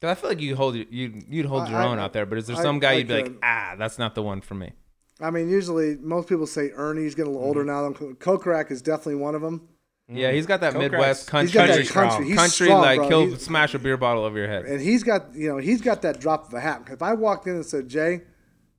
'Cause 0.00 0.10
I 0.10 0.14
feel 0.14 0.30
like 0.30 0.40
you 0.40 0.54
hold 0.54 0.76
your, 0.76 0.86
you'd 0.88 1.24
you'd 1.28 1.46
hold 1.46 1.62
I- 1.64 1.70
your 1.70 1.80
I- 1.80 1.86
own 1.88 1.98
out 1.98 2.12
there, 2.12 2.24
but 2.26 2.38
is 2.38 2.46
there 2.46 2.54
I- 2.56 2.62
some 2.62 2.78
guy 2.78 2.90
I 2.92 2.94
you'd 2.98 3.08
be 3.08 3.14
like, 3.22 3.32
ah, 3.42 3.74
that's 3.76 3.98
not 3.98 4.14
the 4.14 4.22
one 4.22 4.40
for 4.40 4.54
me? 4.54 4.72
I 5.20 5.32
mean, 5.32 5.48
usually 5.48 5.96
most 5.96 6.28
people 6.28 6.46
say 6.46 6.70
Ernie's 6.70 7.16
getting 7.16 7.32
a 7.32 7.34
little 7.34 7.44
older 7.48 7.64
Mm-hmm. 7.64 8.04
now. 8.04 8.12
Kokrak 8.20 8.70
is 8.70 8.80
definitely 8.80 9.16
one 9.16 9.34
of 9.34 9.42
them. 9.42 9.68
Yeah, 10.10 10.32
he's 10.32 10.46
got 10.46 10.60
that 10.62 10.72
Kokrak's- 10.72 10.78
Midwest 10.90 11.20
He's 11.22 11.28
country, 11.30 11.52
got 11.52 11.66
that 11.68 11.86
country, 11.88 12.34
country. 12.34 12.66
Strong, 12.66 12.80
like 12.82 12.96
bro. 12.98 13.08
he'll 13.08 13.26
He's- 13.26 13.42
smash 13.42 13.74
a 13.74 13.78
beer 13.78 13.96
bottle 13.96 14.24
over 14.24 14.38
your 14.38 14.48
head. 14.48 14.64
And 14.64 14.80
he's 14.80 15.02
got 15.02 15.34
you 15.34 15.48
know 15.48 15.58
he's 15.58 15.80
got 15.82 16.02
that 16.02 16.18
drop 16.20 16.48
of 16.48 16.54
a 16.54 16.60
hat. 16.60 16.88
If 16.90 17.02
I 17.02 17.12
walked 17.14 17.46
in 17.46 17.54
and 17.56 17.66
said, 17.66 17.88
Jay, 17.88 18.22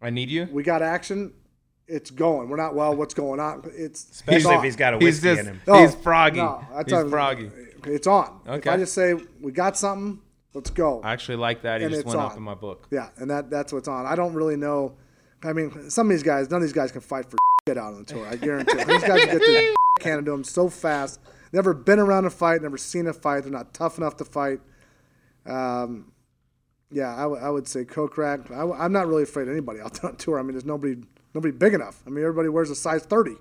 I 0.02 0.10
need 0.10 0.30
you. 0.30 0.48
we 0.52 0.64
got 0.64 0.82
action, 0.82 1.34
it's 1.88 2.10
going. 2.10 2.50
We're 2.50 2.58
not 2.58 2.74
well. 2.76 2.96
What's 2.96 3.14
going 3.14 3.40
on? 3.40 3.62
It's 3.76 4.10
Especially 4.12 4.52
it's 4.54 4.58
if 4.60 4.64
he's 4.64 4.76
got 4.76 4.94
a 4.96 4.98
He's 4.98 5.22
whiskey 5.22 5.28
just 5.36 5.40
in 5.42 5.46
him. 5.46 5.62
Oh, 5.68 5.82
he's 5.82 5.96
froggy. 5.96 6.38
no, 6.38 6.64
I 6.74 6.78
he's 6.80 6.86
tell 6.88 7.04
you, 7.04 7.10
froggy. 7.10 7.52
It's 7.86 8.08
on. 8.08 8.40
If 8.46 8.52
Okay. 8.52 8.70
I 8.72 8.78
just 8.78 8.94
say 8.94 9.14
we 9.40 9.52
got 9.52 9.78
something, 9.78 10.20
let's 10.56 10.70
go. 10.72 11.00
I 11.04 11.14
actually 11.14 11.38
like 11.38 11.62
that. 11.62 11.80
He 11.82 11.86
And 11.86 11.92
just 11.94 12.06
it's 12.06 12.16
went 12.16 12.22
up 12.26 12.32
on. 12.32 12.38
in 12.38 12.44
my 12.44 12.56
book. 12.56 12.88
Yeah, 12.92 13.10
and 13.18 13.30
that 13.30 13.50
that's 13.52 13.72
what's 13.72 13.88
on. 13.88 14.06
I 14.08 14.16
don't 14.16 14.34
really 14.34 14.56
know. 14.58 14.96
I 15.44 15.54
mean, 15.54 15.90
some 15.92 16.08
of 16.08 16.12
these 16.12 16.24
guys, 16.24 16.50
none 16.50 16.58
of 16.58 16.64
these 16.64 16.74
guys 16.74 16.92
can 16.92 17.02
fight 17.02 17.30
for 17.30 17.38
shit 17.70 17.78
out 17.78 17.94
on 17.94 18.00
the 18.00 18.06
tour. 18.06 18.28
I 18.28 18.36
guarantee. 18.36 18.78
you. 18.78 18.86
These 18.86 19.04
guys 19.04 19.26
get 19.26 19.40
the 19.40 19.76
handed 20.02 20.26
to 20.26 20.32
them 20.32 20.44
so 20.44 20.70
fast. 20.70 21.20
Never 21.52 21.74
been 21.74 22.00
around 22.00 22.26
a 22.26 22.30
fight. 22.30 22.62
Never 22.62 22.78
seen 22.78 23.08
a 23.08 23.14
fight. 23.14 23.44
They're 23.44 23.52
not 23.52 23.74
tough 23.74 23.98
enough 23.98 24.18
to 24.18 24.26
fight. 24.26 24.60
Um, 25.46 26.12
yeah, 26.92 27.16
I, 27.16 27.24
w- 27.24 27.42
I 27.42 27.50
would 27.50 27.68
say 27.68 27.86
Kokrak. 27.86 28.52
I, 28.52 28.86
am 28.86 28.92
not 28.92 29.08
really 29.08 29.24
afraid 29.24 29.44
of 29.44 29.50
anybody 29.50 29.80
out 29.80 29.94
there 29.96 30.12
on 30.12 30.18
tour. 30.18 30.40
I 30.40 30.44
mean, 30.44 30.54
there's 30.54 30.66
nobody 30.66 30.98
nobody 31.34 31.52
big 31.52 31.74
enough. 31.74 32.02
I 32.06 32.10
mean, 32.10 32.24
everybody 32.24 32.50
wears 32.50 32.70
a 32.70 32.76
size 32.76 33.04
30. 33.04 33.36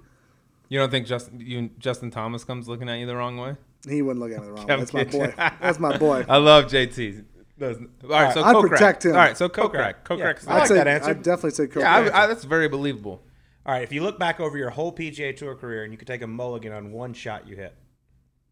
You 0.68 0.78
don't 0.78 0.90
think 0.90 1.06
Justin 1.06 1.40
you, 1.40 1.70
Justin 1.78 2.10
Thomas 2.10 2.44
comes 2.44 2.68
looking 2.68 2.88
at 2.88 2.98
you 2.98 3.06
the 3.06 3.16
wrong 3.16 3.38
way? 3.38 3.56
He 3.88 4.02
wouldn't 4.02 4.20
look 4.20 4.32
at 4.32 4.40
me 4.40 4.46
the 4.46 4.52
wrong 4.52 4.66
way. 4.68 4.76
That's 4.76 4.92
my 4.92 5.04
boy. 5.04 5.34
That's 5.36 5.78
my 5.78 5.96
boy. 5.96 6.24
I 6.28 6.36
love 6.38 6.66
JT. 6.66 7.24
Doesn't- 7.58 7.90
All 8.04 8.10
right, 8.10 8.32
so 8.32 8.42
I'd 8.42 8.60
protect 8.60 9.04
him. 9.04 9.12
All 9.12 9.18
right, 9.18 9.36
so 9.36 9.48
Kokrak. 9.48 10.04
Kokrak. 10.04 10.18
Yeah. 10.18 10.30
is 10.32 10.46
I 10.46 10.58
like 10.58 10.68
say, 10.68 10.74
that 10.74 10.86
answer. 10.86 11.10
I'd 11.10 11.22
definitely 11.22 11.50
say 11.50 11.66
Coke. 11.66 11.82
Yeah, 11.82 11.92
I, 11.92 12.24
I, 12.24 12.26
that's 12.28 12.44
very 12.44 12.68
believable. 12.68 13.22
All 13.68 13.74
right, 13.74 13.82
if 13.82 13.92
you 13.92 14.02
look 14.02 14.18
back 14.18 14.40
over 14.40 14.56
your 14.56 14.70
whole 14.70 14.90
PGA 14.90 15.36
Tour 15.36 15.54
career 15.54 15.84
and 15.84 15.92
you 15.92 15.98
could 15.98 16.08
take 16.08 16.22
a 16.22 16.26
mulligan 16.26 16.72
on 16.72 16.90
one 16.90 17.12
shot 17.12 17.46
you 17.46 17.54
hit, 17.54 17.74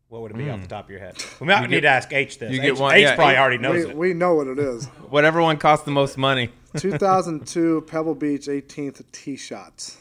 what 0.09 0.21
would 0.21 0.31
it 0.33 0.37
be 0.37 0.51
off 0.51 0.61
the 0.61 0.69
top 0.69 0.85
of 0.85 0.91
your 0.91 1.01
head? 1.01 1.17
We 1.41 1.47
might 1.47 1.71
need 1.71 1.81
to 1.81 1.89
ask 1.89 2.13
H 2.13 2.39
this. 2.39 2.49
Hmm. 2.51 2.55
you 2.55 2.61
get 2.61 2.73
H, 2.75 2.79
one- 2.79 2.95
H 2.95 3.03
yeah, 3.03 3.15
probably 3.15 3.33
H- 3.33 3.39
already 3.41 3.57
knows 3.59 3.85
we, 3.87 3.91
it. 3.93 3.97
we 3.97 4.13
know 4.13 4.35
what 4.35 4.47
it 4.47 4.59
is. 4.59 4.85
Whatever 5.09 5.41
one 5.41 5.57
costs 5.57 5.87
the 5.87 5.91
most 5.91 6.19
money. 6.19 6.51
2002 6.77 7.85
Pebble 7.87 8.15
Beach 8.15 8.47
18th 8.47 9.11
tee 9.11 9.37
shots 9.37 9.97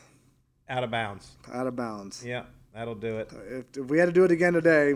Out 0.68 0.84
of 0.84 0.92
bounds. 0.92 1.32
out 1.54 1.66
of 1.66 1.78
bounds. 1.78 2.22
Yeah, 2.26 2.44
that'll 2.74 2.96
do 2.96 3.20
it. 3.20 3.32
If, 3.50 3.78
if 3.78 3.86
we 3.86 3.98
had 3.98 4.08
to 4.08 4.12
do 4.12 4.26
it 4.26 4.32
again 4.32 4.52
today, 4.52 4.96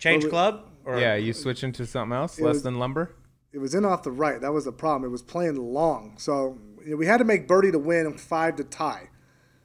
Change 0.00 0.24
Well, 0.24 0.26
we- 0.26 0.30
club? 0.30 0.66
Or 0.84 0.98
Yeah, 0.98 1.14
you 1.14 1.32
switch 1.32 1.62
into 1.62 1.86
something 1.86 2.16
else, 2.16 2.40
less 2.40 2.54
was- 2.54 2.62
than 2.64 2.80
lumber. 2.80 3.14
it 3.52 3.58
was 3.58 3.72
in 3.76 3.84
off 3.84 4.02
the 4.02 4.10
right. 4.10 4.40
That 4.40 4.52
was 4.52 4.64
the 4.64 4.72
problem. 4.72 5.04
It 5.08 5.12
was 5.12 5.22
playing 5.22 5.54
long, 5.56 6.14
so 6.18 6.58
you 6.69 6.69
know, 6.69 6.69
we 6.96 7.06
had 7.06 7.18
to 7.18 7.24
make 7.24 7.46
birdie 7.46 7.72
to 7.72 7.78
win 7.78 8.06
and 8.06 8.20
five 8.20 8.56
to 8.56 8.64
tie. 8.64 9.08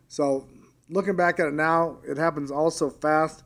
So 0.07 0.47
looking 0.89 1.15
back 1.15 1.39
at 1.39 1.47
it 1.47 1.53
now, 1.53 1.97
it 2.07 2.17
happens 2.17 2.51
all 2.51 2.71
so 2.71 2.89
fast. 2.89 3.43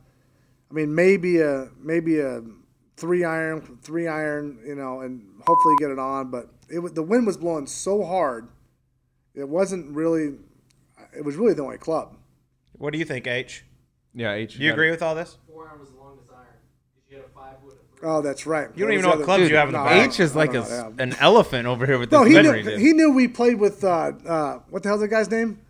I 0.70 0.74
mean, 0.74 0.94
maybe 0.94 1.40
a 1.40 1.68
maybe 1.78 2.20
a 2.20 2.42
three 2.96 3.24
iron, 3.24 3.78
three 3.82 4.06
iron, 4.06 4.60
you 4.66 4.74
know, 4.74 5.00
and 5.00 5.22
hopefully 5.46 5.74
get 5.78 5.90
it 5.90 5.98
on. 5.98 6.30
But 6.30 6.48
it 6.68 6.78
was, 6.78 6.92
the 6.92 7.02
wind 7.02 7.26
was 7.26 7.36
blowing 7.36 7.66
so 7.66 8.04
hard, 8.04 8.48
it 9.34 9.48
wasn't 9.48 9.94
really. 9.94 10.34
It 11.16 11.24
was 11.24 11.34
really 11.34 11.54
the 11.54 11.62
only 11.62 11.78
club. 11.78 12.16
What 12.72 12.92
do 12.92 12.98
you 12.98 13.04
think, 13.04 13.26
H? 13.26 13.64
Yeah, 14.14 14.32
H. 14.32 14.56
Do 14.56 14.64
you 14.64 14.72
agree 14.72 14.90
with 14.90 15.02
all 15.02 15.14
this? 15.14 15.38
Four 15.48 15.68
iron 15.68 15.80
was 15.80 15.90
the 15.90 15.96
longest 15.96 16.28
iron. 16.30 16.46
Because 16.94 17.10
you 17.10 17.16
had 17.16 17.26
a 17.26 17.28
five 17.30 17.56
wood. 17.64 17.74
a 17.74 17.76
three. 17.76 17.89
Oh, 18.02 18.22
that's 18.22 18.46
right. 18.46 18.68
You 18.74 18.84
don't 18.84 18.92
even 18.94 19.04
know 19.04 19.10
the 19.10 19.10
what 19.10 19.14
other- 19.16 19.24
clubs 19.24 19.50
you 19.50 19.56
have 19.56 19.68
in 19.68 19.74
the 19.74 19.78
No, 19.78 19.84
bag. 19.84 20.00
I 20.00 20.04
H 20.04 20.16
don't- 20.16 20.20
is 20.26 20.34
like 20.34 20.50
I 20.50 20.52
a, 20.52 20.54
don't 20.62 20.70
yeah. 20.98 21.02
an 21.04 21.14
elephant 21.20 21.66
over 21.66 21.84
here 21.86 21.98
with 21.98 22.10
No, 22.10 22.24
this 22.24 22.28
he 22.28 22.34
memory. 22.42 22.62
knew. 22.62 22.70
dude. 22.70 22.80
He 22.80 22.92
knew 22.94 23.12
we 23.12 23.28
played 23.28 23.60
with 23.60 23.84
uh, 23.84 24.12
uh, 24.26 24.58
what 24.70 24.82
the 24.82 24.88
hell's 24.88 25.02
the 25.02 25.08
guy's 25.08 25.30
name? 25.30 25.60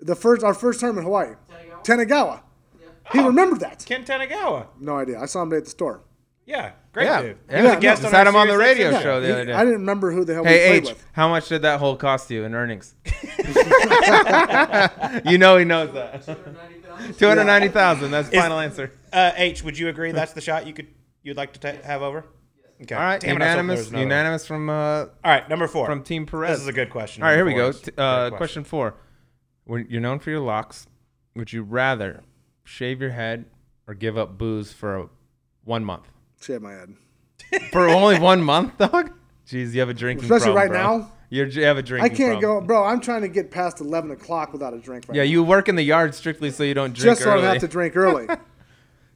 The 0.00 0.16
first 0.16 0.42
our 0.42 0.54
first 0.54 0.80
tournament 0.80 1.06
in 1.06 1.12
Hawaii, 1.12 1.34
Tanigawa. 1.84 2.40
He 3.12 3.20
remembered 3.20 3.60
that. 3.60 3.84
Ken 3.86 4.04
Tanigawa. 4.04 4.66
No 4.80 4.98
idea. 4.98 5.20
I 5.20 5.26
saw 5.26 5.42
him 5.42 5.52
at 5.52 5.64
the 5.64 5.70
store. 5.70 6.00
Yeah, 6.46 6.72
great 6.92 7.04
yeah, 7.04 7.22
dude. 7.22 7.38
yeah. 7.48 7.56
He 7.58 7.62
was 7.62 7.70
a 7.70 7.74
no, 7.74 7.80
guest 7.80 8.02
just 8.02 8.12
on 8.14 8.18
had 8.18 8.26
him 8.26 8.34
on 8.34 8.48
the 8.48 8.58
radio 8.58 8.90
XM. 8.90 9.02
show 9.02 9.20
the 9.20 9.26
He- 9.28 9.32
other 9.32 9.44
day. 9.44 9.52
I 9.52 9.60
didn't 9.60 9.80
remember 9.80 10.10
who 10.10 10.24
the 10.24 10.34
hell 10.34 10.42
we 10.42 10.48
Hey 10.48 10.68
played 10.80 10.82
H, 10.84 10.88
with. 10.88 11.06
how 11.12 11.28
much 11.28 11.48
did 11.48 11.62
that 11.62 11.78
hole 11.78 11.94
cost 11.96 12.28
you 12.30 12.42
in 12.44 12.54
earnings? 12.54 12.94
you 15.24 15.38
know 15.38 15.56
he 15.56 15.64
knows 15.64 15.92
that. 15.92 16.24
290,000. 16.24 17.14
Two 17.18 17.28
hundred 17.28 17.44
ninety 17.44 17.68
thousand. 17.68 18.10
That's 18.10 18.28
the 18.28 18.36
final 18.38 18.58
answer. 18.58 18.92
Uh, 19.12 19.32
H, 19.36 19.62
would 19.64 19.78
you 19.78 19.88
agree 19.88 20.12
that's 20.12 20.32
the 20.32 20.40
shot 20.40 20.66
you 20.66 20.72
could 20.72 20.86
you'd 21.22 21.36
like 21.36 21.52
to 21.54 21.60
ta- 21.60 21.82
have 21.86 22.02
over? 22.02 22.24
Okay. 22.82 22.94
All 22.94 23.00
right, 23.02 23.20
Damn 23.20 23.36
it, 23.36 23.42
I 23.42 23.46
was 23.46 23.54
hoping 23.56 23.66
there 23.66 23.76
unanimous. 23.76 23.78
was 23.78 23.88
another 23.88 23.98
one. 24.04 24.08
Unanimous 24.10 24.46
from 24.46 24.70
uh, 24.70 24.72
All 24.74 25.08
right, 25.24 25.48
number 25.50 25.68
four. 25.68 25.86
from 25.86 26.02
Team 26.02 26.24
Perez. 26.26 26.50
This 26.52 26.60
is 26.62 26.66
a 26.68 26.72
good 26.72 26.90
question. 26.90 27.22
All 27.22 27.28
right, 27.28 27.36
here 27.36 27.44
we 27.44 27.50
Number 27.54 27.72
go. 27.72 27.72
four 27.72 27.80
is 27.80 27.86
T- 27.86 27.92
a 27.98 28.00
Uh, 28.02 28.28
great 28.30 28.36
question 28.38 28.64
four. 28.64 28.94
When 29.64 29.86
you're 29.90 30.00
known 30.00 30.18
for 30.18 30.30
your 30.30 30.40
locks, 30.40 30.86
would 31.36 31.52
you 31.52 31.62
rather 31.62 32.22
shave 32.64 33.00
your 33.02 33.10
head 33.10 33.44
or 33.86 33.92
give 33.94 34.16
up 34.16 34.38
booze 34.38 34.72
for 34.72 34.96
a, 34.96 35.06
one 35.64 35.84
month? 35.84 36.06
Shave 36.40 36.62
my 36.62 36.72
head. 36.72 36.94
For 37.72 37.88
only 37.88 38.18
one 38.18 38.42
month, 38.42 38.78
dog? 38.78 39.12
Jeez, 39.46 39.72
you 39.72 39.80
have 39.80 39.88
a 39.88 39.94
drinking 39.94 40.24
Especially 40.24 40.52
problem, 40.52 40.72
right 40.72 40.82
bro. 40.82 40.98
now? 40.98 41.12
You're, 41.30 41.46
you 41.48 41.64
have 41.64 41.76
a 41.76 41.80
I 41.80 41.82
drinking 41.82 42.12
I 42.12 42.16
can't 42.16 42.40
problem. 42.40 42.60
go, 42.62 42.66
bro. 42.66 42.84
I'm 42.84 43.00
trying 43.00 43.22
to 43.22 43.28
get 43.28 43.50
past 43.50 43.80
11 43.80 44.10
o'clock 44.12 44.52
without 44.52 44.72
a 44.74 44.78
drink. 44.78 45.06
Right 45.08 45.16
Yeah, 45.16 45.22
now. 45.22 45.28
you 45.28 45.42
work 45.42 45.68
in 45.68 45.74
the 45.74 45.82
yard 45.82 46.14
strictly 46.14 46.50
so 46.50 46.62
you 46.62 46.74
don't 46.74 46.92
drink 46.94 47.02
just 47.18 47.22
so 47.22 47.30
I 47.30 47.34
early. 47.34 47.42
don't 47.42 47.52
have 47.54 47.60
to 47.62 47.68
drink 47.68 47.96
early. 47.96 48.26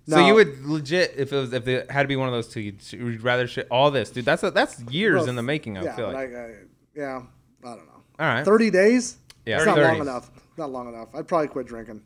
So 0.06 0.26
you 0.26 0.34
would 0.34 0.66
legit 0.66 1.14
if 1.16 1.32
it 1.32 1.36
was 1.36 1.52
if 1.52 1.66
it 1.66 1.90
had 1.90 2.02
to 2.02 2.08
be 2.08 2.16
one 2.16 2.28
of 2.28 2.34
those 2.34 2.48
two, 2.48 2.60
you'd, 2.60 2.92
you'd 2.92 3.22
rather 3.22 3.46
shit 3.46 3.66
all 3.70 3.90
this, 3.90 4.10
dude. 4.10 4.24
That's 4.24 4.42
a, 4.42 4.50
that's 4.50 4.80
years 4.82 5.22
Bro, 5.22 5.30
in 5.30 5.36
the 5.36 5.42
making. 5.42 5.78
I 5.78 5.84
yeah, 5.84 5.96
feel 5.96 6.06
but 6.06 6.14
like. 6.14 6.34
I, 6.34 6.44
I, 6.44 6.54
yeah, 6.94 7.22
I 7.64 7.68
don't 7.68 7.86
know. 7.86 8.02
all 8.18 8.26
right. 8.26 8.44
30 8.44 8.70
days? 8.70 9.16
Yeah, 9.46 9.56
it's 9.56 9.66
not 9.66 9.76
30. 9.76 9.88
long 9.88 10.00
enough. 10.00 10.30
Not 10.56 10.70
long 10.70 10.88
enough. 10.88 11.08
I'd 11.14 11.26
probably 11.26 11.48
quit 11.48 11.66
drinking. 11.66 12.02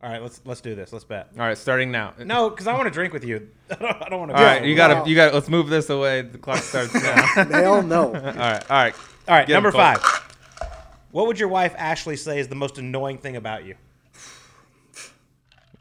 All 0.00 0.10
right, 0.10 0.22
let's 0.22 0.40
let's 0.44 0.60
do 0.60 0.76
this. 0.76 0.92
Let's 0.92 1.04
bet. 1.04 1.28
All 1.34 1.40
right, 1.40 1.58
starting 1.58 1.90
now. 1.90 2.14
No, 2.24 2.50
because 2.50 2.68
I 2.68 2.72
want 2.74 2.84
to 2.84 2.90
drink 2.90 3.12
with 3.12 3.24
you. 3.24 3.50
I 3.70 3.74
don't, 3.74 4.02
I 4.02 4.08
don't 4.08 4.20
want 4.20 4.30
to. 4.30 4.36
All 4.38 4.44
right, 4.44 4.64
you 4.64 4.76
got 4.76 4.90
wow. 4.90 5.02
to 5.02 5.10
you 5.10 5.16
got. 5.16 5.30
to 5.30 5.34
Let's 5.34 5.48
move 5.48 5.68
this 5.68 5.90
away. 5.90 6.22
The 6.22 6.38
clock 6.38 6.58
starts 6.58 6.94
now. 6.94 7.22
Hell 7.50 7.82
no. 7.82 8.06
all 8.06 8.12
right, 8.12 8.70
all 8.70 8.76
right. 8.76 8.94
All 9.26 9.34
right, 9.34 9.46
Get 9.46 9.56
'em, 9.56 9.62
number 9.62 9.72
five. 9.72 10.00
What 11.10 11.26
would 11.26 11.38
your 11.38 11.48
wife 11.48 11.74
Ashley 11.76 12.16
say 12.16 12.38
is 12.38 12.48
the 12.48 12.54
most 12.54 12.78
annoying 12.78 13.18
thing 13.18 13.36
about 13.36 13.64
you? 13.64 13.74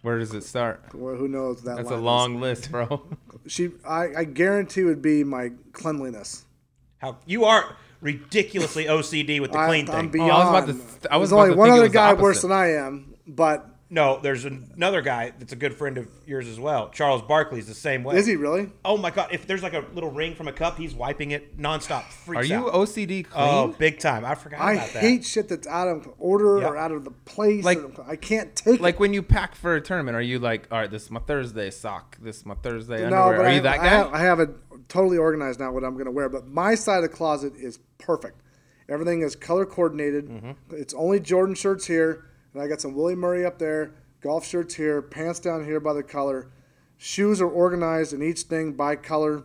Where 0.08 0.20
does 0.20 0.34
it 0.34 0.45
start? 0.45 0.82
Well, 0.93 1.16
who 1.16 1.28
knows 1.28 1.64
that 1.64 1.76
That's 1.76 1.89
a 1.89 1.95
line 1.95 1.99
is. 1.99 2.03
long 2.05 2.39
list, 2.39 2.72
bro. 2.72 3.05
She, 3.45 3.72
I, 3.86 4.08
I 4.20 4.24
guarantee 4.24 4.84
would 4.86 5.01
be 5.01 5.24
my 5.26 5.51
cleanliness. 5.74 6.45
How 6.97 7.18
you 7.26 7.43
are 7.43 7.76
ridiculously 8.01 8.86
OCD 8.86 9.41
with 9.41 9.51
the 9.51 9.58
I, 9.60 9.68
clean 9.68 9.89
I'm 9.89 10.10
thing. 10.10 10.12
beyond. 10.12 10.32
Oh, 10.32 10.36
I 10.36 10.62
was 10.62 10.70
about 10.70 11.01
to- 11.03 11.14
I 11.14 11.18
was 11.18 11.30
There's 11.30 11.32
about 11.38 11.41
only 11.43 11.53
to 11.53 11.58
one 11.60 11.68
think 11.68 11.74
other 11.74 11.82
was 11.84 11.91
the 11.91 11.93
guy 11.93 12.14
worse 12.14 12.41
than 12.41 12.51
I 12.53 12.68
am, 12.76 13.16
but 13.28 13.70
no, 13.89 14.19
there's 14.21 14.43
another 14.43 15.01
guy 15.01 15.31
that's 15.39 15.53
a 15.53 15.55
good 15.55 15.73
friend 15.73 15.97
of 15.97 16.07
yours 16.25 16.47
as 16.47 16.59
well. 16.59 16.89
Charles 16.89 17.21
Barkley's 17.21 17.67
the 17.67 17.73
same 17.73 18.03
way. 18.03 18.17
is 18.17 18.25
he 18.25 18.35
really? 18.35 18.69
Oh 18.83 18.97
my 18.97 19.11
god! 19.11 19.29
If 19.31 19.47
there's 19.47 19.63
like 19.63 19.73
a 19.73 19.85
little 19.93 20.11
ring 20.11 20.35
from 20.35 20.47
a 20.49 20.51
cup, 20.51 20.77
he's 20.77 20.93
wiping 20.93 21.31
it 21.31 21.57
nonstop. 21.57 22.03
Are 22.27 22.43
you 22.43 22.67
out. 22.67 22.73
OCD 22.73 23.23
clean? 23.23 23.25
Oh, 23.35 23.67
big 23.77 23.99
time! 23.99 24.25
I 24.25 24.35
forgot 24.35 24.59
I 24.59 24.73
about 24.73 24.93
that. 24.93 24.99
hate 25.01 25.23
shit 25.25 25.47
that's 25.47 25.67
out 25.67 25.88
of 25.88 26.09
order 26.19 26.59
Yep. 26.59 26.69
or 26.69 26.77
out 26.77 26.91
of 26.91 27.05
the 27.05 27.11
place. 27.11 27.63
Like- 27.63 27.77
or- 27.77 28.05
I 28.07 28.15
can't 28.17 28.55
take 28.55 28.79
like 28.81 28.95
it. 28.95 28.99
when 28.99 29.13
you 29.13 29.23
pack 29.23 29.55
for 29.55 29.75
a 29.75 29.81
tournament, 29.81 30.17
are 30.17 30.21
you 30.21 30.39
like, 30.39 30.67
all 30.71 30.79
right, 30.79 30.91
this 30.91 31.03
is 31.03 31.11
my 31.11 31.19
Thursday 31.21 31.69
sock, 31.71 32.17
this 32.21 32.38
is 32.38 32.45
my 32.45 32.55
Thursday 32.55 32.97
No, 33.09 33.23
underwear? 33.23 33.38
but 33.38 33.45
Are 33.45 33.49
I, 33.49 33.53
you 33.55 33.61
that 33.61 33.73
I 33.73 33.77
guy? 33.77 33.88
have, 33.88 34.13
I 34.13 34.19
have 34.19 34.39
it 34.41 34.49
totally 34.89 35.17
organized 35.17 35.59
now 35.59 35.71
what 35.71 35.83
I'm 35.83 35.93
going 35.93 36.05
to 36.05 36.11
wear. 36.11 36.27
But 36.29 36.47
my 36.47 36.75
side 36.75 36.97
of 36.97 37.03
the 37.03 37.09
closet 37.09 37.53
is 37.55 37.79
perfect. 37.97 38.41
Everything 38.89 39.21
is 39.21 39.35
color 39.35 39.65
coordinated. 39.65 40.27
Mm-hmm. 40.29 40.51
It's 40.75 40.93
only 40.93 41.19
Jordan 41.19 41.55
shirts 41.55 41.85
here, 41.88 42.25
and 42.53 42.61
I 42.61 42.67
got 42.67 42.81
some 42.81 42.93
Willie 42.93 43.15
Murray 43.15 43.45
up 43.45 43.57
there, 43.59 43.93
golf 44.21 44.45
shirts 44.45 44.73
here, 44.75 45.01
pants 45.01 45.39
down 45.39 45.63
here 45.65 45.79
by 45.79 45.93
the 45.93 46.03
color. 46.03 46.49
Shoes 46.97 47.41
are 47.41 47.49
organized 47.49 48.13
in 48.13 48.23
each 48.23 48.41
thing 48.41 48.73
by 48.73 48.95
color. 48.95 49.43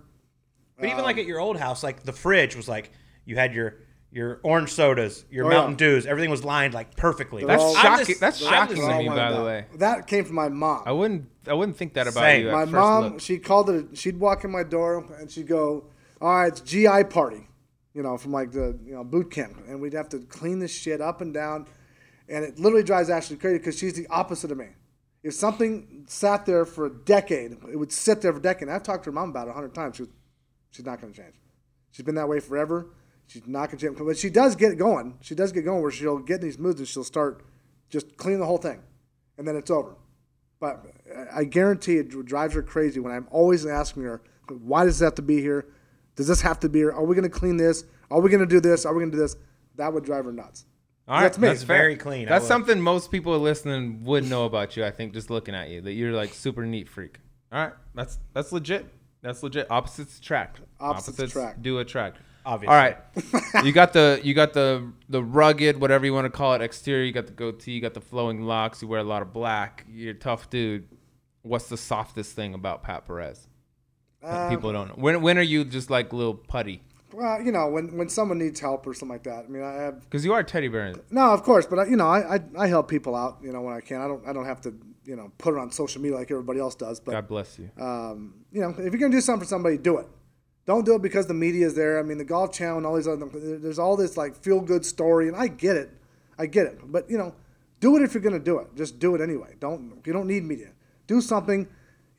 But 0.79 0.87
even 0.89 1.03
like 1.05 1.17
um, 1.17 1.21
at 1.21 1.27
your 1.27 1.39
old 1.41 1.59
house, 1.59 1.83
like 1.83 2.03
the 2.03 2.13
fridge 2.13 2.57
was 2.57 2.69
like 2.69 2.91
you 3.25 3.37
had 3.37 3.55
your 3.55 3.77
your 4.11 4.41
orange 4.43 4.71
sodas, 4.71 5.25
your 5.31 5.47
Oh, 5.47 5.49
yeah. 5.51 5.55
Mountain 5.57 5.77
Dews, 5.77 6.05
everything 6.07 6.31
was 6.31 6.45
lined 6.45 6.75
like 6.75 6.97
perfectly. 6.97 7.45
That's 7.45 7.63
all- 7.63 7.75
shocking. 7.75 8.07
just- 8.07 8.21
that's 8.21 8.43
I'm 8.43 8.49
shocking 8.53 8.77
to 8.77 8.99
me, 8.99 9.09
by 9.09 9.33
the 9.33 9.43
way. 9.43 9.67
That 9.77 10.07
came 10.07 10.25
from 10.27 10.35
my 10.35 10.49
mom. 10.51 10.83
I 10.87 10.93
wouldn't. 10.93 11.29
I 11.47 11.55
wouldn't 11.55 11.77
think 11.77 11.95
that 11.95 12.07
about 12.07 12.21
Same. 12.21 12.43
you. 12.43 12.49
At 12.49 12.53
my 12.55 12.63
first 12.65 12.73
mom, 12.73 13.03
look. 13.05 13.21
she 13.21 13.39
called 13.39 13.71
it. 13.71 13.87
She'd 13.99 14.19
walk 14.21 14.45
in 14.45 14.51
my 14.51 14.63
door 14.65 15.05
and 15.19 15.31
she'd 15.31 15.47
go, 15.47 15.85
"All 16.21 16.35
right, 16.35 16.49
it's 16.49 16.61
GI 16.61 17.05
party," 17.11 17.49
you 17.95 18.03
know, 18.03 18.17
from 18.19 18.33
like 18.33 18.53
the 18.53 18.79
you 18.85 18.95
know 18.95 19.03
boot 19.05 19.31
camp, 19.31 19.57
and 19.69 19.81
we'd 19.81 19.93
have 19.95 20.09
to 20.11 20.19
clean 20.21 20.59
this 20.59 20.73
shit 20.75 21.01
up 21.01 21.21
and 21.21 21.33
down, 21.35 21.67
and 22.33 22.45
it 22.45 22.59
literally 22.59 22.83
drives 22.83 23.11
Ashley 23.11 23.37
crazy 23.37 23.59
because 23.59 23.79
she's 23.79 23.93
the 23.93 24.07
opposite 24.09 24.51
of 24.51 24.59
me. 24.59 24.69
If 25.23 25.35
something 25.35 26.05
sat 26.09 26.47
there 26.47 26.65
for 26.65 26.87
a 26.87 26.91
decade, 26.91 27.53
it 27.71 27.77
would 27.77 27.93
sit 27.93 28.23
there 28.23 28.33
for 28.33 28.39
a 28.39 28.43
decade. 28.43 28.69
I've 28.69 28.83
talked 28.83 29.05
to 29.05 29.11
her 29.11 29.15
mom 29.15 29.31
about 29.31 29.47
it 29.47 29.51
a 29.51 29.55
hundred 29.55 29.75
times. 29.75 29.97
She 29.97 30.03
was, 30.03 30.11
she's 30.71 30.85
not 30.85 31.01
going 31.01 31.13
to 31.13 31.23
change. 31.23 31.35
She's 31.93 32.05
been 32.05 32.17
that 32.17 32.29
way 32.29 32.41
forever. 32.41 32.89
She's 33.27 33.47
not 33.47 33.67
going 33.67 33.79
to 33.79 33.87
change. 33.87 33.99
But 33.99 34.17
she 34.17 34.31
does 34.31 34.57
get 34.57 34.79
going. 34.79 35.19
She 35.21 35.35
does 35.35 35.53
get 35.53 35.65
going 35.65 35.83
where 35.83 35.93
she'll 35.93 36.19
get 36.19 36.41
in 36.41 36.47
these 36.47 36.59
moods 36.59 36.81
and 36.81 36.89
she'll 36.89 37.05
start 37.05 37.45
just 37.91 38.17
cleaning 38.17 38.41
the 38.41 38.47
whole 38.47 38.59
thing, 38.59 38.83
and 39.37 39.47
then 39.47 39.55
it's 39.55 39.71
over. 39.71 39.97
But 40.59 40.87
I 41.33 41.45
guarantee 41.45 41.99
it 41.99 42.09
drives 42.25 42.55
her 42.55 42.63
crazy 42.63 42.99
when 42.99 43.13
I'm 43.13 43.29
always 43.31 43.67
asking 43.67 44.05
her, 44.05 44.23
why 44.49 44.85
does 44.85 44.99
this 44.99 45.07
have 45.07 45.15
to 45.17 45.23
be 45.23 45.41
here? 45.41 45.67
Does 46.17 46.27
this 46.27 46.41
have 46.41 46.59
to 46.61 46.69
be 46.69 46.81
here? 46.81 46.93
Are 46.93 47.05
we 47.05 47.15
going 47.15 47.31
to 47.31 47.39
clean 47.39 47.59
this? 47.59 47.85
Are 48.11 48.21
we 48.21 48.31
going 48.31 48.41
to 48.41 48.47
do 48.47 48.61
this? 48.61 48.87
Are 48.87 48.95
we 48.95 49.01
going 49.01 49.11
to 49.11 49.17
do 49.17 49.23
this? 49.23 49.37
That 49.77 49.93
would 49.93 50.05
drive 50.05 50.25
her 50.25 50.33
nuts. 50.33 50.65
All 51.09 51.17
right, 51.17 51.23
that's 51.23 51.39
me. 51.39 51.49
That's 51.49 51.65
very 51.65 51.97
clean. 51.97 52.29
That's 52.29 52.47
something 52.47 52.81
most 52.81 53.11
people 53.11 53.39
listening 53.39 54.05
would 54.05 54.29
know 54.29 54.45
about 54.45 54.77
you. 54.77 54.85
I 54.85 54.91
think 54.91 55.13
just 55.13 55.31
looking 55.31 55.55
at 55.55 55.69
you, 55.69 55.81
that 55.81 55.93
you're 55.93 56.13
like 56.13 56.33
super 56.33 56.65
neat 56.65 56.89
freak. 56.89 57.19
All 57.51 57.59
right, 57.59 57.73
that's 57.95 58.19
that's 58.33 58.53
legit. 58.53 58.87
That's 59.21 59.43
legit. 59.43 59.67
Opposites 59.71 60.19
attract. 60.19 60.61
Opposites 60.81 61.19
attract. 61.19 61.63
do 61.63 61.79
attract. 61.79 62.19
Obviously. 62.45 62.75
All 62.75 62.81
right, 62.83 62.97
you 63.65 63.73
got 63.73 63.93
the 63.93 64.21
you 64.23 64.33
got 64.35 64.53
the 64.53 64.91
the 65.09 65.23
rugged 65.23 65.81
whatever 65.81 66.07
you 66.07 66.15
want 66.15 66.25
to 66.25 66.31
call 66.31 66.55
it 66.55 66.63
exterior. 66.63 67.05
You 67.05 67.13
got 67.13 67.27
the 67.27 67.33
goatee. 67.33 67.73
You 67.73 67.81
got 67.81 67.95
the 67.95 68.01
flowing 68.01 68.43
locks. 68.43 68.81
You 68.83 68.89
wear 68.89 69.01
a 69.01 69.05
lot 69.05 69.23
of 69.23 69.33
black. 69.33 69.85
You're 69.89 70.13
a 70.13 70.15
tough 70.15 70.51
dude. 70.51 70.89
What's 71.43 71.69
the 71.69 71.77
softest 71.77 72.35
thing 72.37 72.55
about 72.55 72.83
Pat 72.85 73.07
Perez? 73.07 73.49
that 74.23 74.47
Um, 74.47 74.51
people 74.51 74.73
don't 74.73 74.89
know. 74.89 74.95
When 74.97 75.21
when 75.21 75.37
are 75.39 75.43
you 75.43 75.65
just 75.65 75.91
like 75.91 76.13
little 76.13 76.35
putty? 76.35 76.83
Well, 77.13 77.43
you 77.43 77.53
know, 77.53 77.69
when, 77.69 77.97
when 77.97 78.09
someone 78.09 78.39
needs 78.39 78.59
help 78.61 78.87
or 78.87 78.95
something 78.95 79.15
like 79.15 79.23
that. 79.25 79.45
I 79.45 79.49
mean, 79.49 79.63
I 79.63 79.73
have 79.75 80.01
Because 80.01 80.25
you 80.25 80.33
are 80.33 80.43
teddy 80.43 80.69
bear. 80.69 80.95
no, 81.11 81.33
of 81.33 81.43
course, 81.43 81.67
but 81.67 81.79
I, 81.79 81.85
you 81.87 81.97
know, 81.97 82.09
I, 82.09 82.37
I 82.37 82.41
I 82.59 82.67
help 82.69 82.89
people 82.89 83.15
out. 83.15 83.39
You 83.43 83.53
know, 83.53 83.61
when 83.61 83.75
I 83.75 83.81
can. 83.81 84.01
I 84.01 84.09
don't 84.09 84.27
I 84.27 84.33
don't 84.33 84.47
have 84.47 84.61
to 84.63 84.75
you 85.05 85.17
know 85.17 85.31
put 85.39 85.55
it 85.55 85.59
on 85.59 85.71
social 85.71 86.01
media 86.01 86.17
like 86.17 86.31
everybody 86.31 86.61
else 86.61 86.75
does. 86.75 87.01
But 87.01 87.13
God 87.13 87.29
bless 87.29 87.59
you. 87.59 87.71
um, 87.79 88.35
you 88.53 88.61
know, 88.61 88.71
if 88.71 88.93
you're 88.93 89.01
gonna 89.01 89.11
do 89.11 89.21
something 89.21 89.45
for 89.45 89.49
somebody, 89.49 89.77
do 89.79 89.99
it. 89.99 90.07
Don't 90.65 90.85
do 90.87 90.95
it 90.95 91.03
because 91.03 91.27
the 91.27 91.35
media 91.35 91.67
is 91.67 91.75
there. 91.75 91.99
I 91.99 92.03
mean, 92.03 92.19
the 92.19 92.25
Golf 92.25 92.53
Channel 92.53 92.79
and 92.79 92.87
all 92.87 92.95
these 92.95 93.09
other. 93.09 93.27
There's 93.27 93.79
all 93.81 93.97
this 93.97 94.17
like 94.17 94.37
feel 94.37 94.61
good 94.61 94.87
story, 94.87 95.27
and 95.29 95.37
I 95.37 95.49
get 95.49 95.77
it, 95.77 95.91
I 96.39 96.47
get 96.47 96.67
it. 96.67 96.79
But 96.85 97.11
you 97.11 97.19
know, 97.19 97.35
do 97.81 97.97
it 97.97 98.03
if 98.03 98.15
you're 98.15 98.23
gonna 98.23 98.39
do 98.39 98.59
it. 98.61 98.69
Just 98.77 98.99
do 98.99 99.15
it 99.17 99.21
anyway. 99.21 99.57
Don't 99.59 100.01
you 100.07 100.13
don't 100.13 100.29
need 100.29 100.45
media. 100.45 100.69
Do 101.09 101.21
something. 101.21 101.61
You 101.61 101.67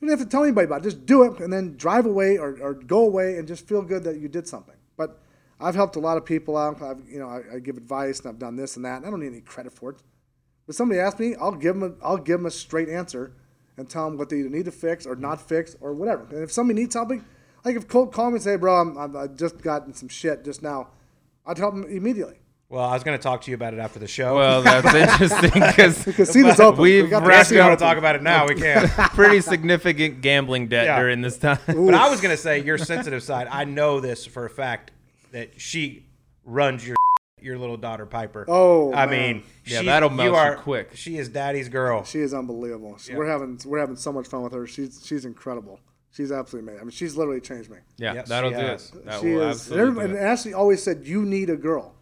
You 0.02 0.10
don't 0.10 0.20
have 0.20 0.28
to 0.28 0.32
tell 0.32 0.44
anybody 0.44 0.66
about 0.66 0.82
it. 0.82 0.84
Just 0.84 1.06
do 1.06 1.24
it 1.24 1.40
and 1.40 1.52
then 1.52 1.78
drive 1.78 2.06
away 2.06 2.38
or, 2.38 2.58
or 2.62 2.74
go 2.74 3.00
away 3.06 3.38
and 3.38 3.48
just 3.48 3.66
feel 3.66 3.82
good 3.82 4.04
that 4.04 4.18
you 4.18 4.28
did 4.28 4.46
something. 4.46 4.76
But 4.98 5.20
I've 5.60 5.76
helped 5.76 5.96
a 5.96 6.00
lot 6.00 6.18
of 6.18 6.26
people 6.26 6.58
out. 6.58 6.82
I've, 6.82 7.08
you 7.10 7.20
know, 7.20 7.30
I, 7.30 7.56
I 7.56 7.60
give 7.60 7.78
advice 7.78 8.20
and 8.20 8.30
I've 8.30 8.40
done 8.40 8.56
this 8.56 8.76
and 8.76 8.86
that. 8.86 8.98
And 8.98 9.06
I 9.06 9.10
don't 9.10 9.20
need 9.20 9.28
any 9.28 9.42
credit 9.42 9.74
for 9.74 9.92
it. 9.92 9.98
But 10.66 10.76
somebody 10.76 11.00
asks 11.00 11.20
me, 11.20 11.36
I'll 11.36 11.52
give 11.52 11.80
them 11.80 11.98
a, 12.02 12.06
I'll 12.06 12.18
give 12.18 12.40
them 12.40 12.46
a 12.46 12.52
straight 12.52 12.90
answer 12.90 13.34
and 13.78 13.90
tell 13.90 14.10
them 14.10 14.18
what 14.18 14.30
they 14.30 14.38
either 14.38 14.50
need 14.50 14.66
to 14.66 14.72
fix 14.72 15.06
or 15.06 15.16
not 15.16 15.42
fix 15.42 15.76
or 15.82 15.94
whatever. 15.94 16.24
And 16.30 16.44
if 16.44 16.52
somebody 16.52 16.82
needs 16.82 16.94
something, 16.94 17.24
like 17.66 17.76
if 17.76 17.88
Colt 17.88 18.12
call 18.12 18.30
me 18.30 18.36
and 18.36 18.44
say, 18.44 18.56
bro, 18.56 18.80
I'm, 18.80 18.98
I'm, 18.98 19.16
I 19.16 19.28
just 19.28 19.62
got 19.62 19.86
in 19.88 19.94
some 19.94 20.10
shit 20.10 20.44
just 20.44 20.62
now, 20.62 20.90
I'd 21.46 21.58
help 21.58 21.74
them 21.74 21.86
immediately. 21.86 22.40
Well, 22.74 22.84
I 22.84 22.94
was 22.94 23.04
going 23.04 23.16
to 23.16 23.22
talk 23.22 23.42
to 23.42 23.52
you 23.52 23.56
about 23.56 23.76
it 23.76 23.80
after 23.80 24.00
the 24.00 24.08
show. 24.08 24.36
Well, 24.36 24.64
that's 24.64 24.96
interesting 25.22 25.52
because 25.62 26.04
Casino's 26.06 26.60
open. 26.60 26.82
We've 26.82 27.04
We 27.04 27.10
got 27.12 27.20
the 27.20 27.26
Unless 27.26 27.52
you 27.52 27.60
want 27.60 27.78
to 27.78 27.86
talk 27.86 27.98
about 28.00 28.16
it 28.16 28.24
now, 28.24 28.48
we 28.48 28.56
can. 28.56 28.88
pretty 29.14 29.42
significant 29.42 30.22
gambling 30.22 30.70
debt 30.70 30.86
Yeah. 30.88 31.00
during 31.00 31.22
this 31.22 31.38
time. 31.38 31.60
but 31.68 31.94
I 31.94 32.10
was 32.10 32.20
going 32.20 32.36
to 32.36 32.42
say 32.42 32.64
your 32.64 32.80
sensitive 32.80 33.22
side. 33.22 33.48
I 33.52 33.66
know 33.66 34.00
this 34.00 34.26
for 34.26 34.46
a 34.46 34.50
fact 34.50 34.90
that 35.34 35.62
she 35.62 36.08
runs 36.46 36.86
your 36.88 36.96
your 37.40 37.60
little 37.60 37.78
daughter 37.78 38.08
Piper. 38.08 38.46
Oh, 38.48 38.92
I 38.92 39.06
man. 39.06 39.10
mean, 39.36 39.44
Yeah, 39.66 39.82
she- 39.82 39.86
that'll 39.86 40.10
melt 40.10 40.30
you 40.30 40.36
are 40.36 40.56
quick. 40.56 40.96
She 40.96 41.18
is 41.18 41.30
daddy's 41.30 41.70
girl. 41.70 42.04
She 42.06 42.22
is 42.22 42.34
unbelievable. 42.34 42.98
She- 42.98 43.14
We're 43.14 43.28
having 43.28 43.60
we're 43.66 43.80
having 43.82 43.98
so 43.98 44.12
much 44.12 44.26
fun 44.28 44.42
with 44.42 44.54
her. 44.54 44.66
She's 44.66 45.04
she's 45.06 45.26
incredible. 45.26 45.80
She's 46.12 46.32
absolutely 46.32 46.70
amazing. 46.70 46.82
I 46.82 46.84
mean, 46.86 46.92
she's 46.92 47.16
literally 47.16 47.42
changed 47.42 47.70
me. 47.70 47.78
Yeah, 47.98 48.14
Yes, 48.16 48.30
that'll 48.30 48.50
she 48.50 48.56
do 48.56 48.62
has. 48.64 48.92
it. 48.96 49.06
That 49.06 49.22
she 49.22 49.28
will 49.28 49.34
is. 49.34 49.42
And, 49.42 49.50
absolutely 49.52 49.82
everybody, 49.82 50.08
do 50.10 50.16
and. 50.18 50.28
Ashley 50.28 50.54
always 50.56 50.82
said, 50.82 51.06
"You 51.06 51.24
need 51.24 51.52
a 51.52 51.56
girl." 51.56 51.94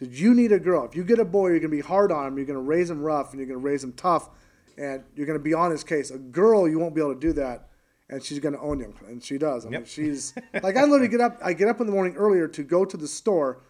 "You 0.00 0.34
need 0.34 0.52
a 0.52 0.58
girl. 0.58 0.84
If 0.84 0.94
you 0.94 1.04
get 1.04 1.18
a 1.18 1.24
boy, 1.24 1.48
you're 1.48 1.58
gonna 1.60 1.68
be 1.70 1.80
hard 1.80 2.12
on 2.12 2.26
him. 2.26 2.36
You're 2.36 2.46
gonna 2.46 2.60
raise 2.60 2.90
him 2.90 3.02
rough, 3.02 3.30
and 3.30 3.38
you're 3.40 3.46
gonna 3.48 3.58
raise 3.58 3.82
him 3.82 3.92
tough, 3.92 4.28
and 4.76 5.02
you're 5.14 5.26
gonna 5.26 5.38
be 5.38 5.54
on 5.54 5.70
his 5.70 5.82
case. 5.84 6.10
A 6.10 6.18
girl, 6.18 6.68
you 6.68 6.78
won't 6.78 6.94
be 6.94 7.00
able 7.00 7.14
to 7.14 7.20
do 7.20 7.32
that." 7.34 7.68
And 8.08 8.22
she's 8.22 8.38
gonna 8.38 8.60
own 8.60 8.78
you, 8.80 8.94
and 9.08 9.22
she 9.22 9.36
does. 9.36 9.66
I 9.66 9.70
mean, 9.70 9.84
she's 9.84 10.32
like 10.62 10.76
I 10.76 10.82
literally 10.84 11.08
get 11.08 11.20
up. 11.20 11.38
I 11.42 11.52
get 11.54 11.68
up 11.68 11.80
in 11.80 11.86
the 11.86 11.92
morning 11.92 12.14
earlier 12.16 12.46
to 12.48 12.62
go 12.62 12.84
to 12.84 12.96
the 12.96 13.08
store 13.08 13.62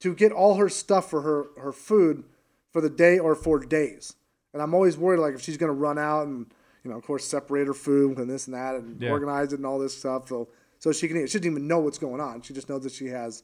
to 0.00 0.14
get 0.14 0.32
all 0.32 0.54
her 0.54 0.68
stuff 0.68 1.10
for 1.10 1.20
her 1.22 1.46
her 1.60 1.72
food 1.72 2.24
for 2.72 2.80
the 2.80 2.88
day 2.88 3.18
or 3.18 3.34
for 3.34 3.58
days. 3.58 4.14
And 4.54 4.62
I'm 4.62 4.72
always 4.74 4.96
worried 4.96 5.20
like 5.20 5.34
if 5.34 5.42
she's 5.42 5.56
gonna 5.58 5.72
run 5.74 5.98
out 5.98 6.26
and 6.26 6.46
you 6.84 6.90
know, 6.90 6.96
of 6.96 7.04
course, 7.04 7.24
separate 7.24 7.66
her 7.66 7.74
food 7.74 8.18
and 8.18 8.28
this 8.30 8.46
and 8.46 8.54
that 8.54 8.74
and 8.76 9.00
Yeah. 9.00 9.10
organize 9.10 9.52
it 9.52 9.56
and 9.56 9.66
all 9.66 9.78
this 9.78 9.96
stuff. 9.96 10.26
So 10.28 10.48
so 10.78 10.90
she 10.90 11.06
can 11.06 11.18
eat. 11.18 11.28
She 11.30 11.38
doesn't 11.38 11.50
even 11.52 11.68
know 11.68 11.78
what's 11.80 11.98
going 11.98 12.20
on. 12.20 12.40
She 12.42 12.54
just 12.54 12.68
knows 12.70 12.82
that 12.84 12.92
she 12.92 13.08
has. 13.08 13.42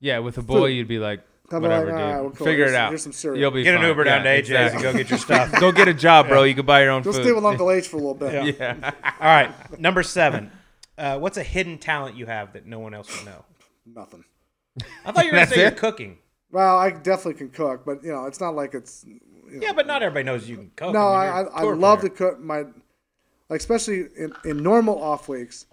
Yeah, 0.00 0.18
with 0.20 0.38
a 0.38 0.42
boy, 0.42 0.60
Food. 0.60 0.66
you'd 0.76 0.88
be 0.88 0.98
like, 0.98 1.20
I'll 1.52 1.60
whatever, 1.60 1.86
like, 1.86 1.94
dude. 1.94 2.00
"All 2.04 2.12
right, 2.12 2.20
well, 2.22 2.30
cool. 2.30 2.46
Figure 2.46 2.64
Here's- 2.64 2.70
it 2.72 2.76
out. 2.76 2.88
here's 2.90 3.02
some 3.02 3.12
cereal." 3.12 3.40
You'll 3.40 3.50
be 3.50 3.62
Get 3.62 3.74
an 3.74 3.80
fine. 3.80 3.88
Uber 3.88 4.04
down 4.04 4.22
to 4.24 4.28
AJ's 4.28 4.50
exactly. 4.50 4.74
and 4.74 4.82
go 4.82 4.92
get 4.98 5.10
your 5.10 5.18
stuff. 5.18 5.52
Go 5.60 5.72
get 5.72 5.88
a 5.88 5.94
job, 5.94 6.28
bro. 6.28 6.44
You 6.44 6.54
can 6.54 6.64
buy 6.66 6.82
your 6.82 6.90
own 6.92 7.02
Just 7.02 7.18
food. 7.18 7.24
stay 7.24 7.32
with 7.32 7.44
Uncle 7.44 7.70
H 7.72 7.88
for 7.88 7.96
a 7.96 8.00
little 8.00 8.14
bit. 8.14 8.32
Yeah. 8.58 8.74
yeah. 8.82 8.90
All 9.20 9.26
right, 9.28 9.80
number 9.80 10.02
seven. 10.02 10.50
Uh, 10.96 11.18
what's 11.18 11.36
a 11.38 11.42
hidden 11.42 11.78
talent 11.78 12.16
you 12.16 12.26
have 12.26 12.52
that 12.52 12.66
no 12.66 12.78
one 12.78 12.94
else 12.94 13.14
would 13.16 13.26
know? 13.26 13.44
Nothing. 13.86 14.24
I 15.04 15.12
thought 15.12 15.24
you 15.24 15.30
were 15.32 15.36
going 15.38 15.48
to 15.48 15.54
say 15.54 15.60
you're 15.62 15.70
cooking. 15.72 16.18
Well, 16.52 16.78
I 16.78 16.90
definitely 16.90 17.34
can 17.34 17.48
cook, 17.50 17.84
but 17.84 18.02
you 18.04 18.12
know, 18.12 18.26
it's 18.26 18.40
not 18.40 18.54
like 18.54 18.74
it's. 18.74 19.04
You 19.06 19.14
know, 19.60 19.66
Yeah, 19.66 19.72
but 19.72 19.86
not 19.86 20.02
everybody 20.02 20.24
knows 20.24 20.48
you 20.48 20.56
can 20.56 20.70
cook. 20.76 20.92
no, 20.92 21.08
I, 21.08 21.24
mean, 21.26 21.32
I, 21.32 21.40
you're 21.40 21.48
a 21.48 21.56
I 21.56 21.60
tour 21.62 21.76
love 21.76 22.00
player. 22.00 22.10
to 22.10 22.16
cook. 22.16 22.40
My, 22.40 22.58
like 23.48 23.60
especially 23.60 24.06
in, 24.16 24.32
in 24.44 24.62
normal 24.62 25.02
off 25.02 25.28
weeks, 25.28 25.66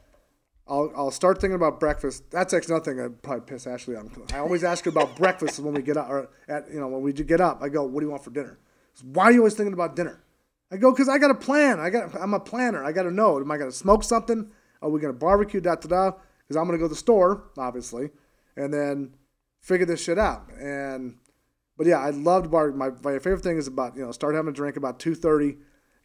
I'll 0.70 0.92
I'll 0.96 1.12
start 1.12 1.40
thinking 1.40 1.56
about 1.56 1.80
breakfast. 1.80 2.30
That's 2.30 2.54
actually 2.54 2.76
nothing. 2.76 3.00
I'd 3.00 3.22
probably 3.22 3.46
piss 3.46 3.68
Ashley 3.68 3.96
on. 3.96 4.12
I 4.34 4.40
always 4.40 4.64
ask 4.64 4.86
her 4.86 4.90
about 4.90 5.16
breakfast 5.16 5.60
when 5.60 5.74
we 5.74 5.82
get 5.82 5.98
up, 5.98 6.10
or 6.10 6.30
at 6.48 6.72
you 6.72 6.80
know 6.80 6.88
when 6.88 7.02
we 7.02 7.14
get 7.14 7.42
up. 7.42 7.62
I 7.62 7.70
go, 7.70 7.84
"What 7.84 8.02
do 8.02 8.06
you 8.06 8.12
want 8.12 8.24
for 8.24 8.32
dinner?" 8.32 8.60
Why 9.04 9.26
are 9.26 9.32
you 9.32 9.40
always 9.40 9.54
thinking 9.54 9.74
about 9.74 9.96
dinner? 9.96 10.24
I 10.72 10.78
go, 10.78 10.94
"Cause 10.94 11.08
I 11.08 11.18
got 11.18 11.32
a 11.32 11.36
plan. 11.36 11.80
I 11.80 11.90
got 11.90 12.16
I'm 12.20 12.34
a 12.34 12.40
planner. 12.40 12.84
I 12.84 12.92
got 12.92 13.04
to 13.04 13.12
know. 13.12 13.40
Am 13.40 13.50
I 13.50 13.58
to 13.58 13.72
smoke 13.72 14.04
something? 14.04 14.52
Are 14.82 14.90
we 14.90 15.00
to 15.02 15.14
barbecue? 15.14 15.62
Da 15.62 15.76
da 15.76 15.88
da. 15.88 16.18
Because 16.48 16.58
I'm 16.58 16.70
to 16.70 16.78
go 16.78 16.86
to 16.86 16.90
the 16.90 16.96
store, 16.96 17.50
obviously, 17.58 18.10
and 18.56 18.74
then 18.74 19.14
figure 19.62 19.86
this 19.86 20.02
shit 20.02 20.18
out. 20.18 20.50
And 20.60 21.18
but 21.78 21.88
yeah, 21.88 22.00
I 22.00 22.10
loved 22.10 22.50
bar. 22.50 22.72
My, 22.72 22.90
my 23.04 23.20
favorite 23.20 23.44
thing 23.44 23.58
is 23.58 23.68
about 23.68 23.96
you 23.96 24.06
know 24.06 24.12
start 24.12 24.36
having 24.36 24.50
a 24.50 24.54
drink 24.54 24.78
about 24.78 25.00
two 25.00 25.16
thirty, 25.16 25.58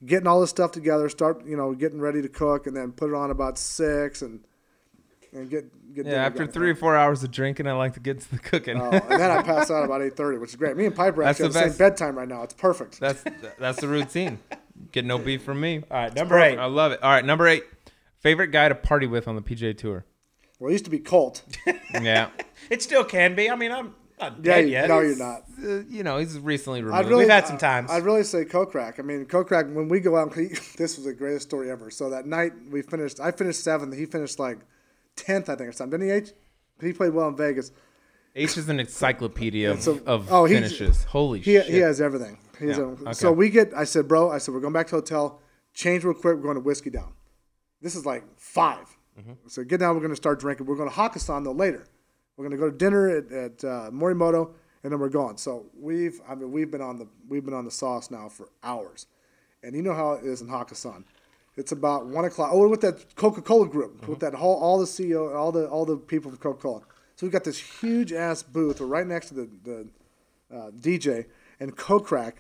getting 0.05 0.27
all 0.27 0.41
this 0.41 0.51
stuff 0.51 0.73
together, 0.73 1.09
start 1.09 1.45
you 1.47 1.57
know 1.57 1.75
getting 1.75 2.01
ready 2.01 2.23
to 2.23 2.29
cook, 2.29 2.67
and 2.67 2.77
then 2.77 2.93
put 2.93 3.11
it 3.11 3.15
on 3.15 3.31
about 3.31 3.59
six, 3.59 4.23
and 4.23 4.41
and 5.33 5.49
get 5.51 5.95
get. 5.95 6.07
Yeah, 6.07 6.24
after 6.26 6.41
going. 6.41 6.51
three 6.51 6.70
or 6.70 6.74
four 6.74 6.97
hours 6.97 7.22
of 7.24 7.30
drinking, 7.30 7.66
I 7.66 7.72
like 7.72 7.95
to 7.95 8.01
get 8.01 8.20
to 8.20 8.30
the 8.30 8.39
cooking. 8.39 8.80
Oh, 8.80 8.91
and 8.91 9.20
then 9.20 9.30
I 9.30 9.43
pass 9.53 9.70
out 9.70 9.85
about 9.85 10.03
eight 10.03 10.16
thirty, 10.16 10.39
which 10.39 10.51
is 10.51 10.57
great. 10.57 10.76
Me 10.76 10.87
and 10.87 10.95
Piper 10.95 11.22
That's 11.24 11.41
actually 11.41 11.45
have 11.47 11.53
the 11.55 11.61
the 11.61 11.70
same 11.70 11.78
bedtime 11.78 12.18
right 12.18 12.28
now. 12.28 12.43
It's 12.43 12.55
perfect. 12.55 13.01
that's 13.01 13.24
that's 13.59 13.80
the 13.80 13.89
routine. 13.89 14.39
Get 14.91 15.05
no 15.05 15.18
beef 15.18 15.43
from 15.43 15.61
me. 15.61 15.83
All 15.91 15.97
right, 15.99 16.14
number 16.14 16.39
eight. 16.39 16.59
I 16.59 16.66
love 16.66 16.93
it. 16.93 17.03
All 17.03 17.11
right, 17.11 17.24
number 17.24 17.47
eight. 17.47 17.64
Favorite 18.20 18.49
guy 18.49 18.68
to 18.68 18.74
party 18.74 19.07
with 19.07 19.26
on 19.28 19.35
the 19.37 19.43
PJ 19.43 19.78
Tour. 19.78 20.05
well, 20.59 20.68
it 20.70 20.72
used 20.72 20.85
to 20.85 20.91
be 20.91 20.99
Colt. 20.99 21.43
Yeah, 22.01 22.30
It 22.70 22.83
still 22.83 23.05
can 23.05 23.35
be. 23.35 23.51
I 23.51 23.55
mean, 23.57 23.70
I'm 23.72 23.95
not 24.20 24.37
Yeah, 24.39 24.55
dead 24.55 24.64
you- 24.64 24.70
yet. 24.72 24.89
no, 24.89 25.01
you're 25.01 25.16
not. 25.16 25.43
uh, 25.62 25.80
you 25.89 26.03
know 26.03 26.18
he's 26.18 26.39
recently 26.39 26.78
I'd 26.80 26.85
removed. 26.87 27.09
really, 27.09 27.24
We've 27.24 27.30
had 27.30 27.47
some 27.47 27.59
times. 27.59 27.91
I'd 27.91 28.03
really 28.05 28.22
say 28.24 28.45
Kokrak. 28.45 28.99
I 28.99 29.03
mean, 29.03 29.26
Kokrak. 29.26 29.72
When 29.72 29.89
we 29.89 30.01
go 30.01 30.16
out, 30.16 30.35
he, 30.35 30.47
this 30.78 30.97
was 30.97 31.05
the 31.05 31.12
greatest 31.12 31.49
story 31.49 31.70
ever. 31.70 31.91
So 31.91 32.11
that 32.11 32.26
night 32.26 32.53
we 32.70 32.83
finished. 32.83 33.20
I 33.20 33.30
finished 33.33 33.62
seventh. 33.62 33.95
He 33.95 34.07
finished 34.07 34.39
like 34.39 34.59
tenth, 35.17 35.49
I 35.49 35.57
think, 35.57 35.69
or 35.69 35.73
something. 35.73 35.99
Didn't 36.01 36.11
he? 36.11 36.29
H? 36.29 36.33
He 36.81 36.93
played 36.93 37.13
well 37.13 37.29
in 37.29 37.37
Vegas. 37.37 37.71
H 38.35 38.57
is 38.57 38.69
an 38.69 38.81
encyclopedia 38.81 39.71
of, 39.73 39.83
So- 39.83 40.01
of 40.07 40.31
oh, 40.33 40.45
he's- 40.47 40.61
finishes. 40.63 41.05
Holy 41.05 41.41
He, 41.41 41.53
shit! 41.55 41.67
he 41.67 41.79
has 41.79 42.01
everything. 42.01 42.39
He 42.59 42.67
has 42.69 42.77
Yeah, 42.79 42.85
everything. 42.85 43.07
okay. 43.09 43.15
So 43.15 43.33
we 43.33 43.51
get. 43.51 43.73
I 43.75 43.85
said, 43.85 44.09
bro. 44.09 44.31
I 44.31 44.39
said 44.39 44.55
we're 44.55 44.61
going 44.61 44.73
back 44.73 44.87
to 44.89 44.93
the 44.97 45.01
hotel. 45.01 45.41
Change 45.75 46.05
real 46.05 46.15
quick. 46.15 46.37
We're 46.37 46.43
going 46.43 46.55
to 46.57 46.61
whiskey 46.61 46.91
down. 46.91 47.13
This 47.81 47.95
is 47.97 48.05
like 48.07 48.25
5 48.39 48.97
So 49.49 49.65
get 49.65 49.81
down. 49.81 49.95
We're 49.95 50.01
going 50.03 50.13
to 50.13 50.17
start 50.17 50.39
drinking. 50.39 50.67
We're 50.67 50.77
going 50.77 50.89
to 50.91 50.95
Hakkasan 50.95 51.45
though 51.45 51.53
later. 51.53 51.87
We're 52.37 52.49
going 52.49 52.59
to 52.59 52.65
go 52.65 52.71
to 52.71 52.77
dinner 52.77 53.09
at, 53.11 53.33
at 53.33 53.65
uh, 53.65 53.91
Morimoto, 53.91 54.53
and 54.83 54.93
then 54.93 54.99
we're 55.01 55.09
gone. 55.09 55.37
So 55.39 55.67
we've. 55.79 56.21
I 56.29 56.35
mean, 56.35 56.51
we've 56.53 56.71
been 56.71 56.81
on 56.81 56.99
the 56.99 57.09
we've 57.29 57.45
been 57.45 57.55
on 57.55 57.65
the 57.65 57.71
sauce 57.71 58.11
now 58.11 58.29
for 58.29 58.49
hours, 58.63 59.07
and 59.63 59.75
you 59.75 59.83
know 59.83 59.95
how 59.95 60.13
it 60.13 60.25
is 60.25 60.41
in 60.41 60.49
Hakkasan. 60.49 61.05
It's 61.57 61.72
about 61.72 62.07
one 62.07 62.24
o'clock. 62.24 62.50
Oh, 62.53 62.66
with 62.68 62.80
that 62.80 63.14
Coca 63.14 63.42
Cola 63.42 63.68
group, 63.68 64.09
with 64.09 64.20
that 64.20 64.34
whole 64.34 64.57
all 64.57 64.78
the 64.78 64.86
CEO, 64.86 65.34
all 65.34 65.53
the 65.53 65.68
all 65.68 65.84
the 65.84 65.96
people 65.96 66.30
from 66.30 66.38
Coca 66.38 66.62
Cola. 66.62 66.80
So 67.16 67.26
we've 67.26 67.32
got 67.32 67.44
this 67.44 67.59
huge 67.59 68.12
ass 68.12 68.42
booth. 68.42 68.80
Right 68.80 69.07
next 69.07 69.28
to 69.28 69.34
the, 69.34 69.50
the 69.62 69.88
uh, 70.55 70.70
DJ 70.70 71.26
and 71.61 71.76
Kokrak 71.76 72.34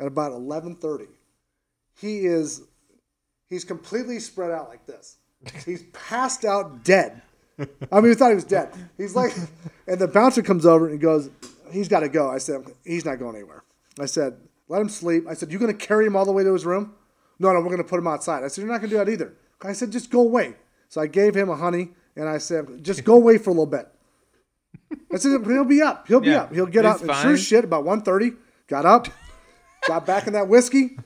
at 0.00 0.06
about 0.06 0.32
11:30. 0.32 1.08
He 2.00 2.26
is 2.26 2.62
he's 3.48 3.64
completely 3.64 4.18
spread 4.20 4.50
out 4.50 4.68
like 4.68 4.86
this. 4.86 5.18
He's 5.64 5.84
passed 5.92 6.44
out 6.44 6.82
dead. 6.82 7.22
I 7.58 7.96
mean, 7.96 8.10
we 8.10 8.14
thought 8.14 8.30
he 8.30 8.34
was 8.34 8.44
dead. 8.44 8.72
He's 8.96 9.14
like, 9.14 9.34
and 9.86 9.98
the 9.98 10.08
bouncer 10.08 10.42
comes 10.42 10.66
over 10.66 10.86
and 10.86 10.94
he 10.94 10.98
goes, 10.98 11.30
"He's 11.70 11.88
got 11.88 12.00
to 12.00 12.08
go." 12.08 12.30
I 12.30 12.38
said, 12.38 12.64
"He's 12.84 13.04
not 13.04 13.18
going 13.18 13.36
anywhere." 13.36 13.64
I 14.00 14.06
said, 14.06 14.38
"Let 14.68 14.80
him 14.80 14.88
sleep." 14.88 15.24
I 15.28 15.34
said, 15.34 15.52
"You 15.52 15.58
going 15.58 15.76
to 15.76 15.86
carry 15.86 16.06
him 16.06 16.16
all 16.16 16.24
the 16.24 16.32
way 16.32 16.42
to 16.42 16.52
his 16.54 16.64
room?" 16.64 16.94
No, 17.38 17.52
no, 17.52 17.60
we're 17.60 17.66
going 17.66 17.78
to 17.78 17.84
put 17.84 17.98
him 17.98 18.06
outside. 18.06 18.44
I 18.44 18.48
said, 18.48 18.62
"You're 18.62 18.70
not 18.70 18.80
going 18.80 18.90
to 18.90 18.96
do 18.96 19.04
that 19.04 19.10
either." 19.10 19.34
I 19.62 19.72
said, 19.72 19.90
"Just 19.90 20.10
go 20.10 20.20
away." 20.20 20.54
So 20.88 21.00
I 21.00 21.06
gave 21.06 21.34
him 21.34 21.48
a 21.48 21.56
honey 21.56 21.90
and 22.14 22.28
I 22.28 22.38
said, 22.38 22.82
"Just 22.82 23.04
go 23.04 23.14
away 23.14 23.38
for 23.38 23.50
a 23.50 23.52
little 23.52 23.66
bit." 23.66 23.88
I 25.12 25.16
said, 25.18 25.44
"He'll 25.44 25.64
be 25.64 25.82
up. 25.82 26.06
He'll 26.08 26.20
be 26.20 26.28
Yeah, 26.30 26.42
up. 26.42 26.52
He'll 26.52 26.66
get 26.66 26.84
up." 26.84 27.00
And 27.02 27.14
sure 27.16 27.36
shit, 27.36 27.64
about 27.64 27.84
1.30, 27.84 28.36
got 28.68 28.86
up, 28.86 29.08
got 29.86 30.06
back 30.06 30.26
in 30.26 30.32
that 30.34 30.48
whiskey. 30.48 30.98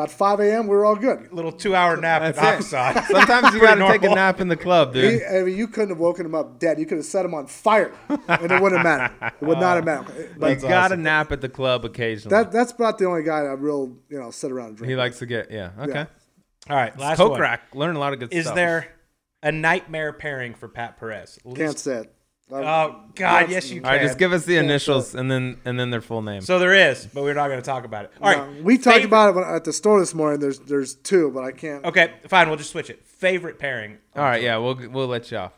About 0.00 0.10
5 0.10 0.40
a.m., 0.40 0.66
we 0.66 0.74
were 0.74 0.86
all 0.86 0.96
good. 0.96 1.30
little 1.30 1.52
two-hour 1.52 1.98
nap 1.98 2.22
That's 2.34 2.38
it. 2.38 2.74
Hakkasan. 2.74 3.06
Sometimes 3.10 3.54
you 3.54 3.60
got 3.60 3.74
to 3.74 3.86
take 3.86 4.02
a 4.02 4.14
nap 4.14 4.40
in 4.40 4.48
the 4.48 4.56
club, 4.56 4.94
dude. 4.94 5.20
He, 5.20 5.26
I 5.26 5.42
mean, 5.42 5.54
you 5.54 5.68
couldn't 5.68 5.90
have 5.90 5.98
woken 5.98 6.24
him 6.24 6.34
up 6.34 6.58
dead. 6.58 6.78
You 6.78 6.86
could 6.86 6.96
have 6.96 7.04
set 7.04 7.26
him 7.26 7.34
on 7.34 7.46
fire, 7.46 7.92
and 8.08 8.50
it 8.50 8.62
wouldn't 8.62 8.80
have 8.80 8.82
mattered. 8.82 9.32
It 9.38 9.44
would 9.44 9.58
not 9.58 9.76
have 9.76 9.82
oh, 9.88 10.02
mattered. 10.02 10.36
But 10.38 10.62
you 10.62 10.68
got 10.68 10.88
to 10.88 10.96
nap 10.96 11.32
at 11.32 11.42
the 11.42 11.50
club 11.50 11.84
occasionally. 11.84 12.34
that 12.34 12.50
that's 12.50 12.72
about 12.72 12.96
the 12.96 13.04
only 13.04 13.22
guy 13.22 13.40
I 13.40 13.52
real 13.52 13.94
you 14.08 14.18
know 14.18 14.30
sit 14.30 14.50
around 14.50 14.68
and 14.68 14.76
drink. 14.78 14.88
he 14.88 14.96
likes 14.96 15.18
to 15.18 15.26
get 15.26 15.50
yeah. 15.50 15.72
Okay. 15.78 15.92
Yeah. 15.92 16.06
All 16.70 16.76
right, 16.76 16.98
last 16.98 17.18
Coke 17.18 17.32
one. 17.32 17.40
rack. 17.42 17.74
Learn 17.74 17.94
a 17.94 17.98
lot 17.98 18.14
of 18.14 18.20
good 18.20 18.32
Is 18.32 18.46
stuff. 18.46 18.54
Is 18.54 18.56
there 18.56 18.88
a 19.42 19.52
nightmare 19.52 20.14
pairing 20.14 20.54
for 20.54 20.68
Pat 20.68 20.98
Perez? 20.98 21.38
At 21.44 21.56
Can't 21.56 21.78
say 21.78 21.96
it. 21.98 22.14
Oh 22.52 23.02
God, 23.14 23.50
yes 23.50 23.70
you 23.70 23.80
can. 23.80 23.86
All 23.86 23.92
right, 23.96 24.02
just 24.02 24.18
give 24.18 24.32
us 24.32 24.44
the 24.44 24.56
initials 24.56 25.14
and 25.14 25.30
then 25.30 25.58
and 25.64 25.78
then 25.78 25.90
their 25.90 26.00
full 26.00 26.22
name. 26.22 26.40
So 26.42 26.58
there 26.58 26.74
is, 26.74 27.06
but 27.06 27.22
we're 27.22 27.34
not 27.34 27.48
going 27.48 27.60
to 27.60 27.64
talk 27.66 27.84
about 27.84 28.06
it. 28.06 28.12
All 28.20 28.30
right, 28.32 28.52
no, 28.56 28.62
we 28.62 28.76
talked 28.76 28.96
favorite- 28.96 29.08
about 29.08 29.36
it 29.36 29.54
at 29.54 29.64
the 29.64 29.72
store 29.72 30.00
this 30.00 30.14
morning. 30.14 30.40
There's 30.40 30.58
there's 30.60 30.94
two, 30.94 31.30
but 31.32 31.44
I 31.44 31.52
can't. 31.52 31.84
Okay, 31.84 32.12
fine. 32.28 32.48
We'll 32.48 32.58
just 32.58 32.70
switch 32.70 32.90
it. 32.90 33.06
Favorite 33.06 33.58
pairing. 33.58 33.98
All 34.16 34.22
right, 34.22 34.42
yeah, 34.42 34.56
we'll 34.56 34.74
we'll 34.90 35.06
let 35.08 35.30
you 35.30 35.38
off. 35.38 35.52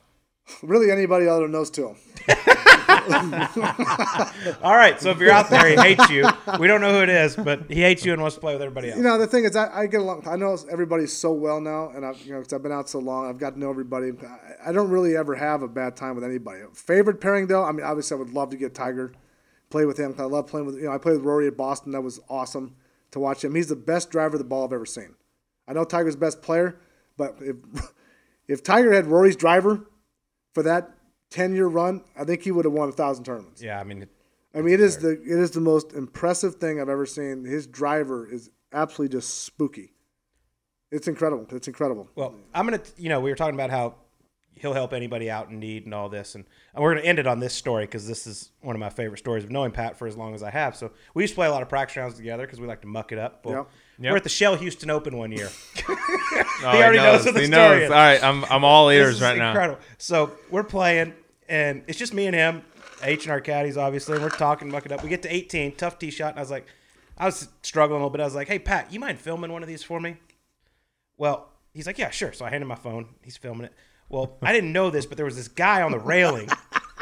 Really, 0.63 0.91
anybody 0.91 1.29
other 1.29 1.43
than 1.43 1.53
those 1.53 1.71
two. 1.71 1.95
All 4.63 4.77
right. 4.77 5.01
So 5.01 5.11
if 5.11 5.19
you're 5.19 5.31
out 5.33 5.51
there, 5.51 5.69
he 5.69 5.77
hates 5.77 6.09
you. 6.11 6.25
We 6.59 6.67
don't 6.67 6.81
know 6.81 6.93
who 6.93 7.03
it 7.03 7.09
is, 7.09 7.37
but 7.37 7.71
he 7.71 7.81
hates 7.83 8.05
you 8.05 8.13
and 8.13 8.21
wants 8.23 8.35
to 8.37 8.41
play 8.41 8.53
with 8.55 8.63
everybody 8.63 8.89
else. 8.91 8.97
You 8.99 9.03
know, 9.05 9.19
the 9.19 9.27
thing 9.27 9.45
is, 9.45 9.57
I, 9.57 9.81
I 9.83 9.87
get 9.87 10.01
along. 10.01 10.27
I 10.27 10.37
know 10.37 10.57
everybody 10.71 11.07
so 11.07 11.33
well 11.33 11.61
now, 11.61 11.91
and 11.91 12.05
I've 12.05 12.21
you 12.23 12.33
know, 12.33 12.39
because 12.39 12.53
I've 12.53 12.63
been 12.63 12.73
out 12.73 12.89
so 12.89 12.99
long, 12.99 13.29
I've 13.29 13.39
got 13.39 13.51
to 13.55 13.59
know 13.59 13.71
everybody. 13.71 14.13
I, 14.65 14.71
I 14.71 14.73
don't 14.73 14.91
really 14.91 15.17
ever 15.17 15.35
have 15.35 15.63
a 15.63 15.69
bad 15.69 15.97
time 15.97 16.15
with 16.15 16.25
anybody. 16.25 16.61
Favorite 16.75 17.21
pairing 17.21 17.47
though, 17.47 17.65
I 17.65 17.73
mean, 17.73 17.85
obviously, 17.85 18.17
I 18.17 18.19
would 18.19 18.31
love 18.33 18.51
to 18.51 18.57
get 18.57 18.75
Tiger, 18.75 19.13
play 19.71 19.85
with 19.87 19.99
him. 19.99 20.13
'cause 20.13 20.21
I 20.23 20.25
love 20.25 20.47
playing 20.47 20.67
with. 20.67 20.77
You 20.77 20.85
know, 20.85 20.93
I 20.93 20.99
played 20.99 21.17
with 21.17 21.25
Rory 21.25 21.47
at 21.49 21.57
Boston. 21.57 21.93
That 21.93 22.03
was 22.03 22.21
awesome 22.29 22.77
to 23.13 23.21
watch 23.21 23.45
him. 23.45 23.55
He's 23.55 23.69
the 23.69 23.77
best 23.77 24.11
driver 24.11 24.37
of 24.37 24.39
the 24.41 24.45
ball 24.49 24.65
I've 24.65 24.73
ever 24.73 24.87
seen. 24.87 25.15
I 25.69 25.73
know 25.75 25.85
Tiger's 25.85 26.17
best 26.17 26.43
player, 26.43 26.79
But 27.17 27.37
if 27.41 27.57
if 28.49 28.63
Tiger 28.63 28.93
had 28.93 29.07
Rory's 29.07 29.37
driver 29.37 29.87
for 30.55 30.63
that 30.65 30.91
ten 31.33 31.55
year 31.55 31.67
run, 31.67 32.03
I 32.17 32.25
think 32.25 32.43
he 32.43 32.51
would 32.53 32.65
have 32.65 32.75
won 32.75 32.89
a 32.89 32.93
thousand 32.93 33.25
tournaments. 33.25 33.63
Yeah, 33.63 33.81
I 33.81 33.85
mean, 33.85 34.07
I 34.55 34.61
mean, 34.61 34.75
it 34.75 34.81
is 34.81 34.99
the 34.99 35.11
it 35.13 35.39
is 35.39 35.51
the 35.53 35.61
most 35.61 35.93
impressive 35.95 36.57
thing 36.57 36.81
I've 36.81 36.89
ever 36.89 37.07
seen. 37.07 37.45
His 37.45 37.67
driver 37.67 38.29
is 38.31 38.51
absolutely 38.73 39.17
just 39.19 39.45
spooky. 39.45 39.93
It's 40.91 41.09
incredible. 41.09 41.47
It's 41.51 41.69
incredible. 41.69 42.09
Well, 42.15 42.35
I'm 42.55 42.67
gonna, 42.67 42.83
you 42.99 43.09
know, 43.09 43.21
we 43.21 43.31
were 43.31 43.37
talking 43.37 43.55
about 43.55 43.71
how 43.71 43.95
he'll 44.55 44.75
help 44.75 44.93
anybody 44.93 45.31
out 45.31 45.49
in 45.49 45.59
need 45.59 45.87
and 45.87 45.95
all 45.95 46.11
this, 46.11 46.35
and 46.35 46.45
we're 46.77 46.95
gonna 46.95 47.07
end 47.07 47.19
it 47.19 47.27
on 47.27 47.41
this 47.41 47.55
story 47.55 47.85
because 47.85 48.07
this 48.07 48.27
is 48.27 48.51
one 48.61 48.77
of 48.77 48.81
my 48.81 48.91
favorite 48.91 49.17
stories 49.19 49.43
of 49.43 49.51
knowing 49.51 49.71
Pat 49.71 49.97
for 49.99 50.07
as 50.07 50.17
long 50.19 50.35
as 50.35 50.43
I 50.43 50.51
have. 50.51 50.77
So 50.77 50.91
we 51.15 51.23
used 51.23 51.33
to 51.33 51.37
play 51.37 51.47
a 51.47 51.51
lot 51.51 51.63
of 51.63 51.69
practice 51.71 51.97
rounds 51.97 52.15
together 52.15 52.45
because 52.45 52.61
we 52.61 52.67
like 52.67 52.83
to 52.83 52.87
muck 52.89 53.11
it 53.13 53.19
up. 53.19 53.45
Well, 53.47 53.69
Yep. 53.99 54.11
We're 54.11 54.17
at 54.17 54.23
the 54.25 54.29
Shell 54.31 54.57
Houston 54.57 54.91
Open 54.91 55.17
one 55.17 55.31
year. 55.33 55.49
Oh, 56.65 56.71
He 56.71 56.79
already 56.83 56.99
knows 56.99 57.25
what 57.25 57.35
the 57.35 57.41
He 57.41 57.47
story 57.47 57.61
knows. 57.81 57.83
is. 57.85 57.91
All 57.91 57.97
right, 57.97 58.23
I'm 58.23 58.45
I'm 58.47 58.65
all 58.65 58.89
This 58.89 58.97
ears 58.99 59.15
is 59.17 59.23
right 59.23 59.37
now. 59.37 59.51
incredible. 59.51 59.81
So 59.99 60.31
we're 60.51 60.63
playing, 60.65 61.13
and 61.49 61.83
it's 61.87 61.99
just 61.99 62.15
me 62.15 62.27
and 62.27 62.35
him, 62.35 62.63
H 63.03 63.25
and 63.25 63.33
our 63.33 63.41
caddies, 63.41 63.77
obviously, 63.77 64.15
and 64.15 64.23
we're 64.23 64.31
talking, 64.31 64.71
mucking 64.71 64.93
up. 64.93 65.03
We 65.03 65.09
get 65.09 65.23
to 65.23 65.35
18, 65.35 65.77
tough 65.77 65.99
tee 65.99 66.11
shot, 66.11 66.31
and 66.31 66.39
I 66.39 66.43
was 66.43 66.51
like, 66.51 66.67
I 67.19 67.27
was 67.27 67.49
struggling 67.63 67.97
a 68.01 68.05
little 68.05 68.11
bit. 68.11 68.21
I 68.21 68.25
was 68.25 68.35
like, 68.35 68.49
hey, 68.49 68.59
Pat, 68.59 68.93
you 68.93 68.99
mind 69.01 69.19
filming 69.19 69.53
one 69.53 69.63
of 69.63 69.69
these 69.69 69.83
for 69.83 70.01
me? 70.01 70.17
Well, 71.17 71.49
he's 71.75 71.87
like, 71.87 71.99
yeah, 71.99 72.11
sure. 72.11 72.33
So 72.33 72.45
I 72.45 72.51
hand 72.51 72.63
him 72.63 72.69
my 72.69 72.75
phone. 72.75 73.09
He's 73.23 73.37
filming 73.37 73.67
it. 73.67 73.73
Well, 74.09 74.37
I 74.43 74.53
didn't 74.53 74.73
know 74.73 74.91
this, 74.91 75.07
but 75.07 75.17
there 75.17 75.27
was 75.27 75.37
this 75.37 75.49
guy 75.49 75.83
on 75.83 75.91
the 75.93 75.99
railing 75.99 76.49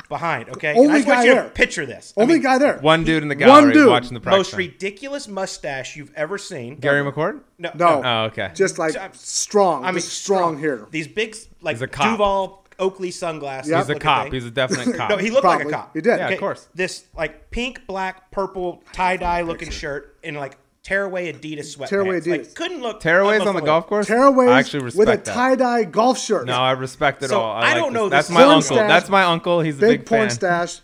behind. 0.08 0.48
Okay, 0.50 0.74
Only 0.74 0.84
and 0.84 0.92
I 0.92 0.96
just 0.98 1.08
want 1.08 1.18
guy 1.20 1.24
you 1.24 1.34
there. 1.34 1.44
to 1.44 1.50
picture 1.50 1.86
this. 1.86 2.12
I 2.16 2.22
Only 2.22 2.34
mean, 2.34 2.42
guy 2.42 2.58
there. 2.58 2.78
One 2.78 3.04
dude 3.04 3.22
in 3.22 3.28
the 3.28 3.34
One 3.34 3.38
gallery 3.38 3.72
dude. 3.72 3.88
watching 3.88 4.14
the 4.14 4.20
practice. 4.20 4.52
most 4.52 4.56
ridiculous 4.58 5.26
mustache 5.28 5.96
you've 5.96 6.12
ever 6.14 6.38
seen. 6.38 6.76
Gary 6.76 7.02
McCord. 7.08 7.40
No, 7.58 7.70
No. 7.74 8.02
Oh, 8.04 8.22
okay. 8.26 8.50
Just 8.54 8.78
like 8.78 8.96
I'm- 8.96 9.10
strong. 9.14 9.84
I 9.84 9.88
mean, 9.88 9.94
just 9.96 10.12
strong, 10.22 10.58
here. 10.58 10.86
These 10.90 11.08
big, 11.08 11.36
like 11.62 11.76
He's 11.76 11.82
a. 11.82 11.86
Duval 11.88 12.59
Oakley 12.80 13.10
sunglasses. 13.12 13.70
Yep. 13.70 13.78
He's 13.86 13.96
a 13.96 13.98
cop. 14.00 14.22
thing. 14.24 14.32
He's 14.32 14.44
a 14.46 14.50
definite 14.50 14.96
cop. 14.96 15.10
No, 15.10 15.16
he 15.18 15.30
looked 15.30 15.44
like 15.44 15.64
a 15.66 15.70
cop. 15.70 15.94
He 15.94 16.00
did. 16.00 16.18
Yeah, 16.18 16.28
of 16.30 16.40
course. 16.40 16.68
This 16.74 17.04
like 17.16 17.50
pink, 17.50 17.86
black, 17.86 18.30
purple 18.32 18.82
tie 18.92 19.16
dye 19.16 19.42
looking 19.42 19.70
shirt 19.70 20.16
and 20.24 20.36
like 20.36 20.56
tearaway 20.82 21.32
Adidas 21.32 21.76
sweatpants. 21.76 21.88
Tearaway 21.88 22.20
Like, 22.20 22.40
Adidas. 22.42 22.54
couldn't 22.54 22.80
look. 22.80 23.00
Tearaways 23.02 23.46
on 23.46 23.54
the 23.54 23.60
golf 23.60 23.86
course. 23.86 24.08
Tearaways 24.08 24.50
I 24.50 24.58
actually 24.58 24.84
respect 24.84 24.98
with 25.10 25.20
a 25.28 25.32
tie 25.32 25.54
dye 25.54 25.84
golf 25.84 26.18
shirt. 26.18 26.46
No, 26.46 26.54
I 26.54 26.72
respect 26.72 27.22
it 27.22 27.28
So, 27.28 27.40
all. 27.40 27.52
I 27.52 27.60
like 27.60 27.74
don't 27.74 27.92
this. 27.92 28.00
know 28.00 28.08
That's 28.08 28.28
this 28.28 28.34
my 28.34 28.40
porn 28.44 28.54
uncle. 28.56 28.76
stash, 28.76 28.88
That's 28.88 29.08
my 29.10 29.22
uncle. 29.24 29.60
He's 29.60 29.76
a 29.76 29.80
big, 29.80 30.00
big, 30.00 30.06
porn 30.06 30.20
fan. 30.22 30.30
stash 30.30 30.80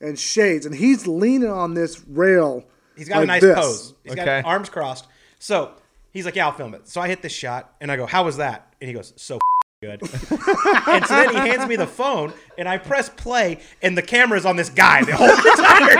and 0.00 0.18
shades, 0.18 0.66
and 0.66 0.74
he's 0.74 1.06
leaning 1.06 1.50
on 1.50 1.74
this 1.74 2.02
rail. 2.06 2.64
He's 2.96 3.08
got 3.08 3.22
a 3.22 3.26
nice 3.26 3.40
this. 3.42 3.54
pose. 3.58 3.94
He's 4.04 4.12
Okay. 4.12 4.24
got 4.24 4.44
arms 4.44 4.68
crossed. 4.68 5.06
So 5.38 5.72
he's 6.12 6.26
like, 6.26 6.36
"Yeah, 6.36 6.46
I'll 6.46 6.52
film 6.52 6.74
it." 6.74 6.86
So 6.86 7.00
I 7.00 7.08
hit 7.08 7.22
this 7.22 7.32
shot 7.32 7.72
and 7.80 7.90
I 7.90 7.96
go, 7.96 8.04
"How 8.04 8.24
was 8.24 8.36
that?" 8.36 8.74
And 8.80 8.88
he 8.88 8.94
goes, 8.94 9.14
"So 9.16 9.38
good." 9.82 10.02
and 10.02 11.06
so 11.06 11.14
then 11.14 11.30
he 11.30 11.36
hands 11.36 11.66
me 11.66 11.74
the 11.76 11.86
phone 11.86 12.32
and 12.58 12.68
I 12.68 12.76
press 12.76 13.08
play 13.08 13.60
and 13.80 13.96
the 13.96 14.02
camera's 14.02 14.44
on 14.44 14.56
this 14.56 14.68
guy 14.68 15.02
the 15.04 15.16
whole 15.16 15.30
entire 15.30 15.94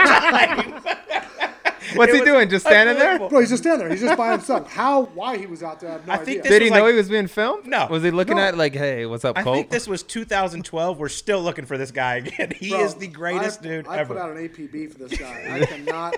time. 0.75 0.83
What's 1.95 2.13
It 2.13 2.19
he 2.19 2.23
doing? 2.25 2.47
Just 2.47 2.65
standing 2.65 2.95
there? 2.95 3.13
unbelievable. 3.13 3.29
Bro, 3.29 3.39
he's 3.41 3.49
just 3.49 3.63
standing 3.63 3.79
there. 3.79 3.89
He's 3.89 4.01
just 4.01 4.15
by 4.17 4.31
himself. 4.31 4.71
How? 4.71 5.05
Why 5.05 5.37
he 5.37 5.45
was 5.47 5.61
out 5.63 5.79
there? 5.81 5.89
I 5.89 5.93
have 5.93 6.07
no 6.07 6.13
I 6.13 6.15
idea. 6.17 6.25
think 6.25 6.43
this- 6.43 6.49
Did 6.51 6.61
he 6.61 6.69
was 6.69 6.77
know 6.79 6.87
he 6.87 6.93
was 6.93 7.09
being 7.09 7.27
filmed? 7.27 7.65
No. 7.65 7.87
Was 7.89 8.03
he 8.03 8.11
looking 8.11 8.37
No. 8.37 8.43
at 8.43 8.55
like, 8.55 8.73
hey, 8.73 9.05
what's 9.07 9.25
up, 9.25 9.35
I 9.37 9.43
Colt? 9.43 9.55
think 9.57 9.71
this 9.71 9.87
was 9.87 10.03
2012. 10.03 10.99
We're 10.99 11.09
still 11.09 11.41
looking 11.41 11.65
for 11.65 11.77
this 11.79 11.89
guy 11.91 12.17
again. 12.17 12.51
He 12.55 12.69
Bro, 12.69 12.81
is 12.85 12.93
the 12.95 13.07
greatest 13.07 13.59
I, 13.61 13.63
dude 13.63 13.87
I 13.87 13.97
ever. 13.97 14.13
put 14.13 14.21
out 14.21 14.29
an 14.29 14.37
APB 14.47 14.91
for 14.93 14.99
this 14.99 15.17
guy. 15.17 15.47
I 15.59 15.65
cannot. 15.65 16.15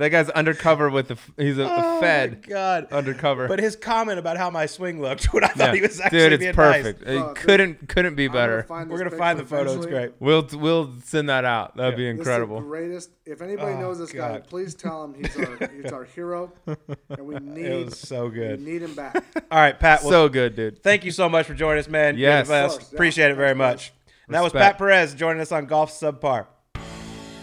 That 0.00 0.08
guy's 0.08 0.28
undercover 0.30 0.90
with 0.90 1.08
the 1.08 1.18
he's 1.36 1.58
a, 1.58 1.62
a 1.64 1.74
Oh 1.76 2.00
Fed. 2.00 2.40
my 2.42 2.48
god! 2.48 2.88
Undercover. 2.90 3.46
But 3.48 3.58
his 3.60 3.76
comment 3.76 4.18
about 4.18 4.36
how 4.36 4.50
my 4.50 4.66
swing 4.66 5.00
looked 5.00 5.24
when 5.32 5.44
I 5.44 5.48
thought 5.48 5.68
Yeah. 5.68 5.74
he 5.74 5.80
was 5.82 6.00
actually 6.00 6.18
Dude, 6.18 6.32
it's 6.32 6.40
being 6.40 6.54
perfect. 6.54 7.00
nice. 7.06 7.14
It 7.14 7.18
Bro, 7.18 7.34
couldn't 7.34 7.88
couldn't 7.88 8.14
be 8.14 8.24
I'm 8.26 8.32
gonna 8.32 8.62
better. 8.66 8.86
We're 8.88 8.98
gonna 8.98 9.10
find 9.10 9.38
the 9.38 9.42
picture 9.44 9.56
photo. 9.66 9.76
It's 9.76 9.86
great. 9.86 10.12
We'll 10.18 10.48
we'll 10.54 10.94
send 11.04 11.28
that 11.28 11.44
out. 11.44 11.76
That'd 11.76 11.96
be 11.96 12.04
This 12.04 12.14
is 12.14 12.18
incredible. 12.18 12.56
the 12.60 12.66
greatest. 12.66 13.10
If 13.26 13.42
anybody 13.42 13.74
Oh, 13.74 13.80
knows 13.80 13.98
this 13.98 14.10
guy, 14.12 14.40
please 14.40 14.74
tell 14.74 15.04
him 15.04 15.14
he's 15.14 15.36
our 15.36 15.68
he's 15.82 15.92
our 15.92 16.04
hero, 16.04 16.52
and 16.66 17.26
we 17.26 17.34
need 17.36 17.84
was 17.84 17.98
so 17.98 18.28
good. 18.28 18.58
We 18.60 18.72
need 18.72 18.82
him 18.82 18.94
back. 18.94 19.14
All 19.50 19.58
right, 19.58 19.78
Pat. 19.78 20.00
Well, 20.02 20.10
so 20.10 20.28
good, 20.28 20.56
dude. 20.56 20.82
thank 20.82 21.04
you 21.04 21.10
so 21.10 21.28
much 21.28 21.46
for 21.46 21.54
joining 21.54 21.78
us, 21.80 21.88
man. 21.88 22.16
Yes. 22.16 22.48
Of 22.50 22.70
course, 22.70 22.88
yeah. 22.90 22.96
Appreciate 22.96 23.30
it 23.32 23.36
very 23.36 23.54
much. 23.54 23.92
And 24.26 24.34
that 24.34 24.42
was 24.42 24.52
Pat 24.52 24.78
Perez 24.78 25.14
joining 25.14 25.42
us 25.42 25.52
on 25.52 25.66
Golf 25.66 25.92
Subpar. 25.92 26.46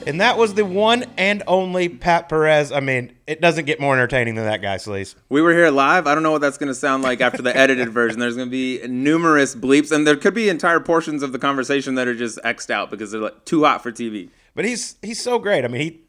And 0.08 0.22
that 0.22 0.38
was 0.38 0.54
the 0.54 0.64
one 0.64 1.04
and 1.18 1.44
only 1.48 1.90
Pat 1.90 2.30
Perez. 2.30 2.72
I 2.72 2.80
mean, 2.80 3.12
it 3.28 3.42
doesn't 3.42 3.66
get 3.66 3.82
more 3.82 3.94
entertaining 3.94 4.36
than 4.36 4.46
that 4.46 4.62
guy, 4.62 4.78
Sleaze. 4.78 5.16
We 5.28 5.42
were 5.42 5.52
here 5.52 5.70
live. 5.70 6.08
I 6.08 6.14
don't 6.14 6.24
know 6.24 6.32
what 6.32 6.40
that's 6.40 6.58
going 6.58 6.70
to 6.70 6.76
sound 6.76 7.04
like 7.04 7.20
after 7.20 7.42
the 7.42 7.56
edited 7.56 7.90
version. 7.94 8.20
There's 8.20 8.38
going 8.38 8.48
to 8.48 8.52
be 8.52 8.88
numerous 8.88 9.54
bleeps, 9.54 9.92
and 9.92 10.08
there 10.08 10.16
could 10.16 10.34
be 10.34 10.48
entire 10.48 10.80
portions 10.80 11.24
of 11.24 11.34
the 11.34 11.40
conversation 11.40 11.96
that 11.96 12.08
are 12.08 12.16
just 12.16 12.40
xed 12.46 12.70
out 12.70 12.90
because 12.90 13.12
they're 13.12 13.20
like 13.20 13.44
too 13.44 13.66
hot 13.66 13.84
for 13.84 13.92
TV. 13.92 14.30
But 14.56 14.64
he's 14.64 14.96
he's 15.02 15.22
so 15.22 15.40
great. 15.40 15.66
I 15.66 15.68
mean, 15.68 15.82
he 15.82 16.02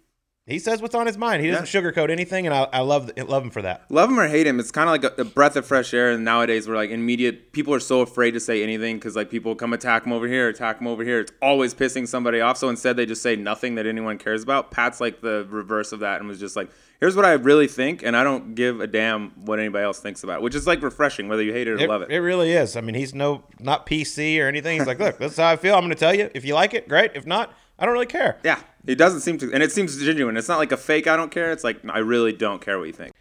he 0.48 0.58
says 0.58 0.80
what's 0.82 0.94
on 0.94 1.06
his 1.06 1.18
mind. 1.18 1.42
He 1.44 1.50
doesn't 1.50 1.66
sugarcoat 1.66 2.10
anything, 2.10 2.46
and 2.46 2.54
I, 2.54 2.68
I 2.72 2.80
love 2.80 3.10
love 3.28 3.42
him 3.42 3.50
for 3.50 3.62
that. 3.62 3.84
Love 3.90 4.10
him 4.10 4.18
or 4.18 4.26
hate 4.28 4.46
him, 4.46 4.58
it's 4.58 4.70
kind 4.70 4.88
of 4.88 4.92
like 5.02 5.18
a, 5.18 5.22
a 5.22 5.24
breath 5.24 5.56
of 5.56 5.66
fresh 5.66 5.92
air. 5.94 6.10
And 6.10 6.24
nowadays, 6.24 6.66
we're 6.68 6.76
like 6.76 6.90
in 6.90 7.04
media, 7.04 7.32
people 7.32 7.74
are 7.74 7.80
so 7.80 8.00
afraid 8.00 8.32
to 8.32 8.40
say 8.40 8.62
anything 8.62 8.96
because 8.96 9.14
like 9.16 9.30
people 9.30 9.54
come 9.54 9.72
attack 9.72 10.04
him 10.06 10.12
over 10.12 10.26
here, 10.26 10.48
attack 10.48 10.80
him 10.80 10.86
over 10.86 11.04
here. 11.04 11.20
It's 11.20 11.32
always 11.42 11.74
pissing 11.74 12.08
somebody 12.08 12.40
off. 12.40 12.56
So 12.56 12.68
instead, 12.68 12.96
they 12.96 13.06
just 13.06 13.22
say 13.22 13.36
nothing 13.36 13.74
that 13.76 13.86
anyone 13.86 14.18
cares 14.18 14.42
about. 14.42 14.70
Pat's 14.70 15.00
like 15.00 15.20
the 15.20 15.46
reverse 15.50 15.92
of 15.92 16.00
that 16.00 16.20
and 16.20 16.28
was 16.28 16.40
just 16.40 16.56
like, 16.56 16.70
"Here's 17.00 17.14
what 17.14 17.24
I 17.24 17.32
really 17.32 17.68
think, 17.68 18.02
and 18.02 18.16
I 18.16 18.24
don't 18.24 18.54
give 18.54 18.80
a 18.80 18.86
damn 18.86 19.30
what 19.44 19.58
anybody 19.58 19.84
else 19.84 20.00
thinks 20.00 20.22
about," 20.24 20.36
it," 20.38 20.42
which 20.42 20.54
is 20.54 20.66
like 20.66 20.82
refreshing, 20.82 21.28
whether 21.28 21.42
you 21.42 21.52
hate 21.52 21.68
it 21.68 21.72
or 21.72 21.78
It, 21.78 21.88
love 21.88 22.02
it. 22.02 22.10
it 22.10 22.20
really 22.20 22.52
is. 22.52 22.76
I 22.76 22.80
mean, 22.80 22.94
he's 22.94 23.14
no 23.14 23.44
not 23.60 23.86
PC 23.86 24.40
or 24.42 24.48
anything. 24.48 24.78
He's 24.78 24.86
like, 24.86 24.98
look, 24.98 25.18
this 25.18 25.32
is 25.32 25.38
how 25.38 25.48
I 25.48 25.56
feel. 25.56 25.74
I'm 25.74 25.80
going 25.82 25.90
to 25.90 25.96
tell 25.96 26.14
you. 26.14 26.30
If 26.34 26.44
you 26.44 26.54
like 26.54 26.74
it, 26.74 26.88
great. 26.88 27.12
If 27.14 27.26
not, 27.26 27.52
I 27.78 27.84
don't 27.84 27.92
really 27.92 28.06
care. 28.06 28.38
Yeah, 28.44 28.60
it 28.86 28.96
doesn't 28.96 29.20
seem 29.20 29.38
to, 29.38 29.52
and 29.52 29.62
it 29.62 29.72
seems 29.72 29.96
genuine. 30.02 30.36
It's 30.36 30.48
not 30.48 30.58
like 30.58 30.72
a 30.72 30.76
fake. 30.76 31.06
I 31.06 31.16
don't 31.16 31.30
care. 31.30 31.52
It's 31.52 31.64
like 31.64 31.80
I 31.88 31.98
really 31.98 32.32
don't 32.32 32.60
care 32.60 32.78
what 32.78 32.86
you 32.88 32.92
think. 32.92 33.14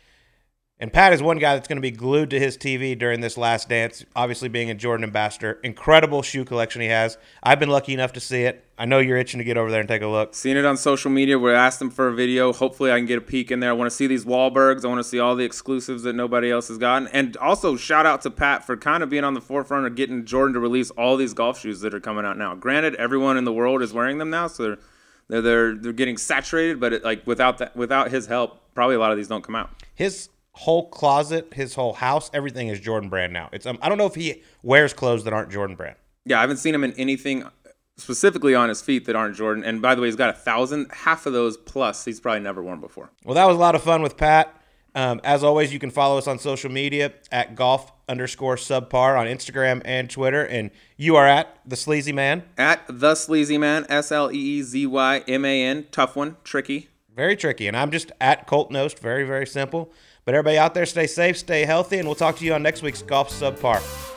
And 0.80 0.94
Pat 0.94 1.12
is 1.12 1.24
one 1.24 1.40
guy 1.40 1.56
that's 1.56 1.68
going 1.68 1.78
to 1.78 1.82
be 1.82 1.90
glued 1.90 2.30
to 2.30 2.40
his 2.40 2.56
TV 2.56 2.98
during 2.98 3.20
this 3.20 3.36
last 3.36 3.68
dance, 3.68 4.06
obviously 4.16 4.48
being 4.48 4.70
a 4.70 4.76
Jordan 4.76 5.06
ambassador. 5.06 5.60
Incredible 5.64 6.22
shoe 6.22 6.46
collection 6.46 6.82
he 6.82 6.88
has. 6.88 7.18
I've 7.42 7.60
been 7.60 7.70
lucky 7.70 7.96
enough 7.96 8.14
to 8.14 8.20
see 8.20 8.44
it. 8.44 8.64
I 8.78 8.86
know 8.86 9.00
you're 9.00 9.18
itching 9.18 9.40
to 9.40 9.44
get 9.44 9.58
over 9.58 9.72
there 9.72 9.80
and 9.80 9.90
take 9.90 10.04
a 10.04 10.08
look. 10.08 10.36
Seen 10.36 10.56
it 10.56 10.66
on 10.66 10.78
social 10.78 11.10
media. 11.10 11.40
We 11.40 11.52
asked 11.52 11.80
them 11.80 11.90
for 11.90 12.10
a 12.10 12.14
video. 12.14 12.54
Hopefully, 12.54 12.92
I 12.92 13.00
can 13.00 13.08
get 13.08 13.18
a 13.18 13.22
peek 13.22 13.50
in 13.50 13.60
there. 13.60 13.72
I 13.72 13.74
want 13.74 13.90
to 13.90 13.96
see 13.96 14.06
these 14.06 14.24
Wahlbergs. 14.24 14.86
I 14.86 14.88
want 14.88 15.00
to 15.00 15.04
see 15.04 15.20
all 15.20 15.36
the 15.36 15.46
exclusives 15.46 16.04
that 16.04 16.14
nobody 16.14 16.52
else 16.52 16.68
has 16.68 16.78
gotten. 16.78 17.08
And 17.08 17.36
also, 17.38 17.76
shout 17.76 18.06
out 18.06 18.22
to 18.22 18.30
Pat 18.30 18.64
for 18.64 18.78
kind 18.78 19.02
of 19.02 19.10
being 19.10 19.24
on 19.24 19.34
the 19.34 19.42
forefront 19.42 19.88
of 19.88 19.96
getting 19.96 20.26
Jordan 20.26 20.54
to 20.54 20.60
release 20.60 20.92
all 20.92 21.18
these 21.18 21.34
golf 21.34 21.60
shoes 21.60 21.82
that 21.82 21.96
are 21.96 22.00
coming 22.00 22.24
out 22.24 22.38
now. 22.38 22.54
Granted, 22.54 22.94
everyone 22.96 23.36
in 23.36 23.46
the 23.46 23.54
world 23.54 23.82
is 23.82 23.94
wearing 23.94 24.20
them 24.20 24.30
now, 24.30 24.46
so 24.46 24.62
they're 24.62 24.78
they're 25.28 25.42
they're, 25.42 25.76
they're 25.76 25.94
getting 25.94 26.18
saturated. 26.18 26.80
But 26.80 26.94
it, 26.94 27.04
like 27.04 27.26
without 27.26 27.58
that, 27.58 27.76
without 27.76 28.12
his 28.12 28.28
help, 28.28 28.62
probably 28.76 28.96
a 28.96 29.00
lot 29.00 29.10
of 29.12 29.18
these 29.18 29.28
don't 29.28 29.44
come 29.44 29.56
out. 29.56 29.72
His 29.96 30.30
whole 30.58 30.90
closet, 30.90 31.54
his 31.54 31.76
whole 31.76 31.94
house, 31.94 32.30
everything 32.34 32.68
is 32.68 32.80
Jordan 32.80 33.10
brand 33.10 33.32
now. 33.32 33.50
It's 33.52 33.66
um, 33.66 33.78
I 33.82 33.90
don't 33.90 33.98
know 33.98 34.08
if 34.08 34.16
he 34.16 34.44
wears 34.64 34.94
clothes 34.94 35.24
that 35.24 35.34
aren't 35.34 35.52
Jordan 35.52 35.76
brand. 35.76 35.96
Yeah, 36.26 36.40
I 36.40 36.42
haven't 36.42 36.58
seen 36.58 36.76
him 36.76 36.84
in 36.84 36.94
anything 36.94 37.46
specifically 37.98 38.54
on 38.54 38.70
his 38.70 38.82
feet 38.82 39.06
that 39.06 39.16
aren't 39.16 39.36
Jordan. 39.36 39.64
And 39.64 39.82
by 39.82 39.96
the 39.96 40.02
way, 40.02 40.08
he's 40.08 40.16
got 40.16 40.30
a 40.30 40.38
thousand. 40.38 40.88
Half 40.92 41.26
of 41.26 41.34
those 41.34 41.58
plus 41.58 42.06
he's 42.06 42.20
probably 42.20 42.42
never 42.42 42.62
worn 42.62 42.80
before. 42.80 43.10
Well, 43.24 43.36
that 43.36 43.46
was 43.46 43.56
a 43.56 43.60
lot 43.60 43.76
of 43.76 43.84
fun 43.84 44.02
with 44.02 44.18
Pat. 44.18 44.54
Um, 44.96 45.22
as 45.24 45.44
always, 45.44 45.72
you 45.72 45.78
can 45.78 45.92
follow 45.92 46.18
us 46.18 46.28
on 46.28 46.40
social 46.40 46.72
media 46.72 47.14
at 47.32 47.56
golf 47.56 47.92
underscore 48.10 48.56
subpar 48.56 49.20
on 49.20 49.28
Instagram 49.28 49.82
and 49.86 50.10
Twitter. 50.10 50.44
And 50.44 50.72
you 50.96 51.16
are 51.16 51.28
at 51.28 51.60
the 51.66 51.76
Sleazy 51.76 52.14
Man. 52.14 52.44
At 52.58 52.82
the 52.90 53.14
Sleazy 53.14 53.60
Man, 53.60 53.86
S 53.90 54.12
L 54.12 54.32
E 54.32 54.36
E 54.36 54.62
Z 54.64 54.88
Y 54.88 55.24
M 55.28 55.46
A 55.46 55.64
N, 55.64 55.86
tough 55.92 56.16
one, 56.16 56.38
tricky. 56.44 56.90
Very 57.16 57.36
tricky. 57.36 57.68
And 57.68 57.78
I'm 57.78 57.92
just 57.92 58.12
at 58.20 58.48
Colt 58.48 58.72
Knost. 58.72 59.00
Very, 59.00 59.24
very 59.24 59.46
simple. 59.46 59.92
But 60.28 60.36
everybody 60.36 60.58
out 60.58 60.74
there, 60.74 60.86
stay 60.86 61.08
safe, 61.08 61.38
stay 61.38 61.64
healthy, 61.64 62.00
and 62.00 62.06
we'll 62.06 62.14
talk 62.14 62.36
to 62.40 62.44
you 62.44 62.54
on 62.54 62.62
next 62.62 62.82
week's 62.82 63.02
Golf 63.02 63.30
Subpar. 63.30 64.17